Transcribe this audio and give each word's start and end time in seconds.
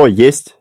кто 0.00 0.06
есть 0.06 0.54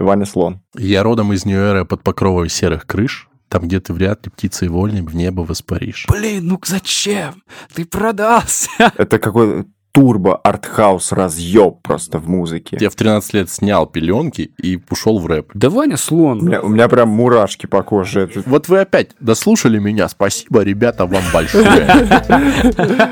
Ваня 0.00 0.26
Слон? 0.26 0.62
Я 0.76 1.04
родом 1.04 1.32
из 1.32 1.44
Нью-Эра 1.44 1.84
под 1.84 2.02
покровой 2.02 2.48
серых 2.48 2.86
крыш. 2.86 3.28
Там, 3.48 3.62
где 3.68 3.78
ты 3.78 3.92
вряд 3.92 4.24
ли 4.26 4.32
птицей 4.32 4.66
вольной 4.68 5.02
в 5.02 5.14
небо 5.14 5.42
воспаришь. 5.42 6.06
Блин, 6.08 6.48
ну 6.48 6.60
зачем? 6.64 7.42
Ты 7.72 7.84
продался. 7.84 8.68
Это 8.96 9.20
какой 9.20 9.66
турбо 9.92 10.36
артхаус 10.36 11.12
разъеб 11.12 11.82
просто 11.82 12.18
в 12.18 12.28
музыке. 12.28 12.78
Я 12.80 12.90
в 12.90 12.94
13 12.96 13.34
лет 13.34 13.50
снял 13.50 13.86
пеленки 13.86 14.52
и 14.60 14.80
ушел 14.90 15.20
в 15.20 15.26
рэп. 15.26 15.50
Да 15.54 15.70
Ваня 15.70 15.94
У 15.94 15.98
слон. 15.98 16.44
меня, 16.44 16.62
у 16.62 16.68
меня 16.68 16.88
прям 16.88 17.08
мурашки 17.10 17.66
по 17.66 17.82
коже. 17.84 18.22
Это- 18.22 18.42
Вот 18.46 18.66
вы 18.68 18.80
опять 18.80 19.10
дослушали 19.20 19.78
меня. 19.78 20.08
Спасибо, 20.08 20.62
ребята, 20.62 21.06
вам 21.06 21.22
большое. 21.32 21.86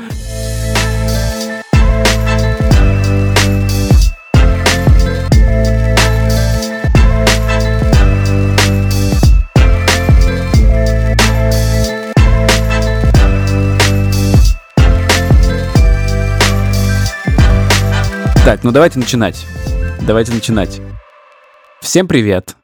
Так, 18.49 18.63
ну 18.63 18.71
давайте 18.71 18.97
начинать. 18.97 19.45
Давайте 20.07 20.33
начинать. 20.33 20.81
Всем 21.81 22.07
привет. 22.07 22.55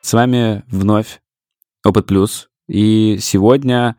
С 0.00 0.14
вами 0.14 0.62
вновь 0.68 1.20
Опыт 1.84 2.06
Плюс. 2.06 2.48
И 2.66 3.18
сегодня 3.20 3.96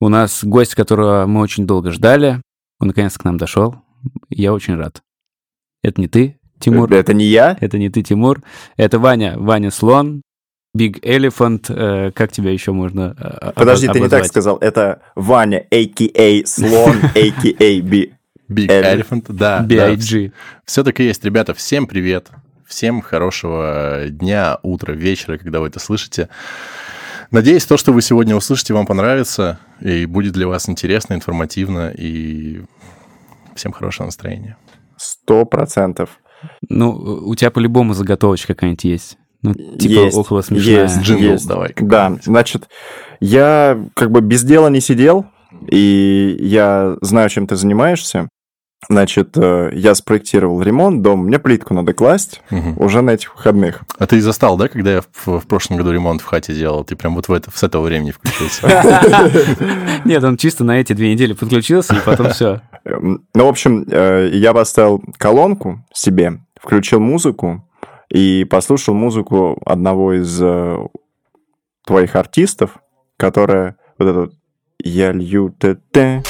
у 0.00 0.08
нас 0.08 0.42
гость, 0.42 0.74
которого 0.74 1.26
мы 1.26 1.40
очень 1.40 1.68
долго 1.68 1.92
ждали. 1.92 2.42
Он 2.80 2.88
наконец 2.88 3.16
к 3.16 3.22
нам 3.22 3.36
дошел. 3.36 3.76
Я 4.28 4.52
очень 4.52 4.74
рад. 4.74 5.02
Это 5.84 6.00
не 6.00 6.08
ты, 6.08 6.36
Тимур. 6.58 6.92
Это 6.92 7.14
не 7.14 7.26
я? 7.26 7.56
Это 7.60 7.78
не 7.78 7.88
ты, 7.88 8.02
Тимур. 8.02 8.42
Это 8.76 8.98
Ваня. 8.98 9.34
Ваня 9.36 9.70
Слон. 9.70 10.22
Big 10.76 11.00
Elephant. 11.02 11.66
э, 11.68 12.10
как 12.10 12.32
тебя 12.32 12.50
еще 12.50 12.72
можно 12.72 13.14
э, 13.16 13.52
Подожди, 13.54 13.86
обоз- 13.86 13.92
ты 13.92 14.00
не 14.00 14.06
так 14.06 14.14
обозвать? 14.14 14.26
сказал. 14.26 14.56
Это 14.56 15.02
Ваня, 15.14 15.64
а.к.а. 15.70 16.44
Слон, 16.44 16.96
а.к.а. 17.14 17.80
Би. 17.82 18.15
Big. 18.48 18.68
Elephant, 18.68 19.26
да. 19.28 19.60
B.I.G. 19.60 20.32
Все 20.64 20.84
так 20.84 21.00
и 21.00 21.04
есть. 21.04 21.24
Ребята, 21.24 21.54
всем 21.54 21.86
привет. 21.86 22.28
Всем 22.66 23.00
хорошего 23.00 24.04
дня, 24.08 24.58
утра, 24.62 24.92
вечера, 24.92 25.38
когда 25.38 25.60
вы 25.60 25.68
это 25.68 25.78
слышите. 25.78 26.28
Надеюсь, 27.30 27.64
то, 27.64 27.76
что 27.76 27.92
вы 27.92 28.02
сегодня 28.02 28.36
услышите, 28.36 28.74
вам 28.74 28.86
понравится 28.86 29.58
и 29.80 30.06
будет 30.06 30.32
для 30.32 30.46
вас 30.46 30.68
интересно, 30.68 31.14
информативно 31.14 31.92
и 31.96 32.62
всем 33.54 33.72
хорошего 33.72 34.06
настроения. 34.06 34.56
Сто 34.96 35.44
процентов. 35.44 36.20
Ну, 36.68 36.90
у 36.90 37.34
тебя 37.34 37.50
по-любому 37.50 37.94
заготовочка 37.94 38.54
какая-нибудь 38.54 38.84
есть. 38.84 39.18
Ну, 39.42 39.54
типа 39.54 40.04
Есть, 40.04 40.16
около 40.16 40.42
смешная. 40.42 40.82
есть. 40.84 41.00
Джингл 41.00 41.38
давай. 41.46 41.74
Да, 41.78 42.16
значит, 42.22 42.68
я 43.20 43.78
как 43.94 44.10
бы 44.10 44.20
без 44.20 44.42
дела 44.42 44.68
не 44.68 44.80
сидел, 44.80 45.26
и 45.70 46.36
я 46.40 46.96
знаю, 47.00 47.28
чем 47.28 47.46
ты 47.46 47.56
занимаешься. 47.56 48.28
Значит, 48.88 49.36
э, 49.36 49.70
я 49.72 49.94
спроектировал 49.94 50.62
ремонт 50.62 51.02
дома, 51.02 51.24
мне 51.24 51.38
плитку 51.38 51.74
надо 51.74 51.92
класть 51.94 52.42
Мгм. 52.50 52.74
уже 52.78 53.00
на 53.00 53.10
этих 53.10 53.34
выходных. 53.34 53.80
А 53.98 54.06
ты 54.06 54.20
застал, 54.20 54.56
да, 54.56 54.68
когда 54.68 54.92
я 54.92 55.00
в, 55.00 55.40
в 55.40 55.46
прошлом 55.46 55.78
году 55.78 55.90
ремонт 55.92 56.20
в 56.20 56.26
хате 56.26 56.54
делал? 56.54 56.84
Ты 56.84 56.94
прям 56.94 57.14
вот 57.16 57.26
в 57.28 57.32
это, 57.32 57.50
с 57.52 57.62
этого 57.62 57.82
времени 57.82 58.12
включился. 58.12 58.66
Нет, 60.04 60.22
он 60.22 60.36
чисто 60.36 60.62
на 60.62 60.78
эти 60.78 60.92
две 60.92 61.10
недели 61.12 61.32
подключился, 61.32 61.96
и 61.96 62.00
потом 62.00 62.30
все. 62.30 62.60
Эм, 62.84 63.24
Ну, 63.34 63.46
в 63.46 63.48
общем, 63.48 63.84
э, 63.90 64.28
я 64.34 64.52
поставил 64.52 65.02
колонку 65.18 65.84
себе, 65.92 66.40
включил 66.60 67.00
музыку 67.00 67.66
и 68.10 68.44
послушал 68.44 68.94
музыку 68.94 69.60
одного 69.66 70.12
из 70.12 70.38
э, 70.40 70.76
твоих 71.86 72.14
артистов, 72.14 72.76
которая 73.16 73.76
вот 73.98 74.08
этот 74.08 74.32
«Я 74.84 75.10
лью 75.12 75.52
т-т». 75.58 76.22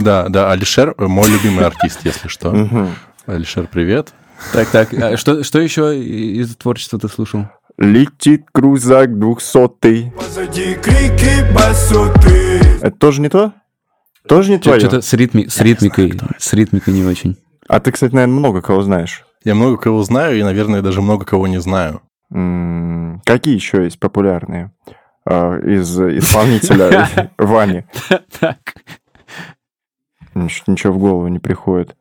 Да, 0.00 0.28
да, 0.28 0.50
Алишер 0.50 0.94
мой 0.96 1.28
любимый 1.28 1.66
артист, 1.66 2.00
если 2.04 2.28
что. 2.28 2.88
Алишер, 3.26 3.66
привет. 3.66 4.12
Так, 4.52 4.68
так, 4.68 4.94
а 4.94 5.16
что, 5.18 5.44
что 5.44 5.60
еще 5.60 5.98
из 6.02 6.56
творчества 6.56 6.98
ты 6.98 7.08
слушал? 7.08 7.48
Летит 7.76 8.46
крузак 8.52 9.18
двухсотый. 9.18 10.12
Позади 10.16 10.74
крики 10.74 11.52
басоты 11.54 12.60
Это 12.80 12.92
тоже 12.92 13.20
не 13.20 13.28
то? 13.28 13.52
Тоже 14.26 14.52
не 14.52 14.58
твое? 14.58 14.80
Что-то 14.80 15.02
с, 15.02 15.12
ритми, 15.12 15.46
с 15.46 15.60
ритмикой, 15.60 16.18
с 16.38 16.52
ритмикой 16.52 16.94
не 16.94 17.04
очень. 17.04 17.36
А 17.68 17.80
ты, 17.80 17.92
кстати, 17.92 18.14
наверное, 18.14 18.38
много 18.38 18.62
кого 18.62 18.82
знаешь. 18.82 19.24
Я 19.44 19.54
много 19.54 19.76
кого 19.76 20.02
знаю 20.02 20.38
и, 20.38 20.42
наверное, 20.42 20.82
даже 20.82 21.02
много 21.02 21.24
кого 21.24 21.46
не 21.46 21.60
знаю. 21.60 22.02
М, 22.32 23.22
Какие 23.24 23.54
еще 23.54 23.84
есть 23.84 23.98
популярные 23.98 24.72
из 25.26 25.98
исполнителя 26.00 27.30
Вани? 27.38 27.84
Ничего 30.34 30.92
в 30.92 30.98
голову 30.98 31.28
не 31.28 31.38
приходит. 31.38 31.96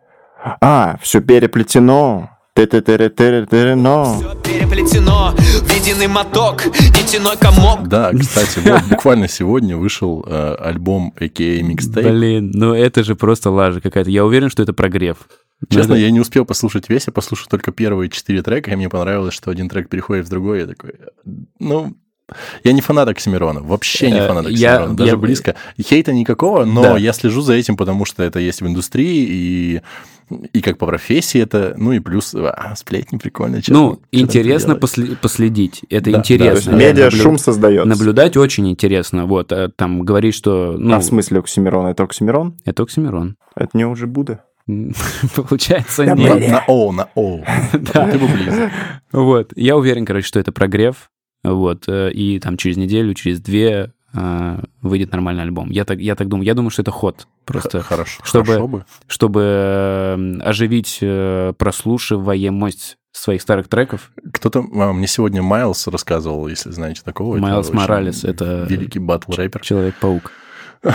А, 0.61 0.97
все 1.01 1.21
переплетено. 1.21 2.29
Т-т-т-т-т-т-но. 2.53 4.19
Переплетено 4.43 5.33
в 5.35 5.69
единый 5.75 6.07
моток, 6.07 6.65
нитяной 6.65 7.37
комок 7.37 7.87
Да, 7.87 8.11
кстати, 8.11 8.59
вот 8.59 8.83
буквально 8.89 9.27
сегодня 9.29 9.77
вышел 9.77 10.25
э, 10.27 10.55
альбом 10.55 11.13
AKA 11.17 11.61
Mixtape. 11.61 12.09
блин, 12.11 12.51
ну 12.53 12.73
это 12.73 13.03
же 13.03 13.15
просто 13.15 13.49
лажа 13.49 13.79
какая-то. 13.79 14.09
Я 14.09 14.25
уверен, 14.25 14.49
что 14.49 14.63
это 14.63 14.73
прогрев. 14.73 15.17
Честно, 15.69 15.93
это- 15.93 16.01
я 16.01 16.11
не 16.11 16.19
успел 16.19 16.43
послушать 16.45 16.89
весь, 16.89 17.07
я 17.07 17.13
послушал 17.13 17.47
только 17.49 17.71
первые 17.71 18.09
четыре 18.09 18.41
трека, 18.41 18.71
и 18.71 18.75
мне 18.75 18.89
понравилось, 18.89 19.33
что 19.33 19.51
один 19.51 19.69
трек 19.69 19.87
переходит 19.87 20.25
в 20.25 20.29
другой. 20.29 20.59
Я 20.61 20.67
такой, 20.67 20.95
ну, 21.59 21.95
я 22.63 22.71
не 22.73 22.81
фанат 22.81 23.07
Оксимирона, 23.09 23.61
вообще 23.61 24.11
не 24.11 24.19
Э, 24.19 24.27
фанат 24.27 24.47
я- 24.49 24.73
Оксимирона, 24.75 24.97
даже 24.97 25.11
я- 25.11 25.17
близко. 25.17 25.55
Хейта 25.81 26.13
никакого, 26.13 26.65
но 26.65 26.81
Да. 26.81 26.97
я 26.97 27.13
слежу 27.13 27.41
за 27.41 27.53
этим, 27.53 27.77
потому 27.77 28.05
что 28.05 28.23
это 28.23 28.39
есть 28.39 28.61
в 28.61 28.67
индустрии, 28.67 29.25
и, 29.29 29.81
и 30.53 30.61
как 30.61 30.77
по 30.77 30.85
профессии 30.85 31.41
это, 31.41 31.73
ну 31.77 31.91
и 31.91 31.99
плюс 31.99 32.35
а, 32.35 32.75
сплетни 32.75 33.17
прикольно. 33.17 33.61
честно. 33.61 33.73
Ну, 33.73 34.01
интересно 34.11 34.75
после- 34.75 35.15
последить. 35.15 35.81
Это 35.89 36.11
Да, 36.11 36.19
интересно. 36.19 36.71
медиа 36.75 37.07
Наблю- 37.07 37.21
шум 37.21 37.37
создает. 37.37 37.85
Наблюдать 37.85 38.37
очень 38.37 38.69
интересно. 38.69 39.25
Вот, 39.25 39.51
э, 39.51 39.69
там 39.75 40.01
говорить, 40.01 40.35
что... 40.35 40.75
Ну, 40.77 40.93
А 40.95 40.99
в 40.99 41.03
смысле 41.03 41.39
Оксимирон? 41.39 41.87
Это 41.87 42.03
Оксимирон? 42.03 42.55
это 42.65 42.83
Оксимирон. 42.83 43.35
Это 43.55 43.69
не 43.73 43.85
уже 43.85 44.05
Будда? 44.07 44.43
Получается, 45.35 46.05
Да, 46.05 46.13
нет. 46.15 46.49
На 46.51 46.63
О, 46.67 46.91
на 46.91 47.09
О. 47.15 47.41
Да. 47.73 48.07
Ты 48.07 48.17
бы 48.19 48.27
близок. 48.27 48.69
Вот. 49.11 49.51
Я 49.55 49.75
уверен, 49.77 50.05
короче, 50.05 50.27
что 50.27 50.39
это 50.39 50.51
прогрев. 50.51 51.09
Вот. 51.43 51.83
э, 51.87 52.11
И 52.11 52.39
там 52.39 52.57
через 52.57 52.77
неделю, 52.77 53.13
через 53.13 53.39
две 53.41 53.93
э, 54.13 54.59
выйдет 54.81 55.11
нормальный 55.11 55.43
альбом. 55.43 55.69
Я 55.69 55.85
так, 55.85 55.99
я 55.99 56.15
так 56.15 56.27
думаю. 56.27 56.45
Я 56.45 56.53
думаю, 56.55 56.69
что 56.71 56.81
это 56.81 56.91
ход. 56.91 57.27
Просто 57.45 57.81
Хорошо, 57.81 58.21
чтобы- 58.23 58.45
хорошо 58.45 58.67
бы. 58.67 58.85
чтобы 59.07 59.41
э, 59.43 60.39
оживить 60.43 60.97
э, 61.01 61.53
прослушиваемость 61.57 62.97
своих 63.11 63.41
старых 63.41 63.67
треков. 63.67 64.11
Кто-то, 64.33 64.59
а, 64.75 64.93
мне 64.93 65.07
сегодня 65.07 65.41
Майлз 65.41 65.87
рассказывал, 65.87 66.47
если 66.47 66.71
знаете 66.71 67.01
такого. 67.03 67.37
Майлз 67.37 67.71
Моралес, 67.71 68.23
это- 68.23 68.65
Великий 68.69 68.99
батл-рэпер. 68.99 69.61
Человек-паук. 69.61 70.31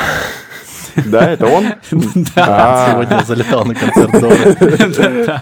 Да, 1.07 1.31
это 1.31 1.47
он? 1.47 1.67
Да. 2.35 2.87
А, 2.87 2.93
Сегодня 2.93 3.25
залетал 3.25 3.65
на 3.65 3.75
концерт 3.75 4.13
Доры. 4.13 5.41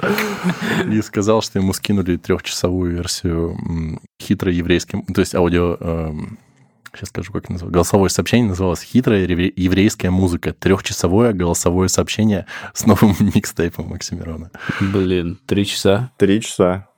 И 0.96 1.02
сказал, 1.02 1.42
что 1.42 1.58
ему 1.58 1.72
скинули 1.72 2.16
трехчасовую 2.16 2.96
версию 2.96 4.00
хитрой 4.20 4.54
еврейской, 4.54 5.02
то 5.02 5.20
есть 5.20 5.34
аудио, 5.34 5.76
сейчас 6.94 7.08
скажу, 7.08 7.32
как 7.32 7.48
называлось, 7.48 7.74
голосовое 7.74 8.10
сообщение 8.10 8.48
называлось 8.48 8.82
«Хитрая 8.82 9.22
еврейская 9.24 10.10
музыка». 10.10 10.52
Трехчасовое 10.52 11.32
голосовое 11.32 11.88
сообщение 11.88 12.46
с 12.74 12.86
новым 12.86 13.16
микстейпом 13.34 13.88
Максимирона. 13.88 14.50
Блин, 14.80 15.38
три 15.46 15.66
часа. 15.66 16.12
Три 16.18 16.40
часа. 16.40 16.88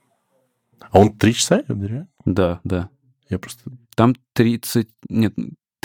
А 0.91 0.99
он 0.99 1.13
три 1.17 1.33
часа? 1.33 1.63
реально? 1.67 2.07
Да, 2.25 2.59
да. 2.63 2.89
Я 3.29 3.39
просто... 3.39 3.71
Там 3.95 4.15
30... 4.33 4.89
Нет, 5.09 5.33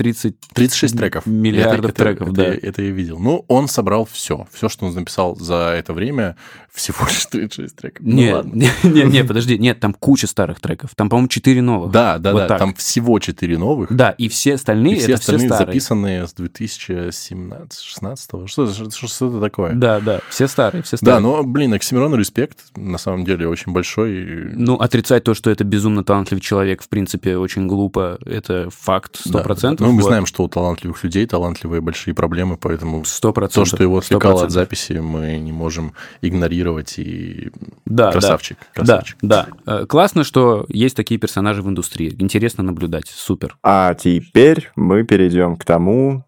30... 0.00 0.34
36 0.54 0.96
треков. 0.96 1.26
Миллиардов 1.26 1.78
Это- 1.78 1.88
это- 1.88 1.94
треков, 2.04 2.28
это, 2.28 2.36
да. 2.36 2.44
Это 2.46 2.80
я 2.82 2.90
видел. 2.90 3.18
Ну, 3.18 3.44
он 3.48 3.68
собрал 3.68 4.08
все. 4.10 4.46
Все, 4.50 4.70
что 4.70 4.86
он 4.86 4.94
написал 4.94 5.36
за 5.36 5.74
это 5.76 5.92
время, 5.92 6.36
всего 6.72 7.04
лишь 7.06 7.26
36 7.26 7.76
треков. 7.76 8.06
Ну, 8.06 8.16
Не, 8.16 8.32
ладно. 8.34 8.50
не, 8.54 8.70
не, 8.84 9.02
не, 9.02 9.24
подожди, 9.24 9.58
нет, 9.58 9.78
там 9.78 9.92
куча 9.92 10.26
старых 10.26 10.58
треков. 10.58 10.94
Там, 10.94 11.10
по-моему, 11.10 11.28
четыре 11.28 11.60
новых. 11.60 11.92
Да, 11.92 12.16
да, 12.16 12.32
Вот 12.32 12.38
да. 12.38 12.46
так. 12.48 12.58
Там 12.60 12.72
всего 12.74 13.18
4 13.18 13.58
новых. 13.58 13.92
Да, 13.94 14.10
и 14.12 14.30
все 14.30 14.54
остальные, 14.54 14.94
И 14.94 14.98
все 15.00 15.12
это 15.12 15.20
все 15.20 15.32
остальные 15.32 15.48
старые. 15.48 15.66
записанные 15.66 16.26
с 16.26 16.34
2017-16. 16.34 18.46
Что, 18.46 18.72
что, 18.72 18.90
что-то 19.08 19.40
такое. 19.40 19.74
Да, 19.74 20.00
да, 20.00 20.20
все 20.30 20.48
старые, 20.48 20.82
все 20.82 20.96
Да, 20.96 21.18
старые. 21.18 21.22
но, 21.22 21.42
блин, 21.42 21.74
Оксимирону 21.74 22.16
респект, 22.16 22.58
на 22.76 22.98
самом 22.98 23.24
деле, 23.24 23.48
очень 23.48 23.72
большой. 23.72 24.50
Ну, 24.54 24.76
отрицать 24.76 25.24
то, 25.24 25.34
что 25.34 25.50
это 25.50 25.64
безумно 25.64 26.04
талантливый 26.04 26.40
человек, 26.40 26.82
в 26.82 26.88
принципе, 26.88 27.36
очень 27.36 27.66
глупо. 27.66 28.18
Это 28.24 28.68
факт, 28.70 29.16
сто 29.20 29.38
Да, 29.38 29.44
процентов. 29.44 29.86
да. 29.86 29.89
Ну, 29.90 29.96
мы 29.96 30.02
Вот. 30.02 30.08
знаем, 30.08 30.26
что 30.26 30.44
у 30.44 30.48
талантливых 30.48 31.02
людей 31.04 31.26
талантливые 31.26 31.80
большие 31.80 32.14
проблемы, 32.14 32.56
поэтому 32.56 33.04
Сто 33.04 33.28
то, 33.28 33.32
процентов. 33.34 33.68
что 33.68 33.82
его 33.82 33.98
отвлекало 33.98 34.34
от 34.34 34.40
процентов. 34.42 34.52
записи, 34.54 34.92
мы 35.00 35.38
не 35.38 35.52
можем 35.52 35.94
игнорировать. 36.22 36.98
И 36.98 37.50
Да, 37.86 38.12
красавчик, 38.12 38.58
да, 38.58 38.66
красавчик. 38.74 39.18
да, 39.22 39.48
да. 39.64 39.80
Э, 39.82 39.86
Классно, 39.86 40.24
что 40.24 40.66
есть 40.68 40.96
такие 40.96 41.18
персонажи 41.18 41.62
в 41.62 41.68
индустрии. 41.68 42.14
Интересно 42.18 42.62
наблюдать. 42.62 43.06
Супер. 43.08 43.56
А 43.62 43.94
теперь 43.94 44.70
мы 44.76 45.02
перейдем 45.04 45.56
к 45.56 45.64
тому, 45.64 46.24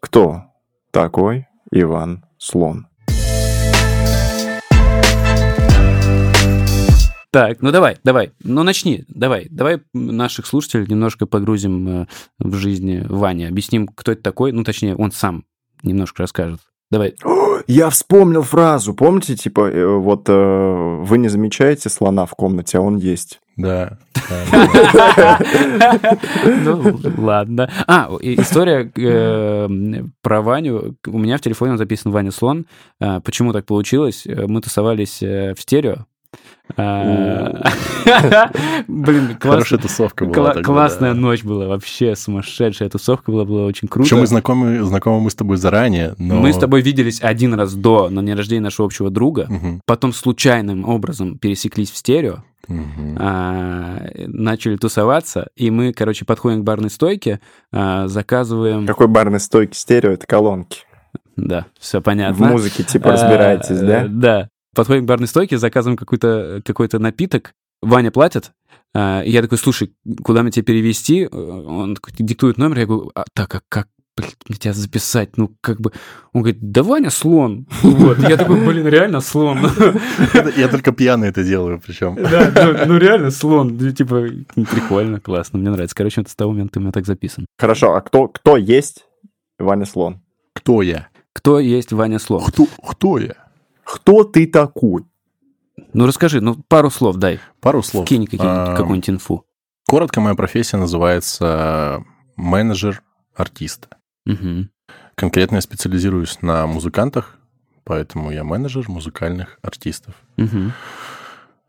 кто 0.00 0.42
такой 0.90 1.46
Иван 1.70 2.24
Слон. 2.38 2.87
Так, 7.30 7.60
ну 7.60 7.70
давай, 7.72 7.98
давай, 8.04 8.32
ну 8.42 8.62
начни, 8.62 9.04
давай, 9.06 9.48
давай 9.50 9.82
наших 9.92 10.46
слушателей 10.46 10.86
немножко 10.86 11.26
погрузим 11.26 11.88
э, 11.88 12.06
в 12.38 12.54
жизнь 12.54 13.02
Вани, 13.06 13.44
объясним, 13.44 13.86
кто 13.86 14.12
это 14.12 14.22
такой, 14.22 14.52
ну 14.52 14.64
точнее, 14.64 14.96
он 14.96 15.12
сам 15.12 15.44
немножко 15.82 16.22
расскажет. 16.22 16.60
Давай. 16.90 17.14
Я 17.66 17.90
вспомнил 17.90 18.42
фразу, 18.42 18.94
помните, 18.94 19.36
типа, 19.36 19.68
э, 19.68 19.86
вот 19.86 20.26
э, 20.30 21.02
вы 21.02 21.18
не 21.18 21.28
замечаете 21.28 21.90
слона 21.90 22.24
в 22.24 22.30
комнате, 22.30 22.78
а 22.78 22.80
он 22.80 22.96
есть. 22.96 23.40
Да. 23.56 23.98
Ну, 26.44 27.00
ладно. 27.18 27.70
А, 27.86 28.10
история 28.20 28.90
про 30.22 30.42
Ваню. 30.42 30.96
У 31.06 31.18
меня 31.18 31.38
в 31.38 31.40
телефоне 31.40 31.76
записан 31.76 32.12
Ваня 32.12 32.30
Слон. 32.30 32.66
А, 33.00 33.20
Почему 33.20 33.52
так 33.52 33.66
получилось? 33.66 34.26
Мы 34.26 34.60
тусовались 34.60 35.20
в 35.20 35.56
стерео. 35.58 36.06
Блин, 38.88 39.36
Хорошая 39.40 39.78
тусовка 39.78 40.24
была 40.26 40.54
классная 40.54 41.14
ночь 41.14 41.42
была, 41.42 41.66
вообще 41.66 42.14
сумасшедшая 42.14 42.88
тусовка 42.88 43.30
была, 43.32 43.44
была 43.44 43.64
очень 43.64 43.88
круто. 43.88 44.04
Причем 44.04 44.20
мы 44.20 44.26
знакомы, 44.26 44.82
знакомы 44.84 45.20
мы 45.20 45.30
с 45.30 45.34
тобой 45.34 45.56
заранее, 45.56 46.14
но... 46.18 46.36
Мы 46.36 46.52
с 46.52 46.58
тобой 46.58 46.82
виделись 46.82 47.22
один 47.22 47.54
раз 47.54 47.74
до, 47.74 48.08
на 48.10 48.22
день 48.22 48.34
рождения 48.34 48.60
нашего 48.62 48.86
общего 48.86 49.10
друга, 49.10 49.48
потом 49.86 50.12
случайным 50.12 50.88
образом 50.88 51.38
пересеклись 51.38 51.90
в 51.90 51.96
стерео, 51.96 52.44
а, 53.18 54.06
начали 54.26 54.76
тусоваться, 54.76 55.48
и 55.56 55.70
мы, 55.70 55.92
короче, 55.94 56.24
подходим 56.26 56.60
к 56.60 56.64
барной 56.64 56.90
стойке, 56.90 57.40
а, 57.72 58.08
заказываем... 58.08 58.86
Какой 58.86 59.08
барной 59.08 59.40
стойки 59.40 59.74
стерео, 59.74 60.10
это 60.12 60.26
колонки. 60.26 60.80
Да, 61.36 61.66
все 61.78 62.00
В 62.00 62.02
понятно. 62.02 62.48
музыке 62.48 62.82
типа 62.82 63.12
разбираетесь, 63.12 63.70
А, 63.80 63.86
да? 63.86 64.06
Да. 64.08 64.48
Подходим 64.74 65.04
к 65.04 65.08
барной 65.08 65.28
стойке, 65.28 65.58
заказываем 65.58 65.96
какой-то 65.96 66.62
какой 66.64 66.88
напиток, 66.92 67.52
Ваня 67.80 68.10
платит, 68.10 68.52
а, 68.94 69.22
и 69.22 69.30
я 69.30 69.42
такой, 69.42 69.58
слушай, 69.58 69.94
куда 70.22 70.42
мне 70.42 70.50
тебе 70.50 70.64
перевести? 70.64 71.26
Он 71.28 71.94
такой, 71.94 72.12
диктует 72.18 72.58
номер, 72.58 72.80
я 72.80 72.86
говорю, 72.86 73.10
а, 73.14 73.24
так, 73.34 73.54
а 73.54 73.60
как 73.68 73.88
блин, 74.18 74.30
мне 74.48 74.58
тебя 74.58 74.72
записать? 74.72 75.36
Ну, 75.36 75.54
как 75.60 75.80
бы... 75.80 75.92
Он 76.32 76.42
говорит, 76.42 76.58
да 76.60 76.82
Ваня 76.82 77.10
слон. 77.10 77.66
Вот. 77.82 78.18
Я 78.18 78.36
такой, 78.36 78.64
блин, 78.64 78.86
реально 78.86 79.20
слон. 79.20 79.58
Я- 80.56 80.68
только 80.68 80.92
пьяный 80.92 81.28
это 81.28 81.44
делаю, 81.44 81.80
причем. 81.84 82.16
Да, 82.16 82.52
ну, 82.54 82.94
ну 82.94 82.98
реально 82.98 83.30
слон. 83.30 83.76
Ну, 83.80 83.92
Типа, 83.92 84.26
прикольно, 84.54 85.20
классно, 85.20 85.58
мне 85.58 85.70
нравится. 85.70 85.96
Короче, 85.96 86.20
это 86.22 86.30
с 86.30 86.34
того 86.34 86.52
момента 86.52 86.78
у 86.78 86.82
меня 86.82 86.92
так 86.92 87.06
записан. 87.06 87.46
Хорошо, 87.58 87.94
а 87.94 88.00
кто, 88.00 88.28
кто 88.28 88.56
есть 88.56 89.06
Ваня 89.58 89.86
Слон? 89.86 90.20
Кто 90.54 90.82
я? 90.82 91.08
Кто 91.32 91.60
есть 91.60 91.92
Ваня 91.92 92.18
слон? 92.18 92.44
Кто, 92.44 92.66
кто 92.66 93.18
я? 93.18 93.34
Кто 93.88 94.22
ты 94.24 94.46
такой? 94.46 95.04
Ну, 95.94 96.06
расскажи, 96.06 96.42
ну, 96.42 96.56
пару 96.68 96.90
слов 96.90 97.16
дай. 97.16 97.40
Пару 97.60 97.82
слов. 97.82 98.06
Кинь 98.06 98.28
А, 98.38 98.76
какую-нибудь 98.76 99.08
инфу. 99.08 99.46
Коротко, 99.88 100.20
моя 100.20 100.34
профессия 100.34 100.76
называется 100.76 102.04
менеджер 102.36 103.02
артиста. 103.34 103.88
Мгм. 104.26 104.70
Конкретно 105.14 105.56
я 105.56 105.60
специализируюсь 105.62 106.42
на 106.42 106.66
музыкантах, 106.66 107.38
поэтому 107.84 108.30
я 108.30 108.44
менеджер 108.44 108.84
музыкальных 108.88 109.58
артистов. 109.62 110.14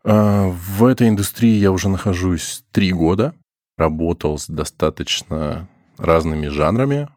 А, 0.04 0.48
В 0.48 0.84
этой 0.84 1.08
индустрии 1.08 1.56
я 1.56 1.72
уже 1.72 1.88
нахожусь 1.88 2.64
три 2.70 2.92
года. 2.92 3.34
Работал 3.78 4.36
с 4.38 4.46
достаточно 4.46 5.68
разными 5.96 6.48
жанрами, 6.48 7.08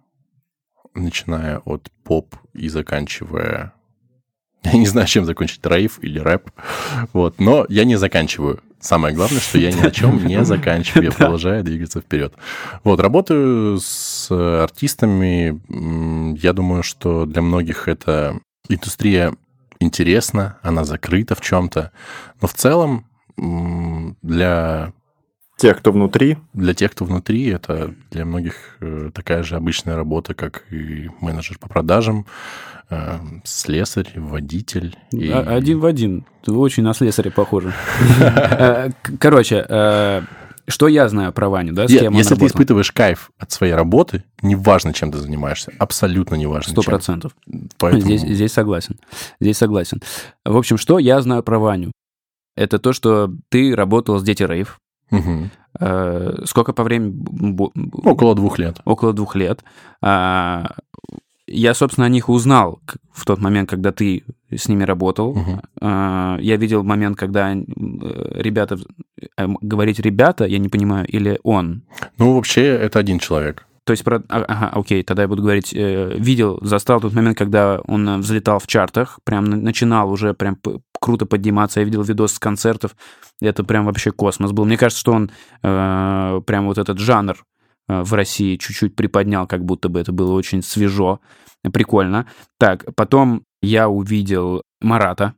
начиная 0.94 1.60
от 1.60 1.92
поп 2.06 2.36
и 2.54 2.70
заканчивая... 2.70 3.74
Я 4.64 4.74
не 4.74 4.88
знаю, 4.88 5.08
чем 5.08 5.26
закончить, 5.26 5.66
рейв 5.66 6.00
или 6.02 6.20
рэп. 6.20 6.50
Вот. 7.12 7.40
Но 7.40 7.66
я 7.70 7.86
не 7.86 7.98
заканчиваю. 7.98 8.62
Самое 8.80 9.16
главное, 9.16 9.40
что 9.40 9.58
я 9.58 9.72
ни 9.72 9.80
о 9.80 9.92
чем 9.92 10.26
не 10.26 10.44
заканчиваю. 10.44 11.06
Я 11.06 11.12
продолжаю 11.12 11.64
двигаться 11.64 12.02
вперед. 12.02 12.34
Вот, 12.84 13.00
работаю 13.00 13.80
с 13.80 14.30
артистами. 14.30 15.62
Я 16.38 16.54
думаю, 16.54 16.84
что 16.84 17.26
для 17.26 17.42
многих 17.42 17.88
эта 17.88 18.40
индустрия 18.68 19.36
интересна, 19.80 20.58
она 20.62 20.84
закрыта 20.84 21.36
в 21.36 21.42
чем-то. 21.42 21.92
Но 22.42 22.48
в 22.48 22.54
целом 22.54 23.06
для 24.22 24.94
Те, 25.64 25.74
кто 25.74 25.92
внутри? 25.92 26.38
для 26.54 26.74
тех, 26.74 26.92
кто 26.92 27.06
внутри, 27.06 27.48
это 27.48 27.94
для 28.12 28.26
многих 28.26 28.78
э, 28.82 29.10
такая 29.14 29.44
же 29.44 29.56
обычная 29.56 29.96
работа, 29.96 30.34
как 30.34 30.64
и 30.72 31.10
менеджер 31.22 31.58
по 31.60 31.68
продажам, 31.70 32.26
э, 32.90 33.18
слесарь, 33.44 34.12
водитель. 34.16 34.96
и- 35.12 35.30
А- 35.30 35.40
Один 35.56 35.80
в 35.80 35.86
один. 35.86 36.26
Ты 36.44 36.52
очень 36.52 36.84
на 36.84 36.94
слесаря 36.94 37.32
похоже. 37.32 37.74
Э, 38.20 38.90
Короче, 39.20 39.66
что 40.68 40.88
я 40.88 41.10
знаю 41.10 41.34
про 41.34 41.50
Ваню, 41.50 41.74
да, 41.74 41.88
с 41.88 41.92
кем 41.92 42.14
Если 42.14 42.36
ты 42.36 42.46
испытываешь 42.46 42.92
кайф 42.92 43.32
от 43.38 43.52
своей 43.52 43.74
работы, 43.74 44.24
неважно, 44.42 44.94
чем 44.94 45.12
ты 45.12 45.18
занимаешься, 45.18 45.74
абсолютно 45.78 46.36
неважно, 46.36 46.72
Сто 46.72 46.82
чем. 46.84 46.92
процентов. 46.92 47.36
Здесь, 47.92 48.22
здесь 48.22 48.54
согласен. 48.54 48.98
Здесь 49.42 49.58
согласен. 49.58 50.02
В 50.46 50.56
общем, 50.56 50.78
что 50.78 51.00
я 51.00 51.22
знаю 51.22 51.44
про 51.44 51.60
Ваню? 51.60 51.92
Это 52.56 52.80
то, 52.80 52.94
что 52.94 53.30
ты 53.50 53.76
работал 53.76 54.20
с 54.20 54.24
Дети 54.24 54.44
Рейв. 54.44 54.78
Э, 55.80 56.36
Сколько 56.46 56.74
по 56.74 56.84
времени? 56.84 57.16
около 58.08 58.36
двух 58.36 58.60
лет. 58.60 58.80
около 58.86 59.14
двух 59.14 59.36
лет. 59.36 59.64
А, 60.02 60.76
Я, 61.48 61.74
собственно, 61.74 62.06
о 62.08 62.10
них 62.10 62.30
узнал 62.30 62.80
в 63.12 63.26
тот 63.26 63.40
момент, 63.42 63.70
когда 63.70 63.92
ты 63.92 64.24
с 64.50 64.70
ними 64.70 64.84
работал. 64.86 65.36
А, 65.82 66.38
Я 66.40 66.58
видел 66.58 66.84
момент, 66.84 67.18
когда 67.18 67.54
э, 67.54 67.64
ребята... 68.42 68.78
э, 69.38 69.48
Говорить 69.62 70.00
«ребята» 70.00 70.46
я 70.46 70.60
не 70.60 70.70
понимаю, 70.70 71.06
или 71.08 71.40
«он». 71.44 71.82
Ну, 72.18 72.34
вообще, 72.36 72.62
это 72.66 73.00
один 73.00 73.20
человек. 73.20 73.66
То 73.86 73.92
есть, 73.92 74.04
про... 74.04 74.24
а- 74.30 74.46
ага, 74.48 74.70
окей, 74.74 75.04
тогда 75.04 75.24
я 75.24 75.28
буду 75.28 75.42
говорить, 75.44 75.74
э, 75.74 76.16
видел, 76.18 76.58
застал 76.62 77.02
тот 77.02 77.14
момент, 77.14 77.38
когда 77.38 77.82
он 77.86 78.08
э, 78.08 78.18
взлетал 78.18 78.60
в 78.60 78.68
чартах, 78.68 79.20
прям 79.26 79.46
на- 79.46 79.58
начинал 79.58 80.10
уже 80.10 80.34
прям 80.34 80.58
круто 81.02 81.26
подниматься. 81.26 81.82
Я 81.82 81.86
видел 81.86 82.02
видос 82.02 82.34
с 82.34 82.40
концертов, 82.40 82.96
это 83.42 83.64
прям 83.64 83.86
вообще 83.86 84.12
космос 84.12 84.54
был. 84.54 84.64
Мне 84.66 84.78
кажется, 84.78 85.02
что 85.02 85.12
он 85.12 85.32
э, 85.64 86.42
прям 86.46 86.66
вот 86.68 86.78
этот 86.78 86.98
жанр 86.98 87.44
э, 87.90 88.02
в 88.04 88.14
России 88.14 88.56
чуть-чуть 88.56 88.96
приподнял, 88.96 89.48
как 89.48 89.66
будто 89.66 89.90
бы 89.90 90.00
это 90.00 90.14
было 90.14 90.32
очень 90.34 90.62
свежо, 90.62 91.20
прикольно. 91.74 92.26
Так, 92.58 92.86
потом 92.96 93.44
я 93.62 93.90
увидел 93.90 94.62
Марата, 94.82 95.34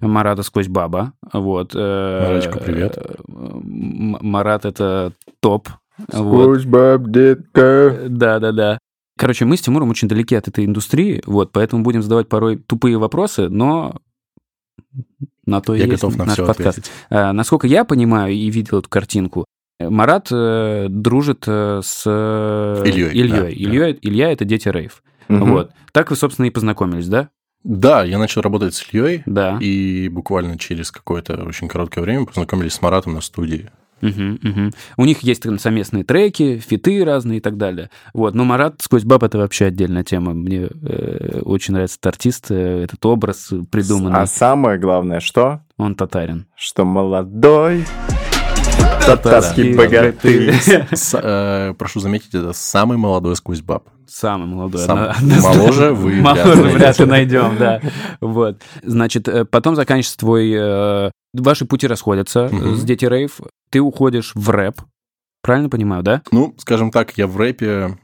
Марата 0.00 0.42
сквозь 0.42 0.68
баба, 0.68 1.14
вот. 1.32 1.74
Маратику, 1.74 2.58
привет. 2.58 2.98
Марат 3.26 4.64
это 4.66 5.12
топ. 5.40 5.68
Вот. 6.12 6.64
баб, 6.66 7.08
детка. 7.10 8.06
Да, 8.08 8.38
да, 8.38 8.52
да. 8.52 8.78
Короче, 9.16 9.44
мы 9.44 9.56
с 9.56 9.60
Тимуром 9.60 9.90
очень 9.90 10.06
далеки 10.08 10.36
от 10.36 10.46
этой 10.46 10.64
индустрии, 10.64 11.22
вот, 11.26 11.50
поэтому 11.50 11.82
будем 11.82 12.02
задавать 12.02 12.28
порой 12.28 12.56
тупые 12.56 12.98
вопросы, 12.98 13.48
но 13.48 13.96
на 15.44 15.60
то 15.60 15.74
Я 15.74 15.84
есть 15.86 15.90
готов 16.02 16.16
на 16.16 16.24
наш 16.24 16.34
все 16.34 16.46
подкаст. 16.46 16.78
ответить. 16.78 16.92
А, 17.10 17.32
насколько 17.32 17.66
я 17.66 17.84
понимаю 17.84 18.32
и 18.34 18.48
видел 18.50 18.78
эту 18.78 18.88
картинку, 18.88 19.44
Марат 19.80 20.28
э, 20.30 20.86
дружит 20.88 21.44
э, 21.46 21.80
с 21.82 22.02
э, 22.06 22.82
Ильей, 22.84 23.10
Ильей. 23.10 23.28
да, 23.30 23.50
Илья, 23.50 23.96
Илья 24.02 24.32
это 24.32 24.44
дети 24.44 24.68
Рейв. 24.68 25.02
Мгм. 25.28 25.50
Вот. 25.52 25.70
Так 25.92 26.10
вы, 26.10 26.16
собственно, 26.16 26.46
и 26.46 26.50
познакомились, 26.50 27.08
да? 27.08 27.28
Да, 27.64 28.02
я 28.04 28.18
начал 28.18 28.40
работать 28.42 28.74
с 28.74 28.82
Ильей, 28.92 29.22
Да. 29.26 29.58
и 29.60 30.08
буквально 30.08 30.58
через 30.58 30.90
какое-то 30.90 31.34
очень 31.44 31.68
короткое 31.68 32.00
время 32.02 32.24
познакомились 32.26 32.74
с 32.74 32.82
Маратом 32.82 33.14
на 33.14 33.20
студии. 33.20 33.70
Мгм, 34.00 34.38
мгм. 34.42 34.72
У 34.96 35.04
них 35.04 35.20
есть 35.22 35.42
там 35.42 35.58
совместные 35.58 36.04
треки, 36.04 36.58
фиты 36.58 37.04
разные 37.04 37.38
и 37.38 37.40
так 37.40 37.56
далее. 37.56 37.90
Вот. 38.14 38.34
Но 38.34 38.44
Марат 38.44 38.76
сквозь 38.80 39.04
баб 39.04 39.22
это 39.22 39.38
вообще 39.38 39.66
отдельная 39.66 40.04
тема. 40.04 40.34
Мне 40.34 40.68
э, 40.82 41.40
очень 41.44 41.74
нравится 41.74 41.96
этот 42.00 42.14
артист, 42.14 42.46
э, 42.50 42.84
этот 42.84 43.04
образ 43.06 43.52
придуманный. 43.70 44.20
А 44.20 44.26
самое 44.26 44.78
главное, 44.78 45.20
что? 45.20 45.60
Он 45.76 45.94
татарин. 45.94 46.46
Что 46.56 46.84
молодой 46.84 47.84
татарский 49.06 49.74
богатырь. 49.76 50.54
Э, 51.20 51.74
прошу 51.78 52.00
заметить, 52.00 52.34
это 52.34 52.52
самый 52.52 52.96
молодой 52.98 53.36
сквозь 53.36 53.60
баб. 53.60 53.84
Самый 54.06 54.46
молодой. 54.46 54.80
Сам- 54.82 54.98
Одно- 55.10 55.42
моложе 55.42 55.92
вы 55.92 56.10
вряд 56.12 56.22
ли 56.22 56.22
Моложе 56.22 56.62
вряд 56.62 56.98
ли 56.98 57.04
найдем, 57.06 57.56
да. 57.58 57.80
Вот. 58.20 58.62
Значит, 58.82 59.28
э, 59.28 59.44
потом 59.44 59.74
заканчивается 59.76 60.18
твой... 60.18 61.10
Ваши 61.34 61.64
пути 61.66 61.86
расходятся 61.86 62.48
Мгм. 62.50 62.76
с 62.76 62.82
Дети 62.84 63.04
Рейв. 63.04 63.40
Ты 63.70 63.80
уходишь 63.80 64.32
в 64.34 64.48
рэп. 64.50 64.80
Правильно 65.42 65.68
понимаю, 65.68 66.02
да? 66.02 66.22
Ну, 66.32 66.54
скажем 66.58 66.90
так, 66.90 67.16
я 67.16 67.26
в 67.26 67.36
рэпе 67.36 67.98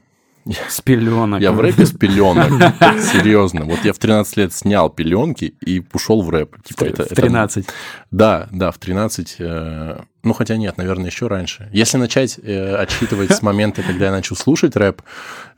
С 0.69 0.79
пеленок. 0.81 1.41
Я 1.41 1.51
в 1.51 1.59
рэпе 1.59 1.85
с 1.87 1.91
пеленок. 1.91 2.47
Серьезно. 3.01 3.65
Вот 3.65 3.79
я 3.83 3.93
в 3.93 3.97
13 3.97 4.37
лет 4.37 4.53
снял 4.53 4.91
пеленки 4.91 5.45
и 5.65 5.83
ушел 5.91 6.21
в 6.21 6.29
рэп. 6.29 6.61
Типа, 6.63 6.83
это, 6.83 7.03
В 7.03 7.05
это- 7.07 7.15
13. 7.15 7.65
Да, 8.11 8.47
да, 8.51 8.69
в 8.71 8.77
13. 8.77 9.37
э, 9.39 9.99
ну, 10.23 10.33
хотя 10.33 10.55
нет, 10.57 10.77
наверное, 10.77 11.07
еще 11.07 11.25
раньше. 11.27 11.67
Если 11.73 11.97
начать 11.97 12.39
э, 12.41 12.75
отсчитывать 12.75 13.31
с 13.31 13.41
момента, 13.41 13.81
когда 13.81 14.05
я 14.05 14.11
начал 14.11 14.35
слушать 14.35 14.75
рэп, 14.75 15.01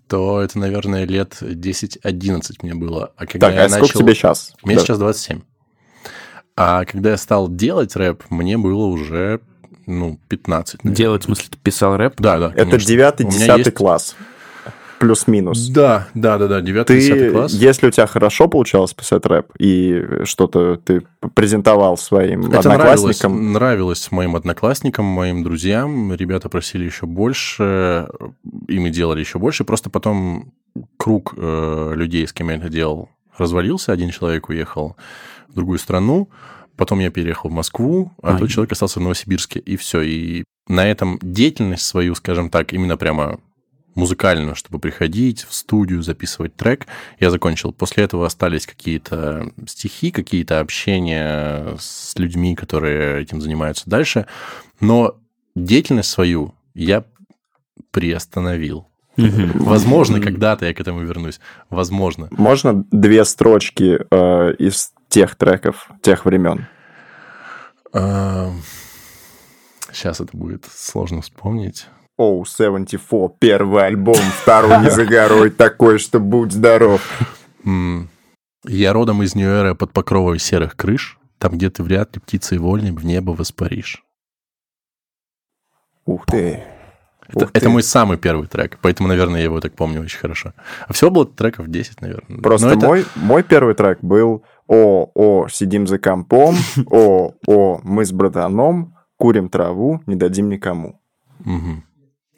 то 0.07 0.39
это, 0.41 0.57
наверное, 0.57 1.03
лет 1.03 1.35
10-11 1.41 2.41
мне 2.61 2.73
было. 2.73 3.11
А 3.17 3.25
когда 3.25 3.47
Так, 3.47 3.55
я 3.57 3.65
а 3.65 3.69
сколько 3.69 3.87
начал... 3.87 3.99
тебе 3.99 4.15
сейчас? 4.15 4.53
Мне 4.63 4.79
сейчас 4.79 4.99
27. 4.99 5.41
А 6.57 6.83
когда 6.85 7.11
я 7.11 7.17
стал 7.17 7.47
делать 7.49 7.95
рэп, 7.95 8.23
мне 8.31 8.57
было 8.57 8.85
уже, 8.87 9.39
ну, 9.85 10.19
15. 10.27 10.83
наверное. 10.83 10.97
Делать, 10.97 11.21
в 11.21 11.25
смысле, 11.25 11.45
ты 11.51 11.57
писал 11.61 11.95
рэп? 11.97 12.15
Да, 12.17 12.39
да, 12.39 12.47
Это 12.55 12.71
конечно. 12.71 12.87
девятый, 12.89 13.25
У 13.25 13.29
меня 13.29 13.39
десятый 13.39 13.59
есть- 13.65 13.73
класс. 13.75 14.15
Плюс-минус. 14.99 15.67
Да, 15.67 16.07
да, 16.15 16.39
да, 16.39 16.47
да, 16.47 16.61
9 16.61 16.87
Ты, 16.87 16.95
10 16.99 17.31
класс. 17.31 17.53
если 17.53 17.85
у 17.85 17.91
тебя 17.91 18.07
хорошо 18.07 18.47
получалось 18.47 18.95
писать 18.95 19.23
рэп, 19.27 19.51
и 19.59 20.03
что-то 20.23 20.77
ты 20.77 21.03
презентовал 21.35 21.97
своим 21.97 22.47
Это 22.47 22.63
нравилось, 22.63 22.65
одноклассникам, 23.21 23.53
нравилось 23.53 24.11
моим 24.11 24.35
одноклассникам, 24.35 25.05
моим 25.05 25.43
друзьям. 25.43 26.11
Ребята 26.15 26.49
просили 26.49 26.85
еще 26.85 27.05
больше, 27.05 28.07
ими 28.67 28.89
делали 28.89 29.19
еще 29.19 29.37
больше. 29.37 29.65
Просто 29.65 29.91
потом 29.91 30.51
круг 30.97 31.35
э, 31.37 31.91
людей, 31.93 32.27
с 32.27 32.33
кем 32.33 32.49
я 32.49 32.55
это 32.55 32.69
делал, 32.69 33.09
развалился. 33.37 33.91
Один 33.91 34.09
человек 34.09 34.49
уехал 34.49 34.95
другую 35.57 35.79
страну. 35.79 36.29
Потом 36.77 36.99
я 36.99 37.09
переехал 37.09 37.49
в 37.49 37.53
Москву, 37.53 38.11
а 38.21 38.33
Ай. 38.33 38.39
тот 38.39 38.49
человек 38.49 38.71
остался 38.71 38.99
в 38.99 39.03
Новосибирске. 39.03 39.59
И 39.59 39.75
все. 39.75 40.01
И 40.01 40.43
на 40.67 40.85
этом 40.85 41.19
деятельность 41.21 41.85
свою, 41.85 42.15
скажем 42.15 42.49
так, 42.49 42.73
именно 42.73 42.97
прямо 42.97 43.39
музыкальную, 43.95 44.55
чтобы 44.55 44.77
приходить 44.77 45.43
в 45.43 45.53
студию, 45.53 46.03
записывать 46.03 46.55
трек, 46.55 46.85
я 47.19 47.31
закончил. 47.31 47.73
После 47.73 48.03
этого 48.03 48.27
остались 48.27 48.67
какие-то 48.67 49.51
стихи, 49.65 50.11
какие-то 50.11 50.59
общения 50.59 51.75
с 51.79 52.15
людьми, 52.17 52.55
которые 52.55 53.23
этим 53.23 53.41
занимаются 53.41 53.89
дальше. 53.89 54.27
Но 54.79 55.15
деятельность 55.55 56.09
свою 56.09 56.53
я 56.75 57.05
приостановил. 57.89 58.87
Возможно, 59.17 60.21
когда-то 60.21 60.67
я 60.67 60.73
к 60.75 60.79
этому 60.79 60.99
вернусь. 61.01 61.39
Возможно. 61.71 62.27
можно 62.31 62.85
две 62.91 63.25
строчки 63.25 63.99
э, 64.11 64.53
из 64.59 64.93
тех 65.09 65.35
треков, 65.35 65.89
тех 66.01 66.25
времен? 66.25 66.67
Сейчас 69.91 70.19
это 70.21 70.35
будет 70.35 70.65
сложно 70.65 71.21
вспомнить. 71.21 71.87
Оу, 72.17 72.45
74, 72.45 73.29
первый 73.39 73.85
альбом, 73.85 74.15
второй 74.41 74.79
не 74.81 74.89
за 74.89 75.05
горой, 75.05 75.49
такой, 75.51 75.99
что 75.99 76.19
будь 76.19 76.51
здоров. 76.51 77.01
Я 78.65 78.93
родом 78.93 79.21
из 79.23 79.35
Нью-Эра 79.35 79.75
под 79.75 79.93
покровой 79.93 80.39
серых 80.39 80.75
крыш, 80.75 81.19
там, 81.37 81.53
где 81.53 81.69
ты 81.69 81.83
вряд 81.83 82.15
ли 82.15 82.21
птицей 82.21 82.57
вольной 82.57 82.91
в 82.91 83.05
небо 83.05 83.31
воспаришь. 83.31 84.03
Ух 86.05 86.25
ты. 86.25 86.63
Это, 87.27 87.45
Ух 87.45 87.49
это 87.51 87.59
ты. 87.59 87.69
мой 87.69 87.83
самый 87.83 88.17
первый 88.17 88.47
трек, 88.47 88.79
поэтому, 88.81 89.09
наверное, 89.09 89.39
я 89.39 89.43
его 89.45 89.59
так 89.59 89.75
помню 89.75 90.01
очень 90.01 90.17
хорошо. 90.19 90.53
А 90.87 90.93
всего 90.93 91.11
было 91.11 91.25
треков 91.25 91.67
10, 91.67 92.01
наверное. 92.01 92.41
Просто 92.41 92.67
Но 92.67 92.73
это- 92.73 92.85
мой, 92.87 93.05
мой 93.15 93.43
первый 93.43 93.75
трек 93.75 93.99
был 94.01 94.43
«О, 94.67 95.09
о, 95.15 95.47
сидим 95.49 95.87
за 95.87 95.97
компом, 95.99 96.55
о, 96.91 97.33
о, 97.47 97.79
мы 97.83 98.05
с 98.05 98.11
братаном, 98.11 98.95
курим 99.17 99.49
траву, 99.49 100.01
не 100.07 100.15
дадим 100.15 100.49
никому». 100.49 100.99
Мгм. 101.39 101.83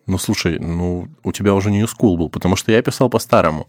Ну, 0.08 0.18
слушай, 0.18 0.58
ну, 0.60 1.08
у 1.24 1.32
тебя 1.32 1.54
уже 1.54 1.70
New 1.72 1.86
School 1.86 2.18
был, 2.18 2.30
потому 2.30 2.56
что 2.56 2.72
я 2.72 2.82
писал 2.82 3.10
по-старому. 3.10 3.68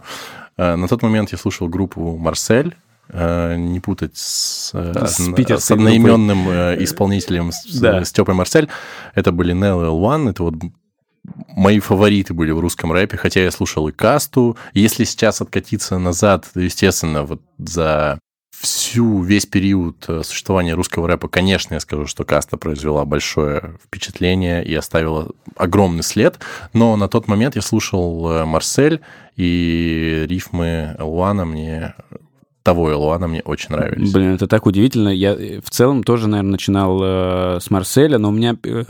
Э, 0.56 0.76
На 0.76 0.88
тот 0.88 1.02
момент 1.02 1.32
я 1.32 1.38
слушал 1.38 1.68
группу 1.68 2.16
«Марсель», 2.16 2.74
э, 3.08 3.56
не 3.56 3.80
путать 3.80 4.16
с, 4.16 4.70
э, 4.74 5.06
С 5.06 5.18
питерской 5.34 5.58
с 5.60 5.70
одноименным 5.70 6.48
э, 6.48 6.76
исполнителем 6.82 7.52
с- 7.52 7.78
Да. 7.80 8.04
Степой 8.04 8.34
Марсель. 8.34 8.68
Это 9.14 9.32
были 9.32 9.54
Nell 9.54 9.82
и 9.82 9.86
L1, 9.88 10.30
это 10.30 10.42
вот 10.44 10.54
мои 11.56 11.78
фавориты 11.80 12.32
были 12.32 12.52
в 12.52 12.60
русском 12.60 12.92
рэпе, 12.92 13.16
хотя 13.18 13.40
я 13.42 13.50
слушал 13.50 13.88
и 13.88 13.92
Касту. 13.92 14.56
Если 14.72 15.04
сейчас 15.04 15.40
откатиться 15.42 15.98
назад, 15.98 16.48
то, 16.54 16.60
естественно, 16.60 17.24
вот 17.24 17.42
за 17.58 18.18
всю, 18.60 19.22
весь 19.22 19.46
период 19.46 20.04
э, 20.08 20.22
существования 20.22 20.74
русского 20.74 21.08
рэпа, 21.08 21.28
конечно, 21.28 21.74
я 21.74 21.80
скажу, 21.80 22.06
что 22.06 22.24
Каста 22.24 22.58
произвела 22.58 23.06
большое 23.06 23.78
впечатление 23.82 24.62
и 24.62 24.74
оставила 24.74 25.30
огромный 25.56 26.02
след, 26.02 26.38
но 26.74 26.96
на 26.96 27.08
тот 27.08 27.26
момент 27.26 27.56
я 27.56 27.62
слушал 27.62 28.30
э, 28.30 28.44
Марсель, 28.44 29.00
и 29.36 30.26
рифмы 30.28 30.94
Элвана 30.98 31.46
мне, 31.46 31.94
того 32.62 32.90
Элвана 32.90 33.28
мне 33.28 33.40
очень 33.40 33.74
нравились. 33.74 34.12
Блин, 34.12 34.34
это 34.34 34.46
так 34.46 34.66
удивительно. 34.66 35.08
Я 35.08 35.32
э, 35.32 35.62
в 35.64 35.70
целом 35.70 36.04
тоже, 36.04 36.28
наверное, 36.28 36.52
начинал 36.52 37.00
э, 37.02 37.60
с 37.60 37.70
Марселя, 37.70 38.18
но 38.18 38.28
у 38.28 38.32
меня 38.32 38.56
э, 38.62 38.84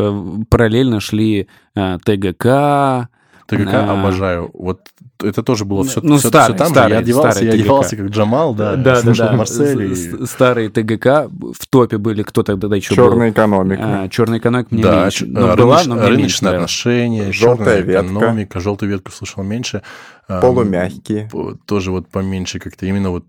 параллельно 0.48 0.98
шли 0.98 1.46
э, 1.76 1.98
ТГК. 2.04 3.08
ТГК 3.56 3.84
А. 3.90 4.00
обожаю. 4.00 4.50
Вот 4.54 4.80
это 5.22 5.42
тоже 5.42 5.64
было 5.64 5.84
все, 5.84 6.00
Ну, 6.02 6.18
старый, 6.18 6.56
там 6.56 6.68
же. 6.68 6.72
старый, 6.74 6.92
Я 6.92 6.98
одевался, 6.98 7.30
старый 7.32 7.46
я 7.46 7.52
ТГК. 7.52 7.62
одевался 7.62 7.96
как 7.96 8.06
Джамал, 8.06 8.54
да, 8.54 8.76
да, 8.76 8.94
да, 8.96 9.00
слушал 9.02 9.26
да. 9.28 9.32
Марсель. 9.36 9.92
и- 9.92 10.26
Старые 10.26 10.68
ТГК 10.70 11.28
в 11.30 11.66
топе 11.68 11.98
были. 11.98 12.22
Кто 12.22 12.42
тогда 12.42 12.74
еще 12.76 12.94
Черная 12.94 13.30
экономика. 13.30 14.00
был? 14.02 14.08
черная 14.08 14.38
экономика 14.38 14.68
мне 14.74 14.82
Да, 14.82 15.02
меньше. 15.02 15.18
ч- 15.18 15.26
Ну, 15.26 15.48
а, 15.50 15.56
была, 15.56 15.82
но 15.84 15.94
мне 15.94 16.02
меньше 16.04 16.16
рыночные 16.16 16.48
нравилось. 16.50 16.70
отношения, 16.70 17.32
Желтая 17.32 17.80
ветка. 17.80 18.06
экономика, 18.06 18.60
желтую 18.60 18.90
ветку 18.92 19.10
слушал 19.12 19.42
меньше. 19.42 19.82
А, 20.28 20.40
Полумягкие. 20.40 21.28
Тоже 21.66 21.90
вот 21.90 22.08
поменьше 22.08 22.58
как-то. 22.60 22.86
Именно 22.86 23.10
вот 23.10 23.24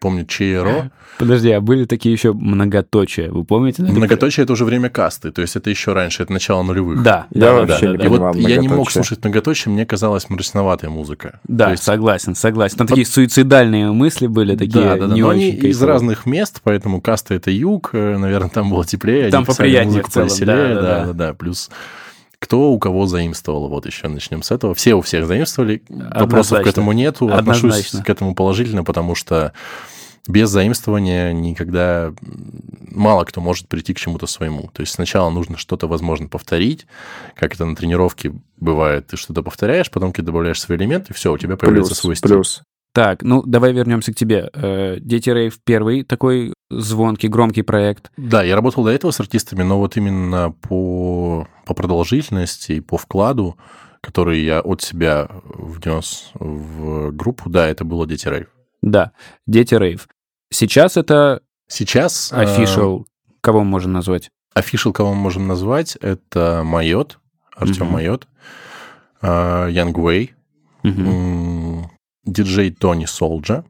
помню 0.00 0.24
ЧРО. 0.26 0.90
Подожди, 1.18 1.50
а 1.50 1.60
были 1.60 1.84
такие 1.84 2.12
еще 2.12 2.32
многоточия? 2.32 3.30
Вы 3.30 3.44
помните? 3.44 3.82
Это- 3.82 3.92
Многоточие 3.92 4.44
это 4.44 4.52
уже 4.52 4.64
время 4.64 4.88
касты, 4.88 5.32
то 5.32 5.42
есть 5.42 5.56
это 5.56 5.68
еще 5.68 5.92
раньше, 5.92 6.22
это 6.22 6.32
начало 6.32 6.62
нулевых. 6.62 7.02
Да, 7.02 7.26
Я 7.30 7.40
да, 7.40 7.52
вообще 7.54 7.92
да, 7.92 7.96
не 7.96 8.04
И 8.04 8.08
вот 8.08 8.36
я 8.36 8.56
не 8.58 8.68
мог 8.68 8.90
слушать 8.90 9.24
многоточие, 9.24 9.72
мне 9.72 9.84
казалась 9.84 10.30
мрачноватая 10.30 10.90
музыка. 10.90 11.40
Да, 11.48 11.66
То 11.66 11.70
есть 11.72 11.82
согласен, 11.82 12.34
согласен. 12.34 12.76
Там 12.76 12.86
такие 12.86 13.06
суицидальные 13.06 13.90
мысли 13.92 14.26
были, 14.28 14.54
такие 14.56 14.84
да, 14.84 14.96
да, 14.96 15.06
да. 15.08 15.14
не 15.14 15.22
Но 15.22 15.28
очень 15.28 15.40
они 15.40 15.50
из 15.50 15.82
разных 15.82 16.26
мест, 16.26 16.60
поэтому 16.62 17.00
каста 17.00 17.34
это 17.34 17.50
юг, 17.50 17.90
э, 17.92 18.16
наверное, 18.16 18.50
там 18.50 18.70
было 18.70 18.84
теплее. 18.84 19.30
Там 19.30 19.40
они 19.40 19.46
писали 19.46 19.56
поприятнее 19.56 20.02
в 20.02 20.08
целом, 20.08 20.28
повеселее, 20.28 20.56
да, 20.56 20.74
да, 20.74 20.74
да, 20.74 20.80
да. 20.80 21.06
да, 21.06 21.12
да. 21.12 21.34
Плюс 21.34 21.70
кто 22.40 22.70
у 22.70 22.78
кого 22.78 23.06
заимствовал, 23.06 23.68
вот 23.68 23.86
еще 23.86 24.08
начнем 24.08 24.42
с 24.42 24.50
этого. 24.50 24.74
Все 24.74 24.94
у 24.94 25.00
всех 25.00 25.26
заимствовали, 25.26 25.82
вопросов 25.88 26.52
Однозначно. 26.58 26.62
к 26.64 26.66
этому 26.66 26.92
нету. 26.92 27.28
Отношусь 27.28 27.62
Однозначно. 27.72 28.04
к 28.04 28.10
этому 28.10 28.34
положительно, 28.34 28.84
потому 28.84 29.14
что 29.14 29.52
без 30.28 30.50
заимствования 30.50 31.32
никогда 31.32 32.12
мало 32.90 33.24
кто 33.24 33.40
может 33.40 33.66
прийти 33.68 33.94
к 33.94 33.98
чему-то 33.98 34.26
своему. 34.26 34.70
То 34.72 34.82
есть 34.82 34.92
сначала 34.92 35.30
нужно 35.30 35.56
что-то, 35.56 35.86
возможно, 35.88 36.28
повторить, 36.28 36.86
как 37.34 37.54
это 37.54 37.64
на 37.64 37.74
тренировке 37.74 38.32
бывает. 38.58 39.06
Ты 39.08 39.16
что-то 39.16 39.42
повторяешь, 39.42 39.90
потом 39.90 40.12
ты 40.12 40.22
добавляешь 40.22 40.60
свой 40.60 40.76
элемент, 40.78 41.10
и 41.10 41.14
все, 41.14 41.32
у 41.32 41.38
тебя 41.38 41.56
появляется 41.56 41.92
Плюс, 41.92 42.00
свой 42.00 42.16
стиль. 42.16 42.30
плюс. 42.30 42.62
Так, 42.94 43.22
ну 43.22 43.42
давай 43.42 43.72
вернемся 43.72 44.12
к 44.12 44.16
тебе. 44.16 44.50
Э, 44.52 44.96
Дети 45.00 45.30
Рейв 45.30 45.58
первый 45.64 46.02
такой 46.04 46.52
звонкий, 46.70 47.28
громкий 47.28 47.62
проект. 47.62 48.10
Да, 48.16 48.42
я 48.42 48.54
работал 48.54 48.84
до 48.84 48.90
этого 48.90 49.10
с 49.10 49.20
артистами, 49.20 49.62
но 49.62 49.78
вот 49.78 49.96
именно 49.96 50.50
по, 50.52 51.46
по 51.66 51.74
продолжительности 51.74 52.72
и 52.72 52.80
по 52.80 52.96
вкладу, 52.98 53.56
который 54.00 54.40
я 54.42 54.60
от 54.60 54.82
себя 54.82 55.28
внес 55.44 56.30
в 56.34 57.10
группу, 57.12 57.48
да, 57.50 57.66
это 57.66 57.84
было 57.84 58.06
Дети 58.06 58.28
Рейв. 58.28 58.48
Да, 58.82 59.12
Дети 59.46 59.74
Рейв. 59.74 60.08
Сейчас 60.50 60.96
это 60.96 61.42
Сейчас... 61.68 62.32
э, 62.32 62.44
official. 62.44 63.04
Кого 63.40 63.60
мы 63.60 63.66
можем 63.70 63.92
назвать? 63.92 64.30
Official, 64.56 64.92
кого 64.92 65.14
мы 65.14 65.20
можем 65.20 65.46
назвать, 65.46 65.96
это 65.96 66.62
Mayot, 66.64 67.18
Артем 67.54 67.84
Мгм. 67.86 67.92
Майот, 67.94 68.26
э, 69.22 69.68
Yungway, 69.70 70.34
Мгм. 70.82 71.08
м, 71.08 71.90
диджей 72.24 72.70
Tony 72.72 73.04
Soulja, 73.04 73.64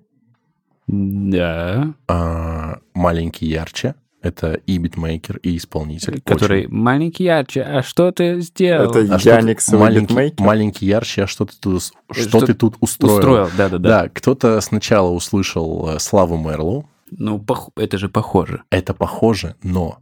Да. 0.88 1.94
э, 2.08 2.74
Маленький 2.94 3.46
Ярче, 3.46 3.94
это 4.22 4.54
и 4.54 4.78
битмейкер, 4.78 5.36
и 5.38 5.56
исполнитель. 5.56 6.20
Который 6.22 6.64
Очень 6.66 6.74
маленький 6.74 7.24
ярче. 7.24 7.62
А 7.62 7.82
что 7.82 8.10
ты 8.10 8.40
сделал? 8.40 8.90
Это 8.90 9.00
А 9.14 9.18
Яниксовый 9.18 9.80
маленький, 9.80 10.06
битмейкер? 10.14 10.46
маленький 10.46 10.86
ярче, 10.86 11.22
а 11.24 11.26
что 11.26 11.44
ты 11.44 11.52
тут, 11.60 11.82
что 11.82 11.92
Что 12.28 12.40
ты 12.40 12.54
тут 12.54 12.76
устроил? 12.80 13.14
Устроил, 13.18 13.48
да-да-да. 13.56 13.88
Да, 14.02 14.08
кто-то 14.08 14.60
сначала 14.60 15.10
услышал 15.10 15.90
э, 15.90 15.98
Славу 16.00 16.36
Мэрлоу. 16.36 16.88
Ну, 17.10 17.38
пох- 17.38 17.70
это 17.76 17.96
же 17.98 18.08
похоже. 18.08 18.62
Это 18.70 18.92
похоже, 18.94 19.54
но 19.62 19.98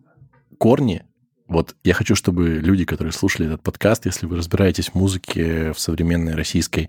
корни... 0.58 1.02
Вот 1.48 1.76
я 1.84 1.94
хочу, 1.94 2.16
чтобы 2.16 2.48
люди, 2.48 2.84
которые 2.84 3.12
слушали 3.12 3.46
этот 3.46 3.62
подкаст, 3.62 4.06
если 4.06 4.26
вы 4.26 4.36
разбираетесь 4.36 4.88
в 4.88 4.94
музыке, 4.94 5.72
в 5.72 5.78
современной 5.78 6.34
российской, 6.34 6.88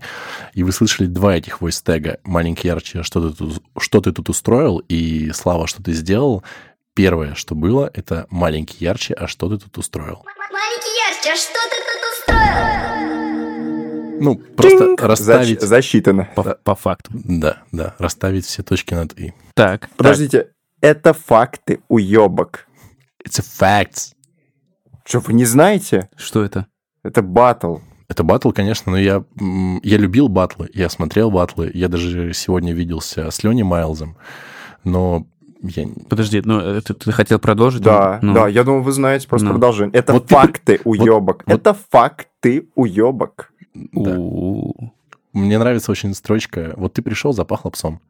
и 0.52 0.64
вы 0.64 0.72
слышали 0.72 1.06
два 1.06 1.36
этих 1.36 1.60
войс-тега 1.60 2.18
«Маленький 2.24 2.66
ярче, 2.68 3.00
а 3.00 3.02
что 3.04 3.28
ты, 3.28 3.36
тут, 3.36 3.62
что 3.78 4.00
ты 4.00 4.12
тут 4.12 4.28
устроил?» 4.28 4.78
и 4.88 5.30
«Слава, 5.32 5.68
что 5.68 5.82
ты 5.82 5.92
сделал», 5.92 6.42
первое, 6.94 7.34
что 7.34 7.54
было, 7.54 7.88
это 7.94 8.26
«Маленький 8.30 8.84
ярче, 8.84 9.14
а 9.14 9.28
что 9.28 9.48
ты 9.48 9.58
тут 9.62 9.78
устроил?» 9.78 10.24
Маленький 10.50 10.90
ярче, 11.06 11.32
а 11.32 11.36
что 11.36 11.58
ты 11.70 11.76
тут 11.86 12.02
устроил? 12.12 12.88
Ну, 14.20 14.34
просто 14.56 14.78
Тинг! 14.78 15.02
расставить... 15.02 15.62
Защ- 15.62 15.66
засчитано. 15.66 16.28
По, 16.34 16.42
по 16.42 16.74
факту. 16.74 17.12
Да, 17.14 17.62
да, 17.70 17.94
расставить 17.98 18.44
все 18.46 18.64
точки 18.64 18.94
над 18.94 19.16
«и». 19.16 19.32
Так. 19.54 19.88
Подождите, 19.96 20.50
это 20.80 21.12
факты, 21.12 21.80
уебок. 21.88 22.66
It's 23.24 23.38
a 23.38 23.44
facts. 23.44 24.14
Что, 25.08 25.20
вы 25.20 25.32
не 25.32 25.46
знаете? 25.46 26.10
Что 26.16 26.44
это? 26.44 26.66
Это 27.02 27.22
батл. 27.22 27.76
Это 28.08 28.24
батл, 28.24 28.50
конечно, 28.50 28.92
но 28.92 28.98
я, 28.98 29.24
я 29.82 29.96
любил 29.96 30.28
батлы, 30.28 30.68
я 30.74 30.90
смотрел 30.90 31.30
батлы, 31.30 31.70
я 31.72 31.88
даже 31.88 32.34
сегодня 32.34 32.74
виделся 32.74 33.30
с 33.30 33.42
Леней 33.42 33.62
Майлзом, 33.62 34.16
но 34.84 35.26
я... 35.62 35.86
Подожди, 36.10 36.42
ну 36.44 36.58
это 36.58 36.92
ты 36.94 37.10
хотел 37.12 37.38
продолжить? 37.38 37.82
Да, 37.82 38.18
Ну, 38.22 38.34
да, 38.34 38.48
я 38.48 38.64
думал, 38.64 38.82
вы 38.82 38.92
знаете 38.92 39.26
просто 39.28 39.46
Ну. 39.46 39.52
продолжение. 39.54 39.98
Это 39.98 40.12
Вот 40.12 40.26
ты 40.26 40.34
факты, 40.34 40.80
уебок. 40.84 41.42
вот- 41.46 41.54
Это 41.54 41.74
факты, 41.90 42.68
уебок. 42.74 43.52
да. 43.74 44.14
у- 44.18 44.92
Мне 45.32 45.58
нравится 45.58 45.90
очень 45.92 46.14
строчка 46.14 46.74
«Вот 46.76 46.94
ты 46.94 47.02
пришел, 47.02 47.32
запахло 47.32 47.70
псом». 47.70 48.00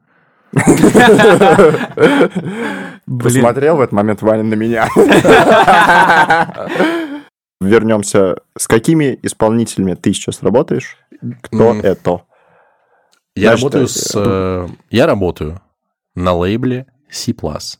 Посмотрел 3.07 3.76
в 3.76 3.81
этот 3.81 3.93
момент 3.93 4.23
Ваня 4.23 4.43
на 4.45 4.55
меня. 4.55 4.88
Вернемся. 7.61 8.37
С 8.57 8.67
какими 8.69 9.19
исполнителями 9.23 9.95
ты 9.95 10.12
сейчас 10.12 10.43
работаешь? 10.43 10.97
Кто 11.43 11.75
это? 11.75 12.23
Я 13.35 13.52
работаю 13.52 13.88
с... 13.88 14.12
э, 14.14 14.69
Я 14.90 15.07
работаю 15.07 15.61
на 16.14 16.33
лейбле 16.35 16.87
C++, 17.11 17.35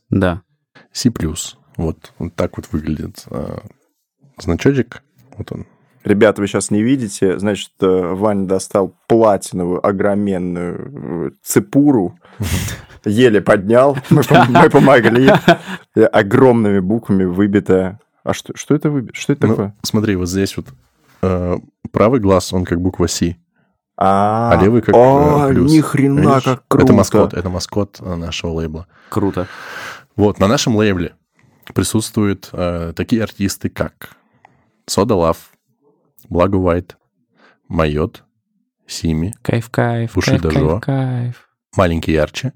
да. 0.09 0.41
C++. 0.91 1.11
Вот, 1.77 2.13
вот 2.17 2.35
так 2.35 2.57
вот 2.57 2.67
выглядит 2.71 3.23
э, 3.29 3.57
значочек. 4.37 5.03
Вот 5.37 5.51
он. 5.51 5.65
Ребята, 6.03 6.41
вы 6.41 6.47
сейчас 6.47 6.71
не 6.71 6.81
видите, 6.81 7.37
значит, 7.39 7.71
э, 7.81 8.13
Ваня 8.13 8.45
достал 8.47 8.93
платиновую 9.07 9.85
огроменную 9.85 11.27
э, 11.27 11.31
цепуру, 11.43 12.17
еле 13.05 13.41
поднял, 13.41 13.97
мы, 14.09 14.21
пом- 14.21 14.45
мы 14.49 14.69
помогли, 14.69 15.31
огромными 16.11 16.79
буквами 16.79 17.25
выбитая. 17.25 17.99
А 18.23 18.33
что, 18.33 18.55
что 18.55 18.75
это 18.75 18.89
выбито? 18.89 19.15
Что 19.19 19.33
это 19.33 19.47
Ну, 19.47 19.53
такое? 19.53 19.75
смотри, 19.83 20.15
вот 20.15 20.29
здесь 20.29 20.55
вот 20.55 20.67
э, 21.21 21.57
правый 21.91 22.19
глаз, 22.21 22.53
он 22.53 22.63
как 22.63 22.79
буква 22.81 23.07
C, 23.07 23.35
А, 23.97 24.51
а 24.53 24.61
левый 24.63 24.81
как 24.81 24.95
О, 24.95 25.47
э, 25.49 25.53
плюс. 25.53 25.71
ни 25.71 25.81
хрена, 25.81 26.19
Видишь? 26.21 26.43
как 26.43 26.63
круто. 26.67 26.85
Это 26.85 26.93
маскот, 26.93 27.33
это 27.33 27.49
маскот 27.49 27.99
нашего 27.99 28.51
лейбла. 28.51 28.87
Круто. 29.09 29.47
Вот, 30.15 30.39
на 30.39 30.47
нашем 30.47 30.75
лейбле 30.75 31.13
присутствуют 31.73 32.49
э, 32.53 32.93
такие 32.95 33.21
артисты, 33.23 33.69
как 33.69 34.11
Soda 34.85 35.15
Luv, 35.15 35.48
Blago 36.29 36.57
White, 36.57 36.95
Mayot, 37.67 38.23
Seemee, 38.87 39.33
Кайф, 39.41 39.69
кайф, 39.69 40.17
Уши 40.17 40.31
кайф, 40.31 40.41
дожо. 40.41 40.79
кайф, 40.79 40.81
кайф. 40.81 41.49
Маленький 41.75 42.13
Ярче, 42.13 42.53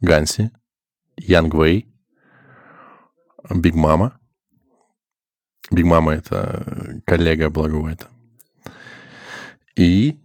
Ганси, 0.00 0.50
Yungway, 1.16 1.54
Big 1.54 3.74
Mama. 3.74 4.18
Big 5.70 5.84
Mama— 5.84 6.12
это 6.14 7.00
коллега 7.04 7.50
Blago 7.50 7.76
White. 7.76 8.06
И... 9.76 10.18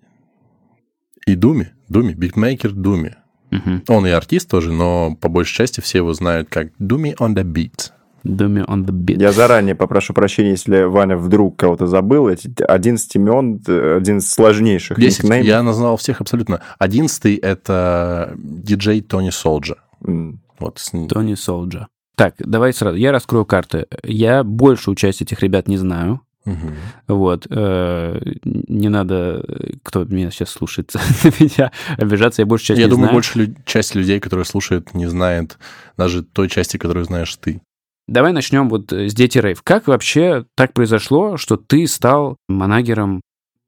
И 1.25 1.35
Думи. 1.35 1.73
Думи. 1.89 2.13
Битмейкер 2.13 2.72
Думи. 2.73 3.15
Мгм. 3.51 3.83
Он 3.87 4.07
и 4.07 4.09
артист 4.09 4.49
тоже, 4.49 4.71
но 4.73 5.15
по 5.15 5.29
большей 5.29 5.55
части 5.55 5.79
все 5.79 5.99
его 5.99 6.13
знают 6.13 6.49
как 6.49 6.73
Думи 6.79 7.15
on 7.19 7.35
the 7.35 7.43
beat. 7.43 7.91
Dummy 8.25 8.65
on 8.65 8.86
the 8.86 8.92
beat. 8.92 9.20
Я 9.22 9.32
заранее 9.32 9.75
попрошу 9.75 10.13
прощения, 10.13 10.51
если 10.51 10.84
Ваня 10.84 11.18
вдруг 11.18 11.58
кого-то 11.58 11.88
забыл. 11.88 12.27
Эти 12.30 12.50
11 12.63 13.15
имен, 13.15 13.62
один 13.68 14.18
из 14.20 14.30
сложнейших 14.32 14.98
10. 15.00 15.24
никнеймов. 15.24 15.48
Я 15.48 15.63
назвал 15.63 15.98
всех 15.98 16.22
абсолютно. 16.22 16.62
Одиннадцатый— 16.80 17.36
это 17.38 18.34
диджей 18.38 19.01
Тони 19.01 19.30
Солджа. 19.30 19.75
М. 20.06 20.39
Вот 20.60 20.80
с 20.80 20.94
ним- 20.94 21.08
Тони 21.10 21.36
Солджа. 21.36 21.88
Так, 22.15 22.36
давай 22.38 22.74
сразу. 22.74 22.96
Я 22.96 23.12
раскрою 23.12 23.46
карты. 23.46 23.88
Я 24.03 24.44
большую 24.44 24.96
часть 24.96 25.22
этих 25.22 25.42
ребят 25.42 25.68
не 25.68 25.77
знаю. 25.77 26.22
Мгм. 26.46 26.74
Вот. 27.07 27.48
э, 27.50 28.20
Не 28.44 28.90
надо, 28.90 29.44
кто 29.81 30.03
меня 30.03 30.29
сейчас 30.29 30.50
слушает, 30.50 30.92
на 31.24 31.29
меня 31.40 31.72
обижаться. 31.98 32.42
Я 32.42 32.46
большую 32.46 32.68
часть 32.68 32.79
Я 32.79 32.86
не 32.86 32.90
думаю, 32.92 33.05
знаю. 33.07 33.14
больше 33.16 33.40
лю- 33.40 33.55
часть 33.66 33.96
людей, 33.96 34.20
которые 34.20 34.46
слушают, 34.46 34.94
не 34.94 35.07
знает 35.07 35.57
даже 35.98 36.22
той 36.22 36.50
части, 36.50 36.77
которую 36.77 37.05
знаешь 37.05 37.33
ты. 37.38 37.62
Давай 38.07 38.33
начнем 38.33 38.70
вот 38.70 38.92
э, 38.92 39.07
с 39.07 39.13
Дети 39.13 39.37
Рейв. 39.37 39.61
Как 39.63 39.87
вообще 39.87 40.46
так 40.55 40.74
произошло, 40.74 41.37
что 41.37 41.55
ты 41.57 41.87
стал 41.87 42.37
манагером 42.50 43.22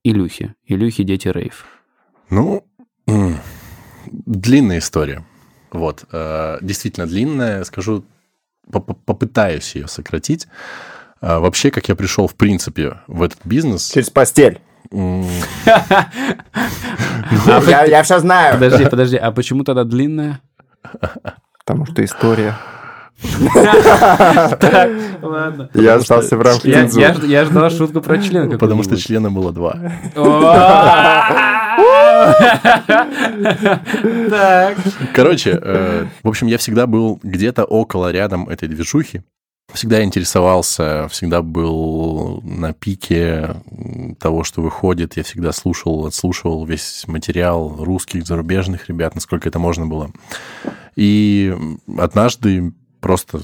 Илюхи? 0.04 0.54
Илюхи 0.66 1.04
Дети 1.04 1.28
Рейв. 1.30 1.66
Ну, 2.30 2.66
длинная 4.08 4.80
история. 4.80 5.24
Вот, 5.72 6.04
э, 6.12 6.58
действительно 6.62 7.08
длинная. 7.08 7.64
Скажу, 7.64 8.04
поп- 8.72 9.00
попытаюсь 9.06 9.76
ее 9.76 9.88
сократить. 9.88 10.48
А, 11.22 11.40
Вообще, 11.40 11.72
как 11.72 11.88
я 11.88 11.96
пришел, 11.96 12.28
в 12.28 12.36
принципе, 12.36 12.98
в 13.08 13.24
этот 13.24 13.40
бизнес... 13.46 13.90
Через 13.92 14.10
постель. 14.10 14.60
я 14.92 15.24
все 18.04 18.20
знаю. 18.20 18.54
Подожди, 18.56 18.86
подожди, 18.86 19.18
а 19.18 19.32
почему 19.32 19.64
тогда 19.64 19.84
длинная? 19.84 20.42
Потому 21.60 21.86
что 21.86 22.04
история. 22.04 22.56
Ладно. 25.22 25.70
Я 25.74 25.96
остался 25.96 26.38
в 26.38 26.42
рамках 26.42 26.66
Я, 26.66 26.88
цензуры. 26.88 27.46
ждал 27.46 27.70
шутку 27.70 28.02
про 28.02 28.18
член. 28.22 28.58
Потому 28.58 28.84
что 28.84 28.98
члена 28.98 29.32
было 29.32 29.52
два. 29.52 29.78
Так. 34.30 34.78
Короче, 35.14 35.60
э, 35.62 36.06
в 36.24 36.28
общем, 36.28 36.48
я 36.48 36.58
всегда 36.58 36.88
был 36.88 37.20
где-то 37.22 37.66
около, 37.66 38.12
рядом 38.12 38.50
этой 38.50 38.68
движухи. 38.68 39.22
Всегда 39.74 40.04
интересовался, 40.04 41.08
всегда 41.10 41.42
был 41.42 42.40
на 42.44 42.72
пике 42.74 43.56
того, 44.20 44.44
что 44.44 44.62
выходит. 44.62 45.18
Я 45.18 45.24
всегда 45.24 45.52
слушал, 45.52 46.06
отслушивал 46.06 46.66
весь 46.66 47.06
материал 47.08 47.76
русских, 47.80 48.26
зарубежных 48.26 48.88
ребят, 48.88 49.16
насколько 49.16 49.50
это 49.50 49.60
можно 49.60 49.88
было. 49.88 50.12
И 50.96 51.54
однажды 51.98 52.74
просто... 53.06 53.40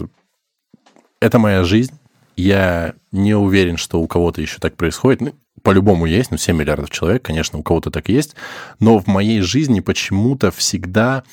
Это 1.20 1.38
моя 1.38 1.64
жизнь. 1.64 1.94
Я 2.36 2.96
не 3.12 3.36
уверен, 3.36 3.78
что 3.78 4.02
у 4.02 4.08
кого-то 4.08 4.42
еще 4.42 4.58
так 4.58 4.76
происходит. 4.76 5.22
Ну, 5.22 5.36
по-любому 5.62 6.08
есть, 6.08 6.32
ну, 6.32 6.38
7 6.38 6.58
миллиардов 6.58 6.90
человек, 6.90 7.22
конечно, 7.22 7.60
у 7.60 7.62
кого-то 7.62 7.92
так 7.92 8.10
есть. 8.10 8.36
Но 8.80 8.98
в 8.98 9.06
моей 9.06 9.42
жизни 9.42 9.80
почему-то 9.80 10.50
всегда 10.50 11.24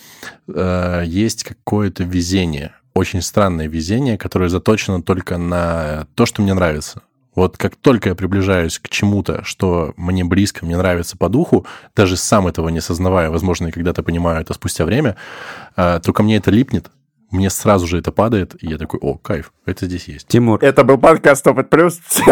э, 0.47 1.05
есть 1.07 1.43
какое-то 1.43 2.05
везение. 2.05 2.75
Очень 2.93 3.23
странное 3.23 3.67
везение, 3.67 4.19
которое 4.19 4.51
заточено 4.51 5.03
только 5.03 5.39
на 5.39 6.07
то, 6.15 6.27
что 6.27 6.43
мне 6.43 6.53
нравится. 6.53 7.01
Вот 7.35 7.57
как 7.57 7.77
только 7.77 8.11
я 8.11 8.15
приближаюсь 8.15 8.79
к 8.79 8.91
чему-то, 8.91 9.43
что 9.43 9.95
мне 9.97 10.23
близко, 10.23 10.67
мне 10.67 10.77
нравится 10.77 11.17
по 11.17 11.31
духу, 11.31 11.65
даже 11.97 12.19
сам 12.19 12.47
этого 12.47 12.69
не 12.69 12.83
сознавая, 12.83 13.31
возможно, 13.31 13.69
и 13.69 13.71
когда-то 13.71 14.03
понимаю 14.03 14.43
это 14.43 14.53
спустя 14.53 14.85
время, 14.85 15.17
э, 15.77 15.99
то 16.05 16.13
ко 16.13 16.23
мне 16.23 16.37
это 16.37 16.51
липнет, 16.51 16.91
мне 17.31 17.51
сразу 17.51 17.87
же 17.87 17.99
это 17.99 18.11
падает, 18.11 18.57
и 18.61 18.69
я 18.69 18.79
такой, 18.79 19.01
о, 19.01 19.19
кайф, 19.19 19.53
это 19.67 19.87
здесь 19.87 20.09
есть. 20.09 20.29
Тимур, 20.29 20.59
Это 20.63 20.83
был 20.83 20.97
подкаст 20.97 21.47
Опыт 21.47 21.69
Плюс. 21.69 22.01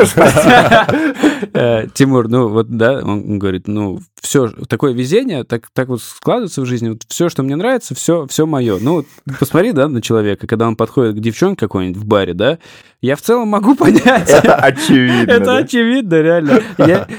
э, 1.52 1.86
Тимур, 1.92 2.28
ну 2.28 2.48
вот, 2.48 2.68
да, 2.70 3.00
он 3.02 3.38
говорит, 3.38 3.68
ну, 3.68 4.00
все, 4.20 4.48
такое 4.48 4.94
везение, 4.94 5.44
так, 5.44 5.68
так 5.72 5.88
вот 5.88 6.02
складывается 6.02 6.62
в 6.62 6.66
жизни, 6.66 6.90
вот 6.90 7.02
все, 7.08 7.28
что 7.28 7.42
мне 7.42 7.56
нравится, 7.56 7.94
все, 7.94 8.26
все 8.26 8.46
мое. 8.46 8.78
Ну, 8.80 9.04
посмотри, 9.38 9.72
да, 9.72 9.88
на 9.88 10.00
человека, 10.00 10.46
когда 10.46 10.66
он 10.66 10.76
подходит 10.76 11.16
к 11.16 11.20
девчонке 11.20 11.60
какой-нибудь 11.60 12.00
в 12.00 12.06
баре, 12.06 12.32
да, 12.32 12.58
я 13.02 13.14
в 13.16 13.20
целом 13.20 13.48
могу 13.48 13.74
понять. 13.74 14.30
Это 14.30 14.56
очевидно. 14.56 15.30
Это 15.30 15.56
очевидно, 15.58 16.22
реально. 16.22 16.62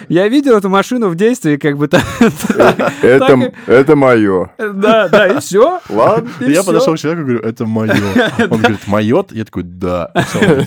Я, 0.10 0.28
видел 0.28 0.58
эту 0.58 0.70
машину 0.70 1.10
в 1.10 1.16
действии, 1.16 1.58
как 1.58 1.78
бы 1.78 1.88
так. 1.88 2.04
Это, 3.02 3.54
это 3.68 3.96
мое. 3.96 4.52
Да, 4.58 5.08
да, 5.08 5.28
и 5.28 5.40
все. 5.40 5.80
Ладно. 5.90 6.30
я 6.40 6.64
подошел 6.64 6.96
к 6.96 6.98
человеку 6.98 7.22
и 7.22 7.26
говорю, 7.26 7.48
это 7.48 7.67
мое. 7.68 7.94
Он 8.50 8.58
говорит, 8.60 8.88
майот? 8.88 9.32
Я 9.32 9.46
такой, 9.46 9.64
да. 9.64 10.12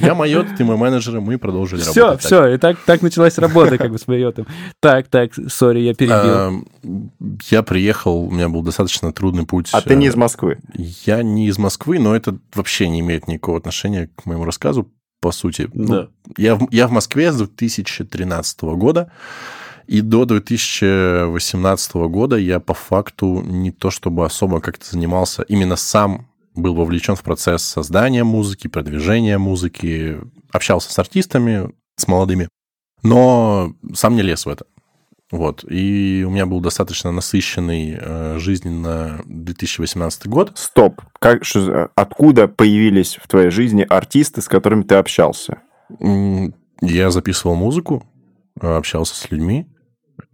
Я 0.01 0.15
майот, 0.15 0.47
ты 0.57 0.65
мой 0.65 0.77
менеджер, 0.77 1.17
и 1.17 1.21
мы 1.21 1.39
продолжили 1.39 1.81
Все, 1.81 2.03
работать. 2.07 2.23
так. 2.23 2.27
все, 2.27 2.55
и 2.55 2.59
так, 2.59 2.79
так 2.85 3.03
началась 3.03 3.39
работа, 3.39 3.79
как 3.79 3.91
бы 3.91 3.99
с 3.99 4.07
Майотом. 4.07 4.47
Так, 4.81 5.09
так, 5.09 5.33
сори, 5.49 5.81
я 5.81 5.95
перебил. 5.95 6.67
Эм, 6.85 7.13
Я 7.51 7.63
приехал, 7.63 8.25
у 8.25 8.31
меня 8.31 8.49
был 8.49 8.63
достаточно 8.63 9.13
трудный 9.13 9.47
путь. 9.47 9.71
А 9.73 9.81
ты 9.81 9.97
не 9.97 10.07
Э, 10.07 10.11
из 10.11 10.17
Москвы. 10.17 10.59
Я 10.75 11.23
не 11.23 11.47
из 11.49 11.59
Москвы, 11.59 11.99
но 11.99 12.15
это 12.15 12.39
вообще 12.55 12.89
не 12.89 13.01
имеет 13.01 13.29
никакого 13.29 13.59
отношения 13.59 14.11
к 14.17 14.27
моему 14.27 14.45
рассказу, 14.45 14.91
по 15.21 15.33
сути. 15.33 15.69
Ну, 15.75 15.87
Да. 15.87 16.09
я, 16.37 16.55
в, 16.57 16.67
я 16.71 16.87
в 16.87 16.93
Москве 16.93 17.31
с 17.33 17.37
2013 17.37 18.63
года, 18.63 19.11
и 19.87 20.01
до 20.03 20.25
2018 20.25 21.95
года 22.09 22.37
я 22.37 22.61
по 22.61 22.75
факту 22.75 23.43
не 23.45 23.71
то 23.71 23.91
чтобы 23.91 24.25
особо 24.25 24.61
как-то 24.61 24.87
занимался, 24.91 25.43
именно 25.43 25.77
сам 25.77 26.29
был 26.61 26.75
вовлечен 26.75 27.17
в 27.17 27.23
процесс 27.23 27.63
создания 27.63 28.25
музыки, 28.25 28.69
продвижения 28.69 29.39
музыки, 29.39 30.19
общался 30.53 30.93
с 30.93 30.99
артистами, 30.99 31.71
с 31.97 32.07
молодыми, 32.07 32.49
но 33.03 33.75
сам 33.95 34.17
не 34.17 34.23
лез 34.23 34.47
в 34.47 34.49
это. 34.49 34.67
Вот. 35.31 35.65
И 35.71 36.25
у 36.27 36.31
меня 36.31 36.45
был 36.47 36.61
достаточно 36.61 37.13
насыщенный 37.13 37.97
э, 38.01 38.39
жизненно 38.39 39.21
2018 39.27 40.27
год. 40.27 40.53
Стоп. 40.57 41.03
Как, 41.21 41.45
что- 41.45 41.91
откуда 41.95 42.49
появились 42.49 43.17
в 43.23 43.29
твоей 43.29 43.51
жизни 43.51 43.87
артисты, 43.89 44.43
с 44.43 44.49
которыми 44.49 44.83
ты 44.83 44.97
общался? 44.97 45.59
Я 46.81 47.11
записывал 47.11 47.55
музыку, 47.55 48.05
э, 48.61 48.77
общался 48.77 49.15
с 49.15 49.31
людьми, 49.31 49.67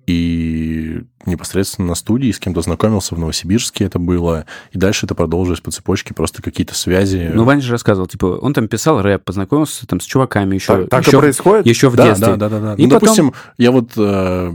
и 0.07 1.03
непосредственно 1.27 1.88
на 1.88 1.95
студии 1.97 2.31
с 2.31 2.38
кем-то 2.38 2.61
знакомился 2.61 3.14
в 3.14 3.19
Новосибирске 3.19 3.85
это 3.85 3.99
было, 3.99 4.47
и 4.73 4.79
дальше 4.79 5.07
это 5.07 5.14
продолжилось 5.14 5.61
по 5.61 5.71
цепочке, 5.73 6.14
просто 6.14 6.42
какие-то 6.42 6.75
связи. 6.75 7.31
Ну, 7.35 7.45
Ваня 7.45 7.61
же 7.61 7.73
рассказывал, 7.73 8.07
типа, 8.07 8.27
он 8.40 8.55
там 8.55 8.69
писал 8.69 9.03
рэп, 9.03 9.25
познакомился 9.25 9.87
там 9.87 10.01
с 10.01 10.05
чуваками 10.05 10.55
еще, 10.55 10.83
Так, 10.83 10.90
так 10.90 11.05
и 11.07 11.11
еще, 11.11 11.19
происходит? 11.19 11.66
еще 11.66 11.88
в 11.90 11.97
да, 11.97 12.07
детстве. 12.07 12.37
да, 12.37 12.37
да, 12.37 12.49
да, 12.49 12.61
да. 12.61 12.75
И 12.75 12.87
ну, 12.87 12.90
потом- 12.90 13.01
допустим, 13.01 13.33
я 13.59 13.73
вот 13.73 13.92
э, 13.97 14.53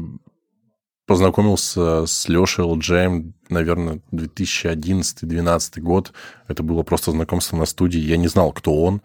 познакомился 1.06 2.06
с 2.06 2.30
Лешей 2.30 2.64
LGM, 2.64 3.34
наверное, 3.50 4.00
2011-2012 4.14 5.82
год. 5.82 6.14
Это 6.48 6.64
было 6.64 6.84
просто 6.84 7.12
знакомство 7.12 7.58
на 7.58 7.66
студии. 7.66 8.00
Я 8.00 8.16
не 8.16 8.28
знал, 8.30 8.54
кто 8.54 8.74
он. 8.82 9.02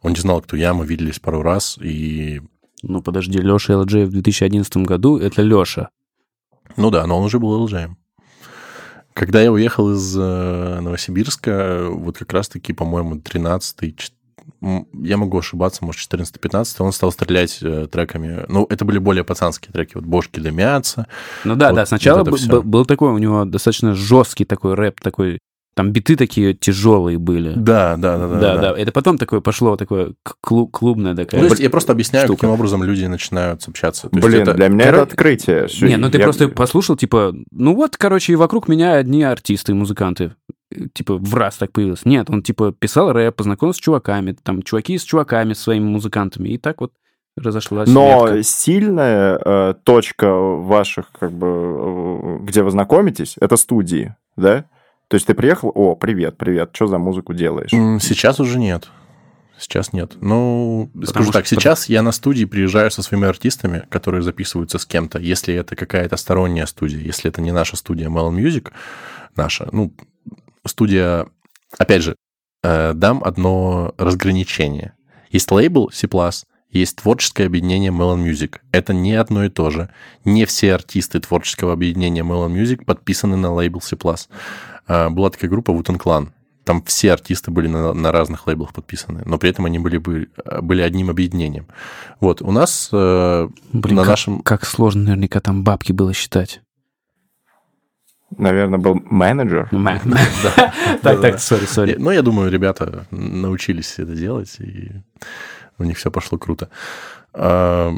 Он 0.00 0.12
не 0.12 0.20
знал, 0.20 0.40
кто 0.40 0.56
я. 0.56 0.72
Мы 0.72 0.86
виделись 0.86 1.18
пару 1.18 1.42
раз. 1.42 1.78
И, 1.80 2.40
Ну, 2.82 3.00
подожди, 3.02 3.38
Леша 3.38 3.74
LJ 3.74 4.06
в 4.06 4.10
2011 4.10 4.76
году, 4.78 5.16
это 5.18 5.42
Леша. 5.42 5.88
ну 6.76 6.90
да, 6.90 7.06
но 7.06 7.18
он 7.18 7.24
уже 7.24 7.38
был 7.38 7.66
LGM. 7.66 7.94
Когда 9.14 9.42
я 9.42 9.52
уехал 9.52 9.92
из 9.92 10.16
э, 10.18 10.80
Новосибирска, 10.80 11.86
вот 11.90 12.16
как 12.18 12.32
раз-таки, 12.32 12.72
по-моему, 12.72 13.16
13-й, 13.16 13.90
чет- 13.92 14.12
м, 14.62 14.86
я 14.94 15.18
могу 15.18 15.38
ошибаться, 15.38 15.84
может, 15.84 16.00
14-15, 16.00 16.82
он 16.82 16.92
стал 16.92 17.12
стрелять 17.12 17.58
э, 17.62 17.86
треками. 17.92 18.46
Ну, 18.48 18.66
это 18.70 18.86
были 18.86 18.98
более 18.98 19.22
пацанские 19.22 19.70
треки. 19.72 19.92
Вот 19.96 20.04
«Бошки 20.04 20.40
дымятся», 20.40 21.06
Ну 21.44 21.56
да, 21.56 21.68
Вот- 21.68 21.76
да, 21.76 21.86
сначала 21.86 22.24
вот 22.24 22.40
б- 22.48 22.62
был 22.62 22.86
такой 22.86 23.10
у 23.10 23.18
него 23.18 23.44
достаточно 23.44 23.94
жесткий 23.94 24.46
такой 24.46 24.74
рэп, 24.74 25.00
такой, 25.02 25.38
там 25.74 25.90
биты 25.90 26.16
такие 26.16 26.52
тяжелые 26.54 27.18
были. 27.18 27.52
Да, 27.56 27.96
да, 27.96 28.18
да, 28.18 28.28
да. 28.28 28.38
Да, 28.40 28.56
да, 28.58 28.78
Это 28.78 28.92
потом 28.92 29.16
такое 29.18 29.40
пошло, 29.40 29.76
такое 29.76 30.12
к- 30.22 30.36
клу- 30.46 30.68
клубное 30.70 31.14
такая. 31.14 31.40
Ну, 31.40 31.48
то 31.48 31.52
есть 31.54 31.62
я 31.62 31.70
просто 31.70 31.92
объясняю, 31.92 32.26
штука. 32.26 32.40
каким 32.40 32.50
образом 32.50 32.82
люди 32.84 33.04
начинают 33.06 33.66
общаться. 33.66 34.08
То 34.08 34.20
Блин, 34.20 34.42
это- 34.42 34.54
для 34.54 34.68
меня 34.68 34.84
Коро- 34.86 34.88
это 34.94 35.02
открытие. 35.02 35.68
Не, 35.80 35.96
ну 35.96 36.10
ты 36.10 36.18
я- 36.18 36.24
просто 36.24 36.48
послушал, 36.48 36.96
типа, 36.96 37.34
ну 37.50 37.74
вот, 37.74 37.96
короче, 37.96 38.32
и 38.32 38.36
вокруг 38.36 38.68
меня 38.68 38.94
одни 38.94 39.22
артисты, 39.22 39.72
музыканты. 39.74 40.34
Типа, 40.94 41.16
в 41.18 41.34
раз 41.34 41.56
так 41.56 41.70
появилось. 41.72 42.04
Нет, 42.06 42.30
он, 42.30 42.42
типа, 42.42 42.72
писал 42.72 43.12
рэп, 43.12 43.36
познакомился 43.36 43.78
с 43.78 43.82
чуваками, 43.82 44.34
там, 44.42 44.62
чуваки 44.62 44.96
с 44.96 45.02
чуваками, 45.04 45.52
с 45.52 45.58
своими 45.60 45.84
музыкантами, 45.84 46.48
и 46.50 46.58
так 46.58 46.80
вот 46.80 46.92
разошлась 47.36 47.88
Но 47.90 48.26
ветка. 48.26 48.42
сильная 48.42 49.38
э, 49.42 49.74
точка 49.84 50.32
ваших, 50.34 51.06
как 51.18 51.32
бы, 51.32 51.46
э, 51.46 52.38
где 52.44 52.62
вы 52.62 52.70
знакомитесь, 52.70 53.36
это 53.40 53.56
студии, 53.56 54.14
да? 54.36 54.64
То 55.12 55.16
есть 55.16 55.26
ты 55.26 55.34
приехал, 55.34 55.70
о, 55.74 55.94
привет, 55.94 56.38
привет, 56.38 56.70
что 56.72 56.86
за 56.86 56.96
музыку 56.96 57.34
делаешь? 57.34 57.70
Сейчас 58.00 58.40
уже 58.40 58.58
нет. 58.58 58.88
Сейчас 59.58 59.92
нет. 59.92 60.14
Ну, 60.22 60.90
скажу 61.04 61.24
что- 61.24 61.32
так, 61.34 61.46
сейчас 61.46 61.90
я 61.90 62.00
на 62.00 62.12
студии 62.12 62.46
приезжаю 62.46 62.90
со 62.90 63.02
своими 63.02 63.28
артистами, 63.28 63.84
которые 63.90 64.22
записываются 64.22 64.78
с 64.78 64.86
кем-то. 64.86 65.18
Если 65.18 65.54
это 65.54 65.76
какая-то 65.76 66.16
сторонняя 66.16 66.64
студия, 66.64 66.98
если 66.98 67.28
это 67.30 67.42
не 67.42 67.52
наша 67.52 67.76
студия 67.76 68.08
Melon 68.08 68.36
Music, 68.36 68.72
наша, 69.36 69.68
ну, 69.70 69.92
студия, 70.66 71.26
опять 71.76 72.00
же, 72.00 72.16
э, 72.62 72.94
дам 72.94 73.22
одно 73.22 73.94
разграничение. 73.98 74.94
Есть 75.28 75.50
лейбл 75.50 75.90
C++, 75.92 76.08
есть 76.72 76.96
творческое 76.96 77.46
объединение 77.46 77.90
Melon 77.90 78.24
Music. 78.24 78.56
Это 78.72 78.92
не 78.94 79.14
одно 79.14 79.44
и 79.44 79.48
то 79.48 79.70
же. 79.70 79.90
Не 80.24 80.44
все 80.46 80.74
артисты 80.74 81.20
творческого 81.20 81.72
объединения 81.72 82.22
Melon 82.22 82.52
Music 82.52 82.84
подписаны 82.84 83.36
на 83.36 83.52
лейбл 83.52 83.80
C++. 83.80 83.96
Э, 84.88 85.08
Была 85.10 85.30
такая 85.30 85.50
группа 85.50 85.70
Wooten 85.70 85.98
Clan. 85.98 86.28
Там 86.64 86.82
все 86.84 87.12
артисты 87.12 87.50
были 87.50 87.66
на, 87.66 87.92
на 87.92 88.12
разных 88.12 88.46
лейблах 88.46 88.72
подписаны, 88.72 89.22
но 89.26 89.36
при 89.36 89.50
этом 89.50 89.64
они 89.64 89.78
были, 89.80 89.98
бы- 89.98 90.28
были 90.62 90.80
одним 90.80 91.10
объединением. 91.10 91.66
Вот, 92.20 92.40
у 92.40 92.52
нас 92.52 92.88
э, 92.92 93.48
Блин, 93.72 93.96
на 93.96 94.02
как, 94.02 94.10
нашем... 94.10 94.40
как 94.42 94.64
сложно 94.64 95.02
наверняка 95.02 95.40
там 95.40 95.64
бабки 95.64 95.92
было 95.92 96.12
считать. 96.14 96.62
Наверное, 98.38 98.78
был 98.78 98.94
менеджер. 99.04 99.68
Так, 101.02 101.20
так, 101.20 101.40
сори, 101.40 101.64
сори. 101.64 101.96
Ну, 101.98 102.10
я 102.10 102.22
думаю, 102.22 102.50
ребята 102.50 103.06
научились 103.10 103.98
это 103.98 104.14
делать, 104.14 104.54
и 104.60 104.92
у 105.82 105.84
них 105.84 105.98
все 105.98 106.10
пошло 106.10 106.38
круто. 106.38 106.68
А, 107.34 107.94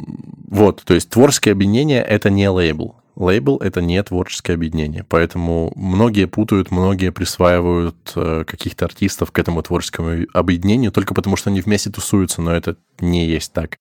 Вот, 0.49 0.83
то 0.83 0.93
есть 0.93 1.09
творческое 1.09 1.51
объединение– 1.51 2.03
это 2.03 2.29
не 2.29 2.49
лейбл. 2.49 2.95
Лейбл– 3.15 3.57
это 3.63 3.81
не 3.81 4.01
творческое 4.03 4.53
объединение. 4.53 5.05
Поэтому 5.07 5.71
многие 5.75 6.25
путают, 6.25 6.71
многие 6.71 7.11
присваивают 7.11 8.11
э, 8.15 8.43
каких-то 8.45 8.85
артистов 8.85 9.31
к 9.31 9.39
этому 9.39 9.61
творческому 9.61 10.25
объединению 10.33 10.91
только 10.91 11.13
потому, 11.13 11.37
что 11.37 11.49
они 11.49 11.61
вместе 11.61 11.89
тусуются, 11.89 12.41
но 12.41 12.53
это 12.53 12.75
не 12.99 13.25
есть 13.25 13.53
так. 13.53 13.77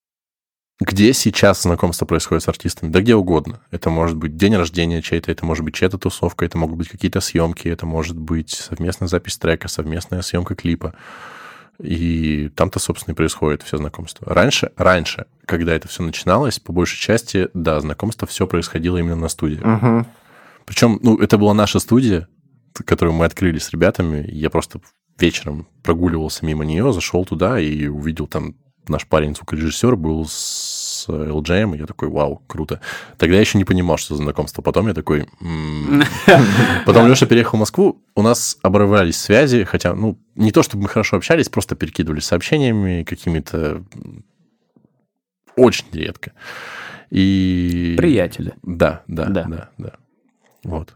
Где 0.81 1.12
сейчас 1.12 1.62
знакомство 1.62 2.05
происходит 2.05 2.43
с 2.43 2.49
артистами? 2.49 2.90
Да 2.90 3.01
где 3.01 3.14
угодно. 3.14 3.61
Это 3.71 3.90
может 3.90 4.17
быть 4.17 4.37
день 4.37 4.57
рождения 4.57 5.03
чей-то, 5.03 5.31
это 5.31 5.47
может 5.47 5.64
быть 5.64 5.75
чья-то 5.75 5.99
тусовка, 5.99 6.45
это 6.45 6.59
могут 6.59 6.79
быть 6.79 6.88
какие-то 6.88 7.21
съемки, 7.21 7.69
это 7.69 7.87
может 7.87 8.17
быть 8.17 8.51
совместная 8.51 9.09
запись 9.09 9.38
трека, 9.38 9.69
совместная 9.69 10.23
съемка 10.23 10.57
клипа. 10.57 10.95
И 11.80 12.50
там-то, 12.54 12.78
собственно, 12.78 13.14
и 13.14 13.16
происходит 13.16 13.62
все 13.62 13.78
знакомство. 13.78 14.32
Раньше, 14.32 14.70
раньше, 14.76 15.26
когда 15.44 15.74
это 15.74 15.88
все 15.88 16.02
начиналось, 16.02 16.60
по 16.60 16.72
большей 16.72 16.98
части, 16.98 17.48
да, 17.54 17.80
знакомство 17.80 18.28
все 18.28 18.46
происходило 18.46 18.98
именно 18.98 19.16
на 19.16 19.28
студии. 19.28 19.60
Мгм. 19.62 20.06
Причем, 20.66 20.98
ну, 21.02 21.18
это 21.18 21.37
была 21.37 21.52
наша 21.52 21.78
студия, 21.78 22.28
которую 22.84 23.14
мы 23.14 23.24
открыли 23.24 23.58
с 23.58 23.70
ребятами. 23.70 24.24
Я 24.30 24.50
просто 24.50 24.80
вечером 25.18 25.66
прогуливался 25.82 26.46
мимо 26.46 26.64
нее, 26.64 26.92
зашел 26.92 27.24
туда 27.24 27.58
и 27.58 27.87
увидел 27.87 28.26
там 28.26 28.54
наш 28.88 29.06
парень 29.06 29.34
звукорежиссер 29.34 29.96
был 29.96 30.26
с 30.26 30.32
LGM, 31.12 31.75
и 31.77 31.79
я 31.81 31.87
такой, 31.87 32.09
вау, 32.09 32.43
круто. 32.47 32.81
Тогда 33.19 33.35
я 33.37 33.40
еще 33.40 33.59
не 33.59 33.64
понимал, 33.64 33.97
что 33.97 34.14
за 34.17 34.23
знакомство. 34.23 34.62
Потом 34.62 34.88
я 34.88 34.95
такой... 34.95 35.29
Потом 36.87 37.09
Леша 37.09 37.27
переехал 37.27 37.57
в 37.57 37.61
Москву, 37.61 38.03
у 38.14 38.23
нас 38.23 38.59
обрывались 38.62 39.17
связи, 39.17 39.64
хотя, 39.64 39.95
ну, 39.95 40.19
не 40.35 40.53
то 40.53 40.62
чтобы 40.62 40.85
мы 40.85 40.88
хорошо 40.88 41.17
общались, 41.17 41.49
просто 41.49 41.77
перекидывались 41.77 42.25
сообщениями 42.25 43.05
какими-то 43.05 43.83
очень 45.57 45.87
редко. 45.93 46.33
И... 47.11 47.95
Приятели. 47.97 48.55
Да, 48.62 49.03
да, 49.07 49.27
Да. 49.27 49.45
да, 49.45 49.69
да, 49.79 49.93
Вот. 50.64 50.95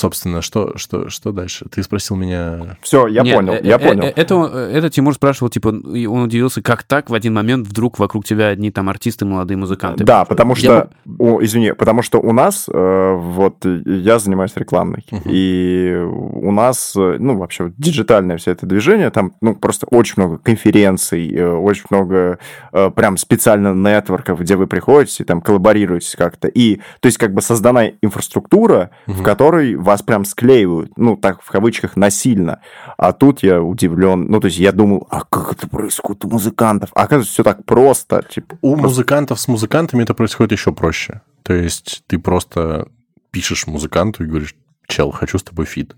Собственно, 0.00 0.40
что, 0.40 0.76
что, 0.78 1.08
что 1.08 1.32
дальше? 1.32 1.66
Ты 1.68 1.82
спросил 1.82 2.14
меня... 2.14 2.76
Все, 2.80 3.08
я 3.08 3.22
Нет, 3.22 3.34
понял, 3.34 3.52
э, 3.54 3.60
я 3.64 3.74
э, 3.74 3.78
понял. 3.80 4.04
э, 4.04 4.12
Это, 4.14 4.36
он- 4.36 4.52
это 4.52 4.88
Тимур 4.88 5.14
спрашивал, 5.14 5.50
типа, 5.50 5.74
и 5.92 6.06
он 6.06 6.22
удивился, 6.22 6.62
как 6.62 6.84
так 6.84 7.10
в 7.10 7.14
один 7.14 7.34
момент 7.34 7.66
вдруг 7.66 7.98
вокруг 7.98 8.24
тебя 8.24 8.46
одни 8.48 8.70
там 8.70 8.88
артисты, 8.88 9.24
молодые 9.24 9.56
музыканты. 9.58 10.04
Да, 10.04 10.24
потому 10.24 10.52
Я 10.54 10.56
что, 10.60 10.90
о, 11.18 11.42
извини, 11.42 11.72
потому 11.74 12.02
что 12.02 12.20
у 12.20 12.32
нас, 12.32 12.68
э, 12.72 13.14
вот 13.18 13.66
э, 13.66 13.80
я 13.84 14.20
занимаюсь 14.20 14.52
рекламой, 14.54 15.04
Мгм. 15.10 15.22
и 15.26 15.92
у 16.04 16.52
нас, 16.52 16.94
э, 16.96 17.16
ну, 17.18 17.36
вообще, 17.36 17.72
диджитальное 17.76 18.36
все 18.36 18.52
это 18.52 18.66
движение, 18.66 19.10
там, 19.10 19.32
ну, 19.40 19.56
просто 19.56 19.88
очень 19.90 20.14
много 20.18 20.38
конференций, 20.38 21.34
э, 21.34 21.48
очень 21.50 21.86
много 21.90 22.38
э, 22.72 22.90
прям 22.94 23.16
специально 23.16 23.74
нетворков, 23.74 24.38
где 24.38 24.54
вы 24.54 24.68
приходите, 24.68 25.24
там, 25.24 25.40
коллаборируетесь 25.40 26.14
как-то, 26.14 26.46
и, 26.46 26.76
то 27.00 27.06
есть, 27.06 27.18
как 27.18 27.34
бы 27.34 27.42
создана 27.42 27.88
инфраструктура, 28.02 28.90
в 29.08 29.14
Мгм. 29.16 29.24
которой 29.24 29.79
вас 29.82 30.02
прям 30.02 30.24
склеивают, 30.24 30.92
ну, 30.96 31.16
так, 31.16 31.42
в 31.42 31.50
кавычках, 31.50 31.96
насильно, 31.96 32.60
а 32.96 33.12
тут 33.12 33.42
я 33.42 33.62
удивлен, 33.62 34.26
ну, 34.26 34.40
то 34.40 34.46
есть, 34.46 34.58
я 34.58 34.72
думал, 34.72 35.06
а 35.10 35.22
как 35.22 35.52
это 35.52 35.68
происходит 35.68 36.24
у 36.24 36.28
музыкантов? 36.30 36.90
А 36.94 37.02
оказывается, 37.02 37.32
все 37.32 37.42
так 37.44 37.64
просто, 37.64 38.22
типа, 38.28 38.58
У 38.60 38.72
просто- 38.72 38.88
музыкантов 38.88 39.40
с 39.40 39.48
музыкантами 39.48 40.02
это 40.02 40.14
происходит 40.14 40.52
еще 40.52 40.72
проще. 40.72 41.20
То 41.42 41.54
есть 41.54 42.02
ты 42.06 42.18
просто 42.18 42.88
пишешь 43.30 43.66
музыканту 43.66 44.24
и 44.24 44.26
говоришь, 44.26 44.54
чел, 44.86 45.10
хочу 45.10 45.38
с 45.38 45.42
тобой 45.42 45.66
feat. 45.66 45.94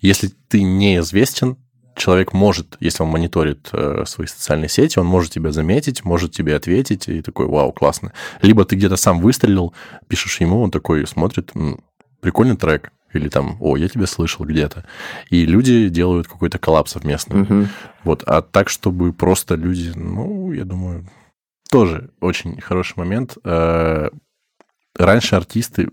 Если 0.00 0.30
ты 0.48 0.62
неизвестен, 0.62 1.56
человек 1.96 2.32
может, 2.32 2.76
если 2.80 3.02
он 3.02 3.08
мониторит 3.08 3.68
э, 3.72 4.04
свои 4.06 4.26
социальные 4.26 4.68
сети, 4.68 4.98
он 4.98 5.06
может 5.06 5.32
тебя 5.32 5.50
заметить, 5.50 6.04
может 6.04 6.32
тебе 6.32 6.54
ответить, 6.54 7.08
и 7.08 7.22
такой, 7.22 7.46
вау, 7.46 7.72
классно. 7.72 8.12
Либо 8.42 8.64
ты 8.64 8.76
где-то 8.76 8.96
сам 8.96 9.20
выстрелил, 9.20 9.72
пишешь 10.06 10.40
ему, 10.40 10.60
он 10.60 10.70
такой 10.70 11.06
смотрит, 11.06 11.50
«М, 11.54 11.80
прикольный 12.20 12.56
трек, 12.56 12.92
или 13.16 13.28
там, 13.28 13.56
о, 13.60 13.76
я 13.76 13.88
тебя 13.88 14.06
слышал 14.06 14.46
где-то. 14.46 14.84
И 15.30 15.44
люди 15.44 15.88
делают 15.88 16.28
какой-то 16.28 16.58
коллапс 16.58 16.92
совместный. 16.92 17.40
Мгм. 17.42 17.68
Вот, 18.04 18.22
а 18.26 18.42
так, 18.42 18.68
чтобы 18.68 19.12
просто 19.12 19.54
люди, 19.54 19.92
ну, 19.94 20.52
я 20.52 20.64
думаю, 20.64 21.08
тоже 21.70 22.10
очень 22.20 22.60
хороший 22.60 22.94
момент. 22.96 23.36
Э, 23.44 24.08
Раньше 24.98 25.36
артисты 25.36 25.90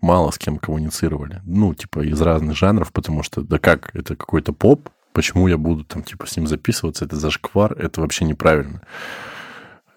мало 0.00 0.30
с 0.30 0.38
кем 0.38 0.58
коммуницировали. 0.58 1.42
Ну, 1.44 1.74
типа, 1.74 2.00
из 2.06 2.20
разных 2.20 2.56
жанров, 2.56 2.92
потому 2.92 3.22
что, 3.22 3.42
да 3.42 3.58
как, 3.58 3.94
это 3.94 4.14
какой-то 4.14 4.52
поп, 4.52 4.88
почему 5.12 5.48
я 5.48 5.58
буду 5.58 5.84
там, 5.84 6.04
типа, 6.04 6.26
с 6.26 6.36
ним 6.36 6.46
записываться, 6.46 7.04
это 7.04 7.16
зашквар, 7.16 7.72
это 7.72 8.00
вообще 8.00 8.24
неправильно. 8.24 8.82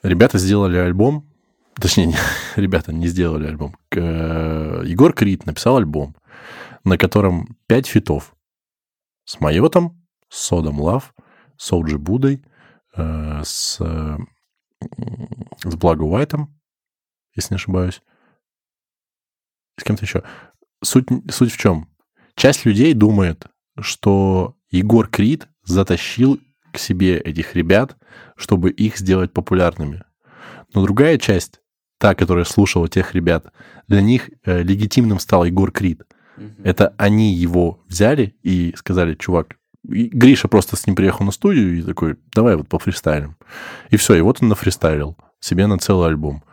Ребята 0.01 0.39
сделали 0.39 0.77
альбом, 0.77 1.30
точнее, 1.75 2.07
не- 2.07 2.15
ребята 2.55 2.93
не 2.93 3.07
сделали 3.07 3.47
альбом. 3.47 3.75
Э, 3.91 4.83
Егор 4.85 5.13
Крид 5.13 5.45
написал 5.45 5.77
альбом, 5.77 6.15
на 6.83 6.97
котором 6.97 7.57
пять 7.67 7.87
фитов. 7.87 8.35
С 9.25 9.39
Майотом, 9.39 10.05
с 10.29 10.39
Содом 10.39 10.81
Лав, 10.81 11.13
с 11.57 11.71
Оуджи 11.71 11.97
Будой, 11.97 12.43
э, 12.95 13.41
с, 13.43 13.77
э, 13.79 14.17
с 15.63 15.75
Благо 15.75 16.03
Уайтом, 16.03 16.59
если 17.35 17.53
не 17.53 17.57
ошибаюсь. 17.57 18.01
С 19.77 19.83
кем-то 19.83 20.05
еще. 20.05 20.23
Суть, 20.83 21.07
суть 21.29 21.51
в 21.51 21.57
чем? 21.57 21.87
Часть 22.35 22.65
людей 22.65 22.93
думает, 22.93 23.45
что 23.79 24.57
Егор 24.69 25.07
Крид 25.07 25.47
затащил 25.63 26.39
к 26.71 26.77
себе 26.77 27.17
этих 27.17 27.55
ребят, 27.55 27.97
чтобы 28.35 28.71
их 28.71 28.97
сделать 28.97 29.33
популярными. 29.33 30.03
Но 30.73 30.83
другая 30.83 31.17
часть, 31.17 31.60
та, 32.01 32.15
которая 32.15 32.45
слушала 32.45 32.87
тех 32.87 33.13
ребят, 33.13 33.53
для 33.87 34.01
них 34.01 34.31
э, 34.43 34.63
легитимным 34.63 35.19
стал 35.19 35.45
Егор 35.45 35.71
Крид. 35.71 36.01
Это 36.63 36.95
они 36.97 37.35
его 37.35 37.83
взяли 37.87 38.35
и 38.41 38.73
сказали, 38.75 39.13
чувак, 39.13 39.57
и 39.87 40.07
Гриша 40.07 40.47
просто 40.47 40.75
с 40.75 40.87
ним 40.87 40.95
приехал 40.95 41.25
на 41.25 41.31
студию 41.31 41.77
и 41.77 41.83
такой, 41.83 42.17
давай 42.33 42.55
вот 42.55 42.67
пофристайлим. 42.67 43.35
И 43.91 43.97
все, 43.97 44.15
и 44.15 44.21
вот 44.21 44.39
он 44.41 44.49
нафристайлил 44.49 45.15
себе 45.39 45.67
на 45.67 45.77
целый 45.77 46.07
альбом, 46.07 46.43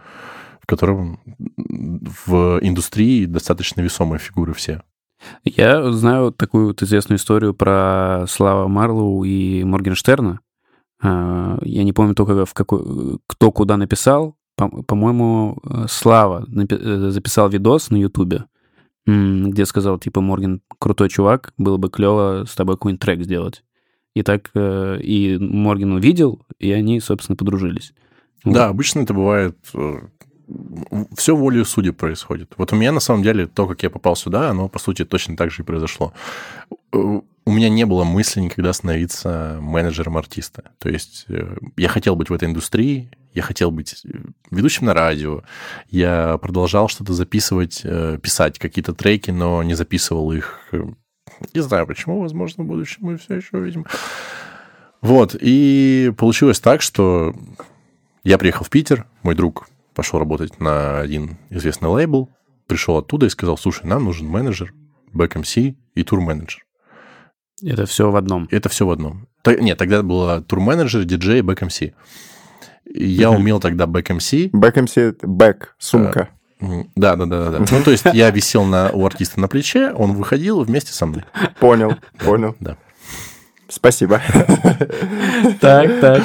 в 0.61 0.67
котором 0.67 1.21
в 1.57 2.59
индустрии 2.61 3.25
достаточно 3.25 3.81
весомые 3.81 4.19
фигуры 4.19 4.53
все. 4.53 4.83
Я 5.45 5.91
знаю 5.93 6.33
такую 6.33 6.67
вот 6.67 6.83
известную 6.83 7.17
историю 7.17 7.55
про 7.55 8.27
Слава 8.29 8.69
Марлоу 8.69 9.25
и 9.25 9.65
Моргенштерна. 9.65 10.41
А, 11.03 11.59
Я 11.63 11.85
не 11.85 11.95
помню 11.95 12.15
только, 12.15 12.45
в 12.45 12.53
какой, 12.53 13.19
кто 13.27 13.51
куда 13.51 13.79
написал. 13.79 14.38
По- 14.59 14.83
По-моему, 14.83 15.57
э, 15.63 15.87
Слава 15.89 16.45
э, 16.53 17.11
записал 17.11 17.49
видос 17.49 17.91
на 17.91 17.97
Ютубе, 17.97 18.45
где 19.07 19.65
сказал, 19.65 19.99
типа, 19.99 20.21
Морген 20.21 20.61
крутой 20.79 21.09
чувак, 21.09 21.55
было 21.57 21.79
бы 21.79 21.89
клево 21.89 22.45
с 22.47 22.55
тобой 22.55 22.75
какой-нибудь 22.75 23.01
трек 23.01 23.23
сделать. 23.23 23.65
И 24.15 24.23
так 24.23 24.51
э, 24.55 24.99
и 25.01 25.39
Морген 25.39 25.93
увидел, 25.93 26.45
и 26.59 26.73
они, 26.73 27.01
собственно, 27.01 27.37
подружились. 27.37 27.95
Вот. 28.45 28.53
Да, 28.55 28.69
обычно 28.69 29.01
это 29.01 29.15
бывает... 29.15 29.57
Все 31.15 31.37
волею 31.37 31.65
судеб 31.65 31.97
происходит. 31.97 32.53
Вот 32.57 32.73
у 32.73 32.77
меня, 32.77 32.93
на 32.93 33.01
самом 33.01 33.23
деле, 33.23 33.47
то, 33.47 33.67
как 33.67 33.83
я 33.83 33.91
попал 33.91 34.17
сюда, 34.17 34.51
оно, 34.51 34.69
по 34.69 34.79
сути, 34.79 35.05
точно 35.05 35.37
так 35.37 35.51
же 35.51 35.63
и 35.63 35.65
произошло. 35.65 36.13
Э, 36.93 37.21
У 37.45 37.53
меня 37.53 37.69
не 37.69 37.85
было 37.85 38.05
мысли 38.05 38.41
никогда 38.41 38.73
становиться 38.73 39.59
менеджером 39.61 40.17
артиста. 40.17 40.73
То 40.79 40.89
есть 40.89 41.27
э, 41.29 41.57
я 41.77 41.89
хотел 41.89 42.17
быть 42.17 42.31
в 42.31 42.33
этой 42.33 42.49
индустрии, 42.49 43.11
я 43.35 43.43
хотел 43.43 43.71
быть 43.71 44.01
э, 44.05 44.09
ведущим 44.51 44.87
на 44.87 44.95
радио, 44.95 45.43
я 45.91 46.39
продолжал 46.39 46.89
что-то 46.89 47.13
записывать, 47.13 47.83
писать 48.23 48.59
какие-то 48.59 48.95
треки, 48.95 49.31
но 49.31 49.63
не 49.63 49.75
записывал 49.75 50.33
их. 50.33 50.61
Не 51.53 51.61
знаю 51.61 51.87
почему, 51.87 52.21
возможно, 52.21 52.65
в 52.65 52.67
будущем 52.67 53.01
мы 53.03 53.19
все 53.19 53.35
еще 53.35 53.59
увидим. 53.59 53.85
Вот, 55.03 55.37
и 55.39 56.13
получилось 56.17 56.59
так, 56.59 56.83
что 56.83 57.35
я 58.25 58.39
приехал 58.39 58.65
в 58.65 58.71
Питер, 58.71 59.07
мой 59.23 59.35
друг 59.35 59.69
пошел 59.99 60.21
работать 60.21 60.61
на 60.61 61.01
один 61.01 61.39
известный 61.51 61.89
лейбл, 61.89 62.31
пришел 62.69 62.99
оттуда 62.99 63.27
и 63.27 63.31
сказал, 63.31 63.59
слушай, 63.59 63.85
нам 63.85 64.05
нужен 64.05 64.29
менеджер, 64.29 64.73
back-MC 65.13 65.75
и 65.97 66.05
тур-менеджер. 66.05 66.61
Это 67.65 67.85
все 67.85 68.09
в 68.09 68.15
одном. 68.15 68.47
Это 68.53 68.69
все 68.69 68.87
в 68.87 68.93
одном. 68.93 69.27
Т- 69.43 69.61
Нет, 69.61 69.77
тогда 69.77 70.05
было 70.05 70.41
тур-менеджер, 70.41 71.03
диджей, 71.03 71.41
back-MC. 71.41 71.93
Я 72.85 73.33
умел 73.33 73.59
тогда 73.59 73.87
back-MC. 73.87 74.51
Backpack, 74.53 75.75
сумка. 75.81 76.29
Да, 76.61 77.17
да, 77.17 77.27
да, 77.27 77.51
да. 77.51 77.59
да. 77.59 77.65
Ну, 77.69 77.83
то 77.83 77.91
есть 77.91 78.05
я 78.13 78.31
висел 78.31 78.63
на, 78.67 78.91
у 78.93 79.05
артиста 79.05 79.41
на 79.41 79.49
плече, 79.49 79.91
он 79.91 80.13
выходил 80.13 80.63
вместе 80.63 80.93
со 80.93 81.07
мной. 81.07 81.25
Понял, 81.59 81.97
понял. 82.25 82.55
Да. 82.61 82.77
Спасибо. 83.69 84.21
Так, 85.61 86.01
так. 86.01 86.23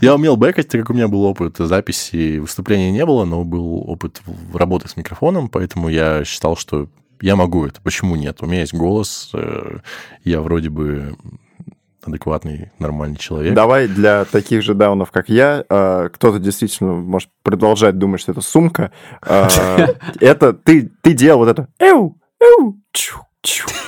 Я 0.00 0.14
умел 0.14 0.36
бэкать, 0.36 0.68
так 0.68 0.80
как 0.80 0.90
у 0.90 0.94
меня 0.94 1.08
был 1.08 1.24
опыт 1.24 1.56
записи, 1.58 2.38
выступления 2.38 2.90
не 2.90 3.04
было, 3.04 3.24
но 3.24 3.44
был 3.44 3.82
опыт 3.88 4.22
работы 4.52 4.88
с 4.88 4.96
микрофоном, 4.96 5.48
поэтому 5.48 5.88
я 5.88 6.24
считал, 6.24 6.56
что 6.56 6.88
я 7.20 7.36
могу 7.36 7.66
это. 7.66 7.80
Почему 7.82 8.16
нет? 8.16 8.38
У 8.40 8.46
меня 8.46 8.60
есть 8.60 8.74
голос, 8.74 9.30
э, 9.34 9.78
я 10.24 10.40
вроде 10.40 10.70
бы 10.70 11.16
адекватный, 12.04 12.70
нормальный 12.78 13.16
человек. 13.16 13.54
Давай 13.54 13.86
для 13.88 14.24
таких 14.24 14.62
же 14.62 14.74
даунов, 14.74 15.10
как 15.10 15.28
я, 15.28 15.64
э, 15.68 16.08
кто-то 16.12 16.38
действительно 16.38 16.94
может 16.94 17.30
продолжать 17.42 17.98
думать, 17.98 18.20
что 18.20 18.32
это 18.32 18.40
сумка. 18.40 18.92
э, 19.24 19.48
Это 20.20 20.52
ты, 20.52 20.90
ты 21.00 21.12
делал 21.12 21.40
вот 21.40 21.48
это 21.48 21.68
эу, 21.78 22.18
эу, 22.40 22.76
чу, 22.92 23.20
чу, 23.20 23.20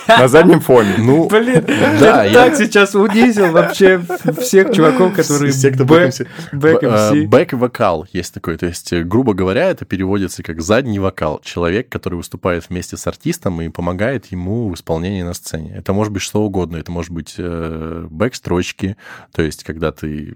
на 0.08 0.28
заднем 0.28 0.60
фоне. 0.60 0.94
Ну, 0.98 1.28
Блин, 1.28 1.64
Да, 2.00 2.24
я- 2.24 2.32
так 2.32 2.56
сейчас 2.56 2.94
унизил 2.94 3.52
вообще 3.52 4.00
всех 4.40 4.72
чуваков, 4.74 5.14
которые 5.14 5.52
все, 5.52 5.70
кто 5.70 5.84
бэк- 5.84 6.26
бэк-МС. 6.52 7.22
бэк-МС. 7.22 7.28
Бэк-вокал 7.28 8.06
есть 8.12 8.34
такой. 8.34 8.56
То 8.56 8.66
есть, 8.66 8.92
э, 8.92 9.02
грубо 9.04 9.32
говоря, 9.32 9.70
это 9.70 9.84
переводится 9.84 10.42
как 10.42 10.60
задний 10.60 10.98
вокал. 10.98 11.40
Человек, 11.44 11.88
который 11.88 12.14
выступает 12.16 12.68
вместе 12.68 12.96
с 12.96 13.06
артистом 13.06 13.60
и 13.62 13.68
помогает 13.68 14.26
ему 14.26 14.68
в 14.70 14.74
исполнении 14.74 15.22
на 15.22 15.34
сцене. 15.34 15.74
Это 15.76 15.92
может 15.92 16.12
быть 16.12 16.22
что 16.22 16.42
угодно. 16.42 16.76
Это 16.76 16.90
может 16.90 17.12
быть 17.12 17.34
э, 17.38 18.06
бэк-строчки. 18.10 18.96
То 19.32 19.42
есть, 19.42 19.62
когда 19.62 19.92
ты, 19.92 20.34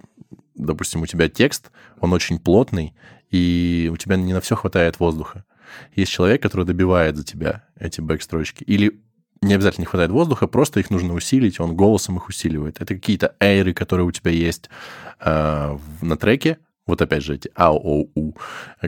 допустим, 0.55 1.03
у 1.03 1.07
тебя 1.07 1.29
текст, 1.29 1.71
он 2.01 2.13
очень 2.13 2.39
плотный, 2.39 2.95
и 3.31 3.91
у 3.93 3.97
тебя 3.97 4.17
не 4.17 4.33
на 4.33 4.41
все 4.41 4.55
хватает 4.55 5.01
воздуха. 5.01 5.45
Есть 5.95 6.13
человек, 6.13 6.41
который 6.41 6.65
добивает 6.65 7.17
за 7.17 7.25
тебя 7.25 7.65
эти 7.79 8.01
бэк-строчки. 8.01 8.63
Или 8.65 9.01
не 9.41 9.55
обязательно 9.55 9.83
не 9.83 9.87
хватает 9.87 10.11
воздуха, 10.11 10.47
просто 10.47 10.81
их 10.81 10.91
нужно 10.91 11.15
усилить, 11.15 11.61
он 11.61 11.77
голосом 11.77 12.17
их 12.17 12.29
усиливает. 12.29 12.81
Это 12.81 12.95
какие-то 12.95 13.35
эйры, 13.41 13.73
которые 13.73 14.07
у 14.07 14.11
тебя 14.11 14.31
есть 14.31 14.69
э, 15.21 15.79
на 16.01 16.17
треке, 16.17 16.59
вот 16.89 17.01
опять 17.01 17.23
же 17.23 17.35
эти 17.37 17.49
ау 17.55 17.77
оу 17.77 18.11
у 18.17 18.33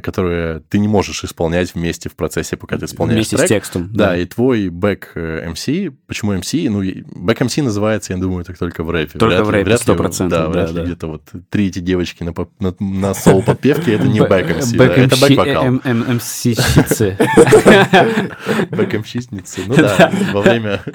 которые 0.01 0.61
ты 0.69 0.79
не 0.81 0.89
можешь 0.89 1.23
исполнять 1.23 1.75
вместе 1.75 2.09
в 2.09 2.17
процессе, 2.17 2.57
пока 2.57 2.77
ты 2.79 2.87
исполняешь 2.87 3.17
Вместе 3.19 3.37
трек. 3.37 3.47
с 3.47 3.49
текстом. 3.49 3.91
Да, 3.93 4.17
и 4.17 4.25
твой 4.25 4.69
back 4.69 5.13
э, 5.15 5.49
MC, 5.51 5.95
почему 6.09 6.35
MC? 6.35 6.69
Ну, 6.71 6.83
и 6.83 7.03
back 7.03 7.43
MC 7.43 7.63
называется, 7.63 8.13
я 8.13 8.19
думаю, 8.19 8.45
так 8.45 8.59
только 8.59 8.83
в 8.83 8.91
рэпе. 8.91 9.19
Только 9.19 9.37
Вряд 9.45 9.47
в 9.47 9.51
рэпе, 9.51 9.71
ли- 9.71 9.77
100%, 9.77 10.29
Да, 10.29 10.45
да, 10.45 10.49
вряд 10.49 10.69
ли 10.71 10.75
да. 10.77 10.85
где-то 10.85 11.07
вот 11.07 11.23
три 11.51 11.69
эти 11.69 11.79
девочки 11.81 12.23
на, 12.25 12.33
на, 12.59 12.75
на 12.81 13.15
соул-подпевке, 13.15 13.95
это 13.95 14.09
не 14.09 14.21
Бэ- 14.21 14.27
back 14.29 14.59
MC, 14.59 14.77
да, 14.77 14.85
это 14.87 15.17
бэк-вокал. 15.17 15.65
эм- 15.67 15.81
эм- 15.85 16.17
MC 16.17 16.33
-щицы. 16.33 17.17
back 18.71 18.95
MC 18.95 19.08
-сницы. 19.08 19.63
Ну 19.67 19.75
да, 19.77 20.11
во 20.33 20.41
время... 20.43 20.83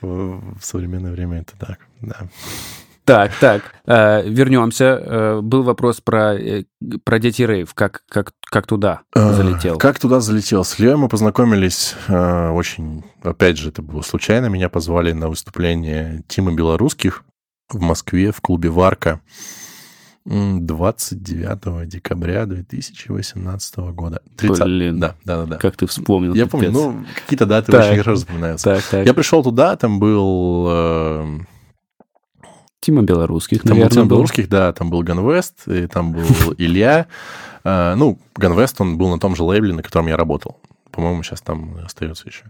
В 0.00 0.58
современное 0.60 1.12
время 1.12 1.40
это 1.40 1.52
так, 1.58 1.78
да. 2.02 2.28
Так, 3.04 3.32
так, 3.38 3.62
э, 3.86 4.26
вернемся. 4.28 4.84
Э, 4.84 5.40
Был 5.42 5.62
вопрос 5.62 6.00
про, 6.00 6.34
э, 6.34 6.64
про 7.04 7.18
Дети 7.18 7.42
Рейв. 7.42 7.74
Как, 7.74 8.02
как, 8.08 8.32
как 8.40 8.66
туда 8.66 9.02
залетел? 9.14 9.76
Как 9.78 9.98
туда 9.98 10.20
залетел? 10.20 10.64
С 10.64 10.78
Лео 10.78 10.96
мы 10.96 11.08
познакомились 11.08 11.94
очень... 12.08 13.04
Опять 13.22 13.58
же, 13.58 13.68
это 13.68 13.82
было 13.82 14.00
случайно. 14.02 14.46
Меня 14.46 14.68
позвали 14.70 15.12
на 15.12 15.28
выступление 15.28 16.22
Тима 16.28 16.54
Белорусских 16.54 17.24
в 17.70 17.80
Москве 17.80 18.32
в 18.32 18.40
клубе 18.40 18.70
«Варка» 18.70 19.20
м, 20.26 20.66
29 20.66 21.86
декабря 21.86 22.46
2018 22.46 23.76
года. 23.92 24.22
30... 24.36 24.64
Блин. 24.64 25.00
Да, 25.00 25.14
да, 25.24 25.40
да. 25.40 25.46
да. 25.46 25.56
Как 25.56 25.76
ты 25.76 25.86
вспомнил? 25.86 26.34
Я 26.34 26.46
помню, 26.46 26.68
пипец. 26.68 26.82
ну, 26.82 27.04
какие-то 27.22 27.44
даты 27.46 27.70
Так. 27.72 27.82
очень 27.82 27.98
хорошо 27.98 28.16
запоминаются. 28.16 28.76
Так, 28.76 28.84
так. 28.84 29.06
Я 29.06 29.12
пришел 29.12 29.42
туда, 29.42 29.76
там 29.76 29.98
был... 29.98 31.44
Тима 32.84 33.02
Белорусских, 33.02 33.62
Там 33.62 33.70
был 33.70 33.74
наверное, 33.76 33.94
Тим 33.94 34.02
был. 34.08 34.16
Белорусских, 34.16 34.48
да, 34.48 34.72
там 34.72 34.90
был 34.90 35.02
Ганвест, 35.02 35.66
и 35.66 35.86
там 35.86 36.12
был 36.12 36.24
Илья. 36.58 37.06
А, 37.64 37.94
Ну, 37.96 38.18
Ганвест, 38.36 38.80
он 38.80 38.98
был 38.98 39.10
на 39.10 39.18
том 39.18 39.34
же 39.36 39.42
лейбле, 39.42 39.72
на 39.74 39.82
котором 39.82 40.06
я 40.08 40.16
работал. 40.16 40.60
По-моему, 40.90 41.22
сейчас 41.22 41.40
там 41.40 41.76
остается 41.84 42.28
еще. 42.28 42.44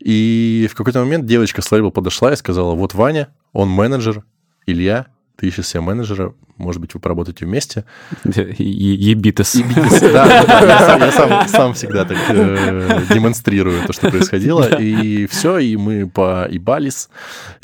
И 0.00 0.68
в 0.70 0.74
какой-то 0.74 0.98
момент 1.00 1.24
девочка 1.26 1.62
с 1.62 1.70
лейбла 1.72 1.90
подошла 1.90 2.32
и 2.32 2.36
сказала, 2.36 2.74
вот 2.74 2.94
Ваня, 2.94 3.28
он 3.52 3.68
менеджер, 3.70 4.22
Илья, 4.66 5.06
ты 5.36 5.48
ищешь 5.48 5.66
себе 5.68 5.80
менеджера, 5.80 6.34
может 6.58 6.80
быть, 6.80 6.94
вы 6.94 7.00
поработаете 7.00 7.46
вместе. 7.46 7.84
Ебитес. 8.24 10.00
Да, 10.00 10.26
да, 10.26 10.44
да, 10.46 10.60
я 10.66 10.78
сам, 10.80 11.00
я 11.00 11.12
сам- 11.12 11.48
сам 11.48 11.74
всегда 11.74 12.04
так 12.04 12.18
э, 12.28 13.02
демонстрирую 13.12 13.84
то, 13.86 13.92
что 13.92 14.10
происходило. 14.10 14.78
И 14.80 15.26
все, 15.26 15.58
и 15.58 15.76
мы 15.76 16.08
поебались, 16.08 17.08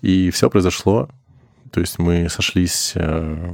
и 0.03 0.31
все 0.31 0.51
произошло. 0.51 1.09
То 1.71 1.81
есть 1.81 1.99
мы 1.99 2.29
сошлись 2.29 2.93
э, 2.95 3.53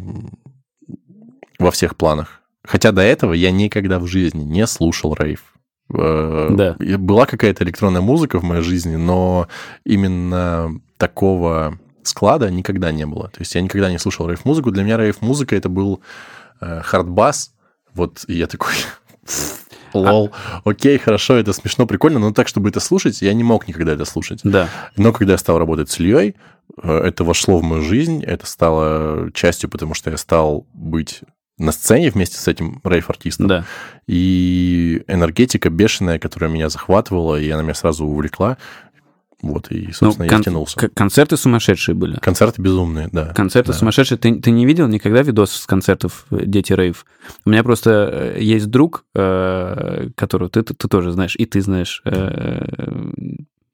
во 1.59 1.71
всех 1.71 1.97
планах. 1.97 2.43
Хотя 2.65 2.93
до 2.93 3.03
этого 3.03 3.33
я 3.33 3.51
никогда 3.51 3.99
в 3.99 4.07
жизни 4.07 4.43
не 4.43 4.67
слушал 4.67 5.15
рейв. 5.15 5.55
Э, 5.95 6.49
Да. 6.51 6.77
Была 6.99 7.27
какая-то 7.27 7.65
электронная 7.65 8.01
музыка 8.01 8.39
в 8.39 8.45
моей 8.45 8.63
жизни, 8.63 8.97
но 8.97 9.49
именно 9.85 10.81
такого 10.97 11.79
склада 12.03 12.51
никогда 12.51 12.93
не 12.93 13.07
было. 13.07 13.29
То 13.29 13.41
есть 13.41 13.55
я 13.55 13.61
никогда 13.61 13.91
не 13.91 13.99
слушал 13.99 14.29
рейв-музыку. 14.29 14.71
Для 14.71 14.83
меня 14.83 14.97
рейв-музыка 14.97 15.57
это 15.57 15.69
был 15.69 16.01
э, 16.61 16.81
хардбас. 16.83 17.53
Вот 17.95 18.25
и 18.27 18.35
я 18.35 18.47
такой, 18.47 18.75
Лол. 19.97 20.31
Окей, 20.65 20.99
хорошо, 20.99 21.35
это 21.35 21.53
смешно, 21.53 21.87
прикольно, 21.87 22.19
но 22.19 22.33
так, 22.33 22.49
чтобы 22.49 22.69
это 22.69 22.81
слушать, 22.81 23.23
я 23.23 23.33
не 23.35 23.45
мог 23.45 23.69
никогда 23.69 23.93
это 23.93 24.05
слушать. 24.05 24.41
Да. 24.45 24.69
Но 24.97 25.13
когда 25.13 25.33
я 25.33 25.39
стал 25.39 25.59
работать 25.59 25.91
с 25.91 25.99
Ильей, 25.99 26.35
э, 26.83 26.99
это 26.99 27.25
вошло 27.25 27.59
в 27.59 27.63
мою 27.63 27.83
жизнь, 27.83 28.23
это 28.25 28.47
стало 28.47 29.31
частью, 29.33 29.71
потому 29.71 29.95
что 29.95 30.11
я 30.11 30.17
стал 30.17 30.67
быть 30.73 31.23
на 31.59 31.73
сцене 31.73 32.11
вместе 32.11 32.37
с 32.37 32.49
этим 32.49 32.81
рейв-артистом. 32.85 33.47
Да. 33.47 33.65
И 34.07 35.03
энергетика 35.09 35.71
бешеная, 35.71 36.19
которая 36.19 36.51
меня 36.51 36.69
захватывала, 36.69 37.41
и 37.41 37.49
она 37.49 37.63
меня 37.63 37.75
сразу 37.75 38.05
увлекла. 38.05 38.59
Вот, 39.43 39.71
и, 39.71 39.93
собственно, 39.93 40.27
Ну, 40.31 40.65
я 40.65 40.89
к- 40.89 40.95
концерты 40.95 41.37
сумасшедшие 41.37 41.95
были. 41.95 42.17
Концерты 42.17 42.63
безумные, 42.63 43.09
да. 43.13 43.27
Концерты 43.35 43.73
Да. 43.73 43.79
сумасшедшие. 43.79 44.17
Ты, 44.17 44.41
ты 44.41 44.51
не 44.51 44.65
видел 44.65 44.89
никогда 44.89 45.21
видос 45.23 45.53
с 45.53 45.67
концертов 45.67 46.25
э, 46.31 46.47
«Дети 46.47 46.73
рейв»? 46.73 47.05
У 47.45 47.51
меня 47.51 47.63
просто 47.63 48.35
э, 48.37 48.43
есть 48.43 48.71
друг, 48.71 49.05
э, 49.15 50.09
которого 50.17 50.49
ты, 50.49 50.63
ты, 50.63 50.73
ты 50.73 50.89
тоже 50.89 51.13
знаешь, 51.13 51.37
и 51.37 51.45
ты 51.45 51.61
знаешь. 51.61 52.03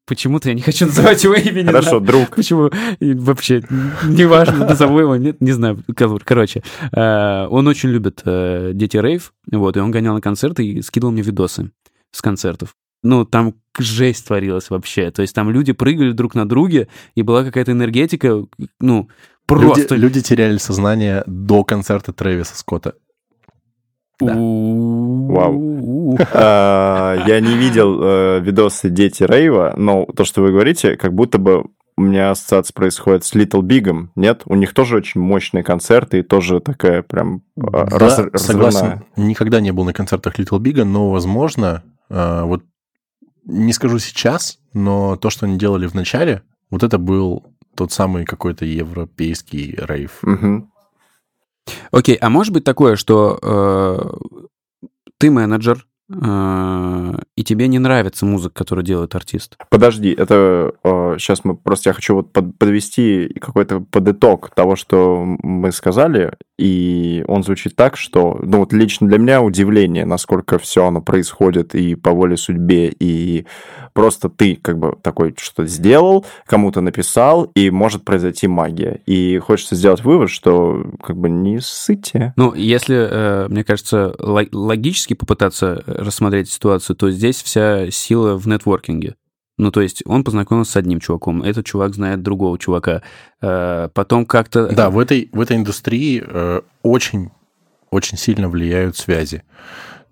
Почему-то 0.04 0.48
я 0.48 0.54
не 0.56 0.62
хочу 0.62 0.86
называть 0.86 1.22
его 1.22 1.34
имя. 1.34 1.60
не 1.62 1.66
Хорошо, 1.66 1.88
знаю. 1.90 2.04
друг. 2.04 2.34
Почему? 2.36 2.70
И 2.98 3.14
вообще, 3.14 3.62
неважно, 4.04 4.66
назову 4.66 4.98
его, 4.98 5.16
нет, 5.16 5.40
не 5.40 5.52
знаю. 5.52 5.82
Кор- 5.96 6.22
Короче, 6.24 6.62
он 6.92 7.68
очень 7.68 7.90
любит 7.90 8.22
«Дети 8.24 8.96
рейв», 8.96 9.32
вот, 9.50 9.76
и 9.76 9.80
он 9.80 9.92
гонял 9.92 10.14
на 10.14 10.20
концерты 10.20 10.66
и 10.66 10.82
скидывал 10.82 11.12
мне 11.12 11.22
видосы 11.22 11.70
с 12.10 12.20
концертов. 12.20 12.74
Ну, 13.02 13.24
там 13.24 13.54
жесть 13.78 14.26
творилась 14.26 14.70
вообще. 14.70 15.10
То 15.10 15.22
есть 15.22 15.34
там 15.34 15.50
люди 15.50 15.72
прыгали 15.72 16.12
друг 16.12 16.34
на 16.34 16.48
друге, 16.48 16.88
и 17.14 17.22
была 17.22 17.44
какая-то 17.44 17.72
энергетика, 17.72 18.44
ну, 18.80 19.08
просто... 19.46 19.94
Люди, 19.94 20.02
люди 20.02 20.22
теряли 20.22 20.56
сознание 20.58 21.24
до 21.26 21.64
концерта 21.64 22.12
Трэвиса 22.12 22.56
Скотта. 22.56 22.94
Да. 24.20 24.34
Вау. 24.36 26.18
А, 26.34 27.24
Я 27.26 27.40
не 27.40 27.56
видел 27.56 27.98
э, 28.02 28.40
видосы 28.40 28.90
«Дети 28.90 29.22
Рейва», 29.24 29.74
но 29.76 30.04
то, 30.04 30.24
что 30.24 30.42
вы 30.42 30.50
говорите, 30.50 30.96
как 30.96 31.14
будто 31.14 31.38
бы 31.38 31.64
у 31.96 32.02
меня 32.02 32.30
ассоциация 32.30 32.74
происходит 32.74 33.24
с 33.24 33.34
Little 33.34 33.62
Big, 33.62 34.08
нет? 34.14 34.42
У 34.46 34.54
них 34.54 34.74
тоже 34.74 34.96
очень 34.96 35.20
мощные 35.20 35.64
концерты 35.64 36.20
и 36.20 36.22
тоже 36.22 36.60
такая 36.60 37.02
прям 37.02 37.42
а, 37.56 37.86
Да, 37.86 37.98
раз- 37.98 38.20
согласен. 38.36 39.04
Никогда 39.16 39.60
не 39.60 39.72
был 39.72 39.84
на 39.84 39.92
концертах 39.92 40.38
Little 40.38 40.58
Big, 40.58 40.84
но, 40.84 41.10
возможно, 41.10 41.82
э, 42.10 42.42
вот 42.44 42.62
не 43.44 43.72
скажу 43.72 43.98
сейчас, 43.98 44.58
но 44.72 45.16
то, 45.16 45.30
что 45.30 45.46
они 45.46 45.58
делали 45.58 45.86
в 45.86 45.94
начале, 45.94 46.42
вот 46.70 46.82
это 46.82 46.98
был 46.98 47.44
тот 47.74 47.92
самый 47.92 48.24
какой-то 48.24 48.64
европейский 48.64 49.74
рейв. 49.78 50.18
Мгм. 50.22 50.70
Окей, 51.90 52.16
а 52.16 52.28
может 52.28 52.52
быть 52.52 52.64
такое, 52.64 52.96
что 52.96 53.38
э, 53.42 54.86
ты 55.18 55.30
менеджер, 55.30 55.86
и 56.14 57.44
тебе 57.44 57.68
не 57.68 57.78
нравится 57.78 58.26
музыка, 58.26 58.54
которую 58.54 58.84
делает 58.84 59.14
артист? 59.14 59.56
Подожди, 59.70 60.10
это 60.10 60.72
сейчас 61.18 61.44
мы 61.44 61.56
просто 61.56 61.90
я 61.90 61.94
хочу 61.94 62.14
вот 62.14 62.32
под- 62.32 62.56
подвести 62.58 63.32
какой-то 63.40 63.80
подыток 63.80 64.54
того, 64.54 64.76
что 64.76 65.22
мы 65.24 65.72
сказали, 65.72 66.34
и 66.58 67.24
он 67.26 67.42
звучит 67.42 67.74
так, 67.74 67.96
что, 67.96 68.38
ну 68.42 68.58
вот 68.58 68.72
лично 68.72 69.08
для 69.08 69.18
меня 69.18 69.42
удивление, 69.42 70.04
насколько 70.04 70.58
все 70.58 70.86
оно 70.86 71.00
происходит 71.00 71.74
и 71.74 71.94
по 71.94 72.10
воле 72.12 72.36
судьбе, 72.36 72.88
и 72.98 73.46
просто 73.94 74.28
ты 74.28 74.56
как 74.56 74.78
бы 74.78 74.96
такой 75.02 75.34
что-то 75.38 75.66
сделал, 75.66 76.24
кому-то 76.46 76.80
написал, 76.80 77.50
и 77.54 77.70
может 77.70 78.04
произойти 78.04 78.46
магия. 78.46 79.00
И 79.06 79.38
хочется 79.38 79.74
сделать 79.74 80.04
вывод, 80.04 80.30
что 80.30 80.84
как 81.02 81.16
бы 81.16 81.28
не 81.28 81.60
ссыте. 81.60 82.32
Ну, 82.36 82.54
если, 82.54 82.96
э, 83.10 83.48
мне 83.48 83.64
кажется, 83.64 84.14
ло- 84.18 84.46
логически 84.52 85.14
попытаться 85.14 85.82
рассмотреть 86.02 86.50
ситуацию, 86.50 86.96
то 86.96 87.10
здесь 87.10 87.42
вся 87.42 87.90
сила 87.90 88.36
в 88.36 88.46
нетворкинге. 88.46 89.14
Ну, 89.58 89.70
то 89.70 89.80
есть 89.80 90.02
он 90.06 90.24
познакомился 90.24 90.72
с 90.72 90.76
одним 90.76 90.98
чуваком, 90.98 91.42
этот 91.42 91.66
чувак 91.66 91.94
знает 91.94 92.22
другого 92.22 92.58
чувака. 92.58 93.02
Э, 93.40 93.88
потом 93.92 94.26
как-то... 94.26 94.66
Да, 94.68 94.90
в 94.90 94.98
этой, 94.98 95.28
в 95.32 95.40
этой 95.40 95.56
индустрии 95.56 96.22
э, 96.26 96.62
очень, 96.82 97.30
очень 97.90 98.18
сильно 98.18 98.48
влияют 98.48 98.96
связи. 98.96 99.44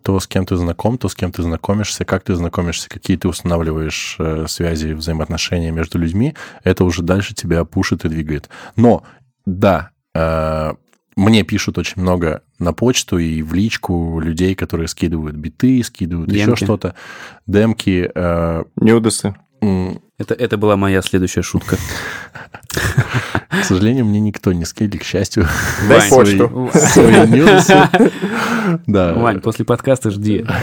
То, 0.03 0.19
с 0.21 0.27
кем 0.27 0.47
ты 0.47 0.57
знаком, 0.57 0.99
то, 0.99 1.09
с 1.09 1.15
кем 1.15 1.33
ты 1.33 1.43
знакомишься, 1.43 2.05
как 2.05 2.23
ты 2.23 2.35
знакомишься, 2.35 2.89
какие 2.89 3.17
ты 3.17 3.29
устанавливаешь 3.29 4.17
э, 4.19 4.47
связи, 4.47 4.93
взаимоотношения 4.93 5.71
между 5.71 5.99
людьми, 5.99 6.35
это 6.63 6.85
уже 6.85 7.03
дальше 7.03 7.35
тебя 7.35 7.65
пушит 7.65 8.05
и 8.05 8.09
двигает. 8.09 8.49
Но, 8.77 9.03
да, 9.47 9.91
э, 10.15 10.75
мне 11.17 11.43
пишут 11.43 11.79
очень 11.79 12.01
много 12.03 12.43
на 12.59 12.73
почту 12.73 13.19
и 13.19 13.43
в 13.43 13.53
личку 13.55 14.21
людей, 14.21 14.55
которые 14.55 14.89
скидывают 14.89 15.37
биты, 15.37 15.83
скидывают 15.83 16.31
еще 16.33 16.47
Демки. 16.47 16.65
что-то, 16.65 16.95
демки. 17.47 18.11
э, 18.15 18.65
Нюдесы. 18.77 19.35
Это, 20.19 20.35
это 20.35 20.57
была 20.57 20.77
моя 20.77 21.03
следующая 21.03 21.43
шутка. 21.43 21.77
к 23.51 23.65
сожалению, 23.65 24.05
мне 24.07 24.21
никто 24.21 24.53
не 24.53 24.65
скидывал, 24.65 25.01
к 25.01 25.05
счастью. 25.05 25.47
Дай 25.89 26.01
свои- 26.09 26.39
почту. 26.39 26.71
свои. 26.75 28.11
Да. 28.87 29.15
Вань, 29.15 29.41
после 29.41 29.65
подкаста 29.65 30.11
жди. 30.11 30.45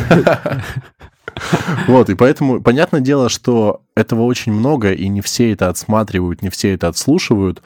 Вот, 1.88 2.10
и 2.10 2.16
поэтому 2.16 2.62
понятное 2.62 3.00
дело, 3.00 3.30
что 3.30 3.84
этого 3.96 4.24
очень 4.24 4.52
много, 4.52 4.92
и 4.92 5.08
не 5.08 5.22
все 5.22 5.52
это 5.54 5.70
отсматривают, 5.70 6.42
не 6.42 6.50
все 6.50 6.74
это 6.74 6.88
отслушивают. 6.88 7.62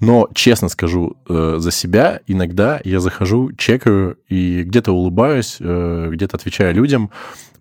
Но, 0.00 0.28
честно 0.34 0.68
скажу, 0.68 1.16
э, 1.28 1.56
за 1.58 1.70
себя 1.70 2.20
иногда 2.26 2.80
я 2.84 3.00
захожу, 3.00 3.52
чекаю 3.52 4.18
и 4.28 4.62
где-то 4.62 4.92
улыбаюсь, 4.92 5.58
э, 5.60 6.08
где-то 6.10 6.36
отвечаю 6.36 6.74
людям. 6.74 7.10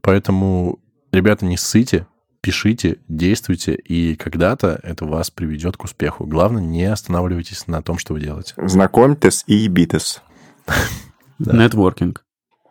Поэтому, 0.02 0.80
ребята, 1.12 1.46
не 1.46 1.58
ссыте, 1.58 2.08
пишите, 2.42 2.98
действуйте, 3.10 3.76
и 3.76 4.16
когда-то 4.16 4.80
это 4.84 5.06
вас 5.06 5.30
приведет 5.30 5.76
к 5.76 5.84
успеху. 5.84 6.26
Главное, 6.26 6.62
не 6.62 6.86
останавливайтесь 6.86 7.68
на 7.68 7.82
том, 7.82 7.98
что 7.98 8.14
вы 8.14 8.22
делаете. 8.22 8.54
Знакомьтесь 8.58 9.44
и 9.46 9.56
ебитесь. 9.56 10.22
Нетворкинг. 11.40 12.24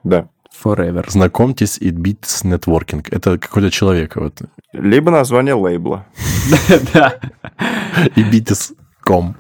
Да. 0.03 0.31
Forever. 0.65 1.09
Знакомьтесь 1.09 1.79
и 1.79 1.91
Beats 1.91 2.43
Networking. 2.43 3.07
Это 3.11 3.39
какой-то 3.39 3.71
человек. 3.71 4.17
Вот. 4.17 4.41
Либо 4.73 5.11
название 5.11 5.55
лейбла. 5.55 6.07
Да. 6.95 7.21
И 8.17 8.23
Beats.com. 9.09 9.35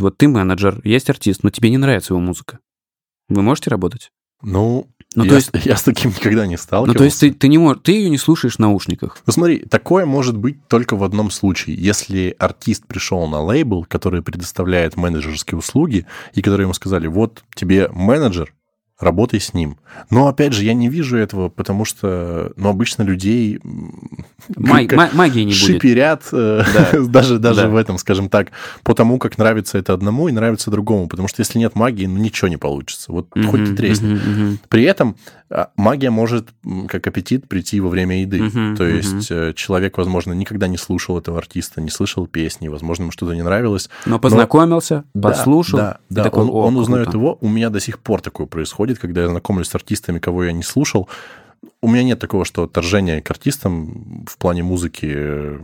Вот 0.00 0.16
ты 0.16 0.28
менеджер, 0.28 0.80
есть 0.84 1.10
артист, 1.10 1.42
но 1.42 1.50
тебе 1.50 1.70
не 1.70 1.78
нравится 1.78 2.12
его 2.14 2.20
музыка. 2.20 2.58
Вы 3.28 3.42
можете 3.42 3.70
работать? 3.70 4.10
Ну, 4.42 4.86
Ну, 5.16 5.24
я, 5.24 5.30
то 5.30 5.36
есть- 5.36 5.50
я 5.64 5.76
с 5.76 5.82
таким 5.82 6.10
никогда 6.10 6.46
не 6.46 6.56
сталкивался. 6.56 6.92
Ну, 6.92 6.98
то 6.98 7.04
есть 7.04 7.18
ты, 7.20 7.32
ты 7.32 7.48
не 7.48 7.58
можешь, 7.58 7.82
ты 7.82 7.92
ее 7.92 8.10
не 8.10 8.18
слушаешь 8.18 8.56
в 8.56 8.58
наушниках. 8.58 9.18
Ну 9.26 9.32
смотри, 9.32 9.60
такое 9.60 10.06
может 10.06 10.36
быть 10.36 10.66
только 10.68 10.96
в 10.96 11.02
одном 11.02 11.30
случае. 11.30 11.76
Если 11.76 12.36
артист 12.38 12.86
пришел 12.86 13.26
на 13.26 13.40
лейбл, 13.42 13.84
который 13.88 14.22
предоставляет 14.22 14.96
менеджерские 14.96 15.58
услуги, 15.58 16.06
и 16.34 16.42
которые 16.42 16.66
ему 16.66 16.74
сказали, 16.74 17.06
вот 17.08 17.42
тебе 17.54 17.88
менеджер, 17.92 18.52
работай 18.98 19.40
с 19.40 19.54
ним. 19.54 19.76
Но, 20.10 20.26
опять 20.26 20.52
же, 20.52 20.64
я 20.64 20.74
не 20.74 20.88
вижу 20.88 21.16
этого, 21.16 21.48
потому 21.48 21.84
что, 21.84 22.52
ну, 22.56 22.68
обычно 22.68 23.02
людей 23.04 23.60
Маг- 24.56 24.88
как- 24.88 25.14
магии 25.14 25.40
не 25.40 25.46
будет. 25.52 25.56
шиперят 25.56 26.22
э, 26.32 26.62
Да. 26.74 27.00
даже, 27.08 27.38
даже 27.38 27.62
Да. 27.62 27.68
в 27.68 27.76
этом, 27.76 27.98
скажем 27.98 28.28
так, 28.28 28.50
по 28.82 28.94
тому, 28.94 29.18
как 29.18 29.38
нравится 29.38 29.78
это 29.78 29.92
одному 29.92 30.28
и 30.28 30.32
нравится 30.32 30.70
другому. 30.70 31.06
Потому 31.08 31.28
что 31.28 31.40
если 31.42 31.58
нет 31.58 31.74
магии, 31.76 32.06
ну, 32.06 32.18
ничего 32.18 32.48
не 32.48 32.56
получится. 32.56 33.12
Вот 33.12 33.28
хоть 33.34 33.60
ты 33.64 33.66
Мгм, 33.68 33.76
тресни. 33.76 34.14
мгм, 34.14 34.30
мгм. 34.32 34.58
При 34.68 34.82
этом 34.84 35.16
а, 35.50 35.70
магия 35.76 36.10
может, 36.10 36.48
как 36.88 37.06
аппетит, 37.06 37.48
прийти 37.48 37.80
во 37.80 37.88
время 37.88 38.20
еды. 38.20 38.42
Мгм, 38.42 38.76
То 38.76 38.84
есть 38.84 39.28
э, 39.30 39.52
человек, 39.54 39.96
возможно, 39.96 40.32
никогда 40.32 40.68
не 40.68 40.76
слушал 40.76 41.18
этого 41.18 41.38
артиста, 41.38 41.80
не 41.80 41.88
слышал 41.90 42.26
песни, 42.26 42.68
возможно, 42.68 43.04
ему 43.04 43.12
что-то 43.12 43.32
не 43.34 43.42
нравилось. 43.42 43.88
Но 44.06 44.18
познакомился, 44.18 45.04
Да, 45.14 45.28
послушал. 45.30 45.78
Да, 45.78 45.98
и 46.10 46.14
да, 46.14 46.24
такой, 46.24 46.42
он, 46.44 46.48
«О, 46.50 46.66
он 46.66 46.76
узнает 46.76 47.04
круто». 47.06 47.18
его. 47.18 47.38
У 47.40 47.48
меня 47.48 47.70
до 47.70 47.80
сих 47.80 47.98
пор 48.00 48.20
такое 48.20 48.46
происходит, 48.46 48.87
когда 48.96 49.22
я 49.22 49.28
знакомлюсь 49.28 49.68
с 49.68 49.74
артистами, 49.74 50.18
кого 50.18 50.44
я 50.44 50.52
не 50.52 50.62
слушал. 50.62 51.08
У 51.80 51.88
меня 51.88 52.02
нет 52.02 52.18
такого, 52.18 52.44
что 52.44 52.64
отторжение 52.64 53.20
к 53.20 53.30
артистам 53.30 54.24
в 54.26 54.38
плане 54.38 54.62
музыки. 54.62 55.06
э, 55.10 55.60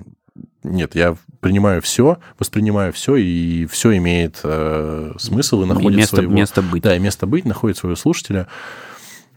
Нет, 0.65 0.95
я 0.95 1.17
принимаю 1.41 1.81
все, 1.83 2.19
воспринимаю 2.39 2.93
все, 2.93 3.17
и 3.17 3.67
все 3.67 3.97
имеет 3.97 4.41
э, 4.43 5.13
смысл 5.19 5.63
и 5.63 5.65
И 5.65 5.69
находит 5.69 5.99
место, 5.99 6.17
своего... 6.17 6.33
место 6.33 6.63
быть. 6.63 6.83
Да, 6.83 6.97
и 6.97 6.99
место 6.99 7.27
быть, 7.27 7.45
находит 7.45 7.79
своего 7.79 7.97
слушателя. 7.97 8.49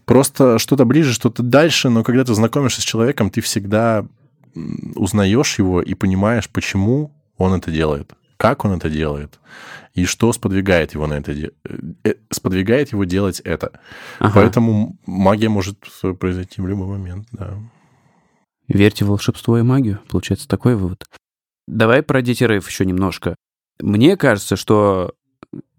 Просто 0.04 0.58
что-то 0.58 0.84
ближе, 0.84 1.12
что-то 1.12 1.42
дальше, 1.42 1.90
но 1.90 2.02
когда 2.02 2.24
ты 2.24 2.34
знакомишься 2.34 2.80
с 2.80 2.84
человеком, 2.84 3.30
ты 3.30 3.40
всегда 3.40 4.06
узнаешь 4.94 5.58
его 5.58 5.82
и 5.82 5.94
понимаешь, 5.94 6.48
почему 6.48 7.12
он 7.36 7.54
это 7.54 7.70
делает, 7.70 8.12
как 8.38 8.64
он 8.64 8.72
это 8.72 8.88
делает, 8.88 9.38
и 9.92 10.06
что 10.06 10.32
сподвигает 10.32 10.94
его 10.94 11.06
на 11.06 11.14
это 11.14 11.32
э, 11.32 12.14
сподвигает 12.30 12.92
его 12.92 13.04
делать 13.04 13.40
это. 13.40 13.80
Ага. 14.20 14.32
Поэтому 14.36 14.96
магия 15.04 15.50
может 15.50 15.78
произойти 16.18 16.62
в 16.62 16.66
любой 16.66 16.86
момент, 16.86 17.26
да. 17.32 17.58
Верьте 18.68 19.04
в 19.04 19.08
волшебство 19.08 19.58
и 19.58 19.62
магию. 19.62 20.00
Получается 20.08 20.46
такой 20.46 20.76
вывод. 20.76 21.04
Давай 21.66 22.02
про 22.02 22.22
Дети 22.22 22.44
Рейв 22.44 22.68
еще 22.68 22.86
немножко. 22.86 23.34
Мне 23.80 24.16
кажется, 24.16 24.56
что 24.56 25.14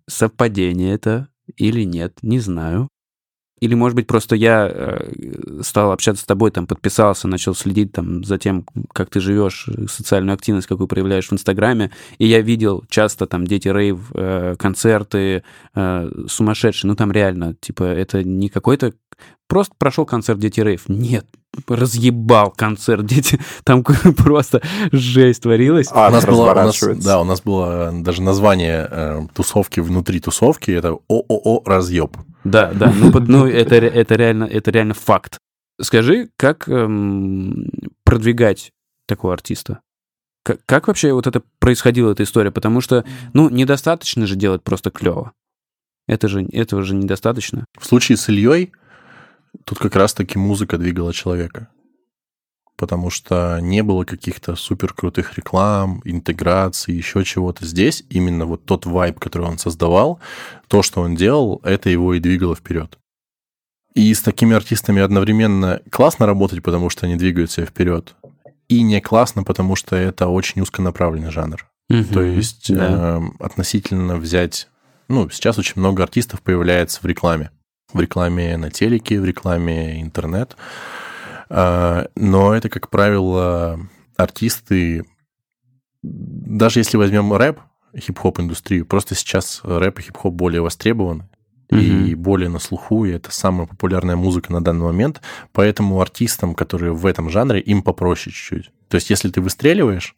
совпадение 0.07 0.93
это 0.93 1.29
или 1.55 1.83
нет, 1.83 2.17
не 2.21 2.39
знаю. 2.39 2.89
Или, 3.59 3.73
может 3.75 3.95
быть, 3.95 4.07
просто 4.07 4.35
я 4.35 4.69
э, 4.71 5.61
стал 5.61 5.91
общаться 5.91 6.23
с 6.23 6.25
тобой, 6.25 6.51
там, 6.51 6.67
подписался, 6.67 7.27
начал 7.27 7.55
следить 7.55 7.91
там 7.91 8.23
за 8.23 8.37
тем, 8.37 8.65
как 8.93 9.09
ты 9.09 9.19
живешь, 9.19 9.67
социальную 9.89 10.33
активность, 10.35 10.67
какую 10.67 10.87
проявляешь 10.87 11.29
в 11.29 11.33
Инстаграме, 11.33 11.91
и 12.17 12.27
я 12.27 12.41
видел 12.41 12.83
часто 12.89 13.25
там 13.25 13.45
дети 13.45 13.67
рейв, 13.67 13.99
э, 14.13 14.55
концерты 14.57 15.43
э, 15.75 16.11
сумасшедшие, 16.27 16.89
ну 16.89 16.95
там 16.95 17.11
реально, 17.11 17.55
типа, 17.55 17.83
это 17.83 18.23
не 18.23 18.49
какой-то... 18.49 18.93
Просто 19.47 19.73
прошел 19.77 20.05
концерт 20.05 20.39
дети 20.39 20.59
рейв. 20.61 20.87
Нет, 20.87 21.25
разъебал 21.67 22.51
концерт 22.51 23.05
дети, 23.05 23.39
там 23.63 23.83
просто 24.17 24.61
жесть 24.91 25.43
творилась. 25.43 25.87
Ад 25.91 26.11
у 26.11 26.13
нас 26.13 26.25
было, 26.25 26.43
у 26.43 26.45
нас, 26.45 26.55
разворачивается. 26.55 27.07
да, 27.07 27.21
у 27.21 27.23
нас 27.23 27.41
было 27.41 27.91
даже 27.93 28.21
название 28.21 28.87
э, 28.89 29.21
тусовки 29.33 29.79
внутри 29.79 30.19
тусовки, 30.19 30.71
это 30.71 30.97
ООО 31.07 31.63
«Разъеб». 31.65 32.15
Да, 32.43 32.71
да, 32.73 32.93
ну, 32.93 33.11
ну 33.19 33.47
это, 33.47 33.75
это, 33.75 34.15
реально, 34.15 34.45
это 34.45 34.71
реально 34.71 34.93
факт. 34.93 35.37
Скажи, 35.81 36.29
как 36.37 36.67
эм, 36.67 37.69
продвигать 38.03 38.71
такого 39.05 39.33
артиста? 39.33 39.79
Как, 40.43 40.59
как 40.65 40.87
вообще 40.87 41.13
вот 41.13 41.27
это 41.27 41.41
происходила, 41.59 42.11
эта 42.11 42.23
история? 42.23 42.51
Потому 42.51 42.81
что, 42.81 43.05
ну, 43.33 43.49
недостаточно 43.49 44.25
же 44.25 44.35
делать 44.35 44.63
просто 44.63 44.91
клево. 44.91 45.33
Это 46.07 46.27
же, 46.27 46.43
этого 46.51 46.83
же 46.83 46.95
недостаточно. 46.95 47.65
В 47.77 47.85
случае 47.85 48.17
с 48.17 48.29
Ильей 48.29 48.71
тут 49.65 49.79
как 49.79 49.95
раз-таки 49.95 50.37
музыка 50.37 50.77
двигала 50.77 51.13
человека. 51.13 51.69
Потому 52.79 53.09
что 53.09 53.59
не 53.61 53.83
было 53.83 54.05
каких-то 54.05 54.55
супер 54.55 54.93
крутых 54.93 55.37
реклам, 55.37 56.01
интеграций, 56.05 56.95
еще 56.95 57.25
чего-то. 57.25 57.65
Здесь 57.65 58.05
именно 58.09 58.45
вот 58.45 58.63
тот 58.63 58.85
вайб, 58.85 59.19
который 59.19 59.47
он 59.47 59.57
создавал, 59.57 60.21
то, 60.69 60.81
что 60.81 61.01
он 61.01 61.15
делал, 61.15 61.59
это 61.65 61.89
его 61.89 62.13
и 62.13 62.21
двигало 62.21 62.55
вперед. 62.55 62.97
И 63.95 64.13
с 64.13 64.21
такими 64.21 64.55
артистами 64.55 65.01
одновременно 65.01 65.81
классно 65.91 66.25
работать, 66.25 66.63
потому 66.63 66.89
что 66.89 67.05
они 67.05 67.17
двигают 67.17 67.51
себя 67.51 67.65
вперед, 67.65 68.15
и 68.69 68.81
не 68.81 69.01
классно, 69.01 69.43
потому 69.43 69.75
что 69.75 69.97
это 69.97 70.27
очень 70.27 70.61
узконаправленный 70.61 71.31
жанр. 71.31 71.67
То 72.13 72.21
есть 72.21 72.73
да. 72.73 73.19
э, 73.19 73.43
относительно 73.43 74.15
взять... 74.15 74.69
Ну, 75.09 75.29
сейчас 75.29 75.57
очень 75.57 75.73
много 75.75 76.03
артистов 76.03 76.41
появляется 76.41 77.01
в 77.01 77.05
рекламе. 77.05 77.51
В 77.91 77.99
рекламе 77.99 78.55
на 78.55 78.71
телеке, 78.71 79.19
в 79.19 79.25
рекламе 79.25 80.01
интернет. 80.01 80.55
Но 81.49 82.53
это, 82.53 82.69
как 82.69 82.89
правило, 82.89 83.79
артисты... 84.17 85.05
Даже 86.01 86.79
если 86.79 86.97
возьмем 86.97 87.33
рэп, 87.33 87.59
хип-хоп 87.97 88.39
индустрию, 88.39 88.85
просто 88.85 89.15
сейчас 89.15 89.61
рэп 89.63 89.99
и 89.99 90.01
хип-хоп 90.03 90.33
более 90.33 90.61
востребованы 90.61 91.27
и 91.71 92.15
более 92.15 92.49
на 92.49 92.59
слуху, 92.59 93.05
и 93.05 93.11
это 93.11 93.31
самая 93.31 93.67
популярная 93.67 94.15
музыка 94.15 94.51
на 94.51 94.63
данный 94.63 94.85
момент. 94.85 95.21
Поэтому 95.51 96.01
артистам, 96.01 96.55
которые 96.55 96.93
в 96.93 97.05
этом 97.05 97.29
жанре, 97.29 97.59
им 97.59 97.83
попроще 97.83 98.33
чуть-чуть. 98.33 98.71
То 98.87 98.95
есть, 98.95 99.11
если 99.11 99.29
ты 99.29 99.39
выстреливаешь, 99.39 100.15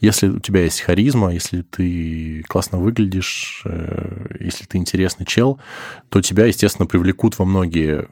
если 0.00 0.28
у 0.28 0.40
тебя 0.40 0.64
есть 0.64 0.80
харизма, 0.80 1.32
если 1.32 1.62
ты 1.62 2.42
классно 2.48 2.78
выглядишь, 2.78 3.62
э, 3.64 4.38
если 4.40 4.64
ты 4.64 4.78
интересный 4.78 5.24
чел, 5.24 5.60
то 6.08 6.20
тебя, 6.20 6.46
естественно, 6.46 6.86
привлекут 6.86 7.38
во 7.38 7.44
многие 7.44 8.08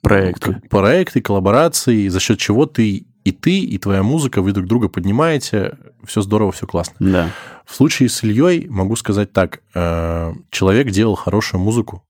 Проекты. 0.00 0.62
проекты, 0.70 1.20
коллаборации, 1.20 2.08
за 2.08 2.20
счет 2.20 2.38
чего 2.38 2.66
ты 2.66 3.06
и 3.24 3.32
ты, 3.32 3.58
и 3.58 3.76
твоя 3.78 4.02
музыка, 4.02 4.40
вы 4.40 4.52
друг 4.52 4.66
друга 4.66 4.88
поднимаете, 4.88 5.76
все 6.04 6.22
здорово, 6.22 6.50
все 6.52 6.66
классно. 6.66 6.94
Да. 6.98 7.30
В 7.66 7.74
случае 7.74 8.08
с 8.08 8.22
Ильей 8.24 8.66
могу 8.68 8.96
сказать 8.96 9.32
так. 9.32 9.60
э, 9.74 10.32
Человек 10.50 10.90
делал 10.90 11.14
хорошую 11.14 11.60
музыку, 11.60 12.02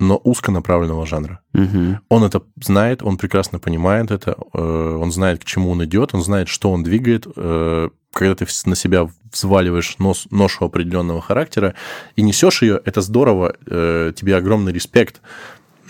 но 0.00 0.16
узконаправленного 0.18 1.06
жанра. 1.06 1.40
Мгм. 1.54 2.00
Он 2.10 2.24
это 2.24 2.42
знает, 2.62 3.02
он 3.02 3.16
прекрасно 3.16 3.58
понимает 3.58 4.10
это, 4.10 4.36
э, 4.52 4.98
он 5.00 5.10
знает, 5.12 5.40
к 5.40 5.44
чему 5.44 5.70
он 5.70 5.82
идет, 5.84 6.14
он 6.14 6.22
знает, 6.22 6.48
что 6.48 6.70
он 6.72 6.82
двигает. 6.82 7.26
э, 7.34 7.88
Когда 8.12 8.34
ты 8.34 8.46
на 8.66 8.74
себя 8.74 9.08
взваливаешь 9.32 9.96
нос, 9.98 10.26
ношу 10.30 10.64
определенного 10.64 11.20
характера 11.20 11.74
и 12.16 12.22
несешь 12.22 12.62
ее, 12.62 12.80
это 12.84 13.00
здорово, 13.00 13.54
тебе 13.64 14.36
огромный 14.36 14.72
респект, 14.72 15.20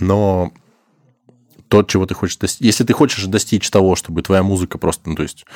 но 0.01 0.53
то, 1.69 1.83
чего 1.83 2.07
ты 2.07 2.15
хочешь 2.15 2.37
достичь. 2.37 2.65
Если 2.65 2.85
ты 2.85 2.93
хочешь 2.93 3.25
достичь 3.27 3.71
того, 3.71 3.95
чтобы 3.97 4.23
твоя 4.23 4.43
музыка 4.43 4.79
просто, 4.79 5.11
ну, 5.11 5.17
то 5.17 5.23
есть, 5.23 5.47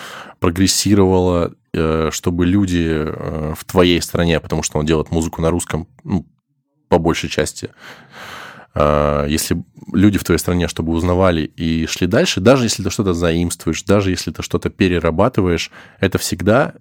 прогрессировала, 0.40 1.54
э, 1.72 2.10
чтобы 2.12 2.46
люди 2.46 2.86
э, 2.86 3.54
в 3.56 3.64
твоей 3.64 4.00
стране, 4.02 4.38
потому 4.40 4.62
что 4.62 4.78
он 4.78 4.86
делает 4.86 5.10
музыку 5.10 5.42
на 5.42 5.50
русском, 5.50 5.88
ну, 6.04 6.26
по 6.88 6.98
большей 6.98 7.30
части, 7.30 7.70
э, 8.74 9.26
если 9.28 9.62
люди 9.92 10.18
в 10.18 10.24
твоей 10.24 10.38
стране, 10.38 10.68
чтобы 10.68 10.92
узнавали 10.92 11.42
и 11.42 11.86
шли 11.86 12.06
дальше, 12.06 12.40
даже 12.40 12.64
если 12.64 12.82
ты 12.82 12.90
что-то 12.90 13.14
заимствуешь, 13.14 13.82
даже 13.82 14.10
если 14.10 14.30
ты 14.30 14.42
что-то 14.42 14.70
перерабатываешь, 14.70 15.70
это 16.00 16.18
всегда 16.18 16.74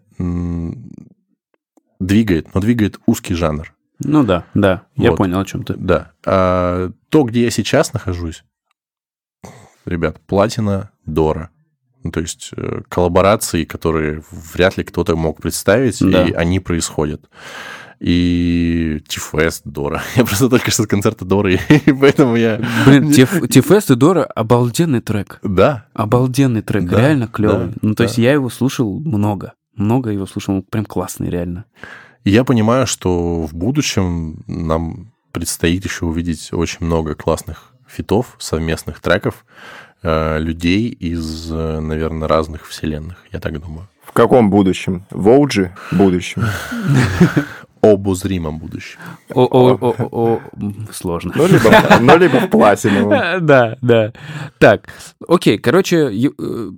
двигает, 1.99 2.53
но 2.53 2.61
двигает 2.61 2.99
узкий 3.05 3.33
жанр. 3.33 3.73
Ну 4.03 4.23
да, 4.23 4.45
да, 4.53 4.83
я 4.95 5.11
Вот. 5.11 5.17
понял, 5.17 5.39
о 5.39 5.45
чем 5.45 5.63
ты. 5.63 5.75
Да. 5.75 6.11
А 6.25 6.91
то, 7.09 7.23
где 7.23 7.43
я 7.43 7.51
сейчас 7.51 7.93
нахожусь, 7.93 8.43
ребят, 9.85 10.19
платина 10.27 10.91
Дора. 11.05 11.49
Ну, 12.03 12.11
то 12.11 12.19
есть 12.19 12.49
э, 12.57 12.81
коллаборации, 12.89 13.63
которые 13.63 14.23
вряд 14.31 14.77
ли 14.77 14.83
кто-то 14.83 15.15
мог 15.15 15.41
представить, 15.41 15.99
Да. 16.01 16.25
и 16.25 16.31
они 16.31 16.59
происходят. 16.59 17.29
И 17.99 19.03
Тифест 19.07 19.61
Дора. 19.65 20.01
Я 20.15 20.25
просто 20.25 20.49
только 20.49 20.71
что 20.71 20.83
с 20.83 20.87
концерта 20.87 21.23
Доры, 21.25 21.59
и 21.69 21.93
поэтому 21.93 22.35
я... 22.35 22.59
Блин, 22.85 23.11
Тиф- 23.11 23.47
Тифест 23.47 23.91
и 23.91 23.95
Дора 23.95 24.23
обалденный 24.23 25.01
трек. 25.01 25.39
Да, 25.43 25.85
Обалденный 25.93 26.63
трек, 26.63 26.85
Да, 26.89 26.99
реально 26.99 27.27
клевый. 27.27 27.67
да, 27.67 27.73
ну, 27.83 27.91
то 27.93 27.97
да. 27.99 28.03
есть 28.05 28.17
я 28.17 28.33
его 28.33 28.49
слушал 28.49 28.99
много. 28.99 29.53
Много 29.75 30.09
его 30.09 30.25
слушал, 30.25 30.55
он 30.55 30.63
прям 30.63 30.85
классный, 30.85 31.29
реально. 31.29 31.65
И 32.23 32.31
я 32.31 32.43
понимаю, 32.43 32.87
что 32.87 33.43
в 33.43 33.53
будущем 33.53 34.43
нам 34.47 35.13
предстоит 35.31 35.85
еще 35.85 36.05
увидеть 36.05 36.49
очень 36.51 36.83
много 36.85 37.13
классных 37.13 37.70
фитов, 37.91 38.35
совместных 38.39 38.99
треков, 38.99 39.45
э, 40.03 40.39
людей 40.39 40.89
из, 40.89 41.51
э, 41.51 41.79
наверное, 41.79 42.27
разных 42.27 42.67
вселенных, 42.67 43.17
я 43.31 43.39
так 43.39 43.59
думаю. 43.61 43.87
В 44.03 44.13
каком 44.13 44.49
будущем? 44.49 45.05
В 45.09 45.27
OG 45.29 45.69
будущем? 45.91 46.43
Обозримом 47.81 48.59
будущем. 48.59 48.99
О, 49.33 49.43
о, 49.45 49.73
о, 49.81 49.95
о, 50.11 50.41
сложно. 50.91 51.31
Ну, 51.35 51.47
либо, 51.47 51.71
ну, 51.99 52.17
либо 52.17 52.39
в 52.41 52.49
платиновом. 52.49 53.09
Да, 53.45 53.75
да. 53.81 54.13
Так, 54.59 54.87
окей, 55.27 55.57
короче, 55.57 55.97
э, 55.97 56.09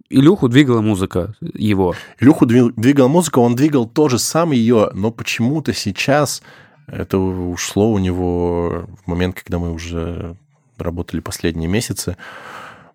Илюху 0.10 0.48
двигала 0.48 0.80
музыка 0.80 1.36
его. 1.42 1.94
Илюху 2.20 2.46
дви- 2.46 2.72
двигал 2.78 3.10
музыку, 3.10 3.42
он 3.42 3.56
двигал 3.56 3.86
тоже 3.86 4.18
сам 4.18 4.52
ее, 4.52 4.92
но 4.94 5.12
почему-то 5.12 5.74
сейчас 5.74 6.42
это 6.88 7.18
ушло 7.18 7.92
у 7.92 7.98
него 7.98 8.86
в 9.04 9.10
момент, 9.10 9.36
когда 9.42 9.60
мы 9.60 9.74
уже 9.74 10.38
работали 10.78 11.20
последние 11.20 11.70
месяцы. 11.70 12.18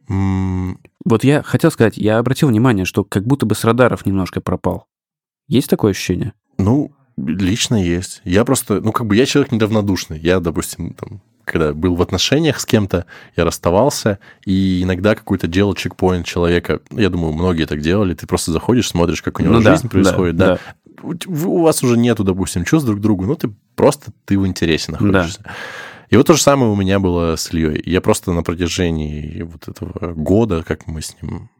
Вот 0.09 1.24
я 1.24 1.43
хотел 1.43 1.70
сказать, 1.70 1.97
я 1.97 2.18
обратил 2.18 2.49
внимание, 2.49 2.85
что 2.85 3.05
как 3.05 3.26
будто 3.26 3.47
бы 3.47 3.55
с 3.55 3.64
радаров 3.64 4.07
немножко 4.07 4.41
пропал. 4.41 4.87
Есть 5.49 5.70
такое 5.70 5.93
ощущение? 5.93 6.33
Ну, 6.59 6.93
лично 7.16 7.83
есть. 7.83 8.20
Я 8.24 8.45
просто, 8.45 8.81
ну, 8.81 8.93
как 8.93 9.07
бы 9.07 9.16
я 9.16 9.26
человек 9.26 9.53
неравнодушный. 9.53 10.18
Я, 10.18 10.41
допустим, 10.41 10.95
там, 10.95 11.20
когда 11.45 11.72
был 11.72 11.95
в 11.95 12.03
отношениях 12.03 12.61
с 12.61 12.66
кем-то, 12.66 13.07
я 13.37 13.45
расставался, 13.45 14.18
и 14.45 14.83
иногда 14.83 15.14
какой-то 15.14 15.47
делал 15.47 15.74
чекпоинт 15.74 16.26
человека. 16.26 16.81
Я 16.91 17.11
думаю, 17.11 17.33
многие 17.33 17.66
так 17.66 17.81
делали. 17.81 18.14
Ты 18.14 18.26
просто 18.26 18.53
заходишь, 18.53 18.89
смотришь, 18.89 19.22
как 19.22 19.41
у 19.41 19.43
него 19.43 19.55
Ну 19.55 19.62
да, 19.62 19.72
жизнь 19.72 19.89
происходит, 19.89 20.37
да. 20.37 20.59
У, 21.03 21.14
у 21.26 21.62
вас 21.62 21.83
уже 21.83 21.97
нету, 21.97 22.24
допустим, 22.24 22.64
чувств 22.64 22.87
друг 22.87 22.99
к 22.99 23.03
другу, 23.03 23.24
ну, 23.24 23.37
ты 23.37 23.55
просто, 23.76 24.11
ты 24.24 24.39
в 24.39 24.47
интересе 24.47 24.93
находишься. 24.93 25.43
И 26.11 26.16
вот 26.16 26.26
то 26.26 26.34
же 26.34 26.42
самое 26.42 26.70
у 26.72 26.76
меня 26.76 26.98
было 26.98 27.36
с 27.36 27.52
Ильей. 27.52 27.82
Я 27.84 28.00
просто 28.00 28.32
на 28.32 28.42
протяжении 28.42 29.42
вот 29.42 29.68
этого 29.68 30.14
года, 30.14 30.62
как 30.66 30.86
мы 30.86 31.02
с 31.02 31.14
ним 31.20 31.50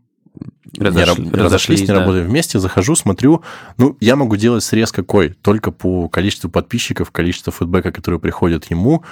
не 0.73 0.85
Разошли- 0.87 1.05
раб- 1.05 1.19
разошлись, 1.19 1.35
разошлись, 1.43 1.81
не 1.81 1.87
да. 1.87 1.95
работаем 2.01 2.27
вместе, 2.29 2.59
захожу, 2.59 2.95
смотрю, 2.95 3.43
ну, 3.77 3.97
я 4.01 4.15
могу 4.17 4.37
делать 4.37 4.63
срез 4.63 4.93
какой? 4.93 5.31
Только 5.31 5.73
по 5.73 6.09
количеству 6.09 6.49
подписчиков, 6.51 7.11
количеству 7.11 7.53
фидбэка, 7.53 7.91
которые 7.91 8.21
приходят 8.21 8.67
ему, 8.71 9.03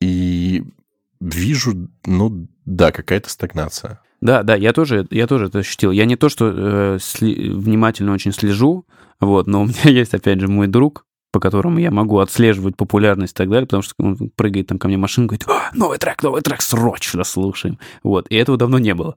и 0.00 0.62
вижу, 1.20 1.88
ну, 2.04 2.46
да, 2.64 2.92
какая-то 2.92 3.28
стагнация. 3.30 4.00
Да, 4.20 4.42
да, 4.42 4.54
я 4.54 4.72
тоже, 4.72 5.06
я 5.10 5.26
тоже 5.26 5.46
это 5.46 5.58
ощутил. 5.60 5.90
Я 5.90 6.04
не 6.04 6.16
то, 6.16 6.28
что 6.28 6.52
э, 6.54 6.98
сли- 7.00 7.50
внимательно 7.52 8.12
очень 8.12 8.32
слежу, 8.32 8.86
вот, 9.20 9.46
но 9.46 9.62
у 9.62 9.66
меня 9.66 9.74
есть, 9.84 10.14
опять 10.14 10.40
же, 10.40 10.48
мой 10.48 10.66
друг, 10.68 11.06
по 11.36 11.40
которому 11.40 11.78
я 11.78 11.90
могу 11.90 12.18
отслеживать 12.20 12.76
популярность 12.76 13.34
и 13.34 13.36
так 13.36 13.50
далее, 13.50 13.66
потому 13.66 13.82
что 13.82 13.94
он 13.98 14.16
прыгает 14.36 14.68
там 14.68 14.78
ко 14.78 14.88
мне 14.88 14.96
в 14.96 15.00
машину, 15.00 15.26
говорит, 15.26 15.44
«А, 15.46 15.70
новый 15.74 15.98
трек, 15.98 16.22
новый 16.22 16.40
трек, 16.40 16.62
срочно 16.62 17.24
слушаем. 17.24 17.78
Вот, 18.02 18.26
и 18.30 18.36
этого 18.36 18.56
давно 18.56 18.78
не 18.78 18.94
было. 18.94 19.16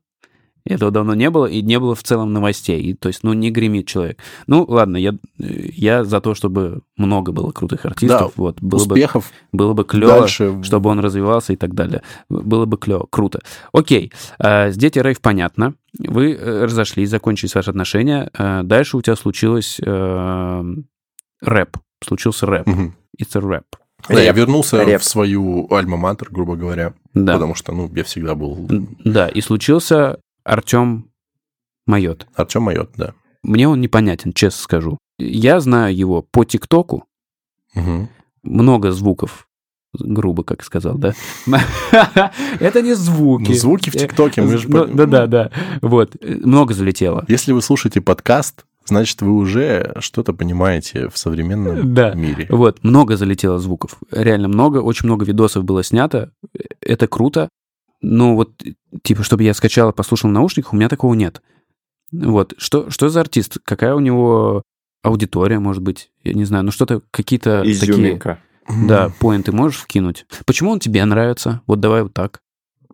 Этого 0.65 0.91
давно 0.91 1.15
не 1.15 1.30
было, 1.30 1.45
и 1.45 1.61
не 1.61 1.80
было 1.80 1.95
в 1.95 2.03
целом 2.03 2.34
новостей. 2.34 2.82
И, 2.82 2.93
то 2.93 3.07
есть, 3.07 3.24
ну, 3.24 3.32
не 3.32 3.51
гремит 3.51 3.88
человек. 3.88 4.20
Ну, 4.47 4.65
ладно, 4.67 4.97
я, 4.97 5.15
я 5.38 6.03
за 6.03 6.20
то, 6.20 6.36
чтобы 6.36 6.82
много 6.97 7.32
было 7.32 7.51
крутых 7.51 7.86
артистов. 7.86 8.20
Да, 8.20 8.34
вот, 8.36 8.57
было 8.59 8.82
Успехов. 8.82 9.32
Бы, 9.53 9.57
было 9.57 9.74
бы 9.74 9.86
клево, 9.86 10.20
дальше. 10.20 10.61
чтобы 10.63 10.89
он 10.89 10.99
развивался 10.99 11.53
и 11.53 11.55
так 11.55 11.74
далее. 11.74 12.01
Было 12.28 12.65
бы 12.65 12.78
клево, 12.78 13.07
круто. 13.09 13.39
Окей, 13.72 14.11
с 14.38 14.76
Дети 14.76 14.99
Рейв 14.99 15.22
понятно. 15.22 15.76
Вы 15.97 16.34
э, 16.34 16.65
разошлись, 16.65 17.09
закончились 17.09 17.55
ваши 17.55 17.70
отношения. 17.70 18.30
Э, 18.38 18.63
дальше 18.63 18.97
у 18.97 19.01
тебя 19.01 19.15
случилось 19.15 19.80
э, 19.82 20.63
рэп. 21.41 21.78
Случился 22.04 22.45
рэп. 22.45 22.68
Мгм. 22.68 22.93
It's 23.22 23.36
a 23.38 23.41
rap. 23.41 23.64
Да, 24.08 24.22
я 24.22 24.32
вернулся 24.32 24.82
Реп. 24.84 25.02
в 25.02 25.04
свою 25.04 25.68
альма-матер, 25.70 26.30
грубо 26.32 26.56
говоря, 26.56 26.93
Да. 27.14 27.34
потому 27.34 27.54
что, 27.56 27.74
ну, 27.74 27.91
я 27.93 28.04
всегда 28.06 28.34
был 28.34 28.56
Да, 29.04 29.28
и 29.28 29.41
случился 29.41 30.20
Артем 30.45 31.10
Mayot. 31.86 32.26
Артем 32.36 32.64
Mayot, 32.63 32.91
да. 32.95 33.14
Мне 33.43 33.68
он 33.68 33.82
непонятен, 33.82 34.32
честно 34.32 34.62
скажу. 34.64 34.97
Я 35.18 35.60
знаю 35.60 35.93
его 35.95 36.22
по 36.22 36.45
ТикТоку, 36.45 37.04
Мгм. 37.76 38.08
много 38.43 38.91
звуков, 38.93 39.47
грубо 39.93 40.43
как 40.43 40.64
сказал, 40.64 40.97
да? 40.97 41.14
Это 42.60 42.82
не 42.82 42.93
звуки. 42.93 43.50
Ну, 43.50 43.54
звуки 43.54 43.89
в 43.89 43.93
ТикТоке, 43.97 44.41
мы 44.41 44.58
же... 44.58 44.70
Ну, 44.70 44.86
Да, 44.88 45.06
да, 45.06 45.28
да. 45.28 45.52
Вот, 45.82 46.16
э, 46.22 46.36
много 46.36 46.74
залетело. 46.74 47.26
Если 47.28 47.52
вы 47.52 47.62
слушаете 47.62 48.00
подкаст, 48.00 48.66
значит, 48.89 49.21
вы 49.21 49.31
уже 49.33 49.95
что-то 49.99 50.33
понимаете 50.33 51.07
в 51.09 51.17
современном 51.17 51.93
Да. 51.93 52.13
мире. 52.13 52.45
Вот, 52.49 52.83
много 52.83 53.15
залетело 53.17 53.57
звуков. 53.59 53.97
Реально 54.11 54.47
много, 54.49 54.77
очень 54.79 55.05
много 55.07 55.25
видосов 55.25 55.63
было 55.63 55.83
снято. 55.83 56.31
Это 56.81 57.07
круто. 57.07 57.49
Но 58.01 58.35
вот, 58.35 58.51
типа, 59.03 59.23
чтобы 59.23 59.43
я 59.43 59.53
скачал 59.53 59.89
и 59.89 59.93
послушал 59.95 60.29
в 60.29 60.33
наушниках, 60.33 60.73
у 60.73 60.75
меня 60.75 60.89
такого 60.89 61.13
нет. 61.13 61.41
Вот, 62.11 62.53
что, 62.57 62.89
что 62.89 63.09
за 63.09 63.21
артист? 63.21 63.57
Какая 63.63 63.93
у 63.95 63.99
него 63.99 64.63
аудитория, 65.03 65.59
может 65.59 65.81
быть? 65.83 66.11
Я 66.23 66.33
не 66.33 66.45
знаю, 66.45 66.63
ну 66.65 66.71
что-то, 66.71 67.01
какие-то 67.11 67.59
такие... 67.61 67.73
Изюминка. 67.73 68.39
Да, 68.87 69.11
поинты 69.19 69.51
можешь 69.51 69.79
вкинуть? 69.79 70.25
Почему 70.45 70.71
он 70.71 70.79
тебе 70.79 71.03
нравится? 71.05 71.61
Вот 71.67 71.79
давай 71.79 72.03
вот 72.03 72.13
так. 72.13 72.39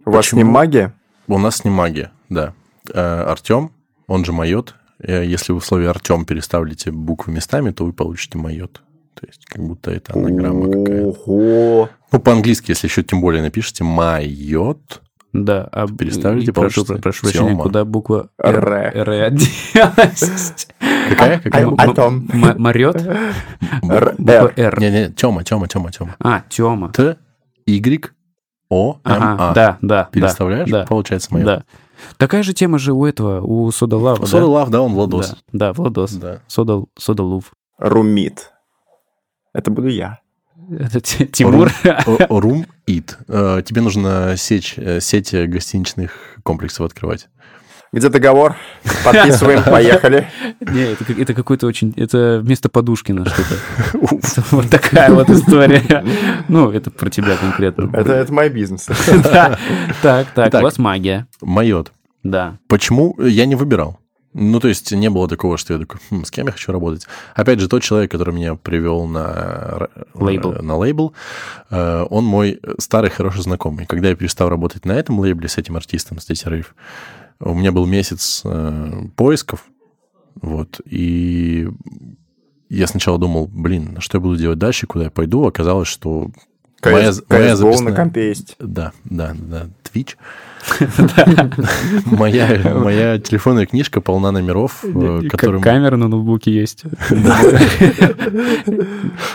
У 0.06 0.12
вас 0.12 0.28
с 0.28 0.34
ним 0.34 0.48
Почему? 0.48 0.52
магия? 0.54 0.94
У 1.28 1.38
нас 1.40 1.64
не 1.66 1.72
магия, 1.72 2.12
да. 2.30 2.54
Артем, 2.94 3.72
он 4.08 4.24
же 4.26 4.32
Mayot. 4.32 4.76
Э, 5.02 5.26
Если 5.26 5.54
вы 5.54 5.60
в 5.60 5.66
слове 5.66 5.90
Артем 5.90 6.26
переставите 6.26 6.92
буквы 6.92 7.34
местами, 7.34 7.72
то 7.72 7.86
вы 7.86 7.94
получите 7.94 8.38
Mayot. 8.38 8.82
То 9.14 9.26
есть, 9.28 9.46
как 9.46 9.64
будто 9.66 9.92
это 9.92 10.14
анаграмма 10.14 10.72
какая-то. 10.72 11.08
Ого. 11.26 11.90
Ну, 12.12 12.20
по-английски, 12.20 12.72
если 12.72 12.88
еще 12.88 13.02
тем 13.04 13.22
более 13.22 13.42
напишите 13.42 13.84
Mayot, 13.86 15.02
Да, 15.32 15.68
а 15.72 15.88
Переставите, 15.88 16.48
и 16.48 16.54
прошу, 16.54 16.86
получится 16.86 17.02
прошу 17.02 17.22
прощения, 17.24 17.50
Тёма. 17.50 17.64
куда 17.64 17.84
буква 17.86 18.30
Р. 18.42 18.70
Р 18.74 19.10
делась? 19.10 20.68
Какая? 21.10 21.40
Какая? 21.40 21.68
А- 21.68 21.76
Артем. 21.84 22.28
М- 22.32 22.62
Морет? 22.62 22.96
Р. 23.02 24.16
Буква 24.18 24.54
Р. 24.56 24.80
Не-не, 24.80 25.10
Тема, 25.12 25.44
Тема, 25.44 25.68
Тема, 25.68 25.92
Тема. 25.92 26.16
А, 26.20 26.42
Тёма. 26.50 26.90
Т, 26.92 27.18
Y, 27.66 28.12
О, 28.70 28.94
М, 28.94 29.00
Ага, 29.04 29.36
А. 29.40 29.54
да, 29.54 29.78
да. 29.82 30.10
Переставляешь, 30.12 30.70
да, 30.70 30.86
получается 30.86 31.34
Mayot. 31.34 31.46
Да. 31.46 31.64
Такая 32.18 32.44
же 32.44 32.54
тема 32.54 32.78
же 32.80 32.94
у 32.94 33.06
этого, 33.06 33.42
у 33.42 33.72
Soda 33.72 33.98
Luv 33.98 34.26
а, 34.26 34.33
Soda 34.33 34.48
Luv, 34.48 34.70
да, 34.70 34.82
он 34.82 34.94
Владос. 34.94 35.30
Да, 35.30 35.38
да, 35.52 35.74
Владос. 35.74 36.12
Да. 36.14 36.42
Soda, 36.48 36.84
Soda 36.98 37.24
Luv. 37.24 37.52
Румит. 37.78 38.52
Это 39.54 39.72
буду 39.72 39.88
я. 39.90 40.20
Это 40.72 41.00
Ти- 41.02 41.28
Тимур. 41.28 41.72
Рум 42.30 42.66
Ит. 42.88 43.18
Э, 43.28 43.62
Тебе 43.66 43.82
нужно 43.82 44.36
сечь, 44.38 44.76
э, 44.78 45.00
сеть 45.00 45.34
гостиничных 45.34 46.38
комплексов 46.44 46.86
открывать. 46.86 47.28
Где 47.96 48.10
договор? 48.10 48.58
Подписываем, 49.06 49.64
поехали. 49.66 50.28
Не, 50.60 50.82
это, 50.92 51.14
это 51.14 51.34
какой-то 51.34 51.66
очень... 51.66 51.94
Это 51.96 52.42
вместо 52.44 52.68
Подушкина 52.68 53.26
что-то. 53.26 53.56
Вот 54.52 54.70
такая 54.70 55.12
вот 55.12 55.30
история. 55.30 56.04
Ну, 56.50 56.72
это 56.72 56.92
про 56.92 57.10
тебя 57.10 57.38
конкретно. 57.38 57.90
Это, 57.96 58.12
это 58.12 58.34
мой 58.34 58.50
бизнес. 58.50 58.90
Так, 59.32 60.28
так, 60.34 60.52
Так. 60.52 60.56
у 60.56 60.64
вас 60.64 60.78
магия. 60.78 61.26
Mayot. 61.42 61.94
Да. 62.22 62.58
Почему? 62.68 63.16
Я 63.22 63.46
не 63.46 63.56
выбирал. 63.56 63.98
Ну, 64.34 64.60
то 64.60 64.68
есть 64.68 64.92
не 64.92 65.10
было 65.10 65.30
такого, 65.30 65.58
что 65.58 65.72
я 65.74 65.80
такой, 65.80 66.02
«Хм, 66.10 66.26
с 66.26 66.32
кем 66.32 66.48
я 66.48 66.52
хочу 66.52 66.74
работать. 66.74 67.08
Опять 67.34 67.62
же, 67.62 67.70
тот 67.70 67.82
человек, 67.82 68.12
который 68.12 68.34
меня 68.34 68.56
привел 68.56 69.06
на 69.06 69.88
Лейбл. 70.14 70.52
на 70.62 70.76
лейбл, 70.76 71.14
э, 71.72 72.06
он 72.10 72.26
мой 72.26 72.60
старый 72.78 73.10
хороший 73.10 73.44
знакомый. 73.44 73.86
Когда 73.86 74.10
я 74.10 74.16
перестал 74.18 74.50
работать 74.50 74.84
на 74.84 74.92
этом 74.92 75.18
лейбле 75.22 75.48
с 75.48 75.58
этим 75.58 75.78
артистом, 75.78 76.20
с 76.20 76.26
Дети 76.26 76.46
Рейв, 76.50 76.76
у 77.40 77.54
меня 77.54 77.72
был 77.72 77.86
месяц 77.86 78.42
э, 78.46 78.92
поисков, 79.16 79.66
вот, 80.42 80.82
и 80.86 81.68
я 82.70 82.88
сначала 82.88 83.18
думал, 83.18 83.48
блин, 83.48 83.98
что 84.00 84.18
я 84.18 84.22
буду 84.22 84.38
делать 84.38 84.58
дальше, 84.60 84.88
куда 84.88 85.06
я 85.06 85.12
пойду. 85.12 85.46
Оказалось, 85.46 85.88
что 85.88 86.30
моя, 86.84 87.10
CS 87.10 87.24
моя 87.30 87.54
CSGO 87.54 87.56
на 87.56 87.56
записная- 87.56 87.96
компе 87.96 88.28
есть. 88.30 88.56
да, 88.60 88.92
да, 89.06 89.36
да. 89.38 89.68
Twitch. 89.94 90.16
Моя, 92.08 92.60
моя 92.74 93.20
телефонная 93.20 93.68
книжка 93.68 94.02
полна 94.02 94.32
номеров, 94.32 94.84
э, 94.84 95.22
которым... 95.30 95.62
Камера 95.62 95.96
на 95.96 96.08
ноутбуке 96.08 96.52
есть. 96.52 96.84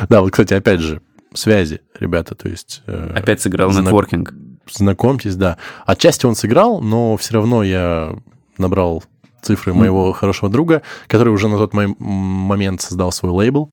Да, 0.08 0.20
вот, 0.22 0.32
кстати, 0.32 0.54
опять 0.54 0.80
же, 0.80 1.00
связи, 1.32 1.80
ребята, 1.98 2.34
то 2.34 2.48
есть... 2.48 2.82
э, 2.86 3.12
Опять 3.14 3.40
сыграл 3.40 3.70
нетворкинг. 3.70 4.34
Знакомьтесь, 4.72 5.36
да. 5.36 5.58
Отчасти 5.86 6.26
он 6.26 6.34
сыграл, 6.34 6.80
но 6.80 7.16
все 7.16 7.34
равно 7.34 7.62
я 7.62 8.16
набрал 8.58 9.02
цифры 9.42 9.72
моего 9.72 10.12
хорошего 10.12 10.50
друга, 10.50 10.82
который 11.06 11.32
уже 11.32 11.48
на 11.48 11.56
тот 11.56 11.72
момент 11.72 12.80
создал 12.82 13.12
свой 13.12 13.32
лейбл 13.32 13.70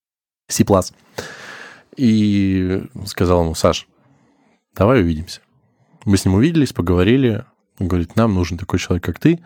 C++. 0.49 0.65
И 1.97 2.83
сказал 3.05 3.43
ему, 3.43 3.55
Саш, 3.55 3.87
давай 4.75 5.01
увидимся. 5.01 5.41
Мы 6.05 6.17
с 6.17 6.25
ним 6.25 6.35
увиделись, 6.35 6.73
поговорили. 6.73 7.43
Он 7.79 7.87
говорит, 7.87 8.15
нам 8.15 8.33
нужен 8.33 8.57
такой 8.57 8.79
человек, 8.79 9.03
как 9.03 9.19
ты, 9.19 9.39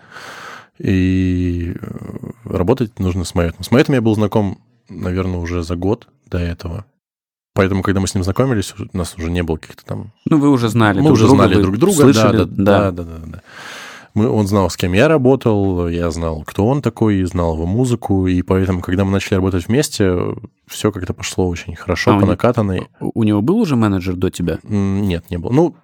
и 0.77 1.75
э, 1.79 2.29
работать 2.45 2.97
нужно 2.99 3.23
с 3.23 3.35
Майотом. 3.35 3.63
С 3.63 3.71
Майотом 3.71 3.95
я 3.95 4.01
был 4.01 4.15
знаком, 4.15 4.61
наверное, 4.89 5.39
уже 5.39 5.63
за 5.63 5.75
год 5.75 6.07
до 6.27 6.37
этого. 6.37 6.85
Поэтому, 7.53 7.83
когда 7.83 7.99
мы 7.99 8.07
с 8.07 8.15
ним 8.15 8.23
знакомились, 8.23 8.73
у 8.93 8.97
нас 8.97 9.15
уже 9.17 9.29
не 9.29 9.43
было 9.43 9.57
каких-то 9.57 9.85
там 9.85 10.11
Ну, 10.25 10.37
вы 10.37 10.49
уже 10.49 10.69
знали 10.69 10.99
мы 10.99 11.07
друг 11.07 11.13
уже 11.13 11.25
друга, 11.27 11.43
знали 11.43 11.61
друг 11.61 11.77
друга, 11.77 11.95
слышали, 11.95 12.37
да, 12.37 12.45
да, 12.45 12.91
да, 12.91 12.91
да, 12.91 13.03
да, 13.03 13.25
да. 13.25 13.41
Мы, 14.13 14.27
он 14.29 14.45
знал, 14.47 14.69
с 14.69 14.75
кем 14.75 14.91
я 14.93 15.07
работал, 15.07 15.87
я 15.87 16.11
знал, 16.11 16.43
кто 16.45 16.67
он 16.67 16.81
такой, 16.81 17.23
знал 17.23 17.53
его 17.55 17.65
музыку, 17.65 18.27
и 18.27 18.41
поэтому, 18.41 18.81
когда 18.81 19.05
мы 19.05 19.11
начали 19.11 19.35
работать 19.35 19.67
вместе, 19.67 20.17
все 20.67 20.91
как-то 20.91 21.13
пошло 21.13 21.47
очень 21.47 21.75
хорошо, 21.75 22.11
А, 22.11 22.13
у 22.15 22.17
по 22.17 22.21
него- 22.23 22.31
накатанной. 22.31 22.87
У 22.99 23.11
у 23.21 23.23
него 23.23 23.41
был 23.41 23.57
уже 23.57 23.75
менеджер 23.75 24.15
до 24.15 24.29
тебя? 24.29 24.59
Нет, 24.63 25.29
не 25.29 25.37
было. 25.37 25.51
Ну, 25.51 25.75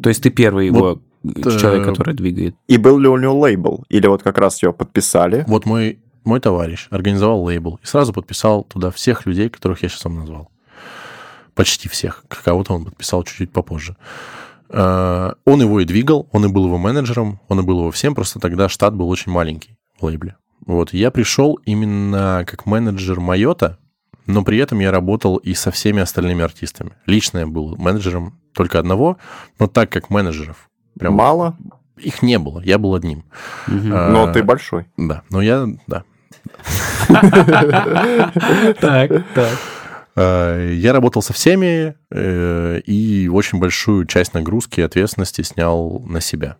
То 0.00 0.08
есть 0.08 0.22
ты 0.22 0.30
первый 0.30 0.66
его 0.66 1.00
э, 1.24 1.58
человек, 1.58 1.84
который 1.86 2.14
двигает? 2.14 2.54
И 2.68 2.76
был 2.76 2.98
ли 2.98 3.08
у 3.08 3.16
него 3.16 3.38
лейбл? 3.38 3.84
Или 3.88 4.06
вот 4.06 4.22
как 4.22 4.38
раз 4.38 4.62
его 4.62 4.72
подписали? 4.72 5.44
вот 5.48 5.66
мой, 5.66 5.98
мой 6.24 6.38
товарищ 6.40 6.86
организовал 6.90 7.42
лейбл 7.44 7.80
и 7.82 7.86
сразу 7.86 8.12
подписал 8.12 8.64
туда 8.64 8.90
всех 8.92 9.26
людей, 9.26 9.48
которых 9.48 9.82
я 9.82 9.88
сейчас 9.88 10.04
вам 10.04 10.16
назвал. 10.20 10.48
Почти 11.54 11.88
всех. 11.88 12.24
Кого-то 12.28 12.74
он 12.74 12.84
подписал 12.84 13.22
чуть-чуть 13.22 13.52
попозже. 13.52 13.96
Э, 14.68 15.32
Он 15.44 15.60
его 15.60 15.80
и 15.80 15.84
двигал, 15.84 16.28
он 16.32 16.44
и 16.46 16.48
был 16.48 16.66
его 16.66 16.78
менеджером, 16.78 17.40
он 17.48 17.60
и 17.60 17.62
был 17.62 17.78
его 17.80 17.90
всем, 17.90 18.14
просто 18.14 18.40
тогда 18.40 18.68
штат 18.68 18.94
был 18.94 19.08
очень 19.08 19.30
маленький 19.30 19.76
в 20.00 20.04
лейбле. 20.04 20.36
Вот, 20.66 20.92
я 20.92 21.10
пришел 21.10 21.54
именно 21.64 22.44
как 22.46 22.66
менеджер 22.66 23.20
Майота, 23.20 23.78
но 24.26 24.42
при 24.42 24.58
этом 24.58 24.80
я 24.80 24.90
работал 24.90 25.36
и 25.36 25.54
со 25.54 25.70
всеми 25.70 26.00
остальными 26.00 26.42
артистами. 26.42 26.92
Лично 27.06 27.38
я 27.38 27.46
был 27.46 27.76
менеджером 27.76 28.40
только 28.54 28.78
одного, 28.78 29.18
но 29.58 29.66
так 29.66 29.90
как 29.90 30.10
менеджеров 30.10 30.70
прям 30.98 31.14
Мало, 31.14 31.56
их 31.98 32.22
не 32.22 32.38
было, 32.38 32.60
я 32.60 32.78
был 32.78 32.94
одним. 32.94 33.24
Мгм. 33.66 33.92
А, 33.94 34.08
но 34.10 34.32
ты 34.32 34.42
большой. 34.42 34.86
Да, 34.96 35.22
но 35.30 35.42
я, 35.42 35.66
да. 35.86 36.04
Так, 38.80 39.10
так. 39.34 39.58
Э, 40.16 40.70
Я 40.74 40.92
работал 40.92 41.22
со 41.22 41.32
всеми 41.32 41.94
э, 42.10 42.80
и 42.86 43.28
очень 43.28 43.58
большую 43.58 44.06
часть 44.06 44.34
нагрузки 44.34 44.80
и 44.80 44.82
ответственности 44.84 45.42
снял 45.42 46.00
на 46.06 46.20
себя. 46.20 46.56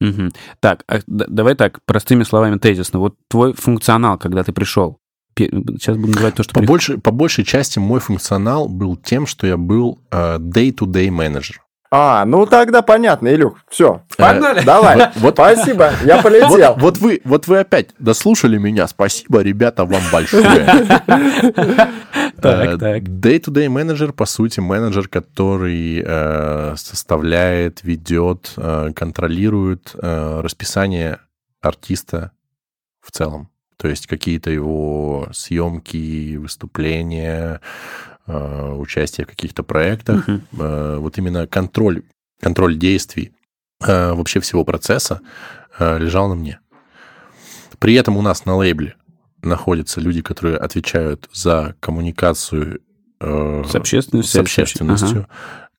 Мгм. 0.00 0.32
Так, 0.60 0.84
а 0.88 1.00
давай 1.06 1.54
так, 1.54 1.80
простыми 1.86 2.24
словами 2.24 2.58
тезисно. 2.58 2.98
Вот 2.98 3.14
твой 3.28 3.52
функционал, 3.54 4.18
когда 4.18 4.42
ты 4.42 4.52
пришел, 4.52 4.98
сейчас 5.36 5.96
буду 5.96 6.12
называть 6.12 6.34
то, 6.34 6.42
что... 6.42 6.54
По, 6.54 6.60
при- 6.60 6.66
больше, 6.66 6.98
по 6.98 7.10
большей 7.10 7.44
части 7.44 7.78
мой 7.78 8.00
функционал 8.00 8.68
был 8.68 8.96
тем, 8.96 9.26
что 9.26 9.46
я 9.46 9.56
был 9.56 9.98
э, 10.10 10.38
day-to-day 10.38 11.10
менеджер. 11.10 11.63
А, 11.96 12.24
ну 12.24 12.44
тогда 12.44 12.82
понятно, 12.82 13.28
Илюх. 13.32 13.58
Все, 13.70 14.02
Погнали. 14.16 14.62
давай. 14.64 15.10
Вот- 15.16 15.34
Спасибо, 15.34 15.92
я 16.04 16.20
полетел. 16.20 16.74
Вот, 16.74 16.80
вот 16.82 16.98
вы, 16.98 17.20
вот 17.24 17.46
вы 17.46 17.60
опять 17.60 17.90
дослушали 18.00 18.58
меня. 18.58 18.88
Спасибо, 18.88 19.40
ребята, 19.42 19.84
вам 19.84 20.02
большое. 20.12 20.66
Так, 22.40 22.66
Э, 22.66 22.78
так. 22.78 23.02
Day-to-day 23.04 23.68
менеджер, 23.70 24.12
по 24.12 24.26
сути, 24.26 24.60
менеджер, 24.60 25.08
который 25.08 26.02
э, 26.04 26.74
составляет, 26.76 27.82
ведет, 27.84 28.52
э, 28.56 28.90
контролирует 28.94 29.92
э, 29.94 30.40
расписание 30.42 31.20
артиста 31.62 32.32
в 33.00 33.12
целом. 33.12 33.48
То 33.78 33.88
есть 33.88 34.06
какие-то 34.06 34.50
его 34.50 35.28
съемки, 35.32 36.36
выступления, 36.36 37.60
э, 37.62 38.13
участие 38.26 39.26
в 39.26 39.30
каких-то 39.30 39.62
проектах. 39.62 40.26
Э, 40.28 40.96
Вот 40.98 41.18
именно 41.18 41.46
контроль, 41.46 42.02
контроль 42.40 42.76
действий 42.76 43.32
э, 43.86 44.12
вообще 44.12 44.40
всего 44.40 44.64
процесса 44.64 45.20
э, 45.78 45.98
лежал 45.98 46.28
на 46.28 46.34
мне. 46.34 46.58
При 47.78 47.94
этом 47.94 48.16
у 48.16 48.22
нас 48.22 48.44
на 48.46 48.56
лейбле 48.56 48.94
находятся 49.42 50.00
люди, 50.00 50.22
которые 50.22 50.56
отвечают 50.56 51.28
за 51.32 51.74
коммуникацию 51.80 52.80
э, 53.20 53.64
С 53.68 53.74
общественностью. 53.74 54.40
с 54.40 54.42
общественностью, 54.42 55.26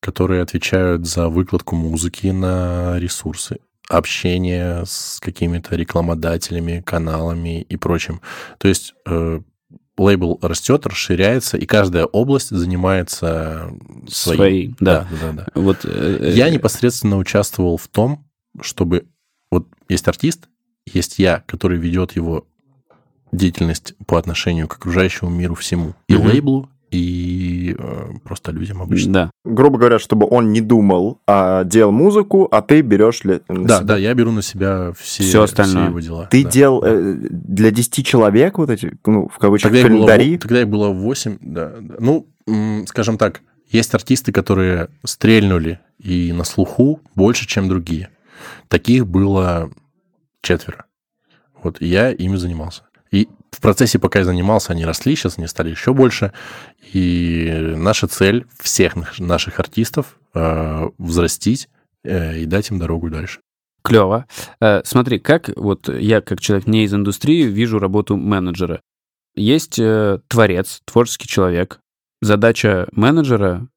которые 0.00 0.42
отвечают 0.42 1.06
за 1.06 1.28
выкладку 1.28 1.74
музыки 1.74 2.28
на 2.28 2.98
ресурсы, 2.98 3.58
общение 3.88 4.84
с 4.86 5.18
какими-то 5.20 5.74
рекламодателями, 5.74 6.82
каналами 6.84 7.62
и 7.62 7.76
прочим. 7.76 8.20
То 8.58 8.68
есть 8.68 8.94
э, 9.06 9.40
лейбл 9.98 10.38
растет, 10.42 10.86
расширяется, 10.86 11.56
и 11.56 11.66
каждая 11.66 12.04
область 12.04 12.50
занимается 12.50 13.70
своим. 14.08 14.36
Свои, 14.38 14.68
да. 14.80 15.06
да, 15.10 15.16
да, 15.20 15.32
да. 15.32 15.46
Вот, 15.54 15.78
э, 15.84 16.32
Я 16.34 16.48
э, 16.48 16.50
непосредственно 16.50 17.16
участвовал 17.16 17.76
в 17.76 17.88
том, 17.88 18.24
чтобы 18.60 19.06
вот 19.50 19.66
есть 19.88 20.06
артист, 20.08 20.48
есть 20.86 21.18
я, 21.18 21.42
который 21.46 21.78
ведет 21.78 22.12
его 22.16 22.46
деятельность 23.32 23.94
по 24.06 24.18
отношению 24.18 24.68
к 24.68 24.74
окружающему 24.76 25.30
миру 25.30 25.54
всему. 25.54 25.94
И 26.08 26.14
Мгм. 26.14 26.26
лейблу, 26.26 26.70
и 26.90 27.74
э, 27.78 28.04
просто 28.24 28.52
людям 28.52 28.80
обычно. 28.82 29.12
Да. 29.12 29.30
Грубо 29.44 29.78
говоря, 29.78 29.98
чтобы 29.98 30.26
он 30.30 30.52
не 30.52 30.60
думал, 30.60 31.20
а 31.26 31.64
делал 31.64 31.92
музыку, 31.92 32.46
а 32.50 32.62
ты 32.62 32.80
берешь 32.80 33.24
ли, 33.24 33.40
на 33.48 33.66
Да, 33.66 33.76
себя. 33.78 33.86
да, 33.86 33.96
я 33.96 34.14
беру 34.14 34.30
на 34.30 34.42
себя 34.42 34.92
все, 34.98 35.22
Всё 35.24 35.42
остальное. 35.42 35.88
его 35.88 36.00
дела. 36.00 36.28
Ты 36.30 36.44
да. 36.44 36.50
делал 36.50 36.82
э, 36.84 37.14
для 37.30 37.70
10 37.70 38.06
человек 38.06 38.58
вот 38.58 38.70
эти, 38.70 38.96
ну, 39.04 39.28
в 39.28 39.38
кавычках, 39.38 39.72
Тогда 39.72 39.80
их, 39.86 39.92
было, 39.92 40.06
календари? 40.06 40.38
тогда 40.38 40.60
их 40.62 40.68
было 40.68 40.88
8, 40.90 41.38
да, 41.40 41.74
да. 41.80 41.94
Ну, 41.98 42.26
м, 42.46 42.86
скажем 42.86 43.18
так, 43.18 43.42
есть 43.68 43.92
артисты, 43.94 44.30
которые 44.32 44.88
стрельнули 45.04 45.80
и 45.98 46.32
на 46.32 46.44
слуху 46.44 47.00
больше, 47.14 47.46
чем 47.48 47.68
другие. 47.68 48.10
Таких 48.68 49.06
было 49.06 49.70
четверо. 50.40 50.84
Вот 51.62 51.80
я 51.80 52.12
ими 52.12 52.36
занимался. 52.36 52.82
В 53.56 53.60
процессе, 53.62 53.98
пока 53.98 54.18
я 54.18 54.26
занимался, 54.26 54.72
они 54.72 54.84
росли, 54.84 55.16
сейчас 55.16 55.38
они 55.38 55.46
стали 55.46 55.70
еще 55.70 55.94
больше. 55.94 56.34
И 56.92 57.72
наша 57.74 58.06
цель 58.06 58.44
всех 58.60 58.96
наш- 58.96 59.18
наших 59.18 59.58
артистов 59.58 60.18
э, 60.34 60.88
взрастить 60.98 61.70
э, 62.04 62.40
и 62.40 62.44
дать 62.44 62.70
им 62.70 62.78
дорогу 62.78 63.08
дальше. 63.08 63.40
Клево. 63.82 64.26
Э, 64.60 64.82
Смотри, 64.84 65.18
как 65.18 65.48
вот 65.56 65.88
я, 65.88 66.20
как 66.20 66.38
человек 66.40 66.66
не 66.66 66.84
из 66.84 66.92
индустрии, 66.92 67.44
вижу 67.44 67.78
работу 67.78 68.18
менеджера. 68.18 68.82
Есть 69.34 69.78
э, 69.78 70.18
творец, 70.28 70.82
творческий 70.84 71.26
человек. 71.26 71.80
Задача 72.20 72.86
менеджера 72.92 73.68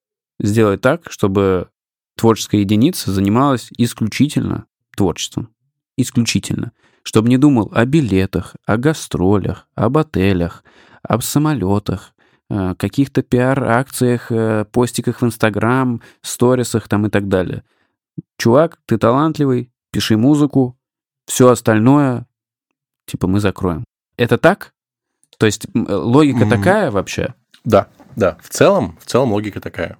сделать 0.42 0.82
так, 0.82 1.10
чтобы 1.10 1.70
творческая 2.18 2.60
единица 2.60 3.14
занималась 3.14 3.70
исключительно 3.78 4.66
творчеством. 4.98 5.54
Исключительно. 6.02 6.72
Чтобы 7.04 7.28
не 7.28 7.38
думал 7.38 7.72
о 7.74 7.84
билетах, 7.86 8.56
о 8.66 8.78
гастролях, 8.78 9.68
об 9.76 9.98
отелях, 9.98 10.64
об 11.04 11.22
самолетах, 11.24 12.14
э, 12.50 12.74
каких-то 12.76 13.22
пиар-акциях, 13.22 14.32
э, 14.32 14.66
постиках 14.72 15.22
в 15.22 15.26
Инстаграм, 15.26 16.02
сторисах 16.22 16.88
там 16.88 17.06
и 17.06 17.10
так 17.10 17.28
далее. 17.28 17.64
Чувак, 18.38 18.80
ты 18.86 18.98
талантливый, 18.98 19.72
пиши 19.92 20.16
музыку, 20.16 20.78
все 21.26 21.50
остальное, 21.50 22.26
типа, 23.06 23.28
мы 23.28 23.42
закроем. 23.42 23.84
Это 24.16 24.38
так? 24.38 24.74
То 25.38 25.46
есть 25.46 25.68
логика 25.76 26.44
М. 26.44 26.50
такая 26.50 26.92
вообще? 26.92 27.34
Да, 27.66 27.88
да. 28.16 28.38
В 28.42 28.50
целом, 28.50 28.98
в 29.02 29.06
целом 29.06 29.34
логика 29.34 29.60
такая. 29.60 29.98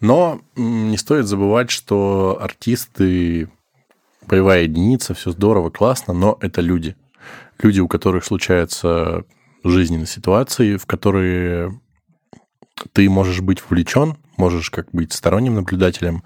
Но 0.00 0.40
не 0.56 0.96
стоит 0.96 1.26
забывать, 1.26 1.70
что 1.70 2.38
артисты, 2.40 3.48
боевая 4.26 4.62
единица, 4.62 5.14
все 5.14 5.30
здорово, 5.30 5.70
классно, 5.70 6.14
но 6.14 6.38
это 6.40 6.60
люди. 6.60 6.96
Люди, 7.58 7.80
у 7.80 7.88
которых 7.88 8.24
случаются 8.24 9.24
жизненные 9.64 10.06
ситуации, 10.06 10.76
в 10.76 10.86
которые 10.86 11.80
ты 12.92 13.08
можешь 13.08 13.40
быть 13.40 13.62
вовлечен, 13.62 14.16
можешь 14.36 14.70
как 14.70 14.90
быть 14.92 15.12
сторонним 15.12 15.54
наблюдателем, 15.54 16.22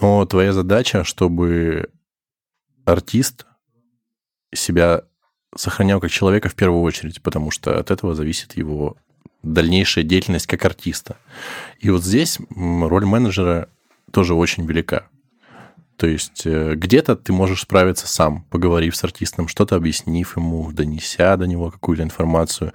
но 0.00 0.24
твоя 0.26 0.52
задача, 0.52 1.04
чтобы 1.04 1.90
артист 2.84 3.46
себя 4.54 5.02
сохранял 5.56 6.00
как 6.00 6.10
человека 6.10 6.48
в 6.48 6.54
первую 6.54 6.82
очередь, 6.82 7.22
потому 7.22 7.50
что 7.50 7.78
от 7.78 7.90
этого 7.90 8.14
зависит 8.14 8.56
его 8.56 8.96
дальнейшая 9.42 10.04
деятельность 10.04 10.46
как 10.46 10.64
артиста. 10.64 11.16
И 11.78 11.90
вот 11.90 12.02
здесь 12.04 12.38
роль 12.50 13.06
менеджера 13.06 13.68
тоже 14.12 14.34
очень 14.34 14.66
велика. 14.66 15.08
То 15.98 16.06
есть 16.06 16.42
э, 16.46 16.74
где-то 16.76 17.16
ты 17.16 17.32
можешь 17.32 17.62
справиться 17.62 18.06
сам, 18.06 18.44
поговорив 18.50 18.94
с 18.96 19.02
артистом, 19.02 19.48
что-то 19.48 19.74
объяснив 19.74 20.36
ему, 20.36 20.70
донеся 20.72 21.36
до 21.36 21.46
него 21.46 21.70
какую-то 21.72 22.04
информацию, 22.04 22.72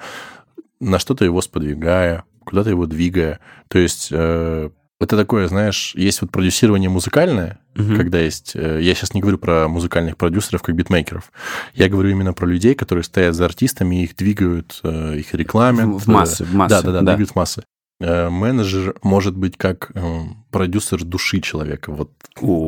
на 0.82 1.00
что-то 1.00 1.24
его 1.24 1.42
сподвигая, 1.42 2.26
куда-то 2.46 2.70
его 2.70 2.86
двигая. 2.86 3.40
То 3.70 3.80
есть 3.80 4.10
э, 4.12 4.70
это 5.00 5.16
такое, 5.18 5.48
знаешь, 5.48 5.94
есть 5.96 6.22
вот 6.22 6.32
продюсирование 6.32 6.90
музыкальное, 6.90 7.60
Мгм. 7.76 7.96
когда 7.96 8.20
есть... 8.20 8.52
э, 8.56 8.80
Я 8.82 8.94
сейчас 8.94 9.14
не 9.14 9.22
говорю 9.22 9.38
про 9.38 9.70
музыкальных 9.70 10.18
продюсеров, 10.18 10.62
как 10.62 10.76
битмейкеров. 10.76 11.32
Я 11.74 11.88
говорю 11.88 12.10
именно 12.10 12.34
про 12.34 12.46
людей, 12.46 12.76
которые 12.76 13.04
стоят 13.06 13.36
за 13.36 13.46
артистами, 13.46 14.02
и 14.02 14.04
их 14.04 14.16
двигают, 14.18 14.82
их 14.84 15.34
рекламят. 15.34 15.86
В, 16.04 16.08
массы, 16.08 16.44
в 16.44 16.54
массы. 16.54 16.76
Да, 16.76 16.82
да, 16.82 16.92
да, 16.92 17.00
двигают 17.00 17.32
в 17.32 17.36
массы. 17.36 17.64
Э, 18.04 18.30
Менеджер 18.30 18.96
может 19.02 19.38
быть 19.38 19.56
как 19.58 19.92
э, 19.96 20.22
продюсер 20.52 21.04
души 21.06 21.40
человека. 21.40 21.92
Вот 21.92 22.12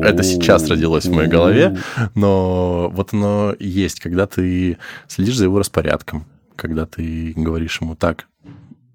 Это 0.02 0.22
сейчас 0.22 0.66
родилось 0.68 1.04
в 1.04 1.12
моей 1.12 1.28
голове. 1.28 1.76
но 2.14 2.88
вот 2.92 3.12
оно 3.12 3.54
есть, 3.58 4.00
когда 4.00 4.26
ты 4.26 4.78
следишь 5.08 5.36
за 5.36 5.44
его 5.44 5.58
распорядком, 5.58 6.24
когда 6.56 6.86
ты 6.86 7.34
говоришь 7.36 7.80
ему 7.82 7.96
так, 7.96 8.28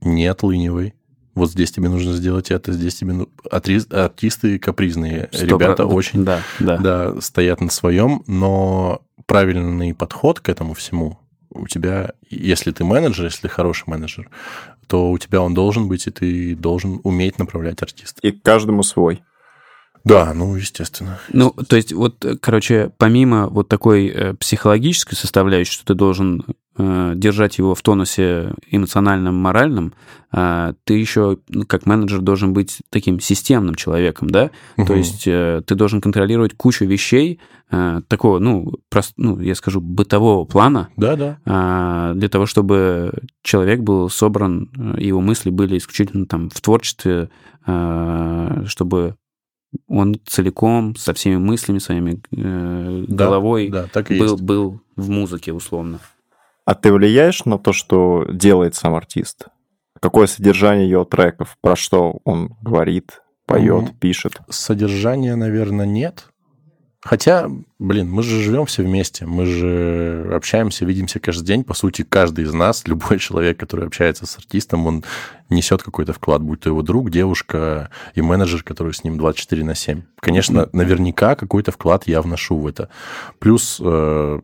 не 0.01 0.25
отлынивай, 0.25 0.95
вот 1.35 1.51
здесь 1.51 1.71
тебе 1.71 1.89
нужно 1.89 2.13
сделать 2.13 2.49
это, 2.49 2.71
здесь 2.73 2.95
тебе... 2.95 3.13
ну-» 3.13 3.29
Артисты 3.51 4.57
капризные, 4.57 5.29
Сто 5.31 5.45
ребята 5.45 5.83
про- 5.83 5.93
очень 5.93 6.25
Да, 6.25 6.39
да. 6.59 6.77
да, 6.77 7.21
стоят 7.21 7.61
на 7.61 7.69
своем, 7.69 8.23
но 8.25 9.01
правильный 9.27 9.93
подход 9.93 10.39
к 10.39 10.49
этому 10.49 10.73
всему 10.73 11.19
у 11.53 11.67
тебя, 11.67 12.13
если 12.29 12.71
ты 12.71 12.83
менеджер, 12.83 13.25
если 13.25 13.41
ты 13.41 13.49
хороший 13.49 13.83
менеджер, 13.87 14.29
то 14.91 15.09
у 15.09 15.17
тебя 15.17 15.41
он 15.41 15.53
должен 15.53 15.87
быть, 15.87 16.05
и 16.07 16.11
ты 16.11 16.53
должен 16.53 16.99
уметь 17.05 17.39
направлять 17.39 17.81
артиста. 17.81 18.19
И 18.27 18.33
каждому 18.33 18.83
свой. 18.83 19.23
Да, 20.03 20.33
ну, 20.33 20.53
естественно. 20.57 21.17
Ну, 21.31 21.51
то 21.51 21.77
есть, 21.77 21.93
вот, 21.93 22.25
э, 22.25 22.35
короче, 22.35 22.91
помимо 22.97 23.47
вот 23.47 23.69
такой 23.69 24.07
э, 24.07 24.33
психологической 24.33 25.17
составляющей, 25.17 25.71
что 25.71 25.85
ты 25.85 25.93
должен 25.93 26.43
держать 26.77 27.57
его 27.57 27.75
в 27.75 27.81
тонусе 27.81 28.53
эмоциональном, 28.69 29.35
моральном, 29.35 29.93
э, 30.31 30.73
ты 30.85 30.93
еще, 30.93 31.37
ну, 31.49 31.65
как 31.65 31.85
менеджер, 31.85 32.21
должен 32.21 32.53
быть 32.53 32.79
таким 32.89 33.19
системным 33.19 33.75
человеком, 33.75 34.29
да? 34.29 34.51
То 34.77 34.83
Мгм. 34.83 34.95
есть 34.95 35.23
э, 35.27 35.61
ты 35.65 35.75
должен 35.75 35.99
контролировать 35.99 36.55
кучу 36.55 36.85
вещей 36.85 37.39
э, 37.71 38.01
такого, 38.07 38.39
ну, 38.39 38.73
прост, 38.89 39.13
ну, 39.17 39.39
я 39.39 39.53
скажу, 39.55 39.81
бытового 39.81 40.45
плана, 40.45 40.89
Да, 40.97 41.15
да. 41.17 42.13
для 42.15 42.29
того, 42.29 42.45
чтобы 42.45 43.11
человек 43.43 43.81
был 43.81 44.09
собран, 44.09 44.69
э, 44.97 45.01
его 45.01 45.19
мысли 45.21 45.49
были 45.49 45.77
исключительно 45.77 46.25
там 46.25 46.49
в 46.49 46.61
творчестве, 46.61 47.29
чтобы 48.65 49.15
он 49.87 50.15
целиком 50.25 50.95
со 50.95 51.13
всеми 51.13 51.37
мыслями 51.37 51.79
своими 51.79 52.21
э, 52.35 53.05
Да, 53.07 53.25
головой 53.27 53.69
Да, 53.69 53.87
так 53.91 54.11
и 54.11 54.19
был, 54.19 54.31
есть. 54.31 54.43
был 54.43 54.81
в 54.95 55.09
музыке 55.09 55.53
условно. 55.53 55.99
А 56.71 56.73
ты 56.73 56.93
влияешь 56.93 57.43
на 57.43 57.59
то, 57.59 57.73
что 57.73 58.25
делает 58.31 58.75
сам 58.75 58.95
артист? 58.95 59.47
Какое 59.99 60.25
содержание 60.25 60.89
его 60.89 61.03
треков? 61.03 61.57
Про 61.59 61.75
что 61.75 62.21
он 62.23 62.55
говорит, 62.61 63.21
поет, 63.45 63.83
Мгм. 63.83 63.97
пишет? 63.99 64.39
Содержания, 64.47 65.35
наверное, 65.35 65.85
нет. 65.85 66.29
Хотя, 67.01 67.49
блин, 67.77 68.09
мы 68.09 68.23
же 68.23 68.41
живем 68.41 68.67
все 68.67 68.83
вместе, 68.83 69.25
мы 69.25 69.47
же 69.47 70.31
общаемся, 70.33 70.85
видимся 70.85 71.19
каждый 71.19 71.43
день. 71.45 71.65
По 71.65 71.73
сути, 71.73 72.03
каждый 72.03 72.45
из 72.45 72.53
нас, 72.53 72.83
любой 72.87 73.19
человек, 73.19 73.59
который 73.59 73.85
общается 73.85 74.25
с 74.25 74.37
артистом, 74.37 74.87
он 74.87 75.03
несет 75.49 75.83
какой-то 75.83 76.13
вклад, 76.13 76.41
будь 76.41 76.61
то 76.61 76.69
его 76.69 76.83
друг, 76.83 77.09
девушка 77.09 77.89
и 78.15 78.21
менеджер, 78.21 78.63
который 78.63 78.93
с 78.93 79.03
ним 79.03 79.17
24 79.17 79.65
на 79.65 79.75
7. 79.75 80.03
Конечно, 80.21 80.69
наверняка 80.71 81.35
какой-то 81.35 81.73
вклад 81.73 82.07
я 82.07 82.21
вношу 82.21 82.57
в 82.57 82.65
это. 82.65 82.87
Плюс 83.39 83.77
э, 83.83 84.39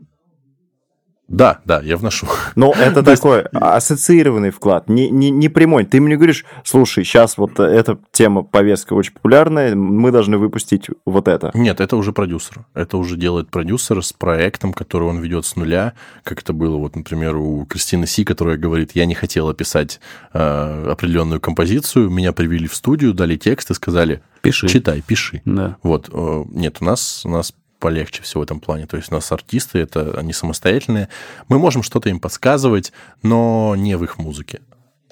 Да, 1.28 1.60
да, 1.66 1.82
я 1.82 1.98
вношу. 1.98 2.28
Но 2.56 2.74
это 2.74 3.04
такой 3.16 3.42
ассоциированный 3.54 4.52
вклад, 4.52 4.90
не, 4.90 5.10
не, 5.10 5.30
не 5.30 5.50
прямой. 5.50 5.86
Ты 5.86 6.00
мне 6.00 6.16
говоришь, 6.16 6.46
слушай, 6.64 7.04
сейчас 7.04 7.38
вот 7.38 7.60
эта 7.60 7.98
тема, 8.12 8.44
повестка 8.44 8.94
очень 8.94 9.14
популярная, 9.14 9.76
мы 9.76 10.12
должны 10.12 10.38
выпустить 10.38 10.88
вот 11.06 11.28
это. 11.28 11.52
Нет, 11.54 11.82
это 11.82 11.98
уже 11.98 12.14
продюсер. 12.14 12.66
Это 12.74 12.98
уже 12.98 13.18
делает 13.18 13.50
продюсер 13.50 14.04
с 14.04 14.14
проектом, 14.14 14.74
который 14.74 15.08
он 15.08 15.20
ведет 15.20 15.46
с 15.46 15.56
нуля, 15.56 15.94
как 16.24 16.42
это 16.42 16.54
было, 16.54 16.78
вот, 16.78 16.96
например, 16.96 17.36
у 17.36 17.66
Кристины 17.66 18.08
Си, 18.08 18.24
которая 18.24 18.58
говорит, 18.58 18.92
я 18.94 19.06
не 19.06 19.16
хотела 19.16 19.54
писать 19.54 20.00
э, 20.34 20.88
определенную 20.90 21.42
композицию, 21.42 22.10
меня 22.10 22.32
привели 22.32 22.68
в 22.68 22.76
студию, 22.76 23.14
дали 23.14 23.36
текст 23.36 23.72
и 23.72 23.74
сказали, 23.74 24.22
Пиши. 24.42 24.68
читай, 24.68 25.02
пиши. 25.06 25.42
Да. 25.46 25.78
Вот, 25.84 26.10
э, 26.12 26.44
нет, 26.52 26.78
у 26.80 26.86
нас, 26.86 27.24
у 27.26 27.30
нас 27.30 27.54
полегче 27.80 28.22
всего 28.24 28.42
в 28.42 28.44
этом 28.44 28.60
плане. 28.60 28.88
То 28.88 28.98
есть 28.98 29.12
у 29.12 29.16
нас 29.16 29.32
артисты, 29.32 29.80
это 29.80 30.18
они 30.18 30.34
самостоятельные. 30.34 31.10
Мы 31.48 31.60
можем 31.60 31.84
что-то 31.84 32.10
им 32.10 32.20
подсказывать, 32.20 32.92
но 33.24 33.76
не 33.78 33.98
в 33.98 34.04
их 34.04 34.18
музыке. 34.18 34.62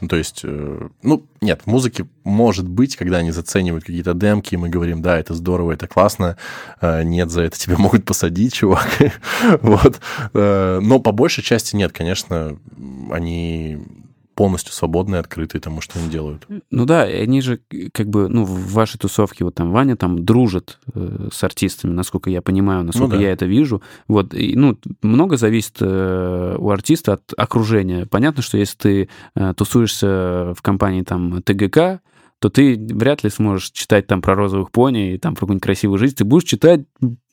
Ну, 0.02 0.10
То 0.10 0.18
есть, 0.18 0.42
э, 0.44 0.90
ну, 1.04 1.26
нет, 1.40 1.62
в 1.64 1.68
музыке 1.68 2.06
может 2.26 2.68
быть, 2.68 2.98
когда 2.98 3.18
они 3.18 3.32
заценивают 3.32 3.86
какие-то 3.86 4.14
демки, 4.14 4.54
и 4.54 4.58
мы 4.58 4.68
говорим, 4.68 5.02
да, 5.02 5.18
это 5.18 5.34
здорово, 5.34 5.72
это 5.72 5.88
классно, 5.88 6.38
э, 6.82 7.04
нет, 7.04 7.32
за 7.32 7.44
это 7.44 7.58
тебя 7.58 7.78
могут 7.80 8.04
посадить, 8.04 8.54
чувак. 8.54 8.90
вот. 9.62 10.02
Э, 10.34 10.80
Но 10.82 11.00
по 11.00 11.12
большей 11.14 11.44
части 11.44 11.76
нет, 11.78 11.94
конечно, 11.94 12.58
они 13.10 13.80
полностью 14.36 14.74
свободные, 14.74 15.20
открытые 15.20 15.62
тому, 15.62 15.82
что 15.82 15.98
они 15.98 16.10
делают. 16.10 16.46
Ну 16.70 16.86
да, 16.86 17.04
они 17.04 17.42
же 17.42 17.60
как 17.94 18.08
бы, 18.08 18.28
ну, 18.28 18.44
в 18.44 18.74
вашей 18.74 18.98
тусовке, 18.98 19.46
вот 19.46 19.56
там 19.56 19.72
Ваня 19.72 19.96
там 19.96 20.24
дружит 20.26 20.80
э, 20.94 21.30
с 21.32 21.44
артистами, 21.44 21.94
насколько 21.94 22.30
я 22.30 22.42
понимаю, 22.42 22.84
насколько 22.84 23.16
Ну 23.16 23.22
да. 23.22 23.28
я 23.28 23.32
это 23.32 23.46
вижу. 23.46 23.82
Вот, 24.08 24.34
и, 24.34 24.56
ну, 24.56 24.78
много 25.02 25.38
зависит 25.38 25.78
э, 25.80 26.56
у 26.58 26.70
артиста 26.70 27.14
от 27.14 27.34
окружения. 27.38 28.06
Понятно, 28.06 28.44
что 28.44 28.58
если 28.58 28.78
ты 28.78 29.10
э, 29.36 29.54
тусуешься 29.56 30.54
в 30.56 30.62
компании 30.62 31.02
там 31.02 31.42
ТГК, 31.42 32.02
то 32.46 32.50
ты 32.52 32.78
вряд 32.78 33.24
ли 33.24 33.32
сможешь 33.32 33.72
читать 33.72 34.06
там 34.06 34.22
про 34.22 34.36
розовых 34.36 34.70
пони 34.70 35.14
и 35.14 35.18
там 35.18 35.34
про 35.34 35.42
какую-нибудь 35.42 35.64
красивую 35.64 35.98
жизнь. 35.98 36.16
Ты 36.16 36.26
будешь 36.26 36.44
читать, 36.44 36.82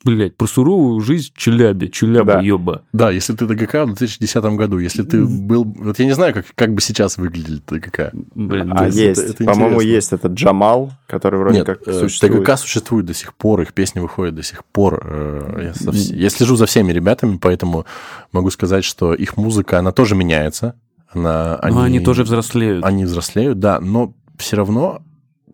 блядь, 0.05 0.37
про 0.39 0.47
суровую 0.47 1.01
жизнь 1.01 1.33
Челяби, 1.37 1.89
Челяба, 1.91 2.35
Да. 2.35 2.41
ёба. 2.41 2.83
Да, 2.95 3.11
если 3.11 3.35
ты 3.35 3.45
ДГК 3.45 3.85
в 3.85 3.89
2010 3.89 4.45
году, 4.57 4.79
если 4.79 5.03
ты 5.03 5.23
был... 5.23 5.65
Вот 5.65 5.99
я 5.99 6.07
не 6.07 6.13
знаю, 6.13 6.33
как, 6.33 6.47
как 6.55 6.73
бы 6.73 6.81
сейчас 6.81 7.19
выглядел 7.19 7.61
ДГК. 7.69 8.11
Блин, 8.35 8.73
А 8.75 8.87
есть, 8.87 8.97
есть, 8.97 9.21
это- 9.23 9.33
это 9.35 9.45
по-моему, 9.45 9.81
есть 9.83 10.13
этот 10.15 10.33
Джамал, 10.33 10.93
который 11.07 11.39
вроде 11.41 11.59
Нет, 11.59 11.67
как 11.67 11.87
э, 11.87 11.93
существует. 11.93 12.35
ТГК 12.45 12.57
существует 12.57 13.05
до 13.05 13.13
сих 13.13 13.35
пор, 13.35 13.61
их 13.61 13.75
песни 13.75 14.01
выходят 14.01 14.35
до 14.35 14.43
сих 14.43 14.65
пор. 14.65 15.03
Э, 15.05 15.63
Я, 15.65 15.75
со 15.75 15.91
вс- 15.91 16.15
я 16.15 16.31
слежу 16.31 16.57
за 16.57 16.65
всеми 16.65 16.91
ребятами, 16.91 17.37
поэтому 17.37 17.85
могу 18.33 18.49
сказать, 18.51 18.85
что 18.85 19.13
их 19.13 19.37
музыка, 19.37 19.79
она 19.79 19.93
тоже 19.93 20.15
меняется. 20.15 20.75
Она, 21.15 21.61
Но 21.69 21.83
они 21.83 22.01
тоже 22.01 22.25
взрослеют. 22.25 22.83
Они 22.87 23.05
взрослеют, 23.05 23.59
да, 23.61 23.81
но 23.81 24.15
все 24.43 24.57
равно 24.57 25.03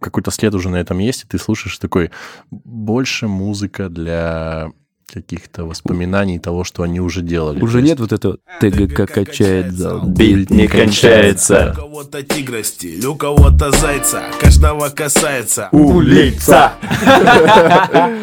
какой-то 0.00 0.30
след 0.30 0.54
уже 0.54 0.68
на 0.68 0.76
этом 0.76 0.98
есть, 0.98 1.24
и 1.24 1.26
ты 1.26 1.38
слушаешь 1.38 1.78
такой 1.78 2.10
больше 2.50 3.28
музыка 3.28 3.88
для 3.88 4.70
каких-то 5.12 5.64
воспоминаний 5.64 6.38
того, 6.38 6.64
что 6.64 6.82
они 6.82 7.00
уже 7.00 7.22
делали. 7.22 7.60
Уже 7.62 7.78
есть 7.78 7.88
нет 7.88 8.00
вот 8.00 8.12
этого 8.12 8.38
ТГК 8.60 9.06
качает 9.06 9.72
зал. 9.72 10.06
Бит 10.06 10.50
не 10.50 10.68
кончается. 10.68 11.72
У 11.72 11.76
кого-то 11.76 12.22
тигра 12.22 12.62
стиль, 12.62 13.04
у 13.06 13.14
кого-то 13.14 13.70
зайца 13.72 14.24
Каждого 14.40 14.90
касается 14.90 15.68
Улица! 15.72 16.72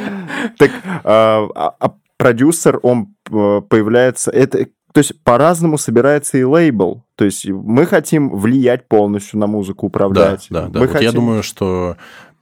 Так, 0.57 0.71
а 1.03 1.47
а 1.79 1.95
продюсер, 2.17 2.79
он 2.83 3.15
э, 3.29 3.61
появляется... 3.67 4.31
Это, 4.31 4.65
то 4.93 4.99
есть 4.99 5.21
по-разному 5.23 5.77
собирается 5.77 6.37
и 6.37 6.43
лейбл. 6.43 7.04
То 7.15 7.25
есть 7.25 7.45
мы 7.47 7.85
хотим 7.85 8.29
влиять 8.35 8.87
полностью 8.87 9.39
на 9.39 9.47
музыку, 9.47 9.85
Да, 9.85 9.87
управлять. 9.87 10.47
да, 10.49 10.67
да. 10.67 10.79
Мы 10.79 10.87
Вот 10.87 10.93
Я 10.93 10.99
хотим- 11.07 11.13
думаю, 11.13 11.43
что 11.43 11.95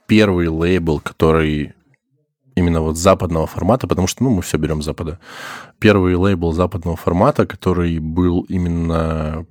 первый 0.07 0.47
лейбл, 0.47 0.99
который 0.99 1.74
именно 2.55 2.82
вот 2.82 2.97
западного 2.97 3.47
формата, 3.47 3.88
потому 3.88 4.07
что, 4.07 4.24
ну, 4.24 4.30
мы 4.32 4.41
все 4.41 4.57
берем 4.57 4.82
с 4.82 4.86
запада. 4.86 5.19
Первый 5.80 6.15
лейбл 6.15 6.53
западного 6.53 6.95
формата, 6.97 7.45
который 7.45 7.97
был 7.99 8.41
именно 8.49 9.45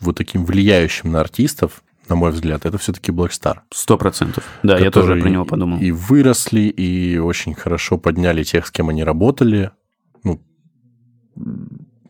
вот 0.00 0.16
таким 0.16 0.44
влияющим 0.44 1.12
на 1.12 1.20
артистов, 1.20 1.82
на 2.08 2.14
мой 2.16 2.30
взгляд, 2.30 2.64
это 2.64 2.78
все-таки 2.78 3.12
Black 3.12 3.30
Star. 3.30 3.58
Сто 3.74 3.98
процентов. 3.98 4.44
Да, 4.62 4.78
я 4.78 4.90
тоже 4.90 5.16
про 5.20 5.28
него 5.28 5.44
подумал. 5.44 5.78
И 5.80 5.90
выросли, 5.90 6.60
и 6.62 7.18
очень 7.18 7.54
хорошо 7.54 7.98
подняли 7.98 8.42
тех, 8.44 8.66
с 8.66 8.70
кем 8.70 8.88
они 8.90 9.02
работали. 9.04 9.70
Ну, 10.22 10.40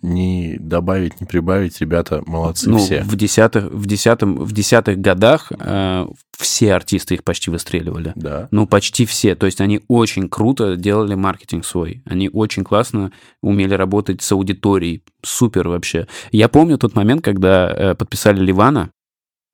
не 0.06 0.56
добавить, 0.58 1.20
не 1.20 1.26
прибавить, 1.26 1.80
ребята 1.80 2.22
молодцы 2.26 2.70
ну, 2.70 2.78
все. 2.78 3.02
в 3.02 3.16
десятых, 3.16 3.64
в 3.72 3.86
десятом, 3.86 4.36
в 4.36 4.52
десятых 4.52 4.98
годах 4.98 5.50
э, 5.58 6.06
все 6.38 6.74
артисты 6.74 7.14
их 7.14 7.24
почти 7.24 7.50
выстреливали. 7.50 8.12
Да. 8.14 8.48
Ну, 8.52 8.66
почти 8.66 9.04
все. 9.04 9.34
То 9.34 9.46
есть 9.46 9.60
они 9.60 9.80
очень 9.88 10.28
круто 10.28 10.76
делали 10.76 11.14
маркетинг 11.14 11.64
свой. 11.64 12.02
Они 12.06 12.30
очень 12.32 12.62
классно 12.62 13.12
умели 13.42 13.74
работать 13.74 14.22
с 14.22 14.30
аудиторией. 14.32 15.02
Супер 15.22 15.68
вообще. 15.68 16.06
Я 16.30 16.48
помню 16.48 16.78
тот 16.78 16.94
момент, 16.94 17.22
когда 17.22 17.68
э, 17.68 17.94
подписали 17.94 18.40
Ливана. 18.40 18.90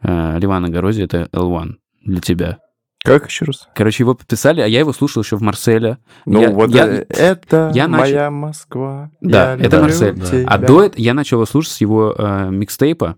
Э, 0.03 0.39
Ливана 0.39 0.69
Горози, 0.69 1.03
это 1.03 1.29
L1 1.33 1.77
для 2.05 2.21
тебя. 2.21 2.59
Как 3.05 3.27
еще 3.27 3.45
раз? 3.47 3.69
Короче, 3.75 4.05
его 4.05 4.15
подписали, 4.15 4.61
а 4.61 4.67
я 4.67 4.79
его 4.81 4.93
слушал 4.93 5.23
еще 5.23 5.37
в 5.37 5.43
Марселе. 5.43 5.99
Ну, 6.25 6.41
Я- 6.41 6.51
вот 6.51 6.71
я- 6.71 6.87
э, 6.87 7.05
это 7.09 7.73
я 7.75 7.89
начал- 7.89 8.03
моя 8.05 8.31
Москва. 8.31 9.11
Да, 9.21 9.55
я 9.55 9.55
это 9.55 9.63
люблю 9.79 9.81
Марсель. 9.83 10.15
тебя. 10.15 10.45
А 10.47 10.59
до 10.59 10.83
этого 10.85 11.03
я 11.03 11.15
начал 11.15 11.39
его 11.39 11.47
слушать 11.47 11.73
с 11.73 11.81
его 11.81 12.15
э, 12.17 12.51
микстейпа. 12.51 13.17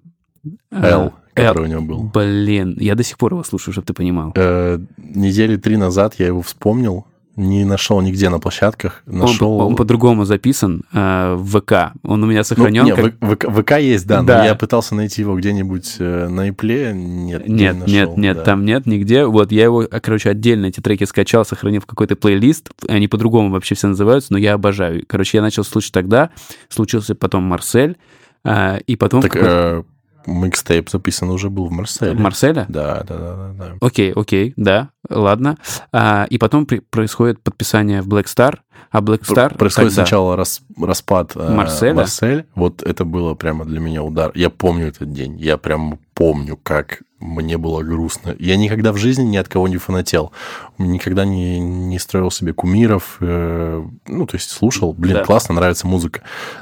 Э, 0.70 0.87
L, 0.87 1.01
L. 1.03 1.12
который 1.35 1.64
у 1.64 1.66
него 1.70 1.82
был. 1.82 2.03
Блин, 2.05 2.76
я 2.80 2.95
до 2.95 3.03
сих 3.03 3.18
пор 3.18 3.32
его 3.35 3.45
слушаю, 3.45 3.72
чтобы 3.72 3.87
ты 3.87 3.93
понимал. 3.93 4.32
Э, 4.37 4.78
недели 4.97 5.57
три 5.57 5.76
назад 5.76 6.14
я 6.18 6.26
его 6.28 6.41
вспомнил, 6.41 7.07
не 7.37 7.64
нашел 7.64 8.01
нигде 8.01 8.28
на 8.28 8.39
площадках, 8.39 9.03
нашел... 9.07 9.59
он 9.61 9.76
по-другому 9.76 10.24
записан 10.24 10.82
э, 10.93 11.35
в 11.37 11.61
ВК. 11.61 11.93
Он 12.03 12.22
у 12.22 12.26
меня 12.26 12.41
Ну, 12.41 12.45
сохранен. 12.45 12.85
не, 12.85 12.95
как- 12.95 13.14
в- 13.20 13.35
ВК, 13.35 13.47
ВК 13.51 13.72
есть, 13.80 14.07
да, 14.07 14.22
Да. 14.22 14.39
но 14.39 14.45
я 14.45 14.55
пытался 14.55 14.95
найти 14.95 15.22
его 15.22 15.37
где-нибудь 15.37 15.97
э, 15.99 16.28
на 16.28 16.49
Ипле, 16.51 16.93
нет, 16.95 17.49
не 17.49 17.55
Нет, 17.55 17.74
нашел, 17.76 17.93
нет, 17.93 18.16
нет, 18.16 18.37
да. 18.37 18.43
там 18.45 18.64
нет 18.64 18.87
нигде. 18.87 19.24
Вот 19.26 19.51
я 19.53 19.64
его, 19.64 19.85
а, 19.91 20.01
короче, 20.01 20.30
отдельно 20.30 20.66
эти 20.66 20.80
треки 20.80 21.05
скачал, 21.05 21.45
сохранил 21.45 21.80
в 21.80 21.87
какой-то 21.87 22.16
плейлист. 22.16 22.70
Они 22.89 23.09
по-другому 23.09 23.51
вообще 23.51 23.74
все 23.74 23.89
называются, 23.89 24.32
но 24.32 24.39
я 24.39 24.55
обожаю. 24.55 25.05
Короче, 25.07 25.39
я 25.39 25.43
начал 25.43 25.64
слушать 25.64 25.93
тогда, 25.93 26.30
случился 26.68 27.14
потом 27.14 27.43
Марсель, 27.45 27.97
а, 28.45 28.76
и 28.87 28.97
потом... 28.97 29.22
Так 29.22 29.35
в 29.35 29.39
э, 29.43 29.82
микстейп 30.26 30.88
записан 30.90 31.30
уже 31.30 31.50
был 31.50 31.66
в 31.66 31.72
Марселе. 31.72 32.12
в 32.12 32.20
Марселе? 32.20 32.66
Да, 32.68 33.02
да, 33.06 33.16
да, 33.18 33.52
да. 33.58 33.66
Окей, 33.80 34.12
окей, 34.12 34.52
да, 34.56 34.90
ладно. 35.08 35.56
А, 35.92 36.26
и 36.30 36.38
потом 36.38 36.66
при- 36.66 36.80
происходит 36.80 37.42
подписание 37.42 38.02
в 38.02 38.08
Black 38.08 38.24
Star, 38.24 38.58
а 38.90 39.00
Black 39.00 39.22
Star... 39.22 39.56
Происходит 39.56 39.90
тогда- 39.90 40.02
сначала 40.04 40.36
рас- 40.36 40.62
распад 40.80 41.32
э, 41.34 41.50
Марселя? 41.52 41.94
Марсель. 41.94 42.46
Вот 42.54 42.82
это 42.82 43.04
было 43.04 43.34
прямо 43.34 43.64
для 43.64 43.80
меня 43.80 44.02
удар. 44.02 44.30
Я 44.34 44.50
помню 44.50 44.88
этот 44.88 45.12
день. 45.12 45.36
Я 45.38 45.58
прям 45.58 45.98
помню, 46.14 46.56
как 46.62 47.02
мне 47.20 47.56
было 47.56 47.82
грустно. 47.82 48.36
Я 48.38 48.56
никогда 48.56 48.92
в 48.92 48.98
жизни 48.98 49.22
ни 49.24 49.38
от 49.38 49.48
кого 49.48 49.66
не 49.66 49.78
фанател. 49.78 50.30
Никогда 50.76 51.24
не, 51.24 51.58
не 51.58 51.98
строил 51.98 52.30
себе 52.30 52.52
кумиров. 52.52 53.16
э, 53.20 53.82
ну, 54.06 54.26
то 54.26 54.36
есть 54.36 54.50
слушал, 54.50 54.92
блин, 54.92 55.14
Да. 55.16 55.24
классно, 55.24 55.54
нравится 55.54 55.86
музыка. 55.86 56.20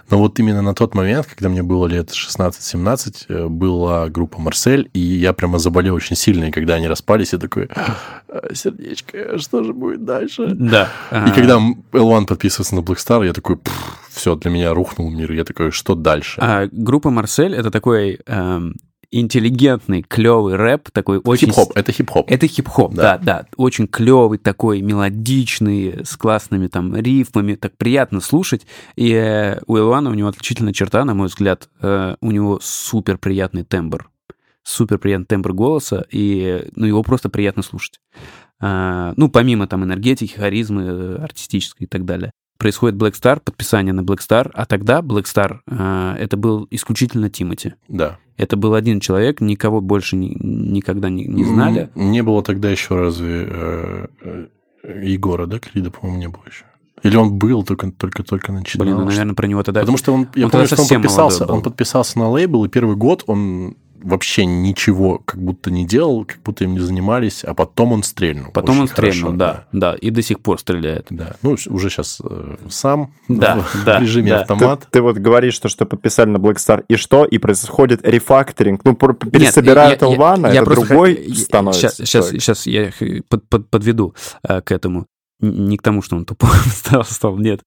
Но 0.08 0.18
вот 0.18 0.38
именно 0.38 0.62
на 0.62 0.72
тот 0.74 0.94
момент, 0.94 1.26
когда 1.26 1.48
мне 1.48 1.64
было 1.64 1.88
лет 1.88 2.10
16-17, 2.10 3.24
э, 3.28 3.48
была 3.48 4.08
группа 4.08 4.40
Марсель, 4.40 4.88
и 4.92 5.00
я 5.00 5.32
прямо 5.32 5.58
заболел 5.58 5.94
очень 5.96 6.14
сильно. 6.16 6.44
И 6.44 6.50
когда 6.52 6.74
они 6.74 6.86
распались, 6.86 7.32
я 7.32 7.40
такой, 7.40 7.68
«А, 8.28 8.54
сердечко, 8.54 9.38
что 9.38 9.64
же 9.64 9.72
будет 9.72 10.04
дальше? 10.04 10.46
Да. 10.54 10.84
И 11.10 11.14
а, 11.14 11.32
когда 11.34 11.58
L1 11.92 12.26
подписывается 12.26 12.76
на 12.76 12.80
Black 12.80 12.98
Star, 12.98 13.26
я 13.26 13.32
такой, 13.32 13.58
все, 14.10 14.36
для 14.36 14.50
меня 14.50 14.74
рухнул 14.74 15.10
мир. 15.10 15.32
Я 15.32 15.44
такой, 15.44 15.72
что 15.72 15.96
дальше? 15.96 16.38
а, 16.40 16.68
группа 16.70 17.10
Марсель— 17.10 17.54
это 17.56 17.72
такой 17.72 18.20
эм, 18.26 18.76
интеллигентный, 19.12 20.02
клевый 20.02 20.56
рэп, 20.56 20.90
такой 20.90 21.18
очень... 21.18 21.48
Хип-хоп, 21.48 21.72
это 21.76 21.92
хип-хоп. 21.92 22.30
Это 22.30 22.46
хип-хоп, 22.48 22.94
да. 22.94 23.18
Да. 23.18 23.18
да, 23.18 23.46
Очень 23.56 23.86
клевый 23.86 24.38
такой, 24.38 24.80
мелодичный, 24.80 26.04
с 26.04 26.16
классными 26.16 26.66
там 26.66 26.96
рифмами, 26.96 27.54
так 27.54 27.76
приятно 27.76 28.20
слушать. 28.20 28.66
И 28.96 29.12
э, 29.12 29.60
у 29.66 29.76
Илвана 29.76 30.10
у 30.10 30.14
него 30.14 30.28
отличительная 30.28 30.72
черта, 30.72 31.04
на 31.04 31.14
мой 31.14 31.28
взгляд, 31.28 31.68
э, 31.80 32.16
у 32.20 32.30
него 32.30 32.58
супер 32.62 33.18
приятный 33.18 33.64
тембр. 33.64 34.10
Супер 34.64 34.98
приятный 34.98 35.26
тембр 35.26 35.52
голоса, 35.52 36.06
и 36.10 36.68
ну, 36.74 36.86
его 36.86 37.02
просто 37.02 37.28
приятно 37.28 37.62
слушать. 37.62 38.00
А, 38.60 39.12
ну, 39.16 39.28
помимо 39.28 39.66
там 39.66 39.84
энергетики, 39.84 40.34
харизмы, 40.34 40.82
э, 40.82 41.16
артистической 41.16 41.84
и 41.84 41.88
так 41.88 42.04
далее. 42.04 42.32
Происходит 42.58 42.96
Black 42.96 43.12
Star, 43.12 43.40
подписание 43.40 43.92
на 43.92 44.02
Black 44.02 44.20
Star, 44.20 44.50
а 44.54 44.66
тогда 44.66 45.00
Black 45.00 45.24
Star 45.24 45.58
э, 45.66 46.16
это 46.18 46.36
был 46.36 46.68
исключительно 46.70 47.28
Тимати. 47.28 47.74
Да. 47.88 48.18
Это 48.36 48.56
был 48.56 48.74
один 48.74 49.00
человек, 49.00 49.40
никого 49.40 49.80
больше 49.80 50.16
ни- 50.16 50.36
никогда 50.40 51.10
не, 51.10 51.26
не 51.26 51.44
знали. 51.44 51.90
Не 51.94 52.22
было 52.22 52.42
тогда 52.42 52.70
еще 52.70 52.96
разве 52.96 53.46
э, 53.48 54.06
э, 54.22 54.46
Егора, 55.04 55.46
да, 55.46 55.58
Крида, 55.58 55.90
по-моему, 55.90 56.18
не 56.18 56.28
было 56.28 56.42
еще. 56.46 56.64
Или 57.02 57.16
он 57.16 57.36
был, 57.36 57.64
только, 57.64 57.90
только, 57.90 58.22
только 58.22 58.52
начинал. 58.52 58.86
Блин, 58.86 58.96
ну, 58.98 59.04
наверное, 59.04 59.34
про 59.34 59.46
него 59.46 59.62
тогда... 59.62 59.80
Потому 59.80 59.98
что 59.98 60.12
он, 60.12 60.28
я 60.34 60.44
Он 60.46 60.50
помню, 60.50 60.66
что 60.66 60.82
он 60.82 60.88
подписался, 60.88 61.46
он 61.46 61.62
подписался 61.62 62.18
на 62.18 62.30
лейбл, 62.30 62.64
и 62.64 62.68
первый 62.68 62.96
год 62.96 63.24
он 63.26 63.76
вообще 64.02 64.44
ничего 64.44 65.18
как 65.18 65.40
будто 65.42 65.70
не 65.70 65.86
делал, 65.86 66.24
как 66.24 66.38
будто 66.42 66.64
им 66.64 66.72
не 66.74 66.80
занимались, 66.80 67.44
а 67.44 67.54
потом 67.54 67.92
он 67.92 68.02
стрельнул. 68.02 68.50
Потом 68.52 68.80
он 68.80 68.88
стрельнул, 68.88 69.30
хорошо, 69.32 69.36
да, 69.38 69.64
да, 69.72 69.94
и 69.94 70.10
до 70.10 70.22
сих 70.22 70.40
пор 70.40 70.58
стреляет. 70.60 71.06
Да, 71.10 71.36
ну 71.42 71.56
уже 71.68 71.90
сейчас 71.90 72.20
сам 72.68 73.12
Да, 73.28 73.60
в, 73.60 73.84
да, 73.84 74.00
режиме 74.00 74.30
да. 74.30 74.36
Ты, 74.44 74.52
автомат. 74.54 74.88
ты 74.90 75.00
вот 75.02 75.16
говоришь, 75.18 75.54
что, 75.54 75.68
что 75.68 75.86
подписали 75.86 76.30
на 76.30 76.36
Black 76.38 76.56
Star, 76.56 76.84
и 76.88 76.96
что? 76.96 77.24
И 77.24 77.38
происходит 77.38 78.00
рефакторинг. 78.06 78.84
Ну, 78.84 78.94
пересобирают 78.94 80.00
Нет, 80.00 80.02
я- 80.02 80.08
я- 80.08 80.14
Элвана, 80.14 80.46
я 80.48 80.62
это 80.62 80.70
другой 80.70 81.16
х- 81.28 81.34
становится. 81.34 81.80
Сейчас, 81.88 81.96
сейчас, 81.96 82.08
человек. 82.26 82.42
сейчас 82.42 82.66
я 82.66 82.92
под- 83.28 83.48
под- 83.48 83.68
подведу 83.70 84.14
э, 84.46 84.60
к 84.62 84.72
этому. 84.72 85.06
Не 85.40 85.76
к 85.76 85.82
тому, 85.82 86.02
что 86.02 86.16
он 86.16 86.24
тупой 86.24 86.50
стал, 86.66 87.04
стал, 87.04 87.36
нет. 87.38 87.60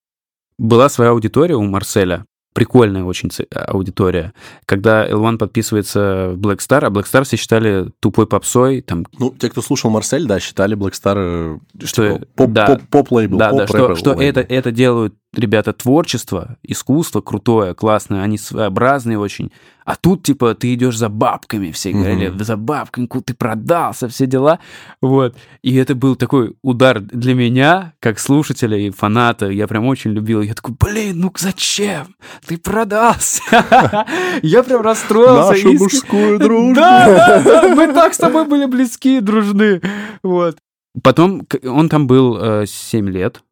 Была 0.58 0.88
своя 0.90 1.12
аудитория 1.12 1.56
у 1.56 1.64
Марселя, 1.64 2.26
прикольная 2.56 3.04
очень 3.04 3.30
ц- 3.30 3.44
аудитория. 3.52 4.34
Когда 4.66 5.06
L1 5.08 5.38
подписывается 5.38 6.30
в 6.34 6.40
Black 6.40 6.60
Star, 6.60 6.86
а 6.86 6.90
Black 6.90 7.04
Star 7.04 7.24
все 7.26 7.36
считали 7.36 7.92
тупой 8.00 8.26
попсой, 8.28 8.82
там, 8.82 9.06
Ну, 9.20 9.36
те, 9.38 9.50
кто 9.50 9.62
слушал 9.62 9.92
Марсель, 9.92 10.26
да, 10.26 10.40
считали 10.40 10.76
Black 10.78 10.94
Star 10.94 11.16
э, 11.18 11.86
Что, 11.86 12.14
типа, 12.14 12.26
поп, 12.36 12.52
да. 12.52 12.66
поп, 12.68 12.82
поп-лейбл, 12.90 13.38
да, 13.38 13.52
да, 13.52 13.68
что, 13.68 13.96
что 13.96 14.14
это, 14.14 14.40
это 14.40 14.72
делают 14.72 15.14
ребята 15.38 15.74
творчество, 15.74 16.58
искусство 16.64 17.22
крутое, 17.22 17.74
классное, 17.74 18.22
они 18.24 18.38
своеобразные 18.38 19.18
очень. 19.20 19.52
А 19.86 19.96
тут, 19.96 20.24
типа, 20.24 20.56
ты 20.56 20.74
идешь 20.74 20.98
за 20.98 21.10
бабками, 21.10 21.72
все 21.72 21.92
говорили, 21.92 22.34
за 22.40 22.58
бабками, 22.58 23.06
ку- 23.06 23.22
ты 23.22 23.36
продался, 23.36 24.08
все 24.10 24.26
дела. 24.26 24.58
Вот. 25.00 25.36
И 25.62 25.76
это 25.76 25.94
был 25.94 26.16
такой 26.16 26.56
удар 26.64 27.00
для 27.00 27.36
меня, 27.36 27.94
как 28.00 28.18
слушателя 28.20 28.78
и 28.78 28.90
фаната. 28.90 29.48
Я 29.50 29.68
прям 29.68 29.86
очень 29.86 30.12
любил. 30.12 30.42
Я 30.42 30.56
такой, 30.56 30.74
блин, 30.80 31.20
ну 31.20 31.32
зачем? 31.38 32.16
Ты 32.48 32.58
продался. 32.58 33.44
Я 34.42 34.64
прям 34.64 34.82
расстроился. 34.82 35.52
Нашу 35.52 35.74
мужскую 35.74 36.40
дружбу. 36.40 36.76
Да, 36.76 37.42
да, 37.44 37.76
мы 37.76 37.94
так 37.94 38.14
с 38.16 38.18
тобой 38.18 38.46
были 38.48 38.66
близки, 38.66 39.20
дружны. 39.20 39.82
Вот. 40.24 40.58
Потом 41.04 41.46
он 41.64 41.90
там 41.90 42.08
был 42.08 42.66
7 42.66 43.10
лет, 43.10 43.44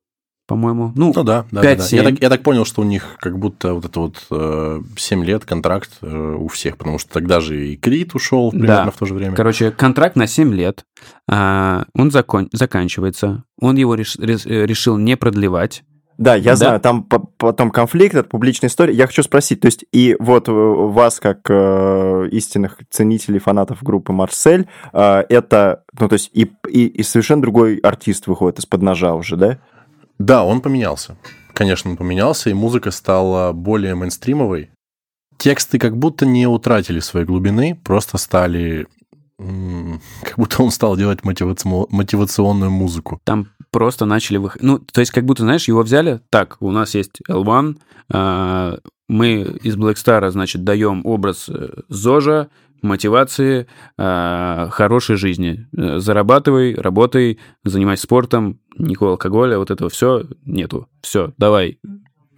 по-моему. 0.47 0.91
Ну, 0.95 1.07
Ну 1.07 1.23
да, 1.23 1.23
да, 1.23 1.45
да, 1.51 1.61
да. 1.61 1.75
5-7. 1.75 1.95
Я, 1.95 2.03
так, 2.03 2.21
я 2.21 2.29
так 2.29 2.43
понял, 2.43 2.65
что 2.65 2.81
у 2.81 2.85
них 2.85 3.15
как 3.19 3.37
будто 3.39 3.73
вот 3.73 3.85
это 3.85 3.99
вот 3.99 4.25
э, 4.31 4.81
7 4.97 5.23
лет 5.23 5.45
контракт 5.45 5.89
э, 6.01 6.35
у 6.39 6.47
всех, 6.47 6.77
потому 6.77 6.99
что 6.99 7.11
тогда 7.13 7.39
же 7.39 7.67
и 7.67 7.77
Крит 7.77 8.13
ушел 8.15 8.51
примерно 8.51 8.85
Да. 8.85 8.91
в 8.91 8.97
то 8.97 9.05
же 9.05 9.13
время. 9.13 9.35
короче, 9.35 9.71
контракт 9.71 10.15
на 10.15 10.27
7 10.27 10.53
лет. 10.53 10.83
а, 11.29 11.85
Он 11.95 12.11
закон- 12.11 12.49
заканчивается. 12.51 13.43
Он 13.59 13.75
его 13.77 13.95
реш- 13.95 14.17
э, 14.19 14.65
решил 14.65 14.97
не 14.97 15.15
продлевать. 15.17 15.83
Да, 16.19 16.35
я 16.35 16.51
Да. 16.51 16.55
знаю, 16.55 16.79
там 16.79 17.03
по- 17.03 17.19
потом 17.37 17.71
конфликт, 17.71 18.13
это 18.13 18.29
публичная 18.29 18.69
история. 18.69 18.93
Я 18.93 19.07
хочу 19.07 19.23
спросить, 19.23 19.61
то 19.61 19.65
есть 19.65 19.83
и 19.91 20.15
вот 20.19 20.47
э, 20.47 20.51
вас, 20.51 21.19
как 21.19 21.39
э, 21.49 22.27
истинных 22.31 22.77
ценителей, 22.91 23.39
фанатов 23.39 23.81
группы 23.81 24.13
Марсель, 24.13 24.67
э, 24.93 25.23
это, 25.29 25.83
ну, 25.99 26.07
то 26.07 26.13
есть 26.13 26.29
и, 26.33 26.51
и, 26.69 26.85
и 26.85 27.01
совершенно 27.03 27.41
другой 27.41 27.77
артист 27.77 28.27
выходит 28.27 28.59
из-под 28.59 28.83
ножа 28.83 29.15
уже, 29.15 29.37
да? 29.37 29.57
Да, 30.19 30.43
он 30.43 30.61
поменялся. 30.61 31.17
Конечно, 31.53 31.91
он 31.91 31.97
поменялся, 31.97 32.49
и 32.49 32.53
музыка 32.53 32.91
стала 32.91 33.51
более 33.51 33.95
мейнстримовой. 33.95 34.71
Тексты 35.37 35.79
как 35.79 35.97
будто 35.97 36.25
не 36.25 36.47
утратили 36.47 36.99
своей 36.99 37.25
глубины, 37.25 37.79
просто 37.83 38.17
стали... 38.17 38.87
Как 40.23 40.37
будто 40.37 40.63
он 40.63 40.71
стал 40.71 40.95
делать 40.95 41.21
мотивацио- 41.21 41.87
мотивационную 41.89 42.71
музыку. 42.71 43.19
Там 43.25 43.49
просто 43.71 44.05
начали 44.05 44.37
выходить. 44.37 44.63
Ну, 44.63 44.79
то 44.79 45.01
есть, 45.01 45.11
как 45.11 45.25
будто, 45.25 45.43
знаешь, 45.43 45.67
его 45.67 45.81
взяли. 45.81 46.21
Так, 46.29 46.57
у 46.61 46.71
нас 46.71 46.93
есть 46.93 47.19
L1, 47.27 47.75
а, 48.09 48.77
мы 49.09 49.41
из 49.63 49.75
Black 49.75 49.95
Star, 49.95 50.29
значит, 50.29 50.63
даем 50.63 51.05
образ 51.05 51.49
э, 51.49 51.69
ЗОЖа, 51.89 52.49
мотивации, 52.83 53.67
а, 53.97 54.69
хорошей 54.71 55.15
жизни. 55.15 55.67
Э, 55.75 55.99
Зарабатывай, 55.99 56.75
работай, 56.75 57.39
занимайся 57.63 58.03
спортом, 58.03 58.59
никакого 58.77 59.11
алкоголя, 59.11 59.57
вот 59.57 59.71
этого 59.71 59.89
все 59.89 60.25
нету. 60.45 60.87
Все, 61.01 61.33
давай. 61.37 61.79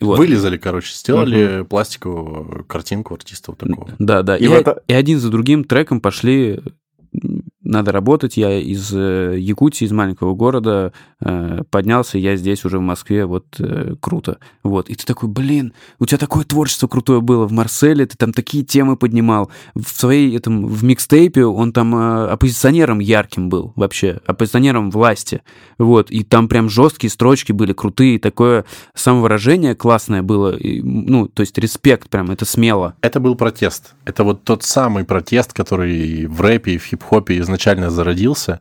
Вот. 0.01 0.17
Вылезали, 0.17 0.57
короче, 0.57 0.93
сделали 0.93 1.63
пластиковую 1.63 2.65
картинку 2.65 3.13
артиста 3.13 3.51
вот 3.51 3.59
такого. 3.59 3.89
Да, 3.97 4.23
да. 4.23 4.37
И 4.37 4.43
И, 4.45 4.47
это- 4.49 4.81
и 4.87 4.93
один 4.93 5.19
за 5.19 5.29
другим 5.31 5.63
треком 5.63 6.01
пошли 6.01 6.61
надо 7.66 7.91
работать. 7.91 8.38
Я 8.38 8.57
из 8.59 8.91
э, 8.93 9.36
Якутии, 9.38 9.86
из 9.86 9.91
маленького 9.91 10.34
города 10.36 10.93
э, 11.20 11.63
поднялся, 11.70 12.18
я 12.18 12.38
здесь 12.38 12.63
уже 12.63 12.78
в 12.78 12.82
Москве, 12.82 13.26
вот 13.26 13.45
э, 13.59 13.95
круто. 13.99 14.38
Вот. 14.63 14.89
И 14.89 14.95
ты 14.95 15.05
такой, 15.05 15.28
блин, 15.30 15.74
у 15.99 16.05
тебя 16.05 16.20
такое 16.20 16.45
творчество 16.45 16.88
крутое 16.88 17.22
было 17.22 17.47
в 17.47 17.51
Марселе, 17.51 18.05
ты 18.05 18.16
там 18.16 18.32
такие 18.32 18.63
темы 18.63 18.95
поднимал. 18.95 19.51
В 19.74 19.88
своей, 19.89 20.36
этом, 20.38 20.66
в 20.68 20.84
микстейпе 20.84 21.45
он 21.45 21.74
там 21.74 21.95
оппозиционером 21.95 22.99
ярким 22.99 23.49
был 23.49 23.74
вообще, 23.76 24.22
оппозиционером 24.26 24.91
власти. 24.91 25.41
Вот. 25.78 26.11
И 26.11 26.24
там 26.24 26.47
прям 26.47 26.70
жесткие 26.70 27.09
строчки 27.09 27.51
были 27.51 27.74
крутые, 27.74 28.20
такое 28.20 28.66
самовыражение 28.93 29.76
классное 29.76 30.22
было. 30.22 30.55
И, 30.55 30.82
ну, 30.82 31.28
то 31.28 31.41
есть 31.41 31.57
респект 31.57 32.09
прям, 32.09 32.30
это 32.30 32.45
смело. 32.45 32.95
Это 33.01 33.20
был 33.20 33.36
протест. 33.36 33.95
Это 34.05 34.24
вот 34.24 34.43
тот 34.43 34.63
самый 34.63 35.03
протест, 35.03 35.53
который 35.53 36.28
в 36.28 36.41
рэпе 36.41 36.74
и 36.74 36.78
в 36.78 36.86
хип-хопе 36.86 37.38
изначально 37.55 37.89
зародился, 37.89 38.59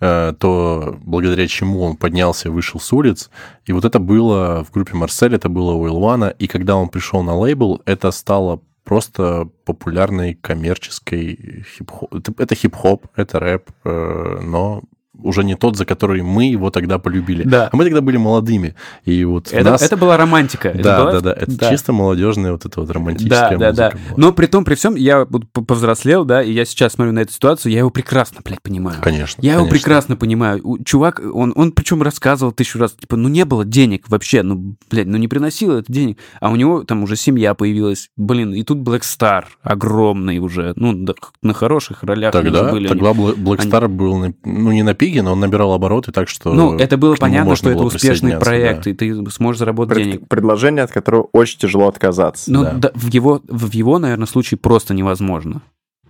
э, 0.00 0.34
то 0.38 0.98
благодаря 1.02 1.46
чему 1.46 1.82
он 1.82 1.96
поднялся 1.96 2.48
и 2.48 2.50
вышел 2.50 2.80
с 2.80 2.92
улиц. 2.92 3.30
И 3.66 3.72
вот 3.72 3.84
это 3.84 3.98
было 3.98 4.64
в 4.64 4.72
группе 4.72 4.94
Марсель, 4.96 5.34
это 5.34 5.48
было 5.48 5.72
у 5.72 5.86
Илвана. 5.86 6.34
И 6.40 6.46
когда 6.46 6.76
он 6.76 6.88
пришел 6.88 7.22
на 7.22 7.34
лейбл, 7.36 7.80
это 7.86 8.10
стало 8.10 8.60
просто 8.84 9.48
популярной 9.64 10.34
коммерческой 10.34 11.64
хип-хоп. 11.76 12.12
Это, 12.38 12.54
хип-хоп, 12.54 13.06
это 13.16 13.40
рэп, 13.40 13.70
э, 13.84 14.40
но 14.42 14.82
уже 15.22 15.44
не 15.44 15.54
тот, 15.56 15.76
за 15.76 15.84
который 15.84 16.22
мы 16.22 16.46
его 16.46 16.70
тогда 16.70 16.98
полюбили. 16.98 17.44
Да. 17.44 17.68
А 17.72 17.76
мы 17.76 17.84
тогда 17.84 18.00
были 18.00 18.16
молодыми. 18.16 18.74
И 19.04 19.24
вот 19.24 19.52
Это, 19.52 19.70
нас... 19.70 19.82
это 19.82 19.96
была 19.96 20.16
романтика. 20.16 20.68
Это 20.68 20.82
да, 20.82 21.00
была- 21.00 21.12
да, 21.12 21.20
да, 21.20 21.32
это 21.32 21.70
чисто 21.70 21.92
молодежная 21.92 22.52
вот 22.52 22.64
эта 22.66 22.80
вот 22.80 22.88
Да, 22.88 22.94
романтическая 22.94 23.56
да, 23.58 23.72
да. 23.72 23.84
музыка 23.90 23.98
была. 24.10 24.14
Но 24.18 24.32
при 24.32 24.46
том, 24.46 24.64
при 24.64 24.74
всем, 24.74 24.94
я 24.96 25.24
повзрослел, 25.24 26.24
да, 26.24 26.42
и 26.42 26.52
я 26.52 26.64
сейчас 26.64 26.94
смотрю 26.94 27.12
на 27.12 27.20
эту 27.20 27.32
ситуацию, 27.32 27.72
я 27.72 27.78
его 27.78 27.90
прекрасно, 27.90 28.40
блядь, 28.44 28.60
понимаю. 28.62 28.98
Конечно. 29.02 29.40
Я 29.42 29.52
его 29.54 29.62
конечно. 29.62 29.78
прекрасно 29.78 30.16
понимаю. 30.16 30.62
Чувак, 30.84 31.20
он, 31.32 31.52
он 31.56 31.72
причем 31.72 32.02
рассказывал 32.02 32.52
тысячу 32.52 32.78
раз, 32.78 32.92
типа, 32.92 33.16
ну 33.16 33.28
не 33.28 33.44
было 33.44 33.64
денег 33.64 34.04
вообще, 34.08 34.42
ну, 34.42 34.76
блядь, 34.90 35.06
ну 35.06 35.16
не 35.16 35.28
приносило 35.28 35.78
это 35.78 35.92
денег. 35.92 36.18
А 36.40 36.50
у 36.50 36.56
него 36.56 36.82
там 36.84 37.02
уже 37.02 37.16
семья 37.16 37.54
появилась. 37.54 38.10
Блин, 38.16 38.52
и 38.54 38.62
тут 38.62 38.78
Black 38.78 39.00
Star 39.02 39.44
огромный 39.62 40.38
уже, 40.38 40.72
ну, 40.76 40.92
да, 40.92 41.14
на 41.42 41.54
хороших 41.54 42.02
ролях 42.02 42.34
они 42.34 42.44
Тогда, 42.50 42.70
были. 42.70 42.88
тогда 42.88 43.10
Они- 43.10 43.18
Black 43.32 43.58
Star 43.60 43.88
был, 43.88 44.16
на- 44.18 44.34
ну, 44.44 44.72
не 44.72 44.82
на 44.82 44.94
пиге, 45.04 45.22
но 45.22 45.32
он 45.32 45.40
набирал 45.40 45.72
обороты, 45.72 46.12
так 46.12 46.28
что... 46.28 46.52
Ну, 46.52 46.76
это 46.78 46.96
было 46.96 47.14
понятно, 47.16 47.56
что 47.56 47.70
это 47.70 47.78
было 47.78 47.86
успешный 47.88 48.38
проект, 48.38 48.84
да. 48.84 48.90
и 48.90 48.94
ты 48.94 49.30
сможешь 49.30 49.58
заработать 49.58 49.94
Пред- 49.94 50.06
денег. 50.06 50.28
Предложение, 50.28 50.82
от 50.84 50.90
которого 50.92 51.28
очень 51.32 51.58
тяжело 51.58 51.88
отказаться. 51.88 52.50
Ну, 52.50 52.62
Да. 52.62 52.72
да, 52.72 52.90
в 52.94 53.08
его, 53.08 53.42
в 53.48 53.72
его, 53.72 53.98
наверное, 53.98 54.26
случае 54.26 54.58
просто 54.58 54.94
невозможно. 54.94 55.60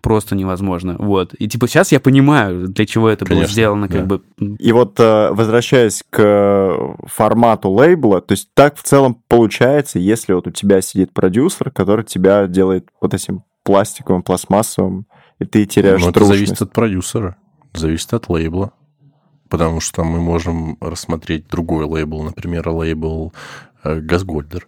Просто 0.01 0.37
невозможно. 0.37 0.97
Вот. 0.99 1.33
И 1.35 1.49
типа 1.49 1.67
сейчас 1.67 1.91
я 1.91 1.99
понимаю, 1.99 2.69
для 2.69 2.85
чего 2.85 3.09
это 3.09 3.25
было 3.25 3.37
Конечно, 3.37 3.53
сделано, 3.53 3.89
как 3.89 4.07
да. 4.07 4.19
бы. 4.19 4.57
И 4.59 4.71
вот 4.73 5.01
э, 5.01 5.31
возвращаясь 5.33 6.05
к 6.11 6.79
формату 7.07 7.71
лейбла, 7.71 8.21
то 8.21 8.33
есть 8.33 8.51
так 8.53 8.77
в 8.77 8.83
целом 8.83 9.17
получается, 9.29 9.99
если 9.99 10.35
вот 10.35 10.47
у 10.47 10.51
тебя 10.51 10.83
сидит 10.83 11.13
продюсер, 11.15 11.71
который 11.71 12.05
тебя 12.05 12.47
делает 12.47 12.87
вот 13.01 13.15
этим 13.15 13.45
пластиковым, 13.63 14.23
пластмассовым, 14.23 15.07
и 15.39 15.47
ты 15.47 15.65
теряешь 15.65 16.03
Ну, 16.03 16.11
это 16.11 16.23
зависит 16.27 16.61
от 16.61 16.71
продюсера, 16.73 17.37
зависит 17.73 18.13
от 18.13 18.29
лейбла. 18.29 18.73
Потому 19.49 19.81
что 19.81 20.05
мы 20.05 20.21
можем 20.21 20.77
рассмотреть 20.81 21.47
другой 21.49 21.85
лейбл, 21.85 22.23
например, 22.23 22.69
лейбл 22.69 23.33
э, 23.83 24.01
Газгольдер, 24.01 24.67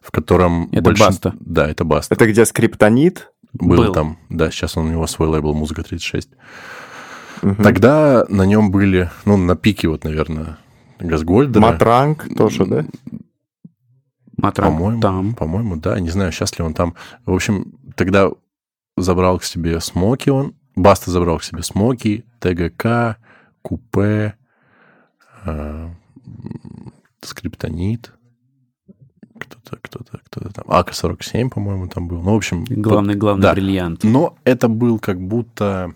в 0.00 0.10
котором... 0.10 0.68
Это 0.72 0.90
большин- 0.90 1.06
Баста. 1.06 1.34
Да, 1.40 1.68
это 1.68 1.84
Баста. 1.84 2.14
Это 2.14 2.26
где 2.30 2.44
скриптонит? 2.46 3.32
Был, 3.52 3.78
Был. 3.84 3.92
там. 3.92 4.18
Да, 4.28 4.50
сейчас 4.50 4.76
он, 4.76 4.86
у 4.86 4.90
него 4.90 5.06
свой 5.06 5.28
лейбл 5.28 5.54
«Музыка 5.54 5.82
36». 5.82 6.28
Мгм. 7.42 7.62
Тогда 7.64 8.24
на 8.28 8.44
нем 8.46 8.70
были, 8.70 9.10
ну, 9.24 9.36
на 9.36 9.56
пике 9.56 9.88
вот, 9.88 10.04
наверное, 10.04 10.58
Газгольдера. 10.98 11.60
Матранг 11.60 12.28
тоже, 12.36 12.66
да? 12.66 12.84
Матрам 14.36 14.72
По-моему, 14.72 15.00
там. 15.00 15.34
по-моему, 15.34 15.76
да. 15.76 15.98
Не 16.00 16.10
знаю, 16.10 16.32
сейчас 16.32 16.58
ли 16.58 16.64
он 16.64 16.74
там. 16.74 16.94
В 17.26 17.34
общем, 17.34 17.74
тогда 17.94 18.30
забрал 18.96 19.38
к 19.38 19.44
себе 19.44 19.80
Смоки 19.80 20.30
он. 20.30 20.54
Баста 20.76 21.10
забрал 21.10 21.38
к 21.38 21.44
себе 21.44 21.62
Смоки, 21.62 22.24
ТГК, 22.38 23.16
Купе, 23.62 24.34
м, 25.44 25.96
Скриптонит. 27.22 28.12
Кто-то, 29.38 29.78
кто-то, 29.80 30.20
кто-то 30.24 30.52
там. 30.52 30.64
АК-47, 30.68 31.50
по-моему, 31.50 31.88
там 31.88 32.08
был. 32.08 32.22
Ну, 32.22 32.34
в 32.34 32.36
общем... 32.36 32.64
Главный, 32.68 33.14
главный 33.14 33.42
да. 33.42 33.52
бриллиант. 33.52 34.04
Но 34.04 34.36
это 34.44 34.68
был 34.68 34.98
как 34.98 35.20
будто 35.20 35.94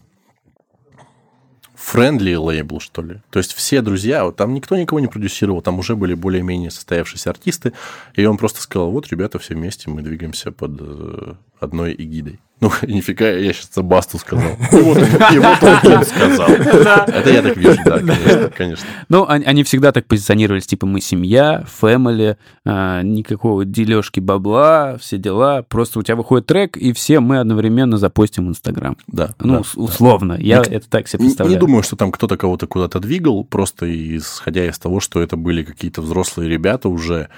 friendly 1.74 2.34
лейбл, 2.34 2.80
что 2.80 3.02
ли. 3.02 3.20
То 3.30 3.38
есть 3.38 3.52
все 3.52 3.82
друзья, 3.82 4.24
вот 4.24 4.36
там 4.36 4.54
никто 4.54 4.76
никого 4.76 5.00
не 5.00 5.06
продюсировал, 5.06 5.60
там 5.60 5.78
уже 5.78 5.96
были 5.96 6.14
более-менее 6.14 6.70
состоявшиеся 6.70 7.30
артисты, 7.30 7.72
и 8.14 8.24
он 8.24 8.38
просто 8.38 8.62
сказал, 8.62 8.90
вот, 8.90 9.08
ребята, 9.08 9.38
все 9.38 9.54
вместе, 9.54 9.90
мы 9.90 10.02
двигаемся 10.02 10.50
под 10.50 10.80
э, 10.80 11.34
одной 11.64 11.94
эгидой. 11.96 12.40
Ну, 12.64 12.70
нифига, 12.86 13.28
я 13.28 13.52
сейчас 13.52 13.70
за 13.74 13.82
Басту 13.82 14.18
сказал. 14.18 14.52
И 14.72 15.38
вот 15.38 15.62
он, 15.62 15.92
им 15.92 16.02
сказал. 16.02 16.48
Это 16.48 17.30
я 17.30 17.42
так 17.42 17.56
вижу, 17.56 17.78
да, 17.84 17.98
конечно, 17.98 18.50
конечно. 18.56 18.86
Ну, 19.08 19.26
они, 19.28 19.64
всегда 19.64 19.92
так 19.92 20.06
позиционировались, 20.06 20.66
типа, 20.66 20.86
мы 20.86 21.00
семья, 21.00 21.64
фэмили, 21.66 22.38
а, 22.64 23.02
никакого 23.02 23.64
дележки 23.64 24.20
бабла, 24.20 24.96
все 24.98 25.18
дела. 25.18 25.62
Просто 25.62 25.98
у 25.98 26.02
тебя 26.02 26.16
выходит 26.16 26.46
трек, 26.46 26.76
и 26.76 26.92
все 26.92 27.20
мы 27.20 27.38
одновременно 27.38 27.98
запостим 27.98 28.46
в 28.46 28.50
Инстаграм. 28.50 28.96
Да. 29.08 29.34
Ну, 29.40 29.62
условно. 29.74 30.36
Я 30.38 30.62
это 30.62 30.88
так 30.88 31.08
себе 31.08 31.18
Не, 31.18 31.24
не 31.24 31.30
представляю. 31.30 31.60
думаю, 31.60 31.82
что 31.82 31.96
там 31.96 32.12
кто-то 32.12 32.36
кого-то 32.36 32.66
куда-то 32.66 33.00
двигал, 33.00 33.44
просто 33.44 33.86
исходя 34.16 34.66
из 34.66 34.78
того, 34.78 35.00
что 35.00 35.20
это 35.20 35.36
были 35.36 35.64
какие-то 35.64 36.00
взрослые 36.00 36.48
ребята 36.48 36.88
уже, 36.88 37.28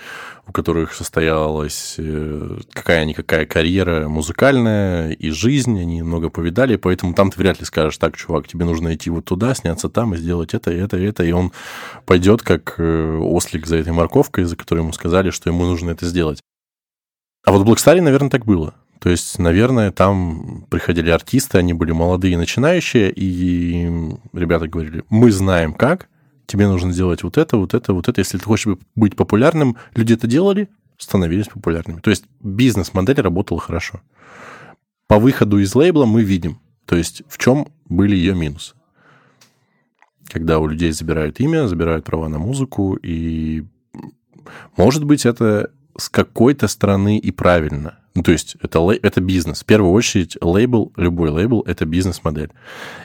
у 0.47 0.53
которых 0.53 0.95
состоялась 0.95 1.97
э, 1.99 2.59
какая-никакая 2.73 3.47
карьера 3.47 4.09
музыкальная 4.09 5.11
и 5.11 5.31
жизнь, 5.31 5.81
они 5.81 6.03
много 6.03 6.29
повидали, 6.31 6.77
поэтому 6.77 7.15
там 7.15 7.31
ты 7.31 7.39
вряд 7.39 7.59
ли 7.59 7.67
скажешь, 7.67 7.99
так, 7.99 8.17
чувак, 8.17 8.47
тебе 8.47 8.65
нужно 8.65 8.95
идти 8.95 9.11
вот 9.11 9.25
туда, 9.25 9.55
сняться 9.55 9.89
там 9.89 10.15
и 10.15 10.17
сделать 10.17 10.55
это, 10.55 10.71
и 10.71 10.77
это, 10.77 10.99
и 10.99 11.05
это, 11.05 11.25
и 11.25 11.33
он 11.33 11.53
пойдет 12.05 12.43
как 12.43 12.77
э, 12.79 13.19
ослик 13.19 13.67
за 13.67 13.77
этой 13.77 13.93
морковкой, 13.93 14.45
за 14.45 14.57
которой 14.57 14.81
ему 14.81 14.93
сказали, 14.93 15.31
что 15.31 15.51
ему 15.51 15.65
нужно 15.65 15.91
это 15.91 16.07
сделать. 16.07 16.41
А 17.45 17.53
вот 17.53 17.67
в 17.67 17.71
Blackstar, 17.71 18.01
наверное, 18.01 18.31
так 18.31 18.45
было. 18.45 18.75
То 19.01 19.11
есть, 19.11 19.39
наверное, 19.39 19.91
там 19.91 20.65
приходили 20.71 21.11
артисты, 21.11 21.59
они 21.59 21.75
были 21.75 21.93
молодые 21.93 22.39
начинающие, 22.39 23.13
и 23.15 23.89
ребята 24.33 24.69
говорили, 24.69 25.05
мы 25.11 25.31
знаем 25.31 25.75
как, 25.75 26.09
тебе 26.47 26.67
нужно 26.67 26.93
делать 26.93 27.23
вот 27.23 27.39
это, 27.39 27.57
вот 27.57 27.75
это, 27.75 27.93
вот 27.93 28.09
это. 28.09 28.21
Если 28.21 28.39
ты 28.39 28.45
хочешь 28.45 28.79
быть 28.95 29.17
популярным, 29.17 29.77
люди 29.95 30.15
это 30.15 30.27
делали, 30.27 30.69
становились 30.99 31.49
популярными. 31.49 32.01
То 32.01 32.11
есть 32.11 32.25
бизнес-модель 32.41 33.21
работала 33.21 33.61
хорошо. 33.61 34.01
По 35.07 35.19
выходу 35.19 35.59
из 35.59 35.75
лейбла 35.75 36.07
мы 36.07 36.23
видим, 36.23 36.59
то 36.85 36.97
есть 36.97 37.23
в 37.29 37.39
чем 37.39 37.69
были 37.89 38.17
ее 38.17 38.35
минусы. 38.35 38.75
Когда 40.29 40.59
у 40.59 40.67
людей 40.67 40.91
забирают 40.91 41.39
имя, 41.39 41.69
забирают 41.69 42.05
права 42.05 42.29
на 42.29 42.39
музыку, 42.39 42.99
и 43.01 43.65
может 44.77 45.05
быть 45.05 45.25
это 45.25 45.71
с 45.97 46.09
какой-то 46.09 46.69
стороны 46.69 47.19
и 47.19 47.31
правильно. 47.31 47.99
Ну, 48.15 48.23
то 48.23 48.33
есть 48.33 48.57
это, 48.63 48.81
это 49.03 49.21
бизнес. 49.21 49.63
В 49.63 49.67
первую 49.67 49.93
очередь 49.93 50.37
лейбл, 50.41 50.93
любой 50.97 51.31
лейбл, 51.31 51.63
это 51.63 51.85
бизнес-модель. 51.85 52.51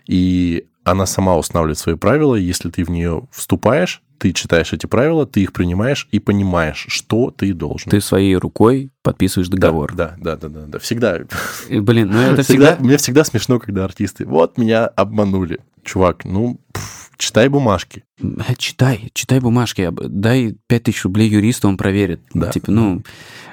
И 0.07 0.65
она 0.83 1.05
сама 1.05 1.37
устанавливает 1.37 1.77
свои 1.77 1.95
правила. 1.95 2.35
Если 2.35 2.69
ты 2.69 2.83
в 2.83 2.89
нее 2.89 3.27
вступаешь, 3.31 4.01
ты 4.17 4.33
читаешь 4.33 4.71
эти 4.71 4.85
правила, 4.85 5.25
ты 5.25 5.41
их 5.41 5.51
принимаешь 5.51 6.07
и 6.11 6.19
понимаешь, 6.19 6.85
что 6.89 7.31
ты 7.31 7.53
должен. 7.53 7.89
Ты 7.89 8.01
своей 8.01 8.35
рукой 8.35 8.91
подписываешь 9.01 9.49
договор. 9.49 9.93
Да, 9.95 10.15
да, 10.19 10.35
да, 10.35 10.47
да, 10.47 10.61
да. 10.67 10.79
Всегда. 10.79 11.21
И, 11.69 11.79
Блин, 11.79 12.09
ну 12.11 12.19
это 12.19 12.43
всегда, 12.43 12.73
всегда... 12.73 12.85
Мне 12.85 12.97
всегда 12.97 13.23
смешно, 13.23 13.59
когда 13.59 13.83
артисты. 13.83 14.25
Вот 14.25 14.57
меня 14.57 14.85
обманули. 14.85 15.59
Чувак, 15.83 16.25
ну, 16.25 16.59
пф, 16.71 17.09
читай 17.17 17.47
бумажки. 17.47 18.03
Э, 18.21 18.53
Читай, 18.57 19.09
читай 19.13 19.39
бумажки, 19.39 19.89
дай 19.91 20.55
5000 20.67 21.03
рублей 21.05 21.29
юристу, 21.29 21.67
он 21.67 21.77
проверит. 21.77 22.21
Да. 22.35 22.51
Типа, 22.51 22.69
ну, 22.71 23.01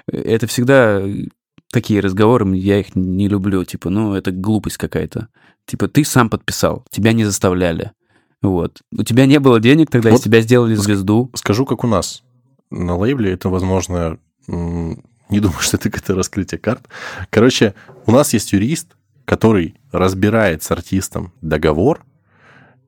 это 0.06 0.46
всегда 0.46 1.02
такие 1.72 2.00
разговоры, 2.00 2.54
я 2.56 2.80
их 2.80 2.94
не 2.94 3.28
люблю. 3.28 3.64
Типа, 3.64 3.88
ну, 3.90 4.14
это 4.14 4.32
глупость 4.32 4.76
какая-то. 4.76 5.28
Типа, 5.68 5.86
ты 5.86 6.02
сам 6.02 6.30
подписал, 6.30 6.82
тебя 6.90 7.12
не 7.12 7.24
заставляли. 7.24 7.92
Вот. 8.40 8.80
У 8.90 9.02
тебя 9.02 9.26
не 9.26 9.38
было 9.38 9.60
денег, 9.60 9.90
тогда 9.90 10.08
из 10.08 10.14
Вот 10.14 10.22
тебя 10.22 10.40
сделали 10.40 10.74
звезду. 10.74 11.30
Скажу, 11.34 11.66
как 11.66 11.84
у 11.84 11.86
нас. 11.86 12.22
На 12.70 12.96
лейбле 12.96 13.32
это, 13.32 13.50
возможно, 13.50 14.18
не 14.46 15.40
думаю, 15.40 15.58
что 15.60 15.76
это 15.76 15.90
какое-то 15.90 16.14
раскрытие 16.14 16.58
карт. 16.58 16.88
Короче, 17.28 17.74
у 18.06 18.12
нас 18.12 18.32
есть 18.32 18.52
юрист, 18.54 18.96
который 19.26 19.74
разбирает 19.92 20.62
с 20.62 20.70
артистом 20.70 21.34
договор 21.42 22.02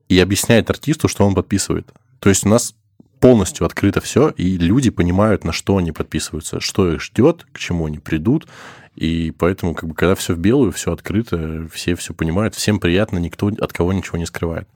и 0.09 0.19
объясняет 0.19 0.71
артисту, 0.71 1.07
что 1.07 1.27
он 1.27 1.35
подписывает. 1.35 1.93
То 2.19 2.29
есть 2.29 2.47
у 2.47 2.49
нас 2.49 2.73
полностью 3.19 3.67
открыто 3.67 4.01
все, 4.01 4.29
и 4.29 4.57
люди 4.57 4.89
понимают, 4.89 5.43
на 5.43 5.51
что 5.51 5.77
они 5.77 5.91
подписываются, 5.91 6.59
что 6.59 6.91
их 6.91 7.01
ждет, 7.01 7.45
к 7.51 7.59
чему 7.59 7.85
они 7.85 7.99
придут. 7.99 8.47
И 8.95 9.31
поэтому, 9.31 9.73
как 9.73 9.87
бы, 9.89 9.95
когда 9.95 10.15
все 10.15 10.33
в 10.33 10.39
белую, 10.39 10.71
все 10.71 10.91
открыто, 10.91 11.67
все 11.71 11.95
все 11.95 12.13
понимают, 12.13 12.55
всем 12.55 12.79
приятно, 12.79 13.17
никто 13.19 13.47
от 13.47 13.71
кого 13.73 13.93
ничего 13.93 14.17
не 14.17 14.25
скрывает. 14.25 14.67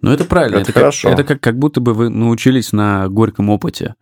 Ну, 0.00 0.12
это 0.12 0.24
правильно. 0.24 0.56
Это 0.56 0.62
Это, 0.70 0.72
как, 0.72 0.80
хорошо. 0.82 1.08
это 1.10 1.24
как, 1.24 1.40
как 1.40 1.58
будто 1.58 1.80
бы 1.80 1.92
вы 1.92 2.08
научились 2.08 2.72
на 2.72 3.08
горьком 3.08 3.50
опыте. 3.50 3.96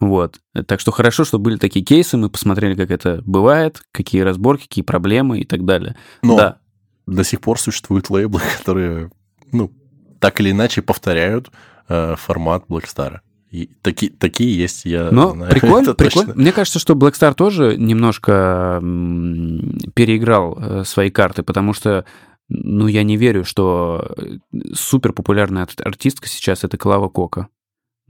Вот. 0.00 0.40
Так 0.66 0.80
что 0.80 0.90
хорошо, 0.90 1.24
что 1.24 1.38
были 1.38 1.56
такие 1.56 1.84
кейсы, 1.84 2.16
мы 2.16 2.28
посмотрели, 2.30 2.74
как 2.74 2.90
это 2.90 3.22
бывает, 3.24 3.80
какие 3.92 4.22
разборки, 4.22 4.64
какие 4.64 4.84
проблемы 4.84 5.38
и 5.40 5.44
так 5.44 5.64
далее. 5.64 5.96
Но 6.22 6.36
Да. 6.36 6.58
до 7.06 7.22
сих 7.22 7.40
пор 7.40 7.60
существуют 7.60 8.10
лейблы, 8.10 8.40
которые, 8.58 9.10
ну, 9.52 9.72
так 10.18 10.40
или 10.40 10.50
иначе 10.50 10.82
повторяют 10.82 11.50
э, 11.88 12.16
формат 12.16 12.64
Blackstar. 12.68 13.20
И 13.50 13.66
таки, 13.82 14.08
такие 14.08 14.56
есть, 14.56 14.84
я 14.84 15.10
Но 15.10 15.30
знаю. 15.30 15.50
прикольно, 15.52 15.94
прикольно. 15.94 16.34
Мне 16.34 16.52
кажется, 16.52 16.78
что 16.78 16.94
Black 16.94 17.12
Star 17.12 17.34
тоже 17.34 17.76
немножко 17.76 18.80
переиграл 19.94 20.58
э, 20.60 20.84
свои 20.84 21.10
карты, 21.10 21.42
потому 21.42 21.72
что, 21.72 22.04
ну, 22.48 22.86
я 22.88 23.02
не 23.02 23.16
верю, 23.16 23.44
что 23.44 24.14
супер 24.74 25.12
популярная 25.12 25.62
ар- 25.62 25.86
артистка 25.86 26.28
сейчас 26.28 26.64
это 26.64 26.76
Клава 26.76 27.08
Кока. 27.08 27.48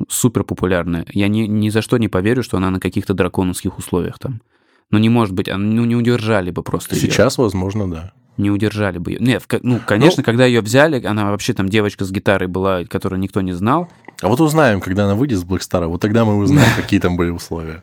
Супер 0.09 0.45
популярная. 0.45 1.07
Я 1.13 1.29
ни, 1.29 1.41
ни 1.43 1.71
за 1.71 1.81
что 1.81 1.97
не 1.97 2.09
поверю, 2.09 2.43
что 2.43 2.57
она 2.59 2.71
на 2.71 2.81
каких-то 2.81 3.15
драконовских 3.15 3.79
условиях 3.79 4.19
там. 4.19 4.43
Ну, 4.91 4.99
не 4.99 5.09
может 5.09 5.35
быть, 5.35 5.49
а, 5.49 5.57
ну, 5.57 5.85
не 5.85 5.97
удержали 5.97 6.51
бы 6.51 6.63
просто. 6.63 6.95
Сейчас, 6.97 7.39
возможно, 7.39 7.91
да. 7.91 8.13
Не 8.37 8.51
удержали 8.51 8.99
бы 8.99 9.13
ее. 9.13 9.19
Нет, 9.21 9.45
ну, 9.63 9.81
конечно, 9.85 10.23
когда 10.23 10.45
ее 10.45 10.61
взяли, 10.61 11.03
она 11.05 11.31
вообще 11.31 11.55
там 11.55 11.69
девочка 11.69 12.05
с 12.05 12.11
гитарой 12.13 12.49
была, 12.49 12.85
которую 12.85 13.19
никто 13.21 13.41
не 13.41 13.53
знал. 13.53 13.89
А 14.23 14.29
вот 14.29 14.41
узнаем, 14.41 14.81
когда 14.81 15.05
она 15.05 15.15
выйдет 15.15 15.39
с 15.39 15.45
Blackstar, 15.45 15.87
вот 15.87 16.01
тогда 16.01 16.25
мы 16.25 16.37
узнаем, 16.37 16.69
какие 16.77 17.01
там 17.01 17.17
были 17.17 17.31
условия. 17.31 17.83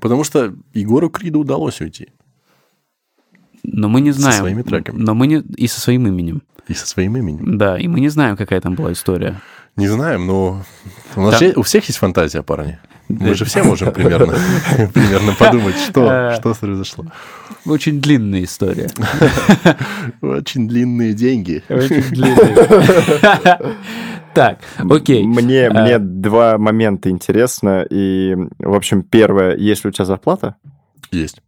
Потому 0.00 0.24
что 0.24 0.54
Егору 0.72 1.10
Криду 1.10 1.40
удалось 1.40 1.80
уйти. 1.80 2.08
Но 3.62 3.88
мы 3.88 4.00
не 4.00 4.12
Со 4.12 4.20
знаем. 4.20 4.38
своими 4.40 4.62
треками. 4.62 4.98
Но 4.98 5.14
мы 5.14 5.26
не... 5.26 5.36
И 5.56 5.66
со 5.68 5.80
своим 5.80 6.06
именем. 6.06 6.42
И 6.68 6.74
со 6.74 6.86
своим 6.86 7.16
именем. 7.16 7.58
Да, 7.58 7.78
и 7.78 7.88
мы 7.88 8.00
не 8.00 8.08
знаем, 8.08 8.36
какая 8.36 8.60
там 8.60 8.74
была 8.74 8.92
история. 8.92 9.40
Не 9.76 9.88
знаем, 9.88 10.26
но 10.26 10.62
у, 11.16 11.20
нас 11.20 11.38
Там- 11.38 11.48
же- 11.48 11.54
у 11.56 11.62
всех 11.62 11.84
есть 11.86 11.98
фантазия, 11.98 12.42
парни. 12.42 12.78
Мы 13.08 13.34
же 13.34 13.44
все 13.44 13.62
можем 13.62 13.92
примерно, 13.92 14.34
примерно 14.94 15.34
подумать, 15.34 15.76
что, 15.76 16.34
что 16.38 16.54
произошло. 16.54 17.04
Очень 17.66 18.00
длинная 18.00 18.44
история. 18.44 18.88
Очень 20.22 20.68
длинные 20.68 21.12
деньги. 21.12 21.62
Очень 21.68 22.02
длинная. 22.02 23.58
Так, 24.34 24.58
окей. 24.90 25.24
Мне, 25.24 25.68
А. 25.68 25.82
мне 25.82 25.98
два 25.98 26.58
момента 26.58 27.08
интересно. 27.10 27.86
И, 27.88 28.34
в 28.58 28.74
общем, 28.74 29.02
первое, 29.02 29.56
есть 29.56 29.84
ли 29.84 29.88
у 29.88 29.92
тебя 29.92 30.04
зарплата? 30.04 30.56
Есть. 31.12 31.40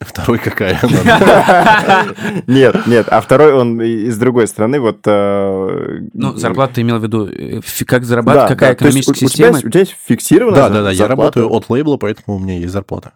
Второй 0.00 0.38
какая 0.38 0.78
она? 0.82 2.04
Нет, 2.46 2.86
нет. 2.86 3.08
А 3.08 3.22
второй, 3.22 3.54
он 3.54 3.80
и- 3.80 3.88
и 3.88 4.10
с 4.10 4.18
другой 4.18 4.46
стороны, 4.46 4.80
вот... 4.80 4.98
э, 5.06 6.00
Ну, 6.12 6.34
зарплату 6.36 6.74
ты 6.74 6.82
имел 6.82 6.98
в 6.98 7.02
виду, 7.02 7.26
э, 7.26 7.60
как 7.86 8.04
зарабатывать, 8.04 8.50
какая 8.50 8.74
экономическая 8.74 9.14
система? 9.26 9.56
У 9.56 9.62
тебя 9.62 9.80
есть 9.80 9.96
фиксированная 10.06 10.60
Да, 10.60 10.68
да, 10.68 10.82
да, 10.82 10.90
я 10.90 10.96
зарплата? 10.98 11.40
работаю 11.40 11.48
от 11.50 11.70
лейбла, 11.70 11.96
поэтому 11.96 12.36
у 12.36 12.38
меня 12.38 12.58
есть 12.58 12.70
зарплата. 12.72 13.12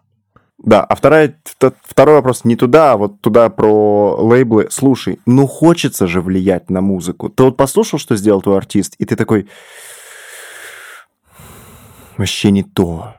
Да, 0.63 0.85
а 0.85 0.95
вторая, 0.95 1.37
второй 1.83 2.17
вопрос 2.17 2.45
не 2.45 2.55
туда, 2.55 2.93
а 2.93 2.97
вот 2.97 3.21
туда 3.21 3.49
про 3.51 4.17
лейблы. 4.21 4.69
Слушай, 4.71 5.19
ну 5.27 5.49
хочется 5.49 6.07
же 6.07 6.21
влиять 6.21 6.71
на 6.71 6.81
музыку. 6.81 7.29
Ты 7.29 7.43
вот 7.43 7.57
послушал, 7.57 7.99
что 7.99 8.17
сделал 8.17 8.43
твой 8.43 8.59
артист, 8.59 8.95
и 8.99 9.05
ты 9.05 9.17
такой... 9.17 9.49
Вообще 12.17 12.51
не 12.53 12.63
то. 12.63 13.15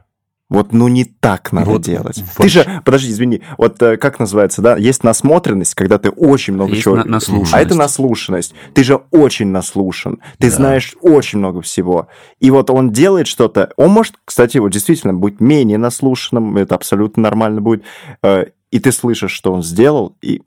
Вот, 0.54 0.72
ну 0.72 0.88
не 0.88 1.04
так 1.06 1.52
надо 1.52 1.70
Вот 1.72 1.82
делать. 1.82 2.16
Ты 2.18 2.24
вообще. 2.44 2.64
же, 2.64 2.82
подожди, 2.86 3.10
извини, 3.12 3.42
вот 3.58 3.82
э, 3.82 3.98
как 3.98 4.20
называется, 4.20 4.62
да, 4.62 4.78
есть 4.78 5.04
насмотренность, 5.04 5.74
когда 5.76 5.98
ты 5.98 6.10
очень 6.12 6.54
много 6.54 6.72
Есть 6.72 6.84
чего... 6.84 6.96
на- 6.98 7.06
наслушанность. 7.06 7.54
А 7.54 7.60
это 7.62 7.76
наслушанность. 7.76 8.54
Ты 8.74 8.84
же 8.84 9.02
очень 9.12 9.48
наслушан. 9.48 10.20
Ты 10.38 10.50
Да. 10.50 10.56
знаешь 10.56 10.96
очень 11.02 11.40
много 11.40 11.62
всего. 11.62 12.08
И 12.40 12.52
вот 12.52 12.70
он 12.70 12.92
делает 12.92 13.28
что-то. 13.28 13.72
Он 13.78 13.90
может, 13.90 14.16
кстати, 14.26 14.60
вот 14.60 14.70
действительно 14.72 15.14
быть 15.14 15.40
менее 15.42 15.78
наслушанным. 15.78 16.56
Это 16.58 16.76
абсолютно 16.76 17.24
нормально 17.24 17.60
будет. 17.62 17.84
Э, 18.22 18.46
И 18.72 18.80
ты 18.80 18.92
слышишь, 18.92 19.32
что 19.32 19.54
он 19.54 19.62
сделал, 19.64 20.16
и, 20.22 20.42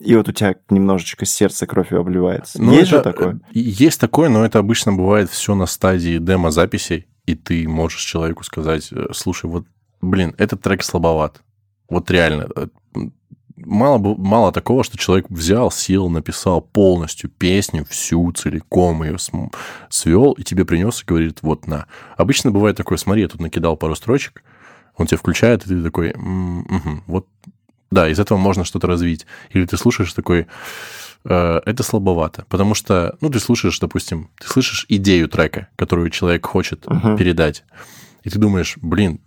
и 0.00 0.14
вот 0.16 0.28
у 0.28 0.32
тебя 0.32 0.54
немножечко 0.70 1.24
сердце 1.26 1.66
кровью 1.66 2.00
обливается. 2.00 2.62
Ну, 2.62 2.72
Есть 2.72 2.88
же 2.90 2.96
это- 2.96 3.12
такое? 3.12 3.40
и 3.52 3.60
Есть 3.60 4.00
такое, 4.00 4.28
но 4.28 4.44
это 4.44 4.58
обычно 4.58 4.92
бывает 4.92 5.30
все 5.30 5.54
на 5.54 5.66
стадии 5.66 6.18
демо-записей, 6.18 7.06
и 7.28 7.34
ты 7.34 7.68
можешь 7.68 8.00
человеку 8.00 8.42
сказать, 8.42 8.88
э, 8.90 9.08
слушай, 9.12 9.50
вот, 9.50 9.66
блин, 10.00 10.34
этот 10.38 10.62
трек 10.62 10.82
слабоват. 10.82 11.42
Вот 11.90 12.10
реально. 12.10 12.48
э, 12.56 12.68
мало, 13.56 13.98
мало 14.16 14.50
такого, 14.50 14.82
что 14.82 14.96
человек 14.96 15.26
взял, 15.28 15.70
сел, 15.70 16.08
написал 16.08 16.62
полностью 16.62 17.28
песню, 17.28 17.84
всю 17.84 18.32
целиком 18.32 19.02
ее 19.02 19.18
свел, 19.90 20.32
и 20.32 20.42
тебе 20.42 20.64
принес 20.64 21.02
и 21.02 21.06
говорит, 21.06 21.40
вот 21.42 21.66
на. 21.66 21.86
Обычно 22.16 22.50
бывает 22.50 22.76
такое, 22.78 22.96
смотри, 22.96 23.22
я 23.22 23.28
тут 23.28 23.42
накидал 23.42 23.76
пару 23.76 23.94
строчек, 23.94 24.42
он 24.96 25.06
тебе 25.06 25.18
включает, 25.18 25.66
и 25.66 25.68
ты 25.68 25.82
такой, 25.82 26.12
«М, 26.12 26.60
мгм, 26.60 27.04
вот, 27.06 27.26
да, 27.90 28.08
из 28.08 28.18
этого 28.18 28.38
можно 28.38 28.64
что-то 28.64 28.86
развить. 28.86 29.26
Или 29.50 29.66
ты 29.66 29.76
слушаешь 29.76 30.14
такой, 30.14 30.40
«Э, 30.40 30.46
это 31.24 31.82
слабовато, 31.82 32.44
потому 32.48 32.74
что, 32.74 33.16
ну, 33.20 33.28
ты 33.30 33.40
слушаешь, 33.40 33.78
допустим, 33.78 34.30
ты 34.40 34.46
слышишь 34.48 34.86
идею 34.88 35.28
трека, 35.28 35.68
которую 35.76 36.10
человек 36.10 36.46
хочет 36.46 36.86
Мгм. 36.86 37.16
передать, 37.16 37.64
и 38.24 38.30
ты 38.30 38.38
думаешь, 38.38 38.76
блин, 38.80 39.20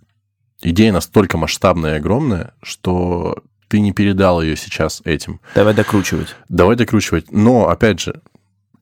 идея 0.62 0.92
настолько 0.92 1.36
масштабная 1.36 1.94
и 1.94 1.98
огромная, 1.98 2.54
что 2.62 3.42
ты 3.68 3.80
не 3.80 3.92
передал 3.92 4.42
ее 4.42 4.56
сейчас 4.56 5.00
этим. 5.04 5.40
Давай 5.54 5.74
докручивать. 5.74 6.36
Давай 6.48 6.76
докручивать. 6.76 7.32
Но, 7.32 7.68
опять 7.68 8.00
же, 8.00 8.20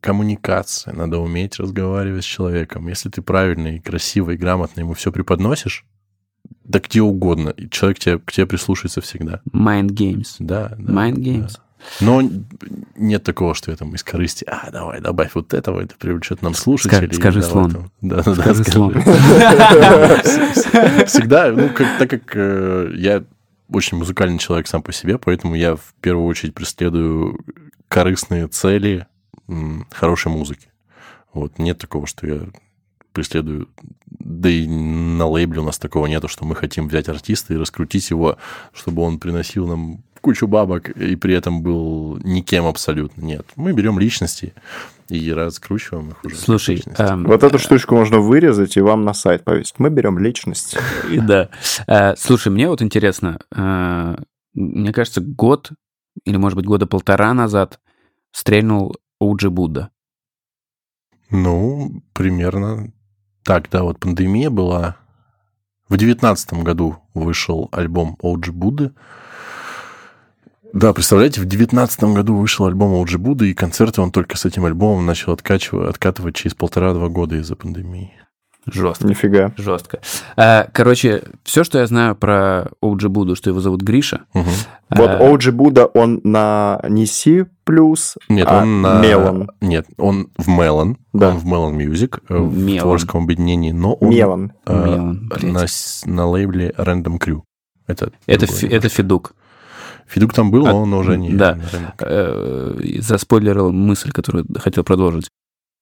коммуникация. 0.01 0.95
Надо 0.95 1.19
уметь 1.19 1.59
разговаривать 1.61 2.25
с 2.25 2.27
человеком. 2.27 2.89
Если 2.89 3.09
ты 3.09 3.23
красиво 3.23 4.31
и 4.33 4.37
грамотно 4.37 4.81
ему 4.81 4.95
все 4.95 5.13
преподносишь, 5.13 5.85
да 6.65 6.81
где 6.81 7.03
угодно, 7.03 7.55
человек 7.71 7.99
тебе, 7.99 8.19
к 8.19 8.33
тебе 8.33 8.47
прислушается 8.47 9.01
всегда. 9.01 9.41
Mind 9.53 9.89
games. 9.91 10.37
Да, 10.39 10.75
да. 10.79 10.93
Mind 10.93 11.17
games. 11.17 11.53
да. 11.57 11.63
Но 12.01 12.23
нет 12.97 13.25
такого, 13.25 13.55
что 13.55 13.71
я 13.71 13.77
там 13.77 13.95
из 13.95 14.03
корысти, 14.03 14.45
а, 14.47 14.71
давай, 14.71 15.01
добавь 15.01 15.31
вот 15.35 15.55
этого, 15.55 15.81
это 15.81 15.95
привлечет 15.97 16.43
нам 16.43 16.55
слушателей. 16.55 17.13
скажи 17.15 17.41
давай 17.41 17.51
слон. 17.53 17.71
там». 17.73 17.91
Да, 18.01 18.23
да, 18.23 18.35
Скажи 18.35 18.63
скажи. 18.65 18.71
слон. 18.73 18.93
Всегда, 21.07 21.51
ну, 21.53 21.69
как- 21.71 21.99
так 21.99 22.11
как 22.11 22.33
э, 22.37 22.93
я 22.97 23.25
очень 23.73 23.97
музыкальный 23.99 24.39
человек 24.39 24.67
сам 24.67 24.83
по 24.83 24.93
себе, 24.93 25.19
поэтому 25.19 25.55
я 25.55 25.77
в 25.77 25.95
первую 26.01 26.27
очередь 26.27 26.55
преследую 26.55 27.39
корыстные 27.89 28.47
цели 28.49 29.07
м, 29.49 29.87
хорошей 29.91 30.31
музыки. 30.33 30.69
Вот, 31.33 31.59
нет 31.59 31.79
такого, 31.79 32.07
что 32.07 32.27
я 32.27 32.41
преследую... 33.13 33.69
Да 34.19 34.49
и 34.51 34.67
на 34.67 35.27
лейбле 35.27 35.61
у 35.61 35.65
нас 35.65 35.79
такого 35.79 36.07
нету, 36.07 36.29
что 36.29 36.45
мы 36.45 36.55
хотим 36.57 36.89
взять 36.89 37.09
артиста 37.09 37.55
и 37.55 37.57
раскрутить 37.57 38.11
его, 38.11 38.37
чтобы 38.73 39.03
он 39.03 39.19
приносил 39.19 39.67
нам 39.67 40.03
кучу 40.21 40.47
бабок 40.47 40.89
и 40.91 41.17
при 41.17 41.35
этом 41.35 41.63
был 41.63 42.19
никем 42.25 42.67
абсолютно. 42.67 43.23
Нет, 43.23 43.47
мы 43.57 43.73
берем 43.73 43.99
личности 43.99 44.55
и 45.09 45.33
раскручиваем 45.33 46.11
их 46.11 46.25
уже. 46.25 46.37
Слушай, 46.37 46.77
личности. 46.77 47.03
эм, 47.03 47.25
Вот 47.25 47.43
эту 47.43 47.59
штучку 47.59 47.95
можно 47.97 48.19
вырезать 48.19 48.77
и 48.77 48.81
вам 48.81 49.05
на 49.05 49.13
сайт 49.15 49.45
повесить. 49.45 49.79
Мы 49.79 49.91
берем 49.91 50.19
личность. 50.19 50.77
И 51.11 51.19
Да. 51.21 51.49
Э, 51.87 52.15
Слушай, 52.17 52.53
мне 52.53 52.69
вот 52.69 52.81
интересно, 52.83 53.41
э, 53.55 54.17
мне 54.55 54.93
кажется, 54.93 55.21
год 55.21 55.71
или, 56.25 56.37
может 56.37 56.57
быть, 56.57 56.67
года 56.67 56.87
полтора 56.87 57.35
назад 57.35 57.81
стрельнул 58.33 58.97
OG 59.23 59.49
Будда. 59.51 59.91
Ну, 61.31 62.03
примерно 62.13 62.93
так, 63.45 63.69
да, 63.71 63.83
вот 63.83 63.99
пандемия 64.01 64.51
была. 64.51 64.97
В 65.89 65.97
девятнадцатом 65.97 66.63
году 66.63 66.99
вышел 67.15 67.69
альбом 67.73 68.17
OG 68.23 68.53
Будды. 68.53 68.93
Да, 70.73 70.93
представляете, 70.93 71.41
в 71.41 71.47
девятнадцатом 71.47 72.15
году 72.15 72.37
вышел 72.37 72.67
альбом 72.67 72.93
OG 73.03 73.19
Будды, 73.19 73.51
и 73.51 73.55
концерты 73.55 74.01
он 74.01 74.13
только 74.13 74.37
с 74.37 74.45
этим 74.45 74.65
альбомом 74.65 75.05
начал 75.07 75.33
откачивать, 75.33 75.91
откатывать 75.91 76.37
через 76.37 76.55
полтора-два 76.55 77.09
года 77.09 77.37
из-за 77.37 77.57
пандемии. 77.57 78.13
Жестко. 78.67 79.07
Нифига. 79.07 79.53
Жестко. 79.57 80.01
Э, 80.37 80.65
Короче, 80.73 81.23
все, 81.45 81.65
что 81.65 81.79
я 81.79 81.87
знаю 81.87 82.15
про 82.15 82.69
OG 82.85 83.09
Будду, 83.09 83.35
что 83.35 83.49
его 83.51 83.59
зовут 83.61 83.81
Гриша. 83.81 84.21
Мгм. 84.35 84.51
Вот 84.91 85.11
э, 85.11 85.19
OG 85.19 85.51
Будда, 85.53 85.87
он 85.87 86.21
на 86.25 86.79
не 86.89 87.07
C+, 87.07 87.47
Нет, 88.29 88.47
а 88.49 88.63
он 88.63 88.83
на... 88.83 89.03
Melon. 89.03 89.49
Нет, 89.63 89.87
он 89.97 90.29
в 90.37 90.49
Melon. 90.49 90.97
Да. 91.15 91.31
Он 91.31 91.39
в 91.39 91.47
Melon 91.47 91.77
Music, 91.79 92.21
э, 92.29 92.37
в 92.37 92.55
Melon. 92.57 92.81
творческом 92.81 93.25
объединении, 93.25 93.73
но 93.73 93.95
он 93.95 94.11
Мелон. 94.11 94.53
э, 94.67 94.73
Melon, 94.73 95.15
блядь. 95.31 96.05
на, 96.07 96.13
на 96.15 96.27
лейбле 96.29 96.75
Random 96.77 97.19
Crew. 97.19 97.41
Это, 97.87 98.13
Это, 98.27 98.47
фи- 98.47 98.69
это 98.69 98.89
Федук. 98.91 99.35
Фидук 100.11 100.33
там 100.35 100.51
был, 100.51 100.67
А, 100.67 100.73
но 100.73 100.83
он 100.83 100.93
уже 100.95 101.17
не... 101.17 101.31
да. 101.35 101.55
не 101.55 101.61
Crew. 101.63 101.95
Э, 102.01 103.01
Заспойлерил 103.01 103.71
мысль, 103.73 104.11
которую 104.11 104.45
хотел 104.59 104.83
продолжить. 104.85 105.29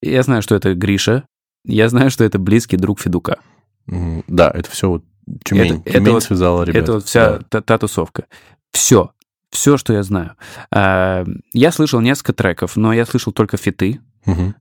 Я 0.03 0.23
знаю, 0.23 0.43
что 0.43 0.55
это 0.55 0.75
Гриша. 0.75 1.25
Я 1.65 1.89
знаю, 1.89 2.11
что 2.11 2.25
это 2.25 2.39
близкий 2.39 2.77
друг 2.77 3.01
Федука. 3.01 3.39
Да, 3.87 4.51
это 4.55 4.71
все 4.71 4.89
вот 4.89 5.05
Тюмень. 5.45 5.81
Это- 5.85 5.91
Тюмень 5.93 6.03
это 6.03 6.13
вот- 6.13 6.23
связала 6.23 6.63
ребят. 6.65 6.83
Это 6.83 6.93
вот 6.95 7.05
вся 7.05 7.39
Да. 7.39 7.45
та, 7.49 7.61
та 7.63 7.79
тусовка. 7.79 8.25
Все. 8.73 9.11
Все, 9.51 9.77
что 9.79 9.93
я 9.95 10.03
знаю. 10.03 10.33
А, 10.71 11.25
Я 11.55 11.73
слышал 11.73 12.01
несколько 12.01 12.35
треков, 12.35 12.77
но 12.77 12.93
я 12.93 13.07
слышал 13.07 13.33
только 13.33 13.57
фиты. 13.57 14.01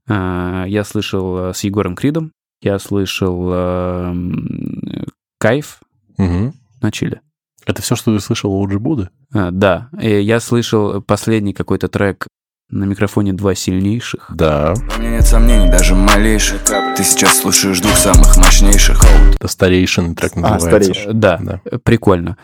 А, 0.08 0.64
Я 0.66 0.84
слышал 0.84 1.50
э, 1.50 1.54
с 1.54 1.62
Егором 1.64 1.94
Кридом. 1.94 2.32
Я 2.62 2.78
слышал 2.78 3.50
э, 3.52 4.10
м, 4.10 5.04
Кайф 5.38 5.80
Мгм. 6.16 6.54
на 6.80 6.90
чиле. 6.90 7.20
Это 7.68 7.82
все, 7.82 7.96
что 7.96 8.14
ты 8.14 8.20
слышал 8.20 8.50
у 8.50 8.64
Оджи 8.64 8.78
Буды? 8.78 9.10
А, 9.34 9.50
Да. 9.50 9.90
И 10.00 10.08
я 10.22 10.40
слышал 10.40 11.02
последний 11.02 11.52
какой-то 11.52 11.88
трек 11.88 12.26
на 12.70 12.84
микрофоне 12.84 13.34
«Два 13.34 13.54
сильнейших». 13.54 14.30
Да. 14.34 14.72
У 14.96 15.00
меня 15.00 15.10
нет 15.10 15.26
сомнений, 15.26 15.70
даже 15.70 15.94
малейших 15.94 16.62
Ты 16.96 17.04
сейчас 17.04 17.38
слушаешь 17.40 17.80
двух 17.80 17.94
самых 17.96 18.38
мощнейших 18.38 18.98
Это 19.36 19.48
старейшин 19.48 20.14
трек 20.14 20.32
А, 20.36 20.40
называется. 20.40 20.68
старейший. 20.92 21.10
Э, 21.12 21.14
Да, 21.14 21.38
Да. 21.42 21.60
прикольно. 21.84 22.38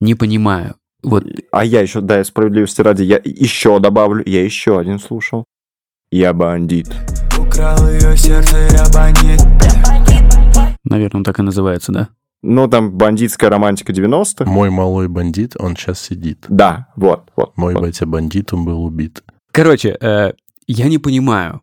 Не 0.00 0.14
понимаю. 0.14 0.74
Вот 1.02 1.24
А 1.52 1.64
я 1.64 1.80
еще, 1.80 2.02
да, 2.02 2.18
я 2.18 2.24
справедливости 2.24 2.82
ради, 2.82 3.02
я 3.04 3.18
еще 3.24 3.78
добавлю, 3.80 4.22
я 4.26 4.44
еще 4.44 4.78
один 4.78 4.98
слушал. 4.98 5.46
Я 6.10 6.34
бандит. 6.34 6.90
Украл 7.38 7.88
ее 7.88 8.14
сердце, 8.14 8.58
я 8.72 8.84
бандит 8.92 9.40
Наверное, 10.84 11.18
он 11.18 11.24
так 11.24 11.38
и 11.38 11.42
называется, 11.42 11.92
да? 11.92 12.08
Ну, 12.42 12.68
там 12.68 12.92
бандитская 12.92 13.50
романтика 13.50 13.92
90-х. 13.92 14.50
Мой 14.50 14.70
малой 14.70 15.08
бандит, 15.08 15.56
он 15.58 15.76
сейчас 15.76 16.00
сидит. 16.00 16.46
Да, 16.48 16.88
вот, 16.96 17.30
вот. 17.36 17.56
Мой 17.56 17.74
вот. 17.74 17.82
батя 17.82 18.06
бандит, 18.06 18.52
он 18.52 18.64
был 18.64 18.82
убит. 18.82 19.22
Короче, 19.52 19.96
э, 20.00 20.32
я 20.66 20.88
не 20.88 20.98
понимаю. 20.98 21.60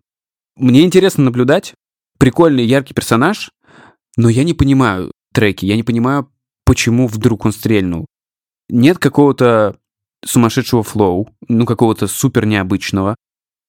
Мне 0.56 0.84
интересно 0.84 1.24
наблюдать. 1.24 1.74
Прикольный, 2.20 2.66
яркий 2.66 2.94
персонаж, 2.94 3.52
но 4.18 4.30
я 4.30 4.44
не 4.44 4.54
понимаю 4.54 5.12
треки. 5.34 5.66
Я 5.66 5.76
не 5.76 5.84
понимаю, 5.84 6.32
почему 6.66 7.08
вдруг 7.08 7.46
он 7.46 7.52
стрельнул. 7.54 8.06
Нет 8.70 8.98
какого-то 8.98 9.78
сумасшедшего 10.26 10.84
флоу, 10.84 11.30
ну, 11.48 11.66
какого-то 11.66 12.08
супер 12.08 12.46
необычного. 12.46 13.16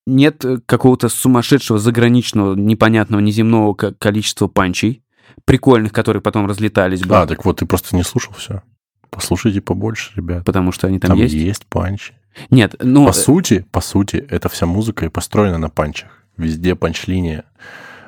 Нет 0.06 0.44
э, 0.44 0.58
какого-то 0.64 1.08
сумасшедшего, 1.08 1.78
заграничного, 1.78 2.54
непонятного, 2.54 3.20
неземного 3.20 3.74
ко- 3.74 3.94
количества 3.94 4.48
панчей, 4.48 5.02
прикольных, 5.44 5.92
которые 5.92 6.22
потом 6.22 6.46
разлетались 6.46 7.02
бы, 7.02 7.16
А, 7.16 7.26
так 7.26 7.44
вот, 7.44 7.58
ты 7.58 7.66
просто 7.66 7.96
не 7.96 8.02
слушал 8.02 8.32
все. 8.34 8.62
Послушайте 9.10 9.60
побольше, 9.60 10.12
ребят. 10.16 10.44
потому 10.44 10.70
что 10.72 10.86
они 10.86 10.98
там, 10.98 11.10
Там, 11.10 11.18
есть. 11.18 11.34
есть 11.34 11.66
панчи. 11.66 12.12
Нет, 12.50 12.74
ну... 12.80 13.06
По 13.06 13.12
сути, 13.12 13.66
по 13.72 13.80
сути, 13.80 14.16
эта 14.28 14.48
вся 14.48 14.66
музыка 14.66 15.06
и 15.06 15.08
построена 15.08 15.58
на 15.58 15.70
панчах. 15.70 16.10
Везде 16.36 16.74
панч-линия. 16.76 17.44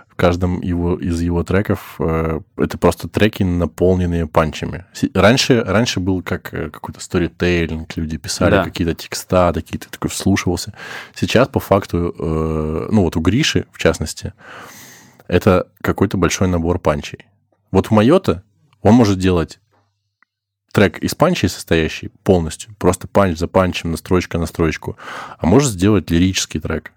В 0.08 0.14
каждом 0.20 0.60
его, 0.60 0.96
из 0.96 1.20
его 1.22 1.42
треков 1.42 1.96
э, 1.98 2.40
это 2.58 2.76
просто 2.76 3.08
треки, 3.08 3.42
наполненные 3.42 4.26
панчами. 4.26 4.84
Раньше, 5.14 5.62
раньше 5.62 5.98
был 5.98 6.22
как 6.22 6.52
э, 6.52 6.68
какой-то 6.68 7.00
сторитейлинг, 7.00 7.96
люди 7.96 8.18
писали 8.18 8.50
Да. 8.50 8.64
какие-то 8.64 8.92
текста, 8.94 9.50
такие, 9.54 9.78
ты 9.78 9.88
такой 9.88 10.10
вслушивался. 10.10 10.74
Сейчас, 11.14 11.48
по 11.48 11.58
факту, 11.58 12.14
э, 12.18 12.88
ну 12.92 13.02
вот 13.02 13.16
у 13.16 13.20
Гриши, 13.20 13.64
в 13.72 13.78
частности, 13.78 14.34
это 15.30 15.68
какой-то 15.80 16.16
большой 16.16 16.48
набор 16.48 16.80
панчей. 16.80 17.26
Вот 17.70 17.86
в 17.86 17.90
Mayot 17.92 18.34
а 18.34 18.42
он 18.82 18.94
может 18.94 19.20
делать 19.20 19.60
трек 20.72 20.98
из 20.98 21.14
панчей 21.14 21.48
состоящий 21.48 22.08
полностью, 22.24 22.74
просто 22.78 23.06
панч 23.06 23.38
за 23.38 23.46
панчем, 23.46 23.92
строчка 23.92 24.38
на 24.38 24.46
строчку, 24.46 24.96
а 25.38 25.46
может 25.46 25.70
сделать 25.70 26.10
лирический 26.10 26.58
трек. 26.58 26.92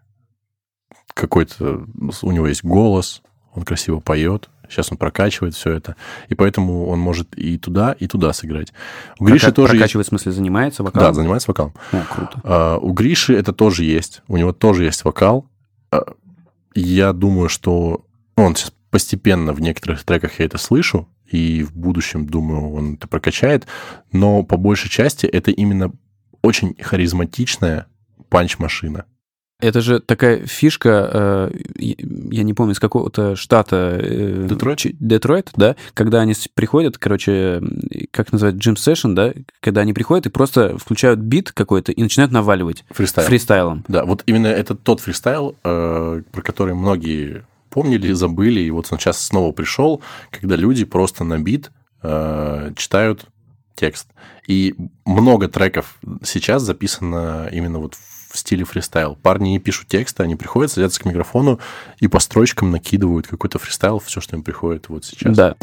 Какой-то, 1.14 1.86
у 2.24 2.32
него 2.32 2.48
есть 2.48 2.64
голос, 2.64 3.22
он 3.54 3.62
красиво 3.66 4.00
поет, 4.00 4.50
сейчас 4.68 4.92
он 4.92 4.98
прокачивает 4.98 5.54
все 5.54 5.72
это, 5.72 5.96
и 6.28 6.34
поэтому 6.34 6.88
он 6.88 6.98
может 6.98 7.38
и 7.38 7.60
туда, 7.60 7.92
и 7.92 8.08
туда 8.08 8.34
сыграть. 8.34 8.74
У 9.20 9.26
Гриши 9.26 9.46
Прока- 9.46 9.56
тоже 9.56 9.74
есть... 9.74 9.80
прокачивает, 9.80 10.08
в 10.08 10.10
смысле, 10.10 10.32
занимается 10.32 10.82
вокалом? 10.82 11.08
Да, 11.08 11.14
занимается 11.14 11.52
вокалом. 11.52 11.74
О, 11.92 12.02
круто. 12.10 12.42
А, 12.44 12.78
у 12.80 12.94
Гриши 12.94 13.36
это 13.36 13.54
тоже 13.54 13.84
есть. 13.84 14.24
У 14.28 14.38
него 14.38 14.54
тоже 14.54 14.86
есть 14.86 15.04
вокал. 15.04 15.46
А, 15.92 16.04
Я 16.74 17.14
думаю, 17.14 17.48
что 17.50 17.78
ну, 17.90 18.06
он 18.36 18.56
сейчас 18.56 18.74
постепенно 18.90 19.54
в 19.54 19.62
некоторых 19.62 20.04
треках 20.04 20.40
я 20.40 20.46
это 20.46 20.58
слышу, 20.58 21.08
и 21.26 21.64
в 21.64 21.76
будущем, 21.76 22.28
думаю, 22.28 22.72
он 22.72 22.94
это 22.96 23.08
прокачает. 23.08 23.66
Но 24.12 24.44
по 24.44 24.58
большей 24.58 24.90
части 24.90 25.26
это 25.26 25.52
именно 25.52 25.92
очень 26.42 26.76
харизматичная 26.80 27.88
панч-машина. 28.30 29.06
Это 29.60 29.80
же 29.80 30.02
такая 30.02 30.46
фишка, 30.46 31.10
э, 31.14 31.52
я 31.78 32.44
не 32.44 32.54
помню, 32.54 32.74
из 32.74 32.80
какого-то 32.80 33.38
штата... 33.38 33.98
э, 33.98 34.48
Детройт? 34.50 34.82
Детройт, 35.00 35.52
да, 35.56 35.78
когда 35.94 36.20
они 36.20 36.34
приходят, 36.54 36.98
короче, 36.98 37.62
как 38.12 38.34
называют, 38.34 38.58
jam 38.58 38.76
session, 38.76 39.16
да, 39.16 39.34
когда 39.62 39.82
они 39.82 39.94
приходят 39.94 40.26
и 40.26 40.30
просто 40.30 40.78
включают 40.78 41.22
бит 41.22 41.54
какой-то 41.54 41.94
и 41.94 42.04
начинают 42.04 42.34
наваливать 42.34 42.84
Фристайл. 42.90 43.26
фристайлом. 43.26 43.86
Да, 43.88 44.04
вот 44.04 44.24
именно 44.26 44.48
это 44.48 44.76
тот 44.76 45.00
фристайл, 45.00 45.56
э, 45.64 46.22
про 46.30 46.42
который 46.42 46.74
многие 46.74 47.46
помнили, 47.74 48.14
забыли, 48.14 48.60
и 48.60 48.70
вот 48.70 48.88
он 48.92 49.00
сейчас 49.00 49.20
снова 49.20 49.52
пришел, 49.52 50.02
когда 50.30 50.56
люди 50.56 50.86
просто 50.86 51.24
на 51.24 51.40
бит 51.40 51.72
э, 52.04 52.72
читают 52.76 53.26
текст. 53.76 54.08
И 54.48 54.76
много 55.06 55.48
треков 55.48 55.98
сейчас 56.24 56.62
записано 56.62 57.50
именно 57.52 57.80
вот 57.80 57.96
в 57.96 58.38
стиле 58.38 58.64
фристайл. 58.64 59.16
Парни 59.16 59.50
не 59.50 59.60
пишут 59.60 59.88
тексты, 59.88 60.22
они 60.22 60.36
приходят, 60.36 60.72
садятся 60.72 61.02
к 61.02 61.06
микрофону 61.06 61.60
и 62.00 62.08
по 62.08 62.20
строчкам 62.20 62.70
накидывают 62.70 63.28
какой-то 63.28 63.58
фристайл, 63.58 64.00
все, 64.00 64.22
что 64.22 64.36
им 64.36 64.44
приходит 64.44 64.90
вот 64.90 65.06
сейчас. 65.06 65.36
Да. 65.36 65.56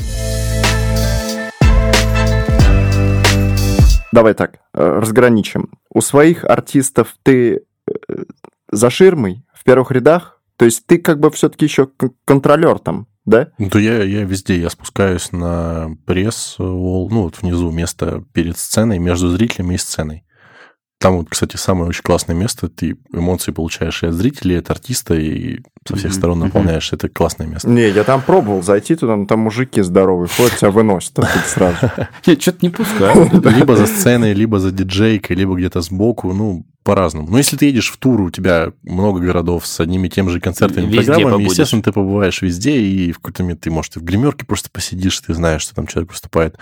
Давай 4.13 4.35
так, 4.35 4.59
э, 4.75 4.99
разграничим. 4.99 5.71
У 5.93 6.01
своих 6.01 6.45
артистов 6.45 7.15
ты 7.23 7.63
э, 7.87 7.93
за 8.73 8.91
ширмой, 8.91 9.45
в 9.55 9.63
первых 9.63 9.93
рядах, 9.93 10.40
то 10.61 10.67
есть 10.67 10.85
ты 10.85 10.99
как 10.99 11.21
бы 11.21 11.31
все-таки 11.31 11.65
еще 11.65 11.89
контролер 12.27 12.81
там, 12.81 13.07
да? 13.25 13.49
То 13.71 13.79
я, 13.79 14.03
я 14.03 14.25
везде, 14.25 14.61
я 14.61 14.69
спускаюсь 14.69 15.33
на 15.33 15.97
пресс, 16.05 16.57
ну, 16.59 17.09
вот 17.09 17.41
внизу 17.41 17.71
место 17.71 18.27
перед 18.35 18.59
сценой, 18.59 18.99
между 18.99 19.31
зрителями 19.31 19.77
и 19.77 19.79
сценой. 19.79 20.27
Там 21.01 21.17
вот, 21.17 21.29
кстати, 21.31 21.57
самое 21.57 21.89
очень 21.89 22.03
классное 22.03 22.37
место. 22.37 22.69
Ты 22.69 22.99
эмоции 23.11 23.53
получаешь 23.53 24.03
и 24.03 24.07
от 24.07 24.13
зрителей, 24.13 24.57
и 24.57 24.59
от 24.59 24.69
артиста, 24.69 25.15
и 25.15 25.61
со 25.89 25.97
всех 25.97 26.13
сторон 26.13 26.41
наполняешь. 26.41 26.93
Это 26.93 27.09
классное 27.09 27.47
место. 27.47 27.71
Не, 27.71 27.89
я 27.89 28.05
там 28.05 28.21
пробовал 28.21 28.63
зайти 28.63 28.95
туда, 28.97 29.17
но 29.17 29.25
там 29.25 29.41
мужики 29.41 29.81
здоровые 29.81 30.29
ходят, 30.29 30.59
тебя 30.59 30.71
выносят 30.71 31.19
сразу. 31.47 31.91
Нет, 32.27 32.43
что-то 32.43 32.59
не 32.61 32.69
пускаю. 32.69 33.31
Либо 33.57 33.77
за 33.77 33.87
сценой, 33.87 34.35
либо 34.35 34.59
за 34.59 34.73
диджейкой, 34.73 35.37
либо 35.37 35.57
где-то 35.57 35.81
сбоку, 35.81 36.35
ну, 36.35 36.67
по-разному. 36.83 37.29
Но 37.31 37.39
если 37.39 37.57
ты 37.57 37.65
едешь 37.65 37.91
в 37.91 37.97
тур, 37.97 38.21
у 38.21 38.31
тебя 38.31 38.73
много 38.83 39.21
городов 39.21 39.67
с 39.67 39.81
одними 39.81 40.09
и 40.09 40.11
тем 40.11 40.29
же 40.29 40.39
концертами, 40.39 40.85
Везде 40.85 40.97
программами, 40.99 41.31
побудешь. 41.33 41.51
естественно, 41.53 41.83
ты 41.83 41.93
побываешь 41.93 42.43
везде, 42.43 42.79
и 42.79 43.13
в 43.13 43.21
какой-то 43.21 43.43
момент 43.43 43.63
ты, 43.63 43.71
может, 43.71 43.97
и 43.97 44.01
в 44.01 44.05
гримерке 44.05 44.45
просто 44.45 44.69
посидишь, 44.71 45.19
ты 45.21 45.33
знаешь, 45.33 45.63
что 45.63 45.75
там 45.75 45.87
человек 45.87 46.11
выступает. 46.11 46.57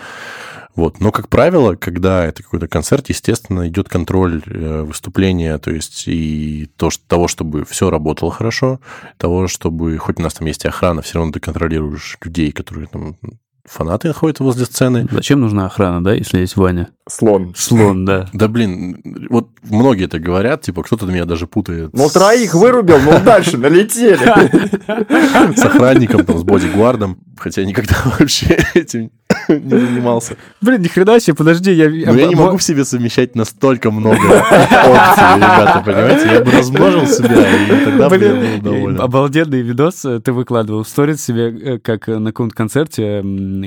Вот. 0.78 1.00
Но, 1.00 1.10
как 1.10 1.28
правило, 1.28 1.74
когда 1.74 2.24
это 2.24 2.44
какой-то 2.44 2.68
концерт, 2.68 3.09
естественно, 3.09 3.66
идет 3.66 3.88
контроль 3.88 4.44
э, 4.46 4.82
выступления, 4.82 5.59
то 5.59 5.72
есть 5.72 6.05
и 6.06 6.70
то, 6.76 6.88
что, 6.90 7.02
того, 7.09 7.26
чтобы 7.26 7.64
все 7.64 7.90
работало 7.90 8.30
хорошо, 8.30 8.78
того, 9.16 9.48
чтобы, 9.48 9.98
хоть 9.98 10.20
у 10.20 10.22
нас 10.22 10.34
там 10.34 10.46
есть 10.46 10.64
и 10.64 10.68
охрана, 10.68 11.02
все 11.02 11.18
равно 11.18 11.32
ты 11.32 11.40
контролируешь 11.40 12.16
людей, 12.22 12.52
которые 12.52 12.86
там 12.86 13.16
фанаты 13.64 14.12
ходят 14.12 14.38
возле 14.38 14.66
сцены. 14.66 15.09
Зачем 15.10 15.40
нужна 15.40 15.66
охрана, 15.66 16.02
да, 16.02 16.14
если 16.14 16.38
есть 16.38 16.56
Ваня? 16.56 16.90
Слон. 17.09 17.55
Слон, 17.56 18.05
да. 18.05 18.28
Да, 18.32 18.46
блин, 18.46 19.02
вот 19.30 19.48
многие 19.64 20.05
это 20.05 20.20
говорят, 20.20 20.62
типа, 20.62 20.84
кто-то 20.84 21.06
меня 21.06 21.24
даже 21.24 21.48
путает 21.48 21.90
Ну, 21.92 22.09
троих 22.09 22.55
вырубил, 22.55 23.00
ну, 23.00 23.18
дальше 23.24 23.59
налетели. 23.59 24.16
с 25.56 25.64
охранником, 25.64 26.24
там, 26.24 26.38
с 26.38 26.44
бодигвардом, 26.44 27.18
хотя 27.36 27.64
никогда 27.64 27.96
вообще 28.20 28.64
этим 28.74 29.10
не 29.62 29.78
занимался. 29.78 30.36
Блин, 30.60 30.82
ни 30.82 30.88
хрена 30.88 31.20
себе, 31.20 31.34
подожди, 31.34 31.72
я... 31.72 31.88
Но 31.88 32.18
я 32.18 32.26
не 32.26 32.34
могу 32.34 32.56
в 32.56 32.62
себе 32.62 32.84
совмещать 32.84 33.34
настолько 33.34 33.90
много 33.90 34.16
опций, 34.18 35.36
ребята, 35.36 35.82
понимаете? 35.84 36.32
Я 36.32 36.40
бы 36.40 36.50
размножил 36.50 37.06
себя, 37.06 37.80
и 37.80 37.84
тогда 37.84 38.08
бы 38.08 38.16
я 38.16 38.34
был 38.34 38.62
доволен. 38.62 39.00
обалденный 39.00 39.62
видос 39.62 40.04
э, 40.04 40.20
ты 40.20 40.32
выкладывал 40.32 40.82
в 40.84 40.88
сторис 40.88 41.24
себе, 41.24 41.74
э, 41.74 41.78
как 41.78 42.06
на 42.08 42.26
каком-то 42.26 42.54
концерте 42.54 43.24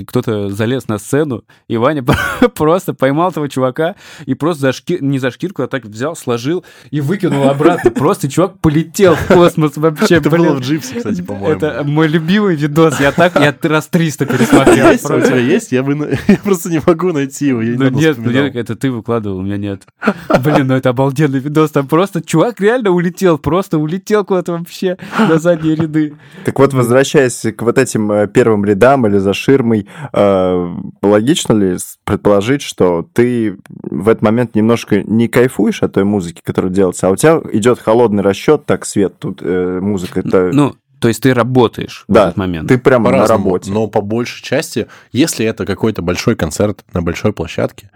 кто-то 0.08 0.50
залез 0.50 0.88
на 0.88 0.98
сцену, 1.00 1.44
и 1.68 1.78
Ваня 1.78 2.04
просто 2.56 2.94
поймал 2.94 3.32
этого 3.32 3.50
чувака 3.50 3.96
и 4.26 4.34
просто 4.34 4.62
за 4.62 4.70
шки- 4.70 5.00
не 5.02 5.20
за 5.20 5.32
шкирку, 5.32 5.64
а 5.64 5.68
так 5.68 5.86
взял, 5.86 6.16
сложил 6.16 6.64
и 6.92 7.02
выкинул 7.02 7.50
обратно. 7.50 7.92
Просто 7.92 8.30
чувак 8.30 8.60
полетел 8.60 9.16
в 9.16 9.28
космос 9.28 9.78
вообще. 9.78 10.16
Это 10.16 10.30
было 10.30 10.54
в 10.54 10.62
Джипсе, 10.62 10.96
кстати, 10.96 11.22
по-моему. 11.22 11.56
Это 11.56 11.84
мой 11.84 12.08
любимый 12.08 12.56
видос. 12.56 13.00
Я 13.00 13.12
так, 13.12 13.40
я 13.40 13.56
раз 13.62 13.88
300 13.88 14.26
пересмотрел. 14.26 14.88
У 14.92 15.22
тебя 15.22 15.38
есть? 15.38 15.71
Я, 15.72 15.84
бы 15.84 15.94
я 16.28 16.38
просто 16.44 16.70
не 16.70 16.82
могу 16.86 17.12
найти 17.12 17.48
его. 17.48 17.62
Я 17.62 17.78
Ну 17.78 17.86
недавно 17.86 18.00
нет, 18.00 18.18
ну 18.18 18.32
нет, 18.32 18.56
это 18.56 18.76
ты 18.76 18.92
выкладывал, 18.92 19.38
у 19.38 19.42
меня 19.42 19.58
нет. 19.58 19.84
Блин, 20.44 20.68
ну 20.68 20.76
это 20.76 20.90
обалденный 20.90 21.40
видос. 21.40 21.72
Там 21.72 21.88
просто 21.88 22.22
чувак 22.22 22.60
реально 22.60 22.92
улетел, 22.92 23.38
просто 23.38 23.78
улетел 23.78 24.26
куда-то 24.26 24.54
вообще 24.54 24.98
на 25.18 25.40
задние 25.40 25.76
ряды. 25.76 26.16
Так 26.46 26.58
вот, 26.60 26.74
возвращаясь 26.74 27.46
к 27.56 27.62
вот 27.62 27.78
этим 27.78 28.12
э, 28.12 28.28
первым 28.28 28.66
рядам 28.66 29.06
или 29.06 29.18
за 29.18 29.34
ширмой, 29.34 29.88
э, 30.12 30.76
логично 31.02 31.54
ли 31.54 31.78
предположить, 32.04 32.62
что 32.62 33.08
ты 33.14 33.58
в 33.70 34.10
этот 34.10 34.22
момент 34.22 34.56
немножко 34.56 35.04
не 35.04 35.28
кайфуешь 35.28 35.84
от 35.84 35.94
той 35.94 36.04
музыки, 36.04 36.42
которая 36.44 36.72
делается, 36.72 37.08
а 37.08 37.12
у 37.12 37.16
тебя 37.16 37.42
идет 37.54 37.80
холодный 37.80 38.24
расчет, 38.24 38.66
так, 38.66 38.86
свет, 38.86 39.18
тут 39.20 39.42
э, 39.42 39.80
музыка, 39.82 40.22
это... 40.22 40.50
Ну, 40.52 40.76
то 41.02 41.08
есть 41.08 41.22
ты 41.22 41.34
работаешь 41.34 42.06
в 42.08 42.14
да, 42.14 42.26
этот 42.26 42.38
момент. 42.38 42.70
ты 42.70 42.78
прямо 42.78 43.10
на 43.10 43.26
работе. 43.26 43.72
но 43.72 43.88
по 43.88 44.02
большей 44.02 44.44
части, 44.44 44.88
если 45.12 45.46
это 45.46 45.66
какой-то 45.66 46.04
большой 46.04 46.36
концерт 46.36 46.86
на 46.94 47.02
большой 47.02 47.34
площадке, 47.34 47.90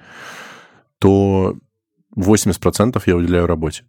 то 0.98 1.56
80% 2.18 3.02
я 3.06 3.16
уделяю 3.16 3.46
работе. 3.46 3.84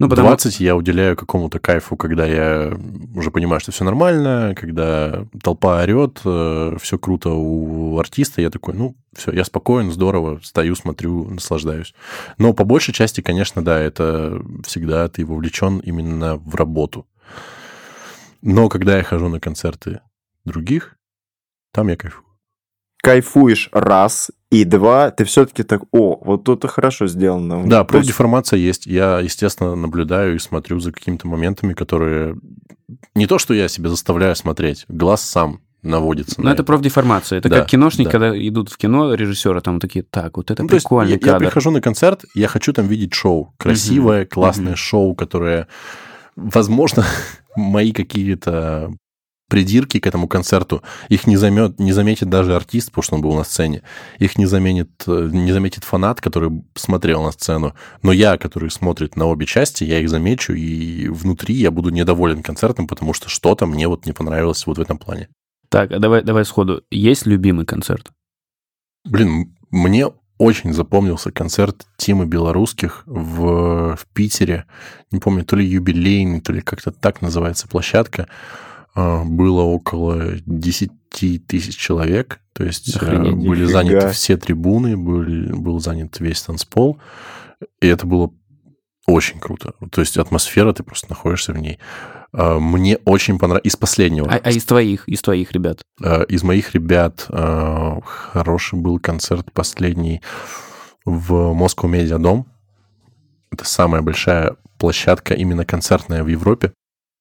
Ну, 0.00 0.08
потому 0.08 0.28
20 0.28 0.60
я 0.60 0.76
уделяю 0.76 1.16
какому-то 1.16 1.58
кайфу, 1.58 1.96
когда 1.96 2.24
я 2.24 2.72
уже 3.16 3.32
понимаю, 3.32 3.58
что 3.58 3.72
все 3.72 3.84
нормально, 3.84 4.54
когда 4.54 5.24
толпа 5.42 5.82
орет, 5.82 6.18
все 6.20 6.98
круто 6.98 7.30
у 7.30 7.98
артиста, 7.98 8.40
я 8.40 8.50
такой, 8.50 8.74
ну, 8.74 8.94
все, 9.16 9.32
я 9.32 9.44
спокоен, 9.44 9.90
здорово, 9.90 10.40
стою, 10.44 10.76
смотрю, 10.76 11.24
наслаждаюсь. 11.30 11.94
Но 12.36 12.52
по 12.52 12.64
большей 12.64 12.94
части, 12.94 13.22
конечно, 13.22 13.64
да, 13.64 13.80
это 13.80 14.40
всегда 14.64 15.08
ты 15.08 15.24
вовлечен 15.24 15.78
именно 15.78 16.36
в 16.36 16.54
работу. 16.54 17.06
Но 18.42 18.68
когда 18.68 18.96
я 18.96 19.02
хожу 19.02 19.28
на 19.28 19.40
концерты 19.40 20.00
других, 20.44 20.96
там 21.72 21.88
я 21.88 21.96
кайфую. 21.96 22.24
Кайфуешь 23.02 23.68
раз, 23.72 24.30
и 24.50 24.64
два, 24.64 25.10
ты 25.10 25.24
все-таки 25.24 25.62
так, 25.62 25.82
о, 25.92 26.18
вот 26.22 26.44
тут 26.44 26.64
и 26.64 26.68
хорошо 26.68 27.06
сделано. 27.06 27.62
Да, 27.64 27.68
То 27.68 27.76
есть 27.78 27.88
профдеформация 27.88 28.58
есть. 28.58 28.86
Я, 28.86 29.20
естественно, 29.20 29.76
наблюдаю 29.76 30.36
и 30.36 30.38
смотрю 30.38 30.80
за 30.80 30.90
какими-то 30.90 31.28
моментами, 31.28 31.74
которые... 31.74 32.36
Не 33.14 33.26
то, 33.26 33.38
что 33.38 33.54
я 33.54 33.68
себя 33.68 33.90
заставляю 33.90 34.34
смотреть, 34.34 34.84
глаз 34.88 35.22
сам 35.22 35.60
наводится 35.82 36.36
Ну, 36.38 36.46
на 36.46 36.52
это 36.52 36.64
профдеформация. 36.64 37.38
Это 37.38 37.48
Да, 37.48 37.60
как 37.60 37.68
киношники, 37.68 38.06
да. 38.06 38.10
когда 38.10 38.48
идут 38.48 38.70
в 38.70 38.76
кино, 38.78 39.14
режиссеры 39.14 39.60
там 39.60 39.80
такие, 39.80 40.02
так, 40.02 40.36
вот 40.36 40.50
это 40.50 40.62
Ну, 40.62 40.68
то 40.68 40.74
есть 40.74 40.86
прикольный 40.86 41.20
я, 41.22 41.32
я 41.32 41.38
прихожу 41.38 41.70
на 41.70 41.80
концерт, 41.80 42.24
я 42.34 42.48
хочу 42.48 42.72
там 42.72 42.86
видеть 42.88 43.14
шоу. 43.14 43.54
Красивое, 43.58 44.26
классное 44.26 44.72
мгм. 44.72 44.76
шоу, 44.76 45.14
которое, 45.14 45.68
возможно, 46.34 47.04
мои 47.58 47.92
какие-то 47.92 48.92
придирки 49.48 49.98
к 49.98 50.06
этому 50.06 50.28
концерту, 50.28 50.82
их 51.08 51.26
не, 51.26 51.36
займет, 51.36 51.80
не 51.80 51.92
заметит 51.92 52.28
даже 52.28 52.54
артист, 52.54 52.90
потому 52.90 53.02
что 53.02 53.14
он 53.16 53.22
был 53.22 53.34
на 53.34 53.44
сцене, 53.44 53.82
их 54.18 54.36
не 54.36 54.46
заметит, 54.46 54.90
э, 55.06 55.30
не 55.32 55.52
заметит 55.52 55.84
фанат, 55.84 56.20
который 56.20 56.62
смотрел 56.74 57.22
на 57.22 57.32
сцену, 57.32 57.74
но 58.02 58.12
я, 58.12 58.36
который 58.36 58.70
смотрит 58.70 59.16
на 59.16 59.26
обе 59.26 59.46
части, 59.46 59.84
я 59.84 60.00
их 60.00 60.10
замечу, 60.10 60.52
и 60.52 61.08
внутри 61.08 61.54
я 61.54 61.70
буду 61.70 61.88
недоволен 61.88 62.42
концертом, 62.42 62.86
потому 62.86 63.14
что 63.14 63.30
что-то 63.30 63.66
мне 63.66 63.88
вот 63.88 64.06
не 64.06 64.12
понравилось 64.12 64.66
вот 64.66 64.78
в 64.78 64.82
этом 64.82 64.98
плане. 64.98 65.28
Так, 65.70 65.92
а 65.92 65.98
давай, 65.98 66.22
давай 66.22 66.44
сходу. 66.44 66.82
Есть 66.90 67.26
любимый 67.26 67.66
концерт? 67.66 68.10
Блин, 69.04 69.56
мне 69.70 70.08
очень 70.38 70.72
запомнился 70.72 71.30
концерт 71.32 71.86
Тимы 71.96 72.26
Белорусских 72.26 73.02
в, 73.06 73.96
в 73.96 74.06
Питере. 74.14 74.66
Не 75.10 75.18
помню, 75.18 75.44
то 75.44 75.56
ли 75.56 75.66
юбилейный, 75.66 76.40
то 76.40 76.52
ли 76.52 76.60
как-то 76.60 76.92
так 76.92 77.20
называется 77.22 77.68
площадка. 77.68 78.28
А, 78.94 79.24
Было 79.24 79.62
около 79.62 80.34
10 80.46 80.92
тысяч 81.10 81.76
человек. 81.76 82.40
То 82.52 82.64
есть 82.64 82.94
э, 82.94 82.98
Охренеть, 82.98 83.34
были 83.34 83.62
нифига. 83.62 83.82
заняты 83.82 84.10
все 84.10 84.36
трибуны, 84.36 84.96
был, 84.96 85.24
был 85.58 85.80
занят 85.80 86.20
весь 86.20 86.42
танцпол. 86.42 86.98
И 87.80 87.86
это 87.86 88.06
было 88.06 88.32
очень 89.06 89.40
круто. 89.40 89.74
То 89.90 90.00
есть 90.00 90.16
атмосфера, 90.18 90.72
ты 90.72 90.82
просто 90.82 91.06
находишься 91.08 91.52
в 91.52 91.58
ней. 91.58 91.78
А, 92.32 92.58
Мне 92.58 92.98
очень 93.04 93.38
понравилось. 93.38 93.66
Из 93.66 93.76
последнего. 93.76 94.28
А, 94.30 94.40
а 94.42 94.50
из 94.50 94.64
твоих, 94.64 95.08
из 95.08 95.20
твоих 95.22 95.52
ребят? 95.52 95.80
Э, 96.02 96.24
Из 96.26 96.42
моих 96.42 96.74
ребят 96.74 97.26
э, 97.28 98.00
хороший 98.04 98.78
был 98.78 98.98
концерт 98.98 99.52
последний 99.52 100.20
в 101.04 101.54
Москву 101.54 101.88
Медиадом. 101.88 102.46
Это 103.50 103.64
самая 103.64 104.02
большая 104.02 104.56
площадка 104.78 105.34
именно 105.34 105.64
концертная 105.64 106.22
в 106.22 106.28
Европе. 106.28 106.72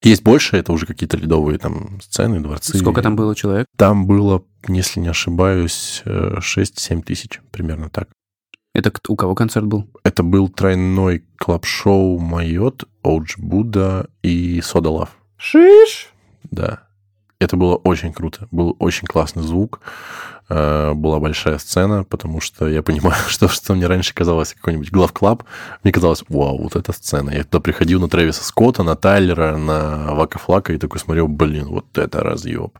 Есть 0.03 0.21
больше, 0.23 0.57
это 0.57 0.73
уже 0.73 0.85
какие-то 0.85 1.17
ледовые 1.17 1.57
там 1.57 1.99
сцены, 2.01 2.39
дворцы. 2.39 2.77
Сколько 2.77 3.01
там 3.01 3.15
было 3.15 3.35
человек? 3.35 3.65
Там 3.77 4.05
было, 4.05 4.43
если 4.67 4.99
не 4.99 5.07
ошибаюсь, 5.07 6.03
э, 6.05 6.35
6-7 6.39 7.01
тысяч, 7.01 7.41
примерно 7.51 7.89
так. 7.89 8.09
Это 8.77 8.91
у 9.07 9.15
кого 9.15 9.33
концерт 9.33 9.65
был? 9.65 9.87
Это 10.03 10.21
был 10.21 10.49
тройной 10.49 11.25
club 11.37 11.78
show 11.78 12.19
Mayot, 12.19 12.83
OG 13.01 13.33
Buda 13.39 14.07
и 14.21 14.61
SODA 14.61 14.91
LUV. 14.91 15.17
Sheesh! 15.35 16.09
Да. 16.51 16.83
Это 17.39 17.57
было 17.57 17.75
очень 17.77 18.13
круто. 18.13 18.47
Был 18.51 18.75
очень 18.77 19.07
классный 19.07 19.41
звук. 19.41 19.79
Э, 20.47 20.93
Была 20.93 21.19
большая 21.19 21.57
сцена, 21.57 22.03
потому 22.03 22.39
что 22.39 22.67
я 22.67 22.83
понимаю, 22.83 23.15
что, 23.27 23.47
что 23.47 23.73
мне 23.73 23.87
раньше 23.87 24.13
казалось 24.13 24.53
какой-нибудь 24.53 24.91
глав-клаб. 24.91 25.43
Мне 25.83 25.91
казалось, 25.91 26.23
вау, 26.29 26.61
вот 26.61 26.75
эта 26.75 26.93
сцена. 26.93 27.31
Я 27.31 27.45
туда 27.45 27.59
приходил 27.59 27.99
на 27.99 28.09
Трэвиса 28.09 28.43
Скотта, 28.43 28.83
на 28.83 28.95
Тайлера, 28.95 29.57
на 29.57 30.13
Waka 30.13 30.37
Flocka 30.37 30.73
и 30.73 30.77
такой 30.77 30.99
смотрел, 30.99 31.27
блин, 31.27 31.65
вот 31.65 31.97
это 31.97 32.19
разъеб. 32.19 32.77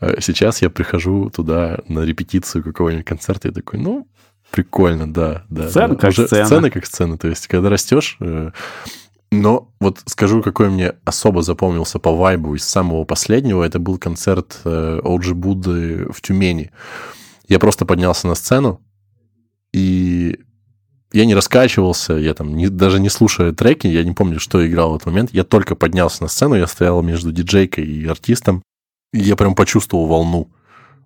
Э, 0.00 0.18
Сейчас 0.18 0.62
я 0.62 0.70
прихожу 0.70 1.28
туда 1.28 1.80
на 1.88 2.06
репетицию 2.06 2.64
какого-нибудь 2.64 3.04
концерта 3.04 3.48
и 3.48 3.50
такой, 3.50 3.80
ну, 3.80 4.08
прикольно, 4.56 5.12
да, 5.12 5.44
да. 5.50 5.68
Сцена 5.68 5.88
да. 5.88 5.96
как 5.96 6.12
сцена. 6.12 6.46
Сцена 6.46 6.70
как 6.70 6.86
сцена. 6.86 7.18
То 7.18 7.28
есть, 7.28 7.46
когда 7.46 7.68
растешь, 7.68 8.16
э, 8.20 8.52
но 9.30 9.70
вот 9.80 10.00
скажу, 10.06 10.42
какой 10.42 10.70
мне 10.70 10.94
особо 11.04 11.42
запомнился 11.42 11.98
по 11.98 12.16
вайбу 12.16 12.54
из 12.54 12.64
самого 12.64 13.04
последнего, 13.04 13.62
это 13.62 13.78
был 13.78 13.98
концерт 13.98 14.60
э, 14.64 15.00
Оджи 15.04 15.34
Будды 15.34 16.06
в 16.10 16.22
Тюмени. 16.22 16.70
Я 17.48 17.58
просто 17.58 17.84
поднялся 17.84 18.26
на 18.28 18.34
сцену, 18.34 18.80
и 19.74 20.40
я 21.12 21.26
не 21.26 21.34
раскачивался, 21.34 22.14
я 22.14 22.32
там 22.32 22.56
не, 22.56 22.68
даже 22.68 22.98
не 22.98 23.10
слушая 23.10 23.52
треки, 23.52 23.86
я 23.86 24.04
не 24.04 24.14
помню, 24.14 24.40
что 24.40 24.66
играл 24.66 24.92
в 24.92 24.96
этот 24.96 25.06
момент. 25.06 25.34
Я 25.34 25.44
только 25.44 25.76
поднялся 25.76 26.22
на 26.22 26.28
сцену, 26.28 26.54
я 26.54 26.66
стоял 26.66 27.02
между 27.02 27.30
диджейкой 27.30 27.84
и 27.84 28.06
артистом, 28.06 28.62
и 29.12 29.18
я 29.18 29.36
прям 29.36 29.54
почувствовал 29.54 30.06
волну. 30.06 30.50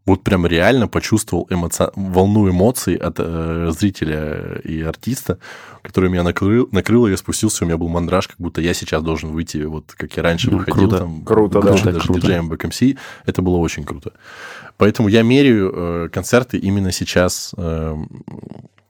Вот 0.06 0.22
прям 0.24 0.46
реально 0.46 0.88
почувствовал 0.88 1.46
эмоци... 1.50 1.90
волну 1.94 2.48
эмоций 2.48 2.94
от 2.94 3.16
э, 3.18 3.70
зрителя 3.76 4.60
и 4.64 4.80
артиста, 4.82 5.38
который 5.82 6.10
меня 6.10 6.22
накрыл, 6.22 6.68
накрыло, 6.72 7.06
я 7.06 7.16
спустился, 7.16 7.64
у 7.64 7.66
меня 7.66 7.76
был 7.76 7.88
мандраж, 7.88 8.28
как 8.28 8.36
будто 8.38 8.60
я 8.60 8.74
сейчас 8.74 9.02
должен 9.02 9.30
выйти, 9.30 9.58
вот 9.58 9.92
как 9.96 10.16
я 10.16 10.22
раньше 10.22 10.50
Ну, 10.50 10.58
выходил, 10.58 10.88
круто. 10.88 10.98
там, 10.98 11.24
Круто, 11.24 11.60
да. 11.60 11.72
даже 11.72 12.00
Круто. 12.00 12.20
диджеем 12.20 12.50
Back 12.50 12.68
MC, 12.68 12.98
это 13.26 13.42
было 13.42 13.58
очень 13.58 13.84
круто. 13.84 14.12
Поэтому 14.78 15.08
я 15.08 15.22
меряю 15.22 15.72
э, 15.74 16.08
концерты 16.10 16.56
именно 16.56 16.90
сейчас 16.92 17.52
э, 17.56 17.96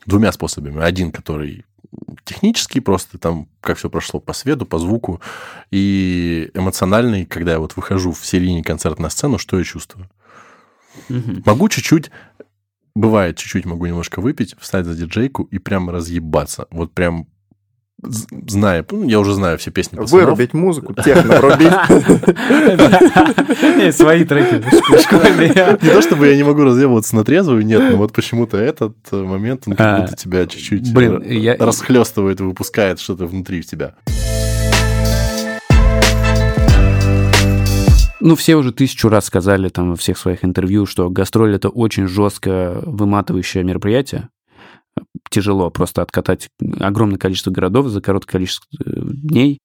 двумя 0.07 0.31
способами. 0.33 0.81
Один, 0.81 1.11
который 1.11 1.65
технический, 2.25 2.81
просто 2.81 3.19
там, 3.19 3.49
как 3.61 3.79
все 3.79 3.91
прошло 3.91 4.21
по 4.21 4.33
свету, 4.33 4.65
по 4.65 4.79
звуку, 4.79 5.21
и 5.73 6.51
эмоциональный, 6.55 7.27
когда 7.27 7.53
я 7.53 7.59
вот 7.59 7.75
выхожу 7.77 8.13
в 8.13 8.25
серийный 8.25 8.63
концерт 8.63 9.01
на 9.01 9.11
сцену, 9.11 9.39
что 9.39 9.59
я 9.59 9.65
чувствую. 9.65 10.09
Мгм. 11.09 11.43
Могу 11.47 11.69
чуть-чуть, 11.69 12.11
бывает, 12.95 13.37
чуть-чуть 13.37 13.65
могу 13.67 13.87
немножко 13.87 14.21
выпить, 14.21 14.55
встать 14.59 14.87
за 14.87 14.95
диджейку 14.95 15.45
и 15.45 15.59
прям 15.59 15.91
разъебаться. 15.91 16.67
Вот 16.71 16.93
прям 16.93 17.27
зная, 18.03 18.85
ну, 18.91 19.07
я 19.07 19.21
уже 19.21 19.35
знаю 19.35 19.59
все 19.59 19.71
песни 19.71 19.97
пацанов. 19.97 20.25
Вырубить 20.25 20.55
музыку, 20.55 20.95
техно 20.95 21.39
врубить. 21.39 21.73
Не, 23.77 23.93
Свои 23.93 24.25
треки. 24.25 24.55
Не 25.85 25.91
то, 25.91 26.03
чтобы 26.03 26.29
я 26.29 26.37
не 26.37 26.43
могу 26.43 26.63
разъебываться 26.63 27.15
на 27.17 27.25
трезвую, 27.25 27.65
нет, 27.65 27.91
но 27.91 27.97
вот 27.97 28.13
почему-то 28.13 28.57
этот 28.57 28.97
момент, 29.13 29.65
он 29.67 29.75
А, 29.75 29.77
как 29.77 30.01
будто 30.03 30.17
тебя 30.17 30.47
чуть-чуть 30.47 30.93
блин, 30.95 31.57
расхлестывает 31.59 32.41
и 32.41 32.43
выпускает 32.43 33.01
что-то 33.01 33.27
внутри 33.27 33.61
в 33.61 33.67
тебя. 33.67 33.95
Ну, 38.21 38.37
все 38.37 38.57
уже 38.57 38.73
тысячу 38.73 39.09
раз 39.09 39.27
сказали 39.27 39.69
там 39.69 39.91
во 39.91 39.97
всех 39.97 40.19
своих 40.19 40.45
интервью, 40.45 40.87
что 40.87 41.09
гастроль 41.11 41.55
это 41.55 41.69
очень 41.69 42.07
жестко 42.07 42.81
выматывающее 42.85 43.65
мероприятие. 43.65 44.29
Тяжело 45.31 45.71
просто 45.71 46.03
откатать 46.03 46.49
огромное 46.79 47.19
количество 47.19 47.51
городов 47.51 47.89
за 47.89 48.01
короткое 48.01 48.33
количество 48.33 48.67
э, 48.85 49.01
дней, 49.05 49.59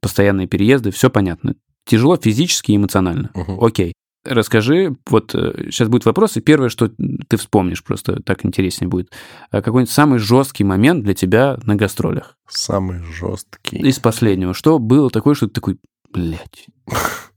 постоянные 0.00 0.46
переезды, 0.46 0.90
все 0.90 1.08
понятно. 1.08 1.54
Тяжело 1.86 2.16
физически 2.16 2.72
и 2.72 2.76
эмоционально. 2.76 3.30
Мгм. 3.34 3.64
Окей. 3.64 3.94
Расскажи, 4.24 4.96
вот 5.06 5.32
сейчас 5.32 5.88
будет 5.88 6.06
вопрос, 6.06 6.38
и 6.38 6.40
первое, 6.40 6.70
что 6.70 6.90
ты 7.28 7.36
вспомнишь, 7.36 7.84
просто 7.84 8.22
так 8.22 8.44
интереснее 8.46 8.88
будет. 8.88 9.12
А 9.50 9.60
Какой-нибудь 9.60 9.92
самый 9.92 10.18
жесткий 10.18 10.64
момент 10.64 11.04
для 11.04 11.12
тебя 11.12 11.58
на 11.64 11.76
гастролях? 11.76 12.38
Самый 12.48 13.02
жесткий. 13.02 13.76
Из 13.76 13.98
последнего. 13.98 14.54
Что 14.54 14.78
было 14.78 15.10
такое, 15.10 15.34
что 15.34 15.46
ты 15.46 15.52
такой, 15.52 15.78
блядь, 16.10 16.66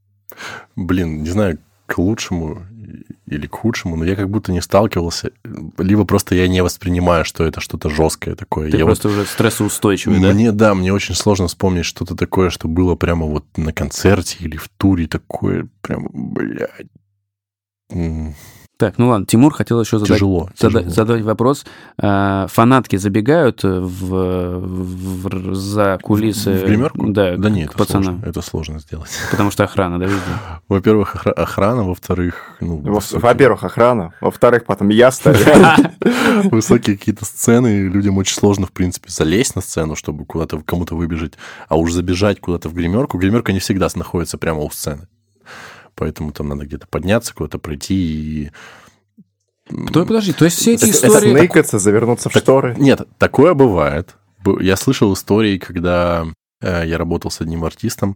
Блин, 0.77 1.23
не 1.23 1.29
знаю, 1.29 1.57
к 1.87 1.97
лучшему 1.97 2.61
или 3.25 3.47
к 3.47 3.55
худшему, 3.55 3.95
но 3.97 4.05
я 4.05 4.15
как 4.15 4.29
будто 4.29 4.51
не 4.51 4.61
сталкивался. 4.61 5.31
Либо 5.77 6.05
просто 6.05 6.35
я 6.35 6.47
не 6.47 6.63
воспринимаю, 6.63 7.25
что 7.25 7.43
это 7.43 7.59
что-то 7.59 7.89
жесткое 7.89 8.35
такое. 8.35 8.71
ты 8.71 8.77
я 8.77 8.85
просто 8.85 9.09
уже 9.09 9.25
стрессоустойчивый, 9.25 10.21
да? 10.21 10.31
Мне, 10.31 10.51
да, 10.51 10.73
мне 10.75 10.93
очень 10.93 11.15
сложно 11.15 11.47
вспомнить 11.47 11.85
что-то 11.85 12.15
такое, 12.15 12.49
что 12.49 12.67
было 12.67 12.95
прямо 12.95 13.25
вот 13.25 13.45
на 13.57 13.73
концерте 13.73 14.37
или 14.39 14.55
в 14.55 14.69
туре 14.77 15.07
такое, 15.07 15.67
прям, 15.81 16.07
блядь. 16.13 16.87
Так, 18.77 18.99
ну 18.99 19.09
ладно, 19.09 19.25
Тимур 19.25 19.51
хотел 19.53 19.81
еще 19.81 19.97
задать, 19.97 20.17
Тяжело. 20.17 20.49
зада- 20.55 20.79
тяжело. 20.81 20.93
задать 20.93 21.21
вопрос. 21.23 21.65
А, 21.99 22.45
фанатки 22.47 22.95
забегают 22.97 23.63
в, 23.63 23.79
в- 23.79 25.27
в- 25.27 25.55
за 25.55 25.97
кулисы? 26.01 26.51
В 26.53 26.65
гримерку? 26.67 27.07
Да, 27.11 27.35
Да 27.37 27.49
нет, 27.49 27.69
это 27.69 27.77
пацанам. 27.79 28.03
сложно, 28.03 28.25
это 28.29 28.41
сложно 28.43 28.79
сделать. 28.79 29.09
Потому 29.31 29.49
что 29.49 29.63
охрана, 29.63 29.97
да, 29.97 30.05
везде? 30.05 30.19
Во-первых, 30.69 31.15
охра- 31.15 31.31
охрана, 31.31 31.83
во-вторых, 31.85 32.55
ну, 32.61 32.77
Во-первых, 33.13 33.63
охрана. 33.63 34.13
Во-вторых, 34.21 34.65
потом 34.65 34.89
я 34.89 35.09
стою. 35.11 35.37
высокие 36.51 36.97
какие-то 36.97 37.25
сцены, 37.25 37.87
людям 37.87 38.17
очень 38.17 38.35
сложно, 38.35 38.67
в 38.67 38.71
принципе, 38.71 39.09
залезть 39.09 39.55
на 39.55 39.61
сцену, 39.61 39.95
чтобы 39.95 40.23
куда-то 40.25 40.59
кому-то 40.61 40.95
выбежать, 40.95 41.33
а 41.67 41.77
уж 41.77 41.91
забежать 41.93 42.39
куда-то 42.39 42.69
в 42.69 42.73
гримерку. 42.73 43.17
Гримерка 43.17 43.53
не 43.53 43.59
всегда 43.59 43.87
находится 43.95 44.37
прямо 44.37 44.59
у 44.61 44.69
сцены. 44.69 45.07
Поэтому 45.97 46.31
там 46.31 46.47
надо 46.47 46.65
где-то 46.65 46.87
подняться, 46.87 47.33
куда-то 47.33 47.57
пройти 47.57 47.95
и... 47.95 48.51
Подожди, 49.93 50.31
то 50.31 50.45
есть 50.45 50.57
все 50.57 50.75
эти 50.75 50.85
истории... 50.85 51.35
Сныкаться, 51.35 51.77
завернуться 51.79 52.29
в 52.29 52.33
шторы. 52.33 52.75
Нет, 52.77 53.01
такое 53.17 53.53
бывает. 53.53 54.15
Я 54.61 54.77
слышал 54.77 55.11
истории, 55.13 55.57
когда 55.57 56.25
э, 56.61 56.83
я 56.85 56.97
работал 56.97 57.31
с 57.31 57.41
одним 57.41 57.65
артистом. 57.65 58.15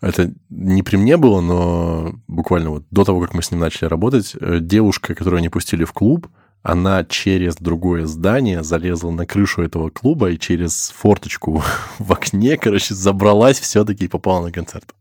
Это 0.00 0.32
не 0.48 0.82
при 0.82 0.96
мне 0.96 1.18
было, 1.18 1.42
но 1.42 2.14
буквально 2.26 2.70
вот 2.70 2.84
до 2.90 3.04
того, 3.04 3.20
как 3.20 3.34
мы 3.34 3.42
с 3.42 3.50
ним 3.50 3.60
начали 3.60 3.88
работать, 3.88 4.34
э, 4.40 4.60
девушка, 4.60 5.14
которую 5.14 5.38
они 5.38 5.50
пустили 5.50 5.84
в 5.84 5.92
клуб, 5.92 6.28
она 6.62 7.04
через 7.04 7.56
другое 7.56 8.06
здание 8.06 8.62
залезла 8.62 9.10
на 9.10 9.26
крышу 9.26 9.62
этого 9.62 9.90
клуба 9.90 10.30
и 10.30 10.38
через 10.38 10.94
форточку 10.96 11.62
в 11.98 12.12
окне, 12.12 12.56
короче, 12.56 12.94
забралась 12.94 13.60
все-таки 13.60 14.04
и 14.04 14.08
попала 14.08 14.46
на 14.46 14.52
концерт. 14.52 14.94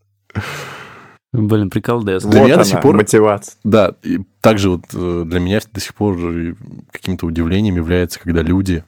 Блин, 1.34 1.70
прикол 1.70 2.04
Дэс. 2.04 2.24
Для 2.24 2.40
Вот 2.42 2.46
меня 2.46 2.56
до 2.56 2.62
она, 2.62 2.64
сих 2.66 2.82
пор- 2.82 2.96
мотивация. 2.96 3.56
Да, 3.64 3.96
и 4.04 4.20
также 4.42 4.70
вот 4.70 4.84
э, 4.94 5.24
для 5.26 5.40
меня 5.40 5.62
до 5.72 5.80
сих 5.80 5.96
пор 5.96 6.18
каким-то 6.92 7.26
удивлением 7.26 7.76
является, 7.78 8.20
когда 8.20 8.42
люди 8.42 8.84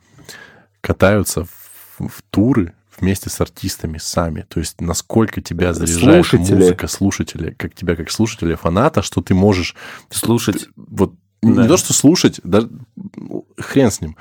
катаются 0.81 1.45
в, 1.45 2.07
в 2.09 2.21
туры 2.29 2.73
вместе 2.99 3.29
с 3.29 3.39
артистами 3.39 3.97
сами. 3.97 4.45
То 4.49 4.59
есть 4.59 4.81
насколько 4.81 5.41
тебя 5.41 5.73
заряжает 5.73 6.25
Слушатели. 6.25 6.55
музыка, 6.55 6.87
слушатели, 6.87 7.51
как 7.51 7.73
тебя 7.75 7.95
как 7.95 8.11
слушателя, 8.11 8.57
фаната, 8.57 9.01
что 9.01 9.21
ты 9.21 9.33
можешь 9.33 9.75
Слушать. 10.09 10.67
вот 10.75 11.13
Да. 11.41 11.61
не 11.63 11.67
то, 11.69 11.77
что 11.77 11.93
слушать, 11.93 12.41
даже 12.43 12.69
хрен 13.57 13.89
с 13.89 14.01
ним. 14.01 14.17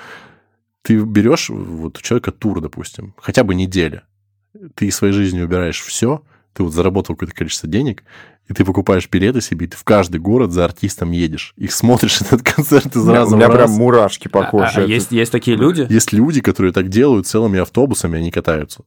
Ты 0.83 0.97
берешь 0.99 1.51
вот 1.51 1.99
у 1.99 2.01
человека 2.01 2.31
тур, 2.31 2.61
допустим, 2.61 3.15
хотя 3.19 3.43
бы 3.45 3.55
неделя. 3.57 4.05
Ты 4.75 4.87
из 4.87 4.97
своей 4.97 5.13
жизни 5.13 5.41
убираешь 5.43 5.81
все, 5.81 6.23
ты 6.55 6.63
вот 6.63 6.73
заработал 6.73 7.15
какое-то 7.15 7.35
количество 7.35 7.69
денег, 7.69 8.05
и 8.49 8.55
ты 8.55 8.65
покупаешь 8.65 9.09
билеты 9.11 9.41
себе, 9.41 9.67
и 9.67 9.69
ты 9.71 9.77
в 9.77 9.85
каждый 9.85 10.21
город 10.21 10.53
за 10.53 10.65
артистом 10.65 11.11
едешь. 11.13 11.55
Их 11.57 11.73
смотришь 11.73 12.21
этот 12.21 12.43
концерт 12.43 12.95
из 12.97 13.09
раза 13.09 13.31
У 13.31 13.35
в 13.35 13.37
меня 13.39 13.49
раз. 13.49 13.57
прям 13.57 13.71
мурашки 13.73 14.29
по 14.29 14.47
А- 14.47 14.51
коже. 14.51 14.67
а 14.77 14.81
Это- 14.83 14.91
есть, 14.93 15.13
есть 15.13 15.33
такие 15.33 15.57
люди? 15.57 15.87
Есть 15.89 16.13
люди, 16.13 16.41
которые 16.41 16.73
так 16.73 16.89
делают 16.89 17.27
целыми 17.27 17.59
автобусами, 17.61 18.19
они 18.19 18.31
катаются. 18.31 18.83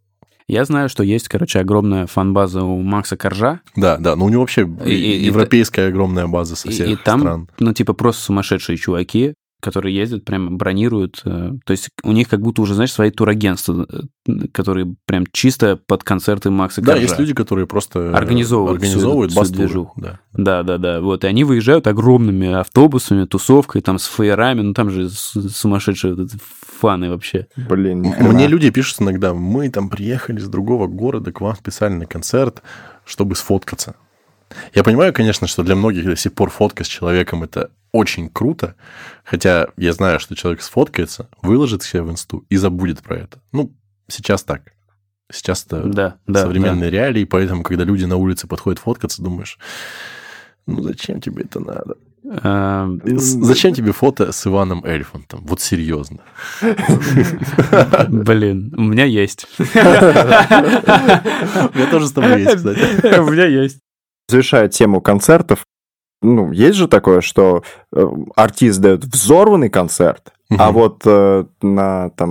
Я 0.48 0.64
знаю, 0.64 0.90
что 0.90 1.02
есть, 1.02 1.28
короче, 1.28 1.60
огромная 1.60 2.06
фан-база 2.06 2.62
у 2.64 2.80
Макса 2.84 3.18
Коржа, 3.18 3.62
Да, 3.76 3.98
да, 3.98 4.16
но 4.16 4.26
у 4.26 4.30
него 4.30 4.42
вообще 4.42 4.62
И- 4.86 4.92
и- 4.92 5.18
и- 5.22 5.26
европейская 5.26 5.88
огромная 5.88 6.28
база 6.28 6.56
со 6.56 6.68
и, 6.68 6.72
всех 6.72 6.88
и 6.88 6.96
там, 6.96 7.20
стран. 7.22 7.50
ну, 7.58 7.74
типа, 7.74 7.94
просто 7.94 8.22
сумасшедшие 8.22 8.78
чуваки, 8.78 9.34
которые 9.66 9.94
ездят, 9.96 10.24
прям 10.24 10.58
бронируют. 10.58 11.22
э, 11.26 11.52
То 11.66 11.72
есть 11.72 11.90
у 12.04 12.12
них 12.12 12.30
как 12.30 12.42
будто 12.42 12.62
уже, 12.62 12.74
знаешь, 12.76 12.92
свои 12.94 13.12
турагентства, 13.12 13.86
э, 14.28 14.32
которые 14.54 14.96
прям 15.06 15.26
чисто 15.32 15.78
под 15.88 16.04
концерты 16.04 16.50
Макса 16.52 16.82
Да, 16.82 16.94
Коржа. 16.94 17.02
есть 17.02 17.20
люди, 17.20 17.34
которые 17.34 17.68
просто 17.68 18.16
Организовывают 18.16 18.82
организовывают 18.82 19.32
всю- 19.32 19.44
всю 19.44 19.54
движуху. 19.54 20.00
Да. 20.02 20.20
Да, 20.34 20.64
да, 20.64 20.78
да. 20.78 21.02
Вот, 21.02 21.24
и 21.24 21.28
они 21.28 21.44
выезжают 21.44 21.88
огромными 21.88 22.52
автобусами, 22.54 23.26
тусовкой, 23.26 23.82
там, 23.82 24.00
с 24.00 24.06
фейерами, 24.06 24.62
ну, 24.62 24.74
там 24.74 24.90
же 24.90 25.10
сумасшедшие 25.10 26.16
фаны 26.80 27.10
вообще. 27.10 27.48
Блин. 27.56 28.02
Мне 28.20 28.48
люди 28.48 28.70
пишут 28.70 29.02
иногда, 29.02 29.34
мы 29.34 29.70
там 29.70 29.90
приехали 29.90 30.40
с 30.40 30.48
другого 30.48 30.88
города 30.88 31.32
к 31.32 31.42
вам 31.42 31.56
специально 31.56 32.00
на 32.00 32.06
концерт, 32.06 32.62
чтобы 33.06 33.36
сфоткаться. 33.36 33.96
Я 34.73 34.84
понимаю, 34.84 35.13
конечно, 35.13 35.47
что 35.47 35.63
для 35.63 35.76
многих 35.76 36.05
до 36.05 36.15
сих 36.15 36.34
пор 36.34 36.49
фотка 36.49 36.84
с 36.84 36.88
человеком 36.88 37.43
это 37.43 37.69
очень 37.91 38.30
круто, 38.30 38.76
хотя 39.23 39.67
я 39.77 39.93
знаю, 39.93 40.19
что 40.19 40.35
человек 40.35 40.61
сфоткается, 40.61 41.30
выложит 41.41 41.81
себя 41.84 42.03
в 42.03 42.11
инсту 42.11 42.45
и 42.49 42.57
забудет 42.57 43.01
про 43.01 43.17
это. 43.17 43.39
Ну, 43.51 43.73
сейчас 44.07 44.43
так. 44.43 44.73
Сейчас 45.31 45.65
это 45.65 45.81
Да, 45.84 46.15
да. 46.27 46.41
современные 46.43 46.89
реалии, 46.91 47.23
поэтому, 47.23 47.63
когда 47.63 47.84
люди 47.84 48.05
на 48.05 48.17
улице 48.17 48.47
подходят 48.47 48.80
фоткаться, 48.80 49.23
думаешь, 49.23 49.57
ну 50.67 50.81
зачем 50.84 51.19
тебе 51.22 51.43
это 51.43 51.59
надо? 51.59 51.95
да. 52.23 52.88
Э, 53.03 53.17
С- 53.17 53.38
Зачем 53.45 53.73
тебе 53.73 53.91
фото 53.91 54.31
с 54.31 54.45
Иваном 54.47 54.84
Эльфантом? 54.84 55.45
Вот 55.45 55.61
серьезно. 55.61 56.19
Блин, 58.09 58.73
у 58.77 58.81
меня 58.81 59.05
есть. 59.05 59.47
У 59.59 59.61
меня 61.77 61.88
тоже 61.91 62.07
с 62.07 62.11
тобой 62.11 62.41
есть, 62.41 62.55
кстати. 62.57 63.19
У 63.19 63.30
меня 63.31 63.45
есть. 63.45 63.80
Завершая 64.30 64.68
тему 64.69 65.02
концертов, 65.02 65.65
ну, 66.22 66.52
есть 66.52 66.77
же 66.77 66.88
такое, 66.88 67.22
что 67.22 67.64
э, 67.95 68.07
артист 68.35 68.80
дает 68.81 69.03
взорванный 69.06 69.69
концерт, 69.69 70.34
а 70.49 70.65
Мгм. 70.65 70.73
вот 70.73 71.02
э, 71.06 71.45
на 71.61 72.10
там 72.11 72.30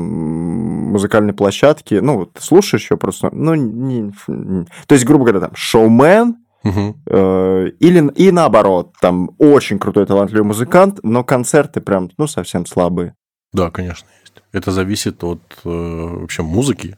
музыкальной 0.91 1.33
площадке, 1.35 2.01
ну, 2.01 2.19
вот 2.19 2.31
слушаешь 2.41 2.91
ее 2.91 2.97
просто, 2.97 3.31
ну, 3.33 3.55
не- 3.55 4.13
не- 4.29 4.67
то 4.87 4.95
есть, 4.95 5.05
грубо 5.05 5.25
говоря, 5.25 5.41
там, 5.41 5.55
шоумен, 5.55 6.37
Мгм. 6.65 6.97
э, 7.07 7.69
или 7.79 8.11
и 8.17 8.33
наоборот, 8.33 8.95
там, 9.01 9.31
очень 9.39 9.79
крутой 9.79 10.07
талантливый 10.07 10.45
музыкант, 10.47 10.99
но 11.05 11.23
концерты 11.23 11.81
прям, 11.81 12.11
ну, 12.19 12.27
совсем 12.27 12.67
слабые. 12.67 13.15
Да, 13.53 13.71
конечно, 13.71 14.09
есть. 14.23 14.43
Это 14.53 14.73
зависит 14.73 15.23
от 15.23 15.41
э, 15.65 15.69
вообще 15.69 16.43
музыки 16.43 16.97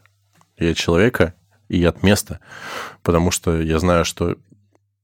и 0.57 0.67
от 0.67 0.77
человека, 0.77 1.33
и 1.69 1.83
от 1.83 2.01
места. 2.01 2.39
Потому 3.03 3.29
что 3.29 3.61
я 3.61 3.77
знаю, 3.79 4.05
что 4.05 4.37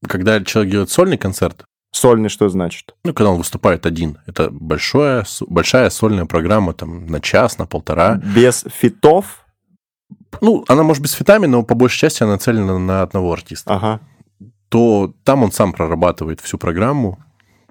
когда 0.07 0.43
человек 0.43 0.71
делает 0.71 0.89
сольный 0.89 1.17
концерт, 1.17 1.65
Сольный 1.91 2.29
что 2.29 2.49
значит? 2.49 2.95
ну, 3.03 3.13
когда 3.13 3.29
он 3.29 3.37
выступает 3.37 3.85
один, 3.85 4.17
это 4.25 4.49
большое, 4.49 5.25
большая 5.47 5.91
сольная 5.91 6.25
программа 6.25 6.73
там 6.73 7.05
на 7.05 7.21
час, 7.21 7.59
на 7.59 7.67
полтора. 7.67 8.15
Без 8.15 8.65
фитов? 8.67 9.45
Ну, 10.41 10.65
она 10.67 10.81
может 10.81 11.03
быть 11.03 11.11
с 11.11 11.13
фитами, 11.13 11.45
но 11.45 11.61
по 11.61 11.75
большей 11.75 11.99
части 11.99 12.23
она 12.23 12.33
нацелена 12.33 12.79
на 12.79 13.03
одного 13.03 13.31
артиста. 13.31 13.75
Ага. 13.75 13.99
То 14.69 15.13
там 15.23 15.43
он 15.43 15.51
сам 15.51 15.71
прорабатывает 15.71 16.41
всю 16.41 16.57
программу 16.57 17.19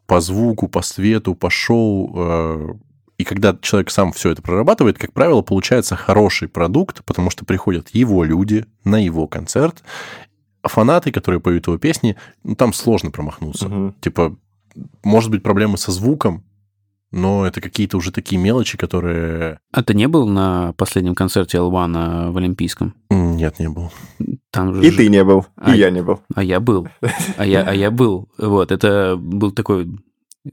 по 0.07 0.21
звуку, 0.21 0.69
по 0.69 0.83
свету, 0.83 1.35
по 1.35 1.51
шоу. 1.51 2.13
э, 2.15 2.75
И 3.19 3.25
когда 3.25 3.57
человек 3.61 3.91
сам 3.91 4.13
все 4.13 4.31
это 4.31 4.41
прорабатывает, 4.41 4.99
как 4.99 5.13
правило, 5.13 5.43
получается 5.43 5.97
хороший 5.97 6.47
продукт, 6.47 7.05
потому 7.05 7.31
что 7.31 7.45
приходят 7.45 7.89
его 7.93 8.23
люди 8.23 8.67
на 8.85 9.03
его 9.05 9.27
концерт, 9.27 9.83
фанаты, 10.63 11.11
которые 11.13 11.41
поют 11.41 11.67
его 11.67 11.79
песни, 11.79 12.17
ну, 12.45 12.55
там 12.55 12.73
сложно 12.73 13.11
промахнуться. 13.11 13.69
Мгм. 13.69 13.95
Типа, 14.01 14.37
может 15.03 15.31
быть, 15.31 15.43
проблемы 15.43 15.77
со 15.79 15.93
звуком, 15.93 16.45
но 17.11 17.47
это 17.47 17.61
какие-то 17.61 17.99
уже 17.99 18.11
такие 18.11 18.41
мелочи, 18.41 18.79
которые... 18.79 19.59
А 19.71 19.83
ты 19.83 19.93
не 19.93 20.09
был 20.09 20.27
на 20.27 20.73
последнем 20.79 21.15
концерте 21.15 21.59
L1 21.59 22.31
в 22.31 22.37
Олимпийском? 22.39 22.95
Нет, 23.11 23.59
не 23.59 23.69
было. 23.69 23.91
Там 24.51 24.75
же 24.75 24.87
И 24.87 24.91
ты 24.91 25.09
не 25.09 25.23
был, 25.23 25.47
А, 25.57 25.75
и 25.75 25.79
я 25.79 25.91
не 25.91 26.03
был. 26.03 26.21
А 26.35 26.43
я 26.43 26.59
был. 26.61 26.89
А 27.37 27.45
я, 27.45 27.63
а 27.65 27.75
я 27.75 27.91
был. 27.91 28.29
Вот, 28.39 28.73
это 28.73 29.17
был 29.19 29.53
такой 29.53 29.89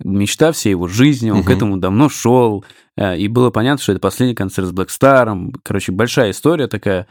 мечта 0.04 0.52
всей 0.52 0.72
его 0.72 0.88
жизни, 0.88 1.32
он 1.32 1.44
к 1.44 1.48
Мгм. 1.48 1.56
этому 1.56 1.78
давно 1.78 2.10
шел, 2.10 2.64
э, 2.98 3.18
и 3.18 3.28
было 3.28 3.50
понятно, 3.52 3.82
что 3.82 3.94
это 3.94 4.02
последний 4.02 4.36
концерт 4.36 4.68
с 4.68 4.72
Блэкстаром. 4.72 5.54
Короче, 5.64 5.92
большая 5.92 6.32
история 6.32 6.68
такая. 6.68 7.08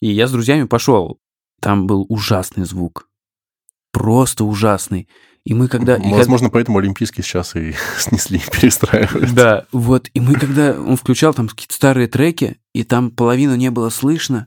И 0.00 0.08
я 0.10 0.26
с 0.26 0.32
друзьями 0.32 0.64
пошел. 0.64 1.18
Там 1.60 1.86
был 1.86 2.06
ужасный 2.08 2.64
звук. 2.64 3.08
Просто 3.92 4.44
ужасный. 4.44 5.08
И 5.44 5.54
мы 5.54 5.68
когда... 5.68 5.96
и 5.96 6.00
когда- 6.02 6.16
Возможно, 6.16 6.50
поэтому 6.50 6.78
Олимпийский 6.78 7.22
сейчас 7.22 7.56
и 7.56 7.74
снесли, 7.98 8.40
перестраивают. 8.52 9.32
Да, 9.34 9.66
вот. 9.72 10.08
И 10.14 10.20
мы 10.20 10.34
когда... 10.34 10.72
Он 10.78 10.96
включал 10.96 11.32
там 11.34 11.48
какие-то 11.48 11.74
старые 11.74 12.06
треки, 12.06 12.58
и 12.74 12.84
там 12.84 13.10
половину 13.10 13.54
не 13.56 13.70
было 13.70 13.88
слышно, 13.90 14.46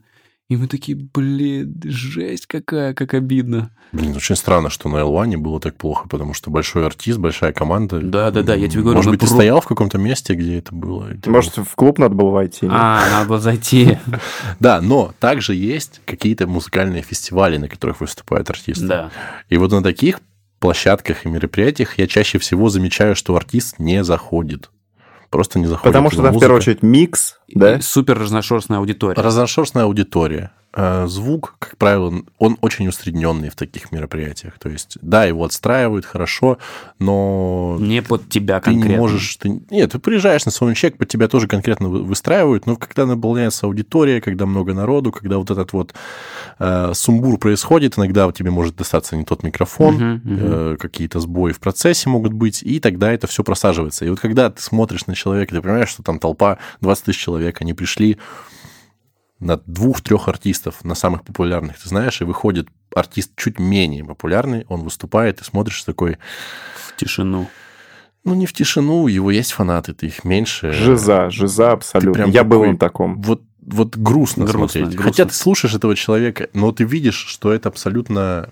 и 0.52 0.56
мы 0.56 0.66
такие, 0.68 0.96
блин, 0.96 1.80
жесть 1.84 2.46
какая, 2.46 2.92
как 2.94 3.14
обидно. 3.14 3.70
Блин, 3.92 4.14
очень 4.16 4.36
странно, 4.36 4.70
что 4.70 4.88
на 4.88 4.96
L1 4.98 5.36
было 5.38 5.60
так 5.60 5.76
плохо, 5.76 6.08
потому 6.08 6.34
что 6.34 6.50
большой 6.50 6.86
артист, 6.86 7.18
большая 7.18 7.52
команда. 7.52 8.00
Да-да-да, 8.00 8.54
я 8.54 8.68
тебе 8.68 8.82
говорю, 8.82 8.96
Может 8.98 9.10
быть, 9.12 9.20
ты 9.20 9.26
про- 9.26 9.34
стоял 9.34 9.60
в 9.60 9.66
каком-то 9.66 9.98
месте, 9.98 10.34
где 10.34 10.58
это 10.58 10.74
было? 10.74 11.08
ты 11.14 11.30
Может, 11.30 11.56
в 11.58 11.74
клуб 11.74 11.98
надо 11.98 12.14
было 12.14 12.30
войти? 12.30 12.66
А, 12.70 13.08
надо 13.10 13.28
было 13.28 13.40
зайти. 13.40 13.98
Да, 14.60 14.80
но 14.80 15.14
также 15.18 15.54
есть 15.54 16.00
какие-то 16.04 16.46
музыкальные 16.46 17.02
фестивали, 17.02 17.56
на 17.56 17.68
которых 17.68 18.00
выступают 18.00 18.48
артисты. 18.50 18.86
Да. 18.86 19.10
И 19.48 19.56
вот 19.56 19.72
на 19.72 19.82
таких 19.82 20.20
площадках 20.58 21.26
и 21.26 21.28
мероприятиях 21.28 21.98
я 21.98 22.06
чаще 22.06 22.38
всего 22.38 22.68
замечаю, 22.68 23.16
что 23.16 23.34
артист 23.36 23.78
не 23.78 24.04
заходит. 24.04 24.70
Просто 25.32 25.58
не 25.58 25.64
заходит. 25.64 25.84
Потому 25.84 26.10
что 26.10 26.22
там, 26.22 26.36
в 26.36 26.40
первую 26.40 26.58
очередь, 26.58 26.82
микс, 26.82 27.38
да? 27.48 27.76
И 27.76 27.80
Супер 27.80 28.18
разношерстная 28.18 28.78
аудитория. 28.78 29.20
Разношерстная 29.20 29.84
аудитория. 29.84 30.52
Э, 30.74 31.06
Звук, 31.06 31.56
как 31.58 31.76
правило, 31.76 32.22
он 32.38 32.56
очень 32.62 32.88
усредненный 32.88 33.50
в 33.50 33.56
таких 33.56 33.92
мероприятиях. 33.92 34.58
То 34.58 34.68
есть, 34.70 34.96
да, 35.02 35.24
его 35.24 35.44
отстраивают 35.44 36.06
хорошо, 36.06 36.58
но 36.98 37.76
Не 37.80 38.00
под 38.02 38.28
тебя 38.28 38.58
ты 38.60 38.66
конкретно. 38.70 38.92
не 38.92 38.98
можешь... 38.98 39.36
Ты... 39.36 39.60
Нет, 39.70 39.92
ты 39.92 39.98
приезжаешь 39.98 40.44
на 40.46 40.50
саундчек, 40.52 40.96
под 40.96 41.08
тебя 41.08 41.28
тоже 41.28 41.46
конкретно 41.46 41.88
вы- 41.88 42.02
выстраивают, 42.02 42.66
но 42.66 42.76
когда 42.76 43.04
наполняется 43.06 43.66
аудитория, 43.66 44.20
когда 44.20 44.46
много 44.46 44.72
народу, 44.72 45.12
когда 45.12 45.38
вот 45.38 45.50
этот 45.50 45.72
вот 45.72 45.92
э, 46.58 46.92
сумбур 46.94 47.38
происходит, 47.38 47.98
иногда 47.98 48.30
тебе 48.32 48.50
может 48.50 48.76
достаться 48.76 49.16
не 49.16 49.24
тот 49.24 49.42
микрофон, 49.42 49.94
Мгм, 49.94 50.12
мгм. 50.24 50.38
э, 50.40 50.76
какие-то 50.78 51.20
сбои 51.20 51.52
в 51.52 51.60
процессе 51.60 52.08
могут 52.08 52.32
быть, 52.32 52.62
и 52.62 52.80
тогда 52.80 53.12
это 53.12 53.26
все 53.26 53.44
просаживается. 53.44 54.04
И 54.04 54.08
вот 54.08 54.20
когда 54.20 54.48
ты 54.50 54.62
смотришь 54.62 55.06
на 55.06 55.14
человека, 55.14 55.54
ты 55.54 55.60
понимаешь, 55.60 55.88
что 55.90 56.02
там 56.02 56.18
толпа, 56.18 56.58
20 56.80 57.04
тысяч 57.04 57.18
человек, 57.20 57.60
они 57.60 57.74
пришли 57.74 58.16
на 59.42 59.56
двух-трех 59.66 60.28
артистов, 60.28 60.84
на 60.84 60.94
самых 60.94 61.22
популярных, 61.24 61.78
ты 61.78 61.88
знаешь, 61.88 62.20
и 62.20 62.24
выходит 62.24 62.68
артист 62.94 63.32
чуть 63.36 63.58
менее 63.58 64.04
популярный, 64.04 64.64
он 64.68 64.82
выступает, 64.82 65.40
и 65.40 65.44
смотришь 65.44 65.82
такой, 65.82 66.16
В 66.88 66.96
тишину. 66.96 67.48
ну, 68.24 68.34
не 68.34 68.46
в 68.46 68.52
тишину, 68.52 69.02
у 69.02 69.08
его 69.08 69.30
есть 69.30 69.52
фанаты, 69.52 69.94
ты 69.94 70.06
их 70.06 70.24
меньше. 70.24 70.72
Жиза, 70.72 71.28
жиза 71.30 71.72
абсолютно. 71.72 72.12
прям 72.12 72.30
Я 72.30 72.44
был 72.44 72.60
такой- 72.60 72.72
на 72.72 72.78
таком. 72.78 73.22
Вот, 73.22 73.42
вот 73.60 73.96
грустно, 73.96 74.44
Грустно, 74.44 74.58
смотреть. 74.68 74.84
грустно. 74.96 75.02
Хотя 75.02 75.24
ты 75.24 75.34
слушаешь 75.34 75.74
этого 75.74 75.96
человека, 75.96 76.48
но 76.54 76.70
ты 76.72 76.84
видишь, 76.84 77.26
что 77.26 77.52
это 77.52 77.68
абсолютно 77.68 78.50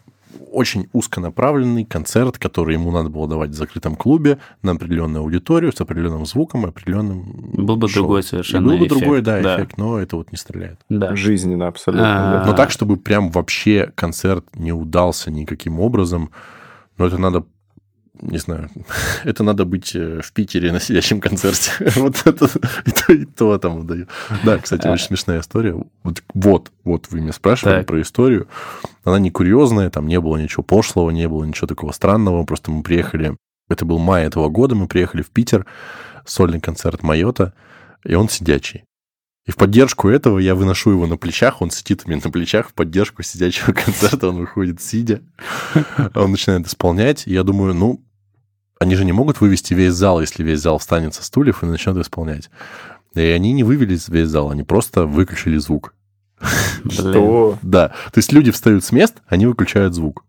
очень 0.50 0.88
узконаправленный 0.92 1.84
концерт, 1.84 2.38
который 2.38 2.74
ему 2.74 2.90
надо 2.90 3.08
было 3.08 3.28
давать 3.28 3.50
в 3.50 3.54
закрытом 3.54 3.96
клубе 3.96 4.38
на 4.62 4.72
определенную 4.72 5.22
аудиторию 5.22 5.72
с 5.72 5.80
определенным 5.80 6.26
звуком, 6.26 6.66
определенным 6.66 7.52
Был 7.54 7.76
бы 7.76 7.88
шоу. 7.88 8.02
другой 8.02 8.20
И 8.20 8.22
совершенно 8.24 8.68
был 8.68 8.78
бы 8.78 8.86
эффект, 8.86 9.00
другой, 9.00 9.22
да, 9.22 9.40
да. 9.40 9.56
эффект, 9.56 9.76
но 9.76 9.98
это 9.98 10.16
вот 10.16 10.32
не 10.32 10.38
стреляет. 10.38 10.80
Да. 10.88 11.14
Жизненно 11.14 11.68
абсолютно. 11.68 12.38
А, 12.38 12.44
да. 12.44 12.50
Но 12.50 12.56
так, 12.56 12.70
чтобы 12.70 12.96
прям 12.96 13.30
вообще 13.30 13.92
концерт 13.94 14.44
не 14.54 14.72
удался 14.72 15.30
никаким 15.30 15.80
образом, 15.80 16.30
но 16.96 17.06
это 17.06 17.18
надо, 17.18 17.44
не 18.20 18.38
знаю, 18.38 18.70
это 19.24 19.42
надо 19.42 19.64
быть 19.64 19.94
э, 19.94 20.20
в 20.22 20.32
Питере 20.32 20.72
на 20.72 20.80
сидящем 20.80 21.20
концерте. 21.20 21.70
Вот 21.96 22.22
это 22.24 22.46
и 22.86 22.90
то, 22.90 23.12
и 23.12 23.24
то 23.24 23.58
там 23.58 23.86
даю. 23.86 24.06
Да, 24.44 24.58
кстати, 24.58 24.86
очень 24.86 25.06
смешная 25.06 25.40
история. 25.40 25.74
Вот, 26.02 26.22
вот, 26.34 26.72
вот 26.84 27.06
вы 27.10 27.20
меня 27.20 27.32
спрашивали 27.32 27.78
Так. 27.78 27.86
про 27.86 28.00
историю. 28.00 28.48
Она 29.04 29.18
не 29.18 29.30
курьезная, 29.30 29.90
там 29.90 30.06
не 30.06 30.20
было 30.20 30.36
ничего 30.36 30.62
пошлого, 30.62 31.10
не 31.10 31.28
было 31.28 31.44
ничего 31.44 31.66
такого 31.66 31.92
странного. 31.92 32.44
Просто 32.44 32.70
мы 32.70 32.82
приехали, 32.82 33.36
это 33.68 33.84
был 33.84 33.98
май 33.98 34.24
этого 34.24 34.48
года, 34.48 34.74
мы 34.74 34.86
приехали 34.86 35.22
в 35.22 35.30
Питер, 35.30 35.66
сольный 36.24 36.60
концерт 36.60 37.02
Майота, 37.02 37.54
и 38.04 38.14
он 38.14 38.28
сидячий. 38.28 38.84
И 39.46 39.52
в 39.52 39.56
поддержку 39.56 40.08
этого 40.08 40.38
я 40.38 40.54
выношу 40.54 40.90
его 40.90 41.06
на 41.06 41.16
плечах, 41.16 41.62
он 41.62 41.70
сидит 41.70 42.02
у 42.04 42.10
меня 42.10 42.20
на 42.22 42.30
плечах, 42.30 42.68
в 42.68 42.74
поддержку 42.74 43.22
сидячего 43.22 43.72
концерта 43.72 44.28
он 44.28 44.36
выходит 44.36 44.80
сидя, 44.82 45.22
он 46.14 46.30
начинает 46.30 46.66
исполнять, 46.66 47.26
и 47.26 47.32
я 47.32 47.42
думаю, 47.42 47.74
ну, 47.74 48.04
они 48.80 48.94
же 48.94 49.04
не 49.04 49.12
могут 49.12 49.40
вывести 49.40 49.74
весь 49.74 49.92
зал, 49.92 50.20
если 50.20 50.42
весь 50.42 50.60
зал 50.60 50.78
встанет 50.78 51.14
со 51.14 51.22
стульев 51.22 51.62
и 51.62 51.66
начнет 51.66 51.96
исполнять. 51.98 52.50
И 53.14 53.20
они 53.20 53.52
не 53.52 53.62
вывели 53.62 53.98
весь 54.08 54.28
зал, 54.28 54.50
они 54.50 54.62
просто 54.62 55.04
выключили 55.04 55.58
звук. 55.58 55.94
Что? 56.88 57.58
Да, 57.60 57.88
то 57.88 58.18
есть 58.18 58.32
люди 58.32 58.50
встают 58.50 58.82
с 58.82 58.90
мест, 58.90 59.16
они 59.28 59.46
выключают 59.46 59.94
звук. 59.94 60.24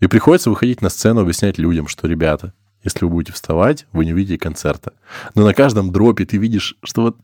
И 0.00 0.06
приходится 0.06 0.50
выходить 0.50 0.82
на 0.82 0.90
сцену, 0.90 1.22
объяснять 1.22 1.56
людям, 1.56 1.88
что, 1.88 2.06
ребята, 2.06 2.52
если 2.84 3.06
вы 3.06 3.10
будете 3.10 3.32
вставать, 3.32 3.86
вы 3.92 4.04
не 4.04 4.12
увидите 4.12 4.38
концерта. 4.38 4.92
Но 5.34 5.46
на 5.46 5.54
каждом 5.54 5.90
дропе 5.90 6.26
ты 6.26 6.36
видишь, 6.36 6.76
что 6.82 7.02
вот, 7.02 7.16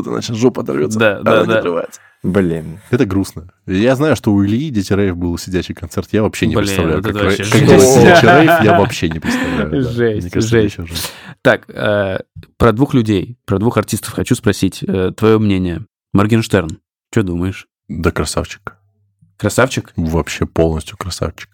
вот 0.00 0.08
она 0.12 0.20
сейчас 0.22 0.36
жопа 0.36 0.62
оторвется, 0.62 0.98
Да, 0.98 1.16
а 1.18 1.22
да, 1.22 1.32
она 1.32 1.40
не 1.42 1.52
да. 1.52 1.58
отрывается. 1.60 2.00
Блин. 2.22 2.80
Это 2.90 3.06
грустно. 3.06 3.50
Я 3.66 3.96
знаю, 3.96 4.14
что 4.16 4.32
у 4.32 4.44
Ильи 4.44 4.68
Дети 4.70 4.92
Рейв 4.92 5.16
был 5.16 5.38
сидячий 5.38 5.74
концерт. 5.74 6.08
Я 6.12 6.22
вообще 6.22 6.46
не 6.46 6.54
Блин, 6.54 6.66
представляю, 6.66 6.96
вот 6.98 7.06
как, 7.06 7.14
это 7.16 7.24
вообще 7.24 7.42
как 7.44 7.80
сидячий 7.80 8.28
рейв, 8.28 8.62
я 8.64 8.78
вообще 8.78 9.08
не 9.08 9.18
представляю. 9.20 9.70
да. 9.70 9.80
Жесть, 9.90 10.22
Мне 10.24 10.30
кажется, 10.30 10.60
жесть. 10.60 10.76
жесть. 10.76 11.12
Так, 11.42 11.64
э, 11.70 12.18
про 12.58 12.72
двух 12.72 12.92
людей, 12.92 13.38
про 13.46 13.58
двух 13.58 13.78
артистов 13.78 14.12
хочу 14.12 14.34
спросить. 14.34 14.82
э, 14.86 15.12
твое 15.16 15.38
мнение. 15.38 15.86
Моргенштерн, 16.12 16.78
что 17.12 17.22
думаешь? 17.22 17.68
Да 17.88 18.10
красавчик. 18.10 18.76
Красавчик? 19.38 19.92
Вообще 19.96 20.44
полностью 20.44 20.98
красавчик. 20.98 21.48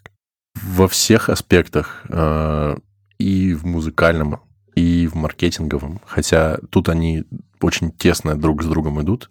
Во 0.61 0.87
всех 0.89 1.29
аспектах. 1.29 2.03
Э, 2.09 2.75
и 3.19 3.53
в 3.53 3.65
музыкальном, 3.65 4.41
и 4.75 5.07
в 5.07 5.15
маркетинговом. 5.15 6.01
Хотя 6.05 6.57
тут 6.69 6.89
они 6.89 7.23
очень 7.61 7.91
тесно 7.91 8.35
друг 8.37 8.63
с 8.63 8.65
другом 8.65 9.01
идут, 9.01 9.29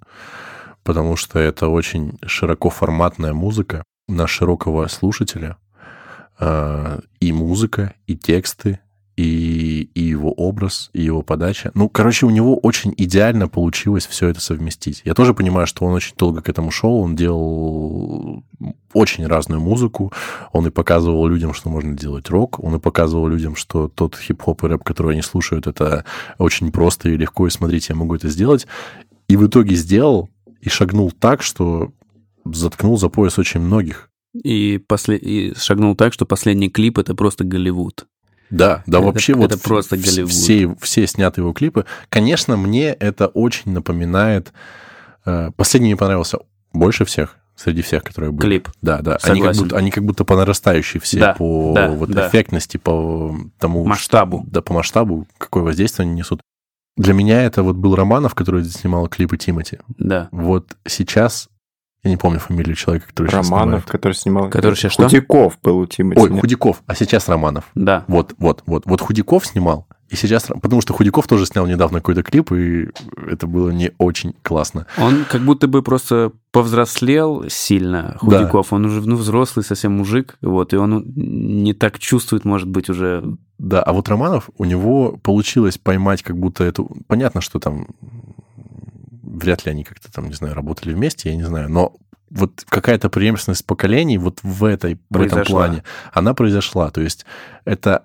потому 0.83 1.17
что 1.17 1.39
это 1.39 1.69
очень 1.69 2.19
широкоформатная 2.25 3.33
музыка 3.33 3.85
на 4.09 4.27
широкого 4.27 4.87
слушателя. 4.89 5.57
Э, 6.39 7.01
И 7.21 7.33
музыка, 7.33 7.95
и 8.07 8.17
тексты, 8.17 8.81
и, 9.17 9.89
и 9.95 10.03
его 10.03 10.31
образ, 10.33 10.91
и 10.93 11.03
его 11.03 11.23
подача. 11.23 11.71
Ну, 11.75 11.89
короче, 11.89 12.27
у 12.27 12.31
него 12.31 12.57
очень 12.59 12.93
идеально 12.97 13.49
получилось 13.49 14.07
все 14.07 14.29
это 14.29 14.41
совместить. 14.41 15.01
Я 15.05 15.15
тоже 15.15 15.33
понимаю, 15.33 15.67
что 15.67 15.87
он 15.87 15.95
очень 15.95 16.15
долго 16.17 16.43
к 16.43 16.49
этому 16.49 16.71
шел, 16.71 16.97
он 16.99 17.17
делал 17.17 18.45
очень 18.93 19.27
разную 19.27 19.61
музыку, 19.61 20.13
он 20.53 20.67
и 20.67 20.71
показывал 20.71 21.27
людям, 21.27 21.55
что 21.55 21.71
можно 21.71 21.97
делать 21.97 22.29
рок, 22.29 22.63
он 22.63 22.77
и 22.77 22.79
показывал 22.79 23.27
людям, 23.29 23.57
что 23.57 23.89
тот 23.89 24.17
хип-хоп 24.17 24.65
и 24.65 24.67
рэп, 24.69 24.85
который 24.85 25.13
они 25.13 25.23
слушают, 25.23 25.67
это 25.67 26.05
очень 26.39 26.71
просто 26.71 27.09
и 27.09 27.17
легко, 27.17 27.47
и 27.47 27.51
смотрите, 27.51 27.87
я 27.91 27.97
могу 27.97 28.15
это 28.15 28.29
сделать. 28.29 28.67
И 29.29 29.37
в 29.37 29.47
итоге 29.47 29.77
сделал, 29.77 30.29
и 30.61 30.69
шагнул 30.69 31.11
так, 31.11 31.43
что 31.43 31.93
заткнул 32.45 32.99
за 32.99 33.09
пояс 33.09 33.39
очень 33.39 33.61
многих. 33.61 34.11
И, 34.35 34.79
после... 34.79 35.17
и 35.17 35.55
шагнул 35.59 35.97
так, 35.97 36.13
что 36.13 36.27
последний 36.27 36.69
клип— 36.69 36.99
это 36.99 37.15
просто 37.15 37.45
Голливуд. 37.45 38.07
Да, 38.51 38.83
да, 38.87 38.99
Это- 38.99 39.07
вообще 39.07 39.33
это 39.33 39.41
вот 39.41 39.63
просто 39.63 39.97
Голливуд. 39.97 40.31
Все, 40.31 40.75
все 40.81 41.07
снятые 41.07 41.43
его 41.43 41.53
клипы. 41.53 41.85
Конечно, 42.09 42.57
мне 42.57 42.91
это 42.93 43.27
очень 43.29 43.73
напоминает... 43.73 44.53
э, 45.25 45.51
Последний 45.57 45.89
мне 45.89 45.97
понравился 45.97 46.39
больше 46.73 47.05
всех, 47.05 47.37
среди 47.57 47.83
всех, 47.83 48.05
которые 48.05 48.31
были. 48.33 48.49
Клип. 48.49 48.69
Да, 48.83 48.99
да. 49.03 49.19
Они 49.23 49.41
как, 49.41 49.55
Согласен. 49.55 49.63
будто, 49.63 49.77
они 49.77 49.91
как 49.91 50.05
будто 50.05 50.25
по 50.25 50.37
нарастающей 50.37 51.01
все, 51.01 51.19
Да, 51.19 51.33
по 51.35 51.73
да, 51.75 51.91
вот 51.91 52.11
да. 52.11 52.29
эффектности, 52.29 52.77
по 52.77 53.35
тому... 53.59 53.85
Масштабу. 53.85 54.45
Да, 54.47 54.61
по 54.63 54.73
масштабу, 54.75 55.27
какое 55.39 55.63
воздействие 55.65 56.05
они 56.07 56.15
несут. 56.15 56.41
Для 56.97 57.13
меня 57.15 57.43
это 57.43 57.63
вот 57.63 57.77
был 57.77 57.95
Романов, 57.95 58.35
который 58.35 58.65
снимал 58.65 59.09
клипы 59.09 59.37
Тимати. 59.37 59.79
Да. 59.99 60.29
Вот 60.33 60.77
сейчас... 60.87 61.49
Я 62.03 62.11
не 62.11 62.17
помню 62.17 62.39
фамилию 62.39 62.77
человека, 62.77 63.09
который 63.09 63.29
сейчас 63.29 63.47
Романов, 63.47 63.67
снимает. 63.67 63.85
который 63.85 64.13
снимал... 64.13 64.51
Который 64.51 64.75
сейчас 64.77 64.93
что? 64.93 65.05
Худяков 65.05 65.59
был 65.63 65.79
у 65.79 65.87
Тимати. 65.87 66.21
Ой, 66.21 66.31
нет? 66.31 66.41
Худяков, 66.41 66.83
а 66.87 66.95
сейчас 66.95 67.29
Романов. 67.29 67.65
Да. 67.75 68.05
Вот, 68.07 68.35
вот, 68.39 68.63
вот. 68.67 68.85
Вот 68.87 69.01
Худяков 69.01 69.47
снимал, 69.47 69.89
и 70.09 70.15
сейчас... 70.15 70.45
Потому 70.45 70.81
что 70.83 70.93
Худяков 70.93 71.27
тоже 71.27 71.47
снял 71.47 71.67
недавно 71.67 71.99
какой-то 71.99 72.23
клип, 72.23 72.53
и 72.53 72.89
это 73.29 73.49
было 73.49 73.71
не 73.71 73.91
очень 73.99 74.35
классно. 74.43 74.87
Он 74.99 75.25
как 75.29 75.43
будто 75.43 75.67
бы 75.67 75.83
просто 75.83 76.31
повзрослел 76.53 77.47
сильно, 77.49 78.17
Худяков. 78.21 78.73
Он 78.73 78.85
уже 78.85 79.01
ну, 79.01 79.17
взрослый 79.17 79.65
совсем 79.65 79.97
мужик, 79.97 80.37
вот, 80.41 80.73
и 80.73 80.77
он 80.77 81.13
не 81.17 81.75
так 81.75 81.99
чувствует, 81.99 82.45
может 82.45 82.69
быть, 82.69 82.89
уже... 82.89 83.37
Да, 83.59 83.83
а 83.83 83.93
вот 83.93 84.09
Романов, 84.09 84.51
у 84.59 84.65
него 84.65 85.19
получилось 85.23 85.77
поймать 85.77 86.23
как 86.23 86.39
будто 86.39 86.63
эту... 86.63 86.89
Понятно, 87.09 87.41
что 87.41 87.59
там 87.59 87.89
вряд 89.37 89.65
ли 89.65 89.71
они 89.71 89.85
как-то 89.85 90.13
там, 90.13 90.29
не 90.29 90.35
знаю, 90.35 90.55
работали 90.55 90.93
вместе, 90.93 91.31
я 91.31 91.37
не 91.37 91.45
знаю, 91.45 91.71
но 91.71 91.97
вот 92.31 92.65
какая-то 92.69 93.09
преемственность 93.09 93.65
поколений 93.67 94.19
вот 94.19 94.41
в, 94.43 94.65
этой, 94.65 94.99
в 95.11 95.21
этом 95.21 95.45
плане, 95.45 95.85
она 96.13 96.35
произошла. 96.35 96.91
То 96.91 97.01
есть 97.01 97.25
это 97.65 98.05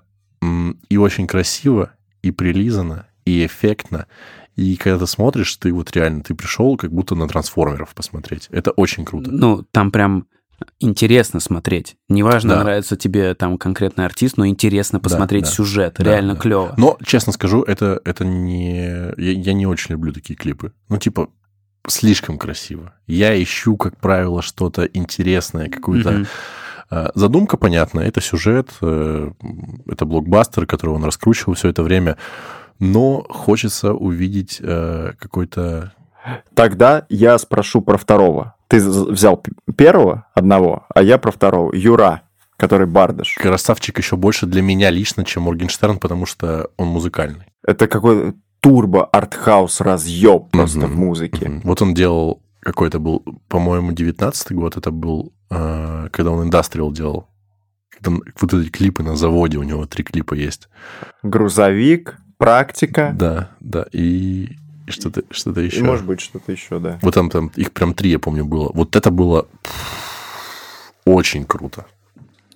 и 0.89 0.97
очень 0.97 1.27
красиво, 1.27 1.91
и 2.21 2.31
прилизано, 2.31 3.07
и 3.25 3.45
эффектно. 3.45 4.07
И 4.55 4.75
когда 4.75 4.99
ты 4.99 5.07
смотришь, 5.07 5.55
ты 5.55 5.73
вот 5.73 5.91
реально, 5.91 6.21
ты 6.21 6.35
пришел 6.35 6.77
как 6.77 6.91
будто 6.91 7.15
на 7.15 7.27
трансформеров 7.27 7.95
посмотреть. 7.95 8.47
Это 8.51 8.71
очень 8.71 9.05
круто. 9.05 9.31
Ну, 9.31 9.63
там 9.71 9.91
прям 9.91 10.27
интересно 10.79 11.39
смотреть. 11.39 11.95
Неважно, 12.09 12.55
Да. 12.55 12.63
нравится 12.63 12.95
тебе 12.95 13.33
там 13.35 13.57
конкретный 13.57 14.05
артист, 14.05 14.37
но 14.37 14.47
интересно 14.47 14.99
посмотреть 14.99 15.45
да. 15.45 15.49
сюжет. 15.49 15.95
Да, 15.97 16.03
Реально 16.03 16.35
да. 16.35 16.39
клево. 16.39 16.73
Но, 16.77 16.97
честно 17.05 17.33
скажу, 17.33 17.61
это, 17.63 18.01
это 18.05 18.25
не... 18.25 19.13
Я, 19.17 19.31
я 19.31 19.53
не 19.53 19.65
очень 19.65 19.91
люблю 19.93 20.13
такие 20.13 20.35
клипы. 20.35 20.73
Ну, 20.89 20.97
типа, 20.97 21.29
слишком 21.87 22.37
красиво. 22.37 22.93
Я 23.07 23.41
ищу, 23.41 23.77
как 23.77 23.97
правило, 23.97 24.41
что-то 24.41 24.85
интересное, 24.85 25.69
какую-то... 25.69 26.25
Э, 26.89 27.09
Задумка 27.15 27.57
понятна, 27.57 28.01
это 28.01 28.21
сюжет, 28.21 28.69
э, 28.81 29.31
это 29.87 30.05
блокбастер, 30.05 30.65
который 30.65 30.91
он 30.95 31.03
раскручивал 31.03 31.53
все 31.53 31.69
это 31.69 31.83
время, 31.83 32.17
но 32.79 33.25
хочется 33.29 33.93
увидеть 33.93 34.57
э, 34.61 35.13
какой-то... 35.17 35.93
Тогда 36.53 37.05
я 37.09 37.37
спрошу 37.37 37.81
про 37.81 37.97
второго. 37.97 38.55
Ты 38.67 38.79
взял 38.79 39.41
первого, 39.75 40.27
одного, 40.33 40.85
а 40.93 41.01
я 41.01 41.17
про 41.17 41.31
второго. 41.31 41.73
Юра, 41.75 42.21
который 42.57 42.87
бардаш. 42.87 43.35
Красавчик 43.35 43.97
еще 43.97 44.15
больше 44.15 44.45
для 44.45 44.61
меня 44.61 44.89
лично, 44.91 45.25
чем 45.25 45.43
Моргенштерн, 45.43 45.97
потому 45.97 46.25
что 46.25 46.69
он 46.77 46.87
музыкальный. 46.87 47.45
Это 47.65 47.87
какой 47.87 48.33
турбо 48.61 49.05
артхаус 49.05 49.81
разъеб 49.81 50.51
просто 50.51 50.79
Мгм. 50.79 50.87
в 50.91 50.95
музыке. 50.95 51.49
Мгм. 51.49 51.61
Вот 51.63 51.81
он 51.81 51.93
делал 51.93 52.41
какой-то 52.61 52.99
был, 52.99 53.23
по-моему, 53.47 53.91
19-й 53.91 54.53
год, 54.55 54.77
это 54.77 54.91
был, 54.91 55.33
э, 55.49 56.09
когда 56.11 56.29
он 56.31 56.43
индастриал 56.45 56.91
делал. 56.91 57.27
Когда 57.89 58.19
вот 58.39 58.53
эти 58.53 58.69
клипы 58.69 59.01
на 59.03 59.15
заводе, 59.15 59.57
у 59.57 59.63
него 59.63 59.85
три 59.87 60.03
клипа 60.03 60.35
есть. 60.35 60.69
Грузовик, 61.23 62.17
практика. 62.37 63.11
Да, 63.15 63.49
да, 63.59 63.85
и, 63.91 64.49
и 64.87 64.91
что-то 64.91 65.23
что 65.31 65.51
И, 65.59 65.65
еще. 65.65 65.83
может 65.83 66.05
быть, 66.05 66.21
что-то 66.21 66.51
еще, 66.51 66.79
да. 66.79 66.99
Вот 67.01 67.13
там, 67.13 67.29
там, 67.29 67.51
их 67.55 67.71
прям 67.71 67.93
три, 67.93 68.09
я 68.11 68.19
помню, 68.19 68.45
было. 68.45 68.71
Вот 68.73 68.95
это 68.95 69.11
было 69.11 69.47
очень 71.05 71.45
круто. 71.45 71.85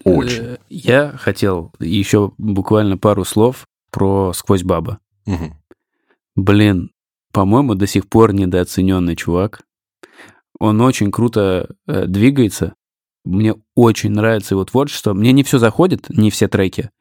Очень. 0.04 0.44
Э, 0.44 0.58
Я 0.70 1.12
хотел 1.18 1.72
еще 1.80 2.32
буквально 2.38 2.98
пару 2.98 3.26
слов 3.26 3.66
про 3.92 4.34
«Сквозь 4.34 4.64
баба». 4.64 5.00
Мгм. 5.26 5.56
Блин, 6.36 6.92
по-моему, 7.32 7.76
до 7.76 7.88
сих 7.88 8.08
пор 8.08 8.34
недооцененный 8.34 9.16
чувак. 9.16 9.62
Он 10.60 10.80
очень 10.82 11.12
круто 11.12 11.76
э, 11.88 12.06
двигается. 12.06 12.76
Мне 13.24 13.56
очень 13.74 14.12
нравится 14.12 14.54
его 14.54 14.64
творчество. 14.66 15.14
Мне 15.14 15.32
не 15.32 15.44
все 15.44 15.58
заходит, 15.58 16.10
не 16.10 16.30
все 16.30 16.48
треки. 16.48 16.92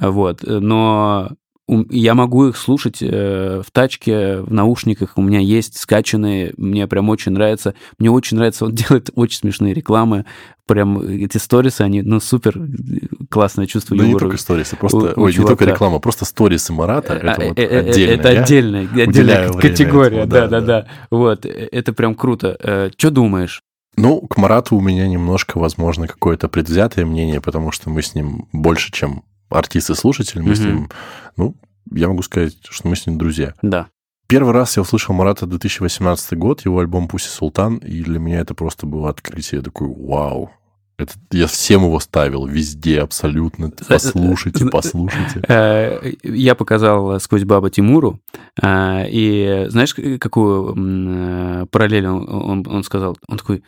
Вот, 0.00 0.42
э, 0.42 0.58
но 0.58 1.30
я 1.66 2.14
могу 2.14 2.48
их 2.48 2.56
слушать 2.58 2.98
э, 3.00 3.62
в 3.66 3.70
тачке, 3.70 4.40
в 4.40 4.52
наушниках. 4.52 5.16
У 5.16 5.22
меня 5.22 5.38
есть 5.38 5.78
скачанные. 5.78 6.52
Мне 6.58 6.86
прям 6.86 7.08
очень 7.08 7.32
нравится. 7.32 7.74
Мне 7.98 8.10
очень 8.10 8.36
нравится, 8.36 8.66
он 8.66 8.72
делает 8.74 9.10
очень 9.14 9.38
смешные 9.38 9.72
рекламы. 9.72 10.26
Прям 10.66 11.00
эти 11.00 11.38
сторисы, 11.38 11.82
они, 11.82 12.02
ну, 12.02 12.20
супер 12.20 12.58
э, 12.58 13.16
классное 13.30 13.66
чувство 13.66 13.96
Да 13.96 14.04
не 14.04 14.10
юмора. 14.10 14.26
только 14.26 14.36
сторисы, 14.38 14.76
просто... 14.76 15.14
у 15.16 15.22
ой, 15.22 15.34
не 15.34 15.44
только 15.44 15.64
реклама, 15.64 16.00
просто 16.00 16.24
сторисы 16.24 16.72
Марата, 16.72 17.14
это 17.14 17.32
А, 17.32 17.48
вот 17.48 17.58
э, 17.58 17.62
э, 17.62 17.66
э, 17.66 17.90
отдельно. 17.90 18.12
Это 18.12 18.28
отдельная, 18.28 18.88
отдельная 18.88 19.52
категория, 19.52 20.18
этому, 20.18 20.32
да, 20.32 20.46
да, 20.48 20.60
да, 20.60 20.66
да. 20.66 20.86
Вот, 21.10 21.46
э, 21.46 21.68
это 21.72 21.92
прям 21.92 22.14
круто. 22.14 22.90
Что 22.96 23.10
думаешь? 23.10 23.62
Ну, 23.96 24.20
к 24.22 24.36
Марату 24.36 24.76
у 24.76 24.80
меня 24.80 25.06
немножко, 25.06 25.58
возможно, 25.58 26.08
какое-то 26.08 26.48
предвзятое 26.48 27.06
мнение, 27.06 27.40
потому 27.40 27.70
что 27.70 27.90
мы 27.90 28.02
с 28.02 28.14
ним 28.14 28.48
больше, 28.52 28.90
чем 28.90 29.22
артист 29.50 29.90
и 29.90 29.94
слушатель, 29.94 30.42
мы 30.42 30.54
с 30.54 30.60
Мгм. 30.60 30.68
ним, 30.68 30.90
ну, 31.36 31.54
я 31.92 32.08
могу 32.08 32.22
сказать, 32.22 32.56
что 32.68 32.88
мы 32.88 32.96
с 32.96 33.06
ним 33.06 33.18
друзья. 33.18 33.54
Да. 33.62 33.88
Первый 34.26 34.52
раз 34.54 34.76
я 34.76 34.82
услышал 34.82 35.14
Марата 35.14 35.46
2018 35.46 36.36
год, 36.38 36.64
его 36.64 36.78
альбом 36.78 37.08
«Пусть 37.08 37.26
Султан», 37.28 37.76
и 37.76 38.02
для 38.02 38.18
меня 38.18 38.40
это 38.40 38.54
просто 38.54 38.86
было 38.86 39.10
открытие. 39.10 39.58
Я 39.58 39.62
такой, 39.62 39.86
вау, 39.88 40.50
это, 40.96 41.12
я 41.30 41.46
всем 41.46 41.82
его 41.82 42.00
ставил, 42.00 42.46
везде 42.46 43.00
абсолютно. 43.00 43.70
Послушайте, 43.86 44.60
зна- 44.60 44.70
послушайте. 44.70 45.42
Э, 45.46 46.12
Я 46.22 46.54
показал 46.54 47.20
«Сквозь 47.20 47.44
баба» 47.44 47.68
Тимуру, 47.68 48.18
э, 48.62 49.04
и 49.10 49.66
знаешь, 49.68 49.94
какую 50.18 50.74
э, 50.74 51.66
параллель 51.70 52.06
он, 52.06 52.28
он- 52.28 52.66
он 52.66 52.82
сказал? 52.82 53.18
Он 53.28 53.36
такой, 53.38 53.62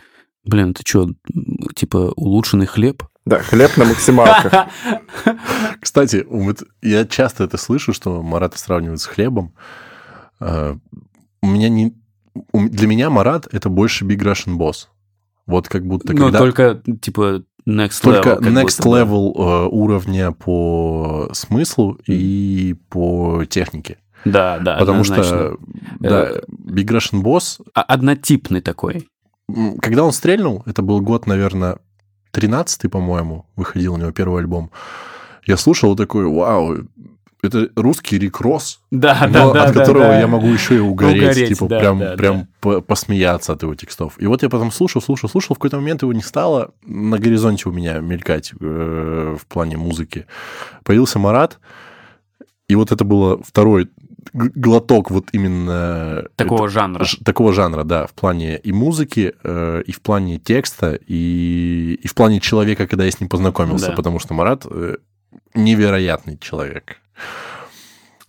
блин, 0.44 0.70
это 0.70 0.82
что, 0.86 1.10
типа 1.74 2.12
улучшенный 2.16 2.66
хлеб? 2.66 3.02
Да, 3.26 3.40
хлеб 3.40 3.76
на 3.76 3.84
максималках. 3.84 4.68
Кстати, 5.80 6.24
вот 6.28 6.62
я 6.82 7.04
часто 7.04 7.44
это 7.44 7.56
слышу, 7.58 7.92
что 7.92 8.22
Марата 8.22 8.58
сравнивают 8.58 9.00
с 9.00 9.06
хлебом. 9.06 9.52
Э, 10.40 10.76
У 11.42 11.46
меня 11.46 11.68
не... 11.68 11.92
Для 12.52 12.86
меня 12.86 13.10
Марат— 13.10 13.46
это 13.52 13.68
больше 13.68 14.04
Big 14.04 14.18
Russian 14.18 14.56
Boss. 14.56 14.86
Вот 15.46 15.68
как 15.68 15.84
будто 15.86 16.12
Но 16.12 16.24
когда... 16.26 16.38
Ну, 16.38 16.44
только, 16.44 16.82
типа, 17.00 17.42
next 17.68 18.02
level. 18.04 18.22
Только 18.22 18.30
next 18.48 18.76
будто 18.82 18.88
level 18.88 19.32
э, 19.36 19.68
уровня 19.70 20.32
по 20.32 21.28
смыслу 21.32 21.98
и 22.06 22.76
по 22.90 23.44
технике. 23.44 23.98
Да, 24.24 24.58
да, 24.58 24.76
Потому 24.78 25.00
однозначно. 25.02 25.24
что 25.24 25.56
да, 26.00 26.28
Э, 26.30 26.40
Big 26.48 26.86
Russian 26.88 27.22
Boss, 27.22 27.60
А- 27.74 27.82
Однотипный 27.82 28.60
такой. 28.60 29.08
когда 29.80 30.04
он 30.04 30.12
стрельнул, 30.12 30.62
это 30.66 30.82
был 30.82 31.00
год, 31.00 31.26
наверное, 31.26 31.78
13-й, 32.32 32.88
по-моему, 32.88 33.46
выходил 33.56 33.94
у 33.94 33.96
него 33.96 34.12
первый 34.12 34.40
альбом. 34.40 34.70
Я 35.44 35.56
слушал 35.56 35.94
такой, 35.96 36.26
вау, 36.26 36.78
это 37.42 37.68
русский 37.76 38.18
Рик 38.18 38.40
Росс, 38.40 38.80
Да, 38.90 39.28
но 39.30 39.52
от 39.52 39.72
которого 39.72 40.18
я 40.18 40.26
могу 40.26 40.48
еще 40.48 40.76
и 40.76 40.78
угореть, 40.80 41.22
Угореть, 41.22 41.48
типа 41.48 41.68
да, 41.68 41.78
прям, 41.78 41.98
да, 41.98 42.16
прям 42.16 42.48
по- 42.60 42.80
посмеяться 42.80 43.52
от 43.52 43.62
его 43.62 43.74
текстов. 43.74 44.14
И 44.18 44.26
вот 44.26 44.42
я 44.42 44.48
потом 44.48 44.72
слушал, 44.72 45.00
слушал, 45.00 45.28
слушал, 45.28 45.54
в 45.54 45.58
какой-то 45.58 45.76
момент 45.76 46.02
его 46.02 46.12
не 46.12 46.22
стало 46.22 46.72
на 46.84 47.18
горизонте 47.18 47.68
у 47.68 47.72
меня 47.72 48.00
мелькать 48.00 48.52
э, 48.58 49.36
в 49.40 49.46
плане 49.46 49.76
музыки. 49.76 50.26
Появился 50.84 51.18
Марат, 51.18 51.58
И 52.68 52.74
вот 52.74 52.90
это 52.90 53.04
было 53.04 53.40
второй 53.42 53.88
глоток 54.32 55.10
вот 55.10 55.28
именно... 55.32 56.24
Такого 56.36 56.68
жанра. 56.68 57.04
Ж- 57.04 57.18
такого 57.24 57.52
жанра, 57.52 57.84
да, 57.84 58.06
в 58.06 58.12
плане 58.12 58.58
и 58.58 58.72
музыки, 58.72 59.34
э, 59.42 59.82
и 59.86 59.92
в 59.92 60.00
плане 60.00 60.38
текста, 60.38 60.98
и, 61.06 61.98
и 62.02 62.06
в 62.08 62.14
плане 62.14 62.40
человека, 62.40 62.86
когда 62.86 63.04
я 63.04 63.10
с 63.10 63.20
ним 63.20 63.28
познакомился, 63.28 63.88
Да. 63.88 63.92
потому 63.92 64.18
что 64.18 64.34
Марат 64.34 64.66
э, 64.70 64.96
невероятный 65.54 66.38
человек. 66.38 66.96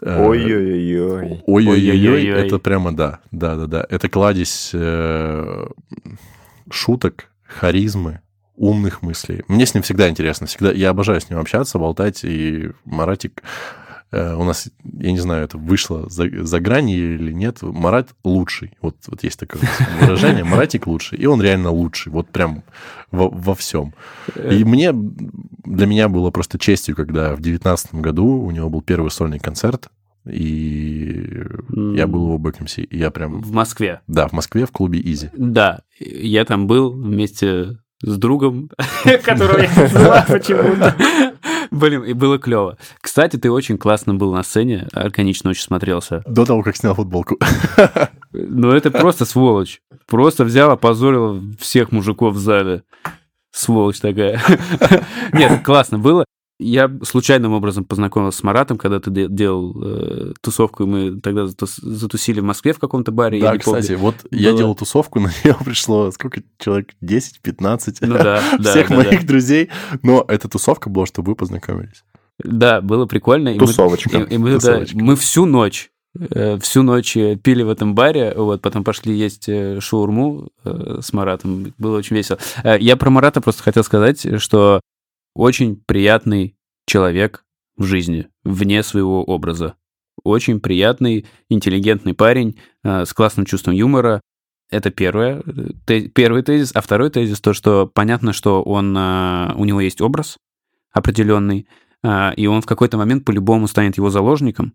Э, 0.01 0.23
Ой-ой-ой. 0.25 1.41
Ой-ой-ой, 1.47 2.25
это 2.25 2.59
прямо 2.59 2.95
да, 2.95 3.19
да, 3.31 3.55
да, 3.55 3.65
да. 3.67 3.85
Это 3.89 4.09
кладезь 4.09 4.71
э, 4.73 5.67
шуток, 6.69 7.31
харизмы, 7.43 8.21
умных 8.55 9.01
мыслей. 9.01 9.43
Мне 9.47 9.65
с 9.65 9.73
ним 9.73 9.83
всегда 9.83 10.09
интересно, 10.09 10.47
всегда 10.47 10.71
я 10.71 10.89
обожаю 10.89 11.19
с 11.21 11.29
ним 11.29 11.39
общаться, 11.39 11.79
болтать, 11.79 12.23
и 12.23 12.71
Маратик 12.85 13.41
э, 13.41 13.86
у 14.11 14.43
нас, 14.43 14.69
я 14.83 15.11
не 15.11 15.19
знаю, 15.19 15.43
это 15.43 15.57
вышло 15.57 16.09
за, 16.09 16.29
за 16.45 16.59
грани 16.59 16.95
или 16.95 17.31
нет, 17.31 17.61
Марат 17.61 18.09
лучший. 18.23 18.71
Вот, 18.81 18.95
вот 19.07 19.23
есть 19.23 19.39
такое 19.39 19.61
выражение, 19.99 20.43
Маратик 20.45 20.87
лучший, 20.87 21.17
и 21.17 21.25
он 21.25 21.41
реально 21.41 21.71
лучший, 21.71 22.11
вот 22.11 22.29
прям 22.29 22.63
во, 23.11 23.29
во 23.29 23.55
всем. 23.55 23.93
И 24.35 24.63
мне, 24.63 24.91
для 24.93 25.87
меня 25.87 26.07
было 26.07 26.31
просто 26.31 26.57
честью, 26.57 26.95
когда 26.95 27.35
в 27.35 27.41
девятнадцатом 27.41 28.01
году 28.01 28.25
у 28.25 28.51
него 28.51 28.69
был 28.69 28.81
первый 28.81 29.11
сольный 29.11 29.39
концерт, 29.39 29.89
и 30.25 31.43
я 31.73 32.07
был 32.07 32.37
в 32.37 32.39
Бэкэмси, 32.39 32.81
и 32.81 32.97
я 32.97 33.11
прям... 33.11 33.41
В 33.41 33.51
Москве. 33.51 34.01
Да, 34.07 34.27
в 34.27 34.33
Москве 34.33 34.65
в 34.65 34.71
клубе 34.71 34.99
Изи. 34.99 35.29
Да, 35.35 35.81
я 35.99 36.45
там 36.45 36.67
был 36.67 36.91
вместе 36.91 37.77
с 38.01 38.17
другом, 38.17 38.69
которого 39.23 39.59
я 39.59 39.67
не 39.67 39.87
знала 39.87 40.25
почему-то. 40.27 40.95
Блин, 41.71 42.03
и 42.03 42.13
было 42.13 42.37
клево. 42.37 42.77
Кстати, 43.01 43.37
ты 43.37 43.51
очень 43.51 43.77
классно 43.77 44.15
был 44.15 44.33
на 44.33 44.43
сцене, 44.43 44.87
органично 44.93 45.49
очень 45.49 45.63
смотрелся. 45.63 46.23
До 46.25 46.45
того, 46.45 46.63
как 46.63 46.75
снял 46.75 46.95
футболку. 46.95 47.37
Ну, 48.33 48.71
это 48.71 48.91
просто 48.91 49.25
сволочь. 49.25 49.81
Просто 50.05 50.43
взял, 50.43 50.69
опозорил 50.69 51.41
всех 51.59 51.91
мужиков 51.91 52.35
в 52.35 52.37
зале. 52.37 52.83
Сволочь 53.51 53.99
такая. 53.99 54.39
Нет, 55.33 55.63
классно 55.63 55.97
было. 55.97 56.25
Я 56.59 56.89
случайным 57.03 57.53
образом 57.53 57.85
познакомился 57.85 58.39
с 58.39 58.43
Маратом, 58.43 58.79
когда 58.79 58.99
ты 58.99 59.11
де- 59.11 59.27
делал 59.29 59.75
э, 59.83 60.33
тусовку, 60.41 60.83
и 60.83 60.87
мы 60.87 61.21
тогда 61.21 61.43
затус- 61.45 61.79
затусили 61.79 62.39
в 62.39 62.43
Москве 62.45 62.73
в 62.73 62.79
каком-то 62.79 63.11
баре. 63.11 63.37
я 63.37 63.45
Да, 63.45 63.53
не 63.53 63.59
помню. 63.59 63.81
кстати, 63.81 63.95
вот 63.97 64.15
я 64.31 64.49
Было- 64.49 64.57
делал 64.57 64.75
тусовку, 64.75 65.19
на 65.19 65.27
нее 65.43 65.55
пришло 65.63 66.09
сколько 66.11 66.41
человек? 66.57 66.89
10-15? 67.03 67.97
Ну 68.01 68.13
да, 68.15 68.41
да, 68.59 68.71
Всех 68.71 68.89
да, 68.89 68.95
моих 68.95 69.21
да. 69.21 69.27
друзей. 69.27 69.69
Но 70.01 70.25
эта 70.27 70.49
тусовка 70.49 70.89
была, 70.89 71.05
чтобы 71.05 71.31
вы 71.31 71.35
познакомились. 71.35 72.03
Да, 72.43 72.81
было 72.81 73.05
прикольно. 73.05 73.49
и 73.49 73.53
мы- 73.59 73.59
Тусовочка. 73.67 74.17
И, 74.17 74.33
и 74.35 74.37
мы, 74.39 74.49
да, 74.51 74.55
Тусовочка. 74.55 74.97
мы 74.97 75.15
всю 75.15 75.45
ночь, 75.45 75.91
э, 76.19 76.57
всю 76.59 76.81
ночь 76.81 77.15
э, 77.15 77.35
пили 77.35 77.61
в 77.61 77.69
этом 77.69 77.93
баре, 77.93 78.33
вот, 78.35 78.61
потом 78.63 78.83
пошли 78.83 79.15
есть 79.15 79.47
э, 79.47 79.79
шаурму 79.79 80.49
с 80.63 81.13
Маратом, 81.13 81.71
было 81.77 81.97
очень 81.99 82.15
весело. 82.15 82.39
Я 82.79 82.97
про 82.97 83.11
Марата 83.11 83.41
просто 83.41 83.61
хотел 83.61 83.83
сказать, 83.83 84.39
что 84.41 84.81
очень 85.37 85.75
приятный 85.85 86.55
человек 86.85 87.45
в 87.77 87.83
жизни, 87.83 88.27
вне 88.43 88.83
своего 88.83 89.23
образа. 89.23 89.75
Очень 90.23 90.59
приятный, 90.59 91.25
интеллигентный 91.49 92.13
парень 92.13 92.57
э, 92.83 93.05
с 93.05 93.13
классным 93.13 93.45
чувством 93.45 93.73
юмора. 93.75 94.21
Это 94.69 94.89
первое, 94.89 95.43
э, 95.45 95.69
те- 95.85 96.07
первый 96.09 96.41
тезис. 96.41 96.71
А 96.73 96.81
второй 96.81 97.09
тезис 97.11 97.39
то, 97.39 97.53
что 97.53 97.89
понятно, 97.93 98.33
что 98.33 98.63
он, 98.63 98.95
э, 98.97 99.53
у 99.55 99.63
него 99.65 99.79
есть 99.81 100.01
образ 100.01 100.37
определенный, 100.91 101.67
а, 102.03 102.31
и 102.35 102.47
он 102.47 102.61
в 102.61 102.65
какой-то 102.65 102.97
момент 102.97 103.25
по-любому 103.25 103.67
станет 103.67 103.97
его 103.97 104.09
заложником. 104.09 104.73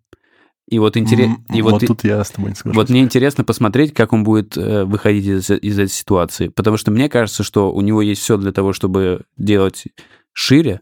И 0.68 0.78
вот 0.78 0.96
интересно... 0.96 1.38
И 1.52 1.60
вот, 1.60 1.72
вот, 1.72 1.82
и- 1.82 1.86
тут 1.86 2.04
я 2.04 2.22
с 2.22 2.30
тобой 2.30 2.50
не 2.50 2.54
соглашусь. 2.54 2.76
вот 2.76 2.88
мне 2.88 3.00
интересно 3.00 3.42
посмотреть, 3.42 3.92
как 3.92 4.12
он 4.12 4.22
будет 4.22 4.56
э, 4.56 4.84
выходить 4.84 5.26
из, 5.26 5.50
из 5.50 5.78
этой 5.78 5.90
ситуации. 5.90 6.48
Потому 6.48 6.76
что 6.76 6.92
мне 6.92 7.08
кажется, 7.08 7.42
что 7.42 7.72
у 7.72 7.80
него 7.80 8.00
есть 8.00 8.22
все 8.22 8.36
для 8.36 8.52
того, 8.52 8.72
чтобы 8.72 9.22
делать 9.36 9.84
шире, 10.32 10.80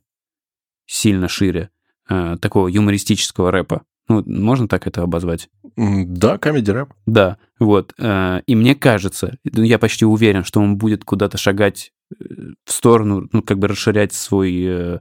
сильно 0.86 1.28
шире, 1.28 1.70
э, 2.08 2.36
такого 2.40 2.68
юмористического 2.68 3.50
рэпа. 3.50 3.82
Ну, 4.08 4.24
можно 4.26 4.66
так 4.66 4.86
это 4.88 5.02
обозвать? 5.02 5.48
Да, 5.76 6.36
комедий 6.38 6.72
рэп. 6.72 6.92
Да, 7.06 7.38
вот. 7.60 7.94
э, 7.98 8.40
И 8.46 8.56
мне 8.56 8.74
кажется, 8.74 9.38
ну, 9.44 9.62
я 9.62 9.78
почти 9.78 10.04
уверен, 10.04 10.42
что 10.44 10.60
он 10.60 10.76
будет 10.78 11.04
куда-то 11.04 11.38
шагать 11.38 11.92
э, 12.12 12.24
в 12.64 12.72
сторону, 12.72 13.28
ну, 13.32 13.42
как 13.42 13.58
бы 13.58 13.68
расширять 13.68 14.12
свой 14.12 14.64
э, 14.64 14.98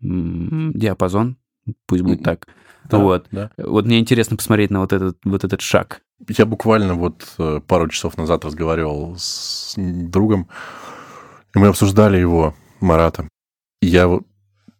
диапазон, 0.00 1.36
пусть 1.86 2.02
будет 2.02 2.22
так. 2.22 2.46
Да, 2.90 2.98
Вот. 2.98 3.26
да. 3.30 3.50
Вот 3.56 3.86
мне 3.86 3.98
интересно 3.98 4.36
посмотреть 4.36 4.70
на 4.70 4.80
вот 4.80 4.92
этот, 4.92 5.18
вот 5.24 5.44
этот 5.44 5.60
шаг. 5.60 6.02
Я 6.28 6.44
буквально 6.44 6.94
вот 6.94 7.26
э, 7.38 7.60
пару 7.66 7.88
часов 7.88 8.18
назад 8.18 8.44
разговаривал 8.44 9.14
с 9.16 9.74
другом, 9.76 10.48
и 11.54 11.58
мы 11.58 11.68
обсуждали 11.68 12.18
его, 12.18 12.54
Марата. 12.80 13.28
Я, 13.80 14.08
вот- 14.08 14.26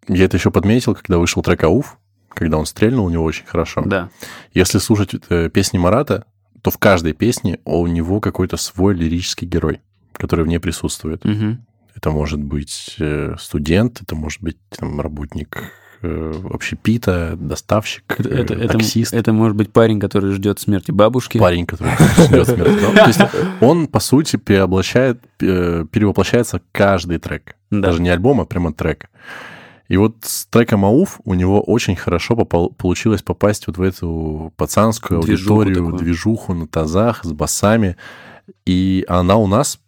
я 0.08 0.24
это 0.24 0.36
еще 0.36 0.50
подметил, 0.50 0.94
когда 0.94 1.18
вышел 1.18 1.42
трек 1.42 1.64
«Ауф», 1.64 1.98
когда 2.28 2.58
он 2.58 2.66
стрельнул 2.66 3.06
у 3.06 3.10
него 3.10 3.24
очень 3.24 3.46
хорошо. 3.46 3.82
Да. 3.84 4.10
Если 4.54 4.78
слушать 4.78 5.14
э, 5.28 5.48
песни 5.50 5.78
Марата, 5.78 6.26
то 6.62 6.70
в 6.70 6.78
каждой 6.78 7.12
песне 7.12 7.58
у 7.64 7.86
него 7.86 8.20
какой-то 8.20 8.56
свой 8.56 8.94
лирический 8.94 9.46
герой, 9.48 9.80
который 10.12 10.44
в 10.44 10.48
ней 10.48 10.58
присутствует. 10.58 11.24
Мгм. 11.24 11.66
Это 11.94 12.10
может 12.10 12.40
быть 12.42 12.96
э, 12.98 13.34
студент, 13.38 14.02
это 14.02 14.14
может 14.14 14.42
быть 14.42 14.58
там, 14.68 15.00
работник 15.00 15.72
общепита, 16.02 17.36
доставщик, 17.38 18.04
Это, 18.18 18.28
э, 18.28 18.42
это, 18.42 18.54
это, 18.54 18.68
таксист. 18.78 19.12
это 19.12 19.32
может 19.32 19.56
быть 19.56 19.72
парень, 19.72 20.00
который 20.00 20.32
ждет 20.32 20.58
смерти 20.58 20.90
бабушки. 20.90 21.38
парень, 21.38 21.66
который 21.66 21.92
ждет 22.26 22.46
смерти. 22.46 23.28
Он, 23.64 23.86
по 23.86 24.00
сути, 24.00 24.36
переоблачает, 24.36 25.20
э, 25.40 25.84
перевоплощается 25.90 26.60
каждый 26.72 27.18
трек. 27.18 27.56
Да. 27.70 27.80
Даже 27.88 28.00
не 28.02 28.08
альбом, 28.08 28.40
а 28.40 28.44
прямо 28.46 28.72
трек. 28.72 29.10
И 29.88 29.96
вот 29.96 30.16
с 30.22 30.46
треком 30.46 30.84
«Ауф» 30.84 31.20
у 31.24 31.34
него 31.34 31.60
очень 31.60 31.96
хорошо 31.96 32.34
попал- 32.34 32.72
получилось 32.72 33.22
попасть 33.22 33.66
вот 33.66 33.76
в 33.76 33.82
эту 33.82 34.52
пацанскую 34.56 35.20
Движуху 35.20 35.54
аудиторию, 35.60 35.84
такую. 35.86 35.98
движуху 35.98 36.54
на 36.54 36.66
тазах 36.68 37.24
с 37.24 37.32
басами. 37.32 37.96
И 38.64 39.04
она 39.08 39.36
у 39.36 39.48
нас, 39.48 39.80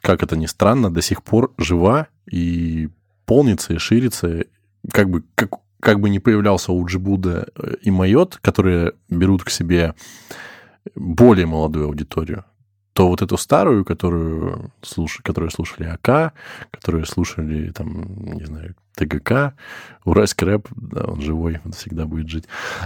как 0.00 0.22
это 0.22 0.36
ни 0.36 0.46
странно, 0.46 0.90
до 0.90 1.02
сих 1.02 1.22
пор 1.22 1.52
жива 1.58 2.06
и 2.30 2.88
полнится, 3.26 3.74
и 3.74 3.78
ширится. 3.78 4.44
Как 4.92 5.10
бы, 5.10 5.24
как, 5.34 5.50
как 5.80 6.00
бы 6.00 6.10
не 6.10 6.18
появлялся 6.18 6.72
у 6.72 6.86
Джибуда 6.86 7.48
э, 7.56 7.74
и 7.82 7.90
Майот, 7.90 8.38
которые 8.40 8.94
берут 9.08 9.44
к 9.44 9.50
себе 9.50 9.94
более 10.94 11.46
молодую 11.46 11.86
аудиторию, 11.86 12.44
то 12.92 13.08
вот 13.08 13.22
эту 13.22 13.36
старую, 13.36 13.84
которую, 13.84 14.72
слуш... 14.82 15.20
которую 15.22 15.50
слушали 15.50 15.86
АК, 15.88 16.34
которую 16.70 17.06
слушали, 17.06 17.70
там, 17.70 18.34
не 18.34 18.44
знаю, 18.44 18.74
ТГК, 18.94 19.54
уральский 20.04 20.46
рэп, 20.46 20.68
да, 20.70 21.04
он 21.04 21.20
живой, 21.20 21.60
он 21.64 21.72
всегда 21.72 22.04
будет 22.04 22.28
жить. 22.28 22.44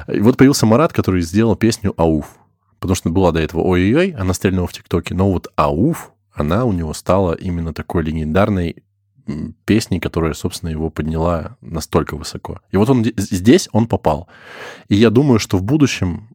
И 0.08 0.20
вот 0.20 0.36
появился 0.36 0.66
Марат, 0.66 0.92
который 0.92 1.22
сделал 1.22 1.56
песню 1.56 1.94
«Ауф». 1.96 2.36
Потому 2.78 2.96
что 2.96 3.10
была 3.10 3.32
до 3.32 3.40
этого 3.40 3.62
«Ой-ой-ой», 3.62 4.10
она 4.10 4.34
стрельнула 4.34 4.68
в 4.68 4.72
ТикТоке, 4.72 5.14
но 5.14 5.32
вот 5.32 5.48
«Ауф», 5.56 6.12
она 6.32 6.64
у 6.64 6.72
него 6.72 6.92
стала 6.92 7.32
именно 7.32 7.72
такой 7.72 8.02
легендарной 8.02 8.84
м, 9.26 9.54
песней, 9.64 10.00
которая, 10.00 10.34
собственно, 10.34 10.70
его 10.70 10.90
подняла 10.90 11.56
настолько 11.60 12.16
высоко. 12.16 12.60
И 12.70 12.76
вот 12.76 12.90
он 12.90 13.02
де- 13.02 13.12
здесь 13.16 13.68
он 13.72 13.86
попал. 13.86 14.28
И 14.88 14.94
я 14.96 15.10
думаю, 15.10 15.38
что 15.38 15.58
в 15.58 15.62
будущем 15.62 16.28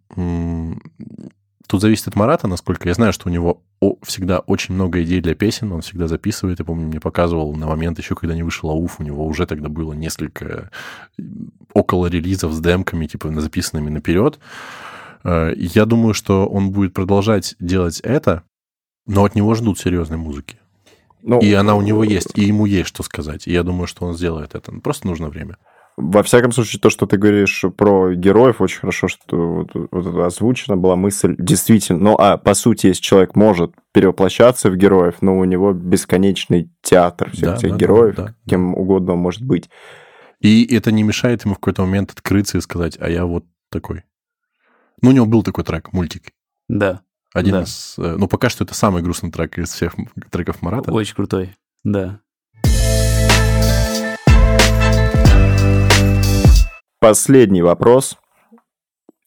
тут 1.68 1.82
зависит 1.82 2.08
от 2.08 2.16
Марата, 2.16 2.48
насколько 2.48 2.88
я 2.90 2.96
знаю, 2.96 3.14
что 3.14 3.30
у 3.30 3.32
него 3.32 3.62
всегда 4.02 4.40
очень 4.40 4.74
много 4.76 5.04
идей 5.04 5.22
для 5.22 5.36
песен, 5.36 5.72
он 5.72 5.82
всегда 5.82 6.08
записывает. 6.08 6.60
Я 6.60 6.66
помню, 6.66 6.88
мне 6.88 7.00
показывал 7.00 7.56
на 7.56 7.68
момент 7.68 8.00
еще, 8.00 8.16
когда 8.16 8.34
не 8.36 8.42
вышел 8.44 8.70
АУФ, 8.72 9.00
у 9.00 9.04
него 9.04 9.26
уже 9.26 9.46
тогда 9.46 9.70
было 9.70 9.94
несколько 9.94 10.72
около 11.74 12.08
релизов 12.08 12.54
с 12.54 12.60
демками, 12.60 13.06
типа 13.06 13.30
записанными 13.40 13.90
наперед. 13.92 14.40
Э, 15.24 15.54
Я 15.56 15.86
думаю, 15.86 16.14
что 16.16 16.48
он 16.48 16.72
будет 16.72 16.94
продолжать 16.94 17.56
делать 17.60 18.00
это, 18.02 18.44
но 19.06 19.24
от 19.24 19.36
него 19.36 19.54
ждут 19.54 19.78
серьезной 19.80 20.18
музыки. 20.18 20.58
Ну, 21.22 21.40
И 21.40 21.52
она 21.54 21.76
у 21.76 21.82
него 21.82 22.04
есть, 22.04 22.38
и 22.38 22.44
ему 22.44 22.66
есть 22.66 22.88
что 22.88 23.04
сказать. 23.04 23.48
И 23.48 23.52
я 23.52 23.64
думаю, 23.64 23.88
что 23.88 24.06
он 24.06 24.16
сделает 24.16 24.56
это. 24.56 24.72
Ну, 24.72 24.82
Просто 24.82 25.08
нужно 25.08 25.30
время. 25.30 25.58
Во 25.98 26.24
всяком 26.24 26.54
случае, 26.54 26.80
то, 26.80 26.90
что 26.90 27.06
ты 27.08 27.18
говоришь 27.18 27.66
про 27.76 28.14
героев, 28.14 28.62
очень 28.62 28.80
хорошо, 28.80 29.10
что 29.10 29.36
вот, 29.36 29.72
вот 29.74 30.08
это 30.08 30.26
озвучена 30.26 30.78
была 30.78 30.96
мысль. 30.96 31.36
Действительно, 31.38 32.00
ну, 32.00 32.16
а 32.18 32.38
по 32.38 32.54
сути, 32.54 32.88
если 32.88 33.02
человек 33.02 33.36
может 33.36 33.74
перевоплощаться 33.92 34.72
в 34.72 34.78
героев, 34.78 35.16
но 35.20 35.38
у 35.38 35.44
него 35.44 35.74
бесконечный 35.74 36.72
театр 36.82 37.32
всех 37.32 37.50
Да, 37.50 37.56
этих 37.56 37.70
да, 37.72 37.76
да, 37.76 37.78
героев, 37.78 38.16
да, 38.16 38.36
кем 38.48 38.76
угодно 38.76 39.14
он 39.14 39.20
может 39.20 39.42
быть. 39.42 39.70
И 40.40 40.74
это 40.74 40.94
не 40.94 41.04
мешает 41.04 41.44
ему 41.44 41.56
в 41.56 41.58
какой-то 41.58 41.82
момент 41.82 42.12
открыться 42.12 42.58
и 42.58 42.62
сказать, 42.62 42.98
а 43.02 43.10
я 43.10 43.26
вот 43.26 43.44
такой. 43.70 44.04
Ну, 45.02 45.10
у 45.10 45.14
него 45.14 45.26
был 45.26 45.44
такой 45.44 45.66
трек, 45.66 45.92
мультик. 45.92 46.32
Да, 46.70 47.02
Один 47.34 47.54
Да. 47.54 47.62
из... 47.64 47.96
э, 47.98 48.16
Ну, 48.18 48.28
пока 48.28 48.50
что 48.50 48.64
это 48.64 48.74
самый 48.74 49.02
грустный 49.04 49.32
трек 49.32 49.58
из 49.60 49.70
всех 49.72 49.94
треков 50.32 50.62
Марата. 50.62 50.92
очень 50.92 51.16
крутой. 51.16 51.56
Да. 51.84 52.20
Последний 57.00 57.62
вопрос. 57.62 58.18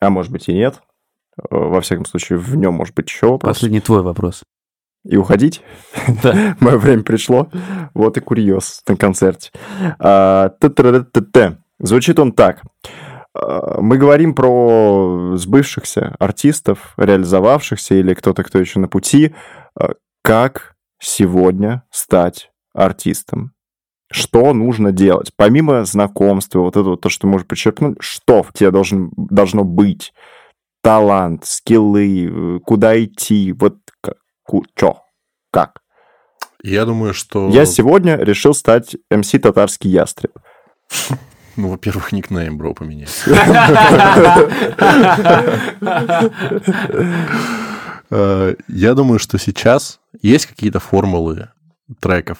а 0.00 0.10
может 0.10 0.30
быть 0.32 0.48
и 0.48 0.52
нет. 0.52 0.82
Э, 1.38 1.42
Во 1.50 1.80
всяком 1.80 2.04
случае, 2.04 2.38
в 2.38 2.54
нем 2.56 2.74
может 2.74 2.94
быть 2.94 3.08
еще 3.08 3.28
вопрос. 3.28 3.56
Последний 3.56 3.80
твой 3.80 4.02
вопрос. 4.02 4.42
И 5.04 5.16
уходить? 5.16 5.62
Да. 6.22 6.56
Мое 6.60 6.76
время 6.78 7.02
пришло. 7.02 7.48
Вот 7.94 8.16
и 8.16 8.20
курьез 8.20 8.82
на 8.86 8.96
концерте. 8.96 9.50
А, 9.98 10.50
т-т-т-т-т. 10.60 11.58
Звучит 11.78 12.18
он 12.18 12.32
так. 12.32 12.62
А, 13.34 13.80
Мы 13.80 13.98
говорим 13.98 14.34
про 14.34 15.36
сбывшихся 15.36 16.14
артистов, 16.18 16.94
реализовавшихся 16.96 17.94
или 17.94 18.14
кто-то, 18.14 18.42
кто 18.42 18.58
еще 18.58 18.78
на 18.78 18.88
пути. 18.88 19.34
А, 19.74 19.94
Как 20.22 20.74
сегодня 21.00 21.82
стать 21.90 22.50
артистом? 22.74 23.52
Что 24.10 24.52
нужно 24.52 24.92
делать? 24.92 25.32
Помимо 25.36 25.84
знакомства, 25.84 26.60
вот 26.60 26.76
это 26.76 26.90
вот 26.90 27.00
то, 27.00 27.08
что 27.08 27.22
ты 27.22 27.26
можешь 27.28 27.46
подчеркнуть, 27.46 27.96
что 28.00 28.42
в 28.42 28.52
тебе 28.52 28.70
должен, 28.70 29.10
должно 29.16 29.64
быть? 29.64 30.12
Талант, 30.82 31.46
скиллы, 31.46 32.26
э, 32.26 32.58
куда 32.60 33.02
идти, 33.02 33.52
вот 33.52 33.78
что, 34.76 34.98
как? 35.50 35.80
Я 36.62 36.84
думаю, 36.84 37.14
что... 37.14 37.48
Я 37.48 37.64
сегодня 37.64 38.16
решил 38.16 38.52
стать 38.52 38.96
МС 39.10 39.30
Татарский 39.30 39.90
Ястреб. 39.90 40.32
Ну, 41.56 41.68
во-первых, 41.68 42.12
никнейм, 42.12 42.56
бро, 42.56 42.74
поменяй. 42.74 43.08
Я 48.10 48.94
думаю, 48.94 49.18
что 49.18 49.38
сейчас 49.38 50.00
есть 50.20 50.46
какие-то 50.46 50.80
формулы 50.80 51.48
треков 52.00 52.38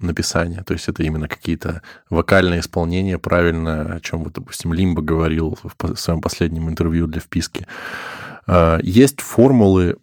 написания. 0.00 0.62
То 0.64 0.74
есть 0.74 0.88
это 0.88 1.02
именно 1.02 1.28
какие-то 1.28 1.82
вокальные 2.08 2.60
исполнения, 2.60 3.18
правильно, 3.18 3.94
о 3.94 4.00
чем, 4.00 4.24
вот, 4.24 4.32
допустим, 4.34 4.72
Лимба 4.72 5.02
говорил 5.02 5.58
в 5.62 5.96
своем 5.96 6.20
последнем 6.20 6.68
интервью 6.68 7.06
для 7.06 7.20
вписки. 7.20 7.66
Э, 8.46 8.78
Есть 8.82 9.20
формулы 9.20 9.96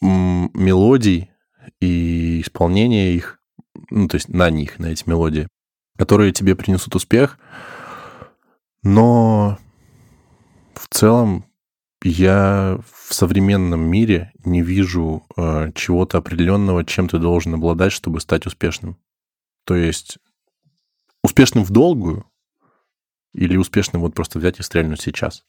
мелодий 0.00 1.30
и 1.80 2.40
исполнения 2.40 3.12
их, 3.12 3.38
ну, 3.90 4.08
то 4.08 4.14
есть 4.14 4.28
на 4.28 4.48
них, 4.50 4.78
на 4.78 4.86
эти 4.86 5.02
мелодии, 5.06 5.48
которые 5.98 6.32
тебе 6.32 6.54
принесут 6.54 6.94
успех, 6.94 7.38
но 8.82 9.58
в 10.74 10.86
целом 10.88 11.44
я 12.02 12.78
в 12.94 13.12
современном 13.12 13.80
мире 13.80 14.32
не 14.44 14.62
вижу 14.62 15.26
э, 15.36 15.72
чего-то 15.74 16.18
определенного, 16.18 16.84
чем 16.84 17.08
ты 17.08 17.18
должен 17.18 17.54
обладать, 17.54 17.92
чтобы 17.92 18.20
стать 18.20 18.46
успешным. 18.46 18.96
То 19.64 19.74
есть 19.74 20.18
успешным 21.24 21.64
в 21.64 21.70
долгую 21.70 22.24
или 23.34 23.56
успешным 23.56 24.00
вот 24.00 24.14
просто 24.14 24.38
взять 24.38 24.60
и 24.60 24.62
стрельнуть 24.62 25.00
сейчас. 25.00 25.44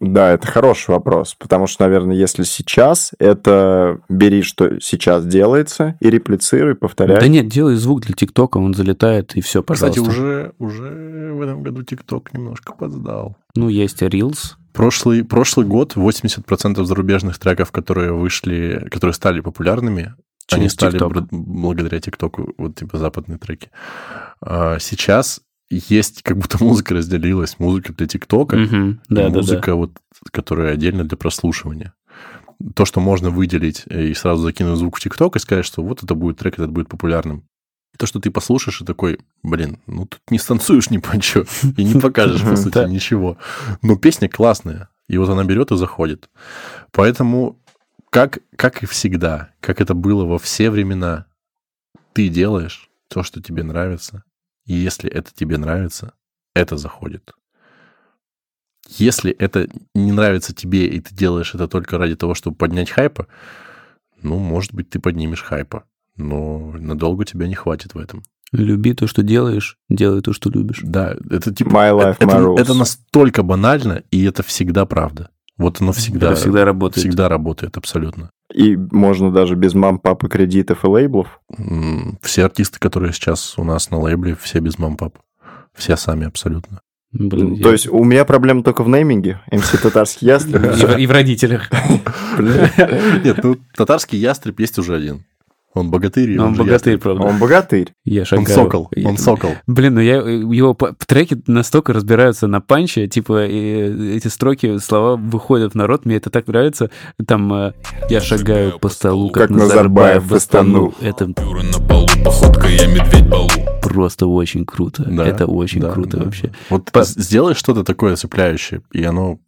Да, 0.00 0.32
это 0.32 0.46
хороший 0.46 0.92
вопрос, 0.92 1.36
потому 1.38 1.66
что, 1.66 1.84
наверное, 1.84 2.16
если 2.16 2.42
сейчас, 2.42 3.12
это 3.18 4.00
бери, 4.08 4.40
что 4.42 4.80
сейчас 4.80 5.26
делается, 5.26 5.96
и 6.00 6.08
реплицируй, 6.08 6.74
повторяй. 6.74 7.20
Да 7.20 7.28
нет, 7.28 7.48
делай 7.48 7.74
звук 7.74 8.00
для 8.00 8.14
ТикТока, 8.14 8.56
он 8.56 8.72
залетает, 8.72 9.36
и 9.36 9.42
все, 9.42 9.62
пожалуйста. 9.62 10.00
Кстати, 10.00 10.18
уже, 10.18 10.52
уже 10.58 11.32
в 11.34 11.42
этом 11.42 11.62
году 11.62 11.82
ТикТок 11.82 12.32
немножко 12.32 12.72
подсдал. 12.72 13.36
Ну, 13.54 13.68
есть 13.68 14.02
Reels. 14.02 14.54
Прошлый, 14.72 15.22
прошлый 15.22 15.66
год 15.66 15.96
80% 15.96 16.82
зарубежных 16.84 17.38
треков, 17.38 17.70
которые 17.70 18.12
вышли, 18.12 18.88
которые 18.90 19.12
стали 19.12 19.40
популярными, 19.40 20.14
они 20.50 20.62
Через 20.62 20.72
стали 20.72 20.98
TikTok. 20.98 21.28
благодаря 21.30 22.00
ТикТоку, 22.00 22.54
вот 22.56 22.76
типа 22.76 22.96
западные 22.96 23.38
треки. 23.38 23.70
А 24.40 24.78
сейчас 24.78 25.42
есть, 25.70 26.22
как 26.22 26.36
будто 26.36 26.62
музыка 26.62 26.94
разделилась. 26.94 27.58
Музыка 27.58 27.92
для 27.92 28.06
ТикТока, 28.06 28.56
Мгм. 28.56 29.00
Да, 29.08 29.22
да, 29.24 29.30
да. 29.30 29.36
музыка, 29.36 29.74
вот, 29.76 29.92
которая 30.32 30.72
отдельно 30.74 31.04
для 31.04 31.16
прослушивания. 31.16 31.94
То, 32.74 32.84
что 32.84 33.00
можно 33.00 33.30
выделить 33.30 33.84
и 33.86 34.12
сразу 34.14 34.42
закинуть 34.42 34.78
звук 34.78 34.96
в 34.96 35.00
ТикТок 35.00 35.36
и 35.36 35.38
сказать, 35.38 35.64
что 35.64 35.82
вот 35.82 36.02
это 36.02 36.14
будет 36.14 36.38
трек, 36.38 36.54
этот 36.54 36.70
будет 36.70 36.88
популярным. 36.88 37.44
То, 37.96 38.06
что 38.06 38.20
ты 38.20 38.30
послушаешь 38.30 38.80
и 38.82 38.84
такой, 38.84 39.18
блин, 39.42 39.78
ну 39.86 40.06
тут 40.06 40.20
не 40.30 40.38
станцуешь 40.38 40.90
ни 40.90 40.98
по 40.98 41.18
чё, 41.20 41.44
и 41.76 41.84
не 41.84 42.00
покажешь, 42.00 42.42
по 42.42 42.56
сути, 42.56 42.74
Да. 42.74 42.88
ничего. 42.88 43.38
Но 43.82 43.96
песня 43.96 44.28
классная, 44.28 44.88
и 45.08 45.16
вот 45.18 45.28
она 45.28 45.44
берет 45.44 45.70
и 45.70 45.76
заходит. 45.76 46.28
Поэтому, 46.92 47.58
как, 48.10 48.38
как 48.56 48.82
и 48.82 48.86
всегда, 48.86 49.50
как 49.60 49.80
это 49.80 49.94
было 49.94 50.24
во 50.24 50.38
все 50.38 50.70
времена, 50.70 51.26
ты 52.12 52.28
делаешь 52.28 52.88
то, 53.08 53.22
что 53.22 53.40
тебе 53.42 53.62
нравится, 53.62 54.24
и 54.66 54.74
если 54.74 55.10
это 55.10 55.30
тебе 55.34 55.58
нравится, 55.58 56.12
это 56.54 56.76
заходит. 56.76 57.32
Если 58.88 59.30
это 59.30 59.68
не 59.94 60.12
нравится 60.12 60.54
тебе, 60.54 60.86
и 60.86 61.00
ты 61.00 61.14
делаешь 61.14 61.54
это 61.54 61.68
только 61.68 61.98
ради 61.98 62.16
того, 62.16 62.34
чтобы 62.34 62.56
поднять 62.56 62.90
хайпа, 62.90 63.26
ну, 64.22 64.38
может 64.38 64.74
быть, 64.74 64.90
ты 64.90 64.98
поднимешь 64.98 65.42
хайпа, 65.42 65.84
но 66.16 66.72
надолго 66.78 67.24
тебя 67.24 67.46
не 67.46 67.54
хватит 67.54 67.94
в 67.94 67.98
этом. 67.98 68.22
Люби 68.52 68.94
то, 68.94 69.06
что 69.06 69.22
делаешь, 69.22 69.76
делай 69.88 70.22
то, 70.22 70.32
что 70.32 70.50
любишь. 70.50 70.80
Да, 70.82 71.16
это 71.30 71.54
типа... 71.54 71.68
My 71.70 71.92
life, 71.92 72.16
это, 72.18 72.24
my 72.26 72.44
rules. 72.44 72.60
это 72.60 72.74
настолько 72.74 73.44
банально, 73.44 74.02
и 74.10 74.24
это 74.24 74.42
всегда 74.42 74.86
правда. 74.86 75.30
Вот 75.56 75.80
оно 75.80 75.92
всегда, 75.92 76.32
Это 76.32 76.40
всегда 76.40 76.64
работает. 76.64 77.06
всегда 77.06 77.28
работает, 77.28 77.76
абсолютно. 77.76 78.30
И 78.52 78.76
можно 78.76 79.30
даже 79.32 79.54
без 79.54 79.74
мам, 79.74 79.98
папы, 79.98 80.28
кредитов 80.28 80.84
и 80.84 80.88
лейблов. 80.88 81.40
Все 82.22 82.44
артисты, 82.44 82.78
которые 82.78 83.12
сейчас 83.12 83.54
у 83.58 83.64
нас 83.64 83.90
на 83.90 83.98
лейбле, 84.00 84.36
все 84.40 84.58
без 84.60 84.78
мам-пап. 84.78 85.18
Все 85.74 85.96
сами 85.96 86.26
абсолютно. 86.26 86.80
Блин, 87.12 87.56
То 87.60 87.68
я- 87.68 87.72
есть 87.72 87.88
у 87.88 88.04
меня 88.04 88.24
проблема 88.24 88.62
только 88.62 88.82
в 88.84 88.88
нейминге. 88.88 89.40
МС 89.50 89.70
Татарский 89.70 90.26
Ястреб. 90.28 90.96
И 90.98 91.06
в 91.06 91.10
родителях. 91.10 91.68
Нет, 92.38 93.40
ну, 93.42 93.56
татарский 93.74 94.18
ястреб 94.18 94.60
есть 94.60 94.78
уже 94.78 94.94
один. 94.96 95.24
Он 95.72 95.90
богатырь. 95.90 96.34
Но 96.36 96.46
он 96.46 96.54
же 96.54 96.62
богатырь, 96.64 96.94
ястреб. 96.94 97.02
правда. 97.02 97.22
Он 97.24 97.38
богатырь. 97.38 97.92
Я 98.04 98.20
Он 98.22 98.26
шагаю. 98.26 98.54
сокол, 98.54 98.88
Я- 98.96 99.08
он 99.08 99.18
сокол. 99.18 99.50
Блин, 99.68 99.94
ну 99.94 100.00
я 100.00 100.16
его 100.16 100.76
треки 101.06 101.40
настолько 101.46 101.92
разбираются 101.92 102.48
на 102.48 102.60
панче, 102.60 103.06
типа 103.06 103.46
и 103.46 104.16
эти 104.16 104.26
строки, 104.28 104.78
слова 104.78 105.14
выходят 105.16 105.72
в 105.72 105.76
народ, 105.76 106.04
мне 106.06 106.16
это 106.16 106.28
так 106.30 106.48
нравится. 106.48 106.90
Там 107.24 107.52
э, 107.52 107.72
я 108.08 108.20
шагаю 108.20 108.78
по 108.80 108.88
столу, 108.88 109.30
как, 109.30 109.48
Как 109.48 109.50
Назарбаев 109.50 110.24
в 110.24 110.34
Астану. 110.34 110.92
Это 111.00 111.26
на 111.28 111.34
полу, 111.34 112.08
походка 112.24 112.66
я 112.68 112.86
медведь 112.88 113.28
балу. 113.28 113.48
просто 113.80 114.26
очень 114.26 114.64
круто. 114.66 115.04
Да, 115.04 115.24
это 115.24 115.46
очень 115.46 115.80
да, 115.82 115.92
круто 115.92 116.16
да. 116.16 116.24
вообще. 116.24 116.52
Вот 116.68 116.90
По- 116.90 117.04
сделай 117.04 117.54
что-то 117.54 117.84
такое 117.84 118.16
цепляющее, 118.16 118.82
и 118.92 119.04
оно... 119.04 119.38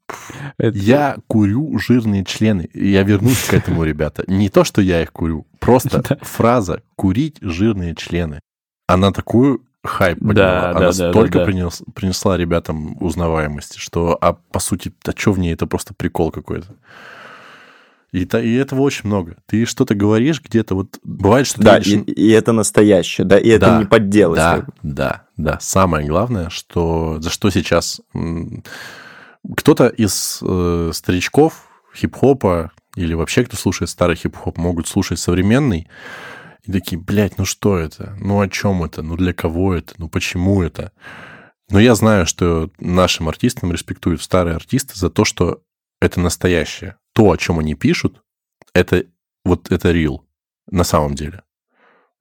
Это- 0.59 0.77
Я 0.79 1.17
курю 1.27 1.79
жирные 1.79 2.25
члены. 2.25 2.69
И 2.73 2.89
Я 2.91 3.03
вернусь 3.03 3.45
к 3.49 3.55
этому, 3.55 3.85
ребята. 3.85 4.25
Не 4.27 4.49
то, 4.49 4.65
что 4.65 4.81
я 4.83 5.03
их 5.03 5.13
курю. 5.13 5.47
Просто 5.59 6.03
фраза 6.23 6.83
«курить 6.97 7.39
жирные 7.41 7.95
члены». 7.95 8.41
Она 8.87 9.13
такую 9.13 9.65
хайп 9.85 10.19
подняла. 10.19 10.35
да, 10.35 10.71
Она 10.71 10.81
да, 10.81 10.93
столько 10.93 11.39
да, 11.41 11.45
да. 11.47 11.51
принес- 11.51 11.83
принесла 11.95 12.37
ребятам 12.37 12.97
узнаваемости, 13.03 13.79
что, 13.79 14.17
а 14.21 14.33
по 14.35 14.61
сути, 14.61 14.93
да 15.05 15.13
что 15.17 15.33
в 15.33 15.39
ней, 15.39 15.55
это 15.55 15.67
просто 15.67 15.95
прикол 15.95 16.31
какой-то. 16.31 16.69
И, 18.13 18.27
та- 18.27 18.43
и 18.43 18.53
этого 18.55 18.83
очень 18.83 19.07
много. 19.07 19.37
Ты 19.47 19.65
что-то 19.65 19.95
говоришь 19.95 20.43
где-то, 20.43 20.75
вот 20.75 20.99
бывает, 21.03 21.47
что 21.47 21.59
ты 21.61 21.65
Да, 21.65 21.77
едешь 21.79 21.93
и, 22.07 22.13
и 22.13 22.31
это 22.31 22.53
настоящее, 22.53 23.25
да, 23.25 23.39
и 23.39 23.49
это 23.49 23.67
Да, 23.67 23.79
не 23.79 23.87
подделать. 23.87 24.37
Да, 24.37 24.67
да, 24.83 25.23
да. 25.39 25.59
Самое 25.61 26.07
главное, 26.07 26.51
что 26.51 27.17
за 27.21 27.31
что 27.31 27.49
сейчас 27.51 28.03
кто-то 29.57 29.89
из 29.89 30.41
э, 30.43 30.91
старичков 30.93 31.69
хип-хопа 31.95 32.73
или 32.97 33.15
вообще 33.15 33.45
кто 33.45 33.57
слушает 33.57 33.91
старый 33.91 34.17
хип-хоп, 34.17 34.59
могут 34.59 34.87
слушать 34.89 35.19
современный 35.19 35.89
и 36.65 36.73
такие, 36.73 37.01
блядь, 37.01 37.39
ну 37.39 37.45
что 37.45 37.77
это? 37.77 38.17
Ну 38.21 38.41
о 38.41 38.49
чем 38.49 38.85
это? 38.85 39.03
Ну 39.03 39.17
для 39.17 39.33
кого 39.33 39.75
это? 39.75 39.95
Ну 39.99 40.09
почему 40.09 40.63
это? 40.63 40.93
Но 41.71 41.81
я 41.81 41.95
знаю, 41.95 42.27
что 42.27 42.71
нашим 42.79 43.29
артистам 43.29 43.73
респектуют 43.73 44.23
старые 44.23 44.57
артисты 44.57 44.97
за 44.99 45.11
то, 45.11 45.25
что 45.25 45.63
это 46.01 46.21
настоящее. 46.21 46.97
То, 47.15 47.31
о 47.31 47.37
чем 47.37 47.59
они 47.59 47.75
пишут, 47.75 48.23
это 48.75 49.07
вот 49.45 49.71
это 49.73 49.91
real 49.93 50.21
на 50.71 50.85
самом 50.85 51.15
деле. 51.15 51.43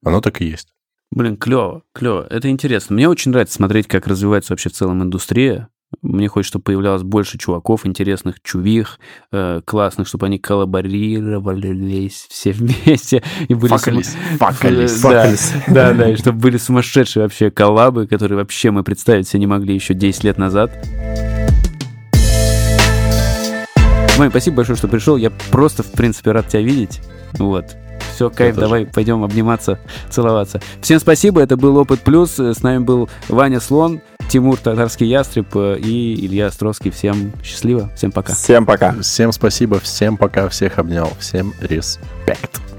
Оно 0.02 0.20
так 0.20 0.40
и 0.40 0.46
есть. 0.46 0.74
Блин, 1.10 1.36
клево, 1.36 1.82
клево. 1.92 2.26
Это 2.30 2.48
интересно. 2.48 2.94
Мне 2.94 3.08
очень 3.08 3.30
нравится 3.30 3.54
смотреть, 3.54 3.86
как 3.86 4.06
развивается 4.06 4.52
вообще 4.52 4.70
в 4.70 4.72
целом 4.72 5.02
индустрия. 5.02 5.68
Мне 6.00 6.28
хочется, 6.28 6.52
чтобы 6.52 6.62
появлялось 6.64 7.02
больше 7.02 7.38
чуваков, 7.38 7.84
интересных 7.86 8.40
чувих, 8.42 8.98
э, 9.30 9.60
классных, 9.64 10.08
чтобы 10.08 10.26
они 10.26 10.38
коллаборировались 10.38 12.26
все 12.30 12.52
вместе 12.52 13.22
и 13.48 13.54
были... 13.54 13.70
Факались, 13.70 14.12
сум- 14.12 14.38
факались. 14.38 14.98
Э, 14.98 15.02
Да, 15.68 15.92
да, 15.92 15.92
да, 15.92 16.10
и 16.10 16.16
чтобы 16.16 16.38
были 16.38 16.56
сумасшедшие 16.56 17.22
вообще 17.24 17.50
коллабы, 17.50 18.06
которые 18.06 18.38
вообще 18.38 18.70
мы 18.70 18.82
представить 18.82 19.28
себе 19.28 19.40
не 19.40 19.46
могли 19.46 19.74
еще 19.74 19.94
10 19.94 20.24
лет 20.24 20.38
назад. 20.38 20.72
Май, 24.18 24.28
спасибо 24.30 24.56
большое, 24.56 24.76
что 24.76 24.88
пришел. 24.88 25.16
Я 25.16 25.30
просто, 25.50 25.82
в 25.82 25.92
принципе, 25.92 26.32
рад 26.32 26.48
тебя 26.48 26.62
видеть. 26.62 27.00
Вот. 27.34 27.64
Все, 28.14 28.28
кайф, 28.28 28.56
давай 28.56 28.84
пойдем 28.86 29.24
обниматься, 29.24 29.78
целоваться. 30.10 30.60
Всем 30.82 31.00
спасибо, 31.00 31.40
это 31.40 31.56
был 31.56 31.76
Опыт 31.78 32.00
Плюс. 32.00 32.38
С 32.38 32.62
нами 32.62 32.78
был 32.78 33.08
Ваня 33.28 33.58
Слон. 33.58 34.00
Тимур 34.32 34.56
Татарский 34.56 35.06
Ястреб 35.08 35.54
э, 35.56 35.76
и 35.78 36.14
Илья 36.24 36.46
Островский. 36.46 36.90
Всем 36.90 37.34
счастливо, 37.44 37.90
всем 37.94 38.12
пока. 38.12 38.32
Всем 38.32 38.64
пока. 38.64 38.94
Всем 39.02 39.30
спасибо, 39.30 39.78
всем 39.78 40.16
пока, 40.16 40.48
всех 40.48 40.78
обнял, 40.78 41.12
всем 41.20 41.52
респект. 41.60 42.71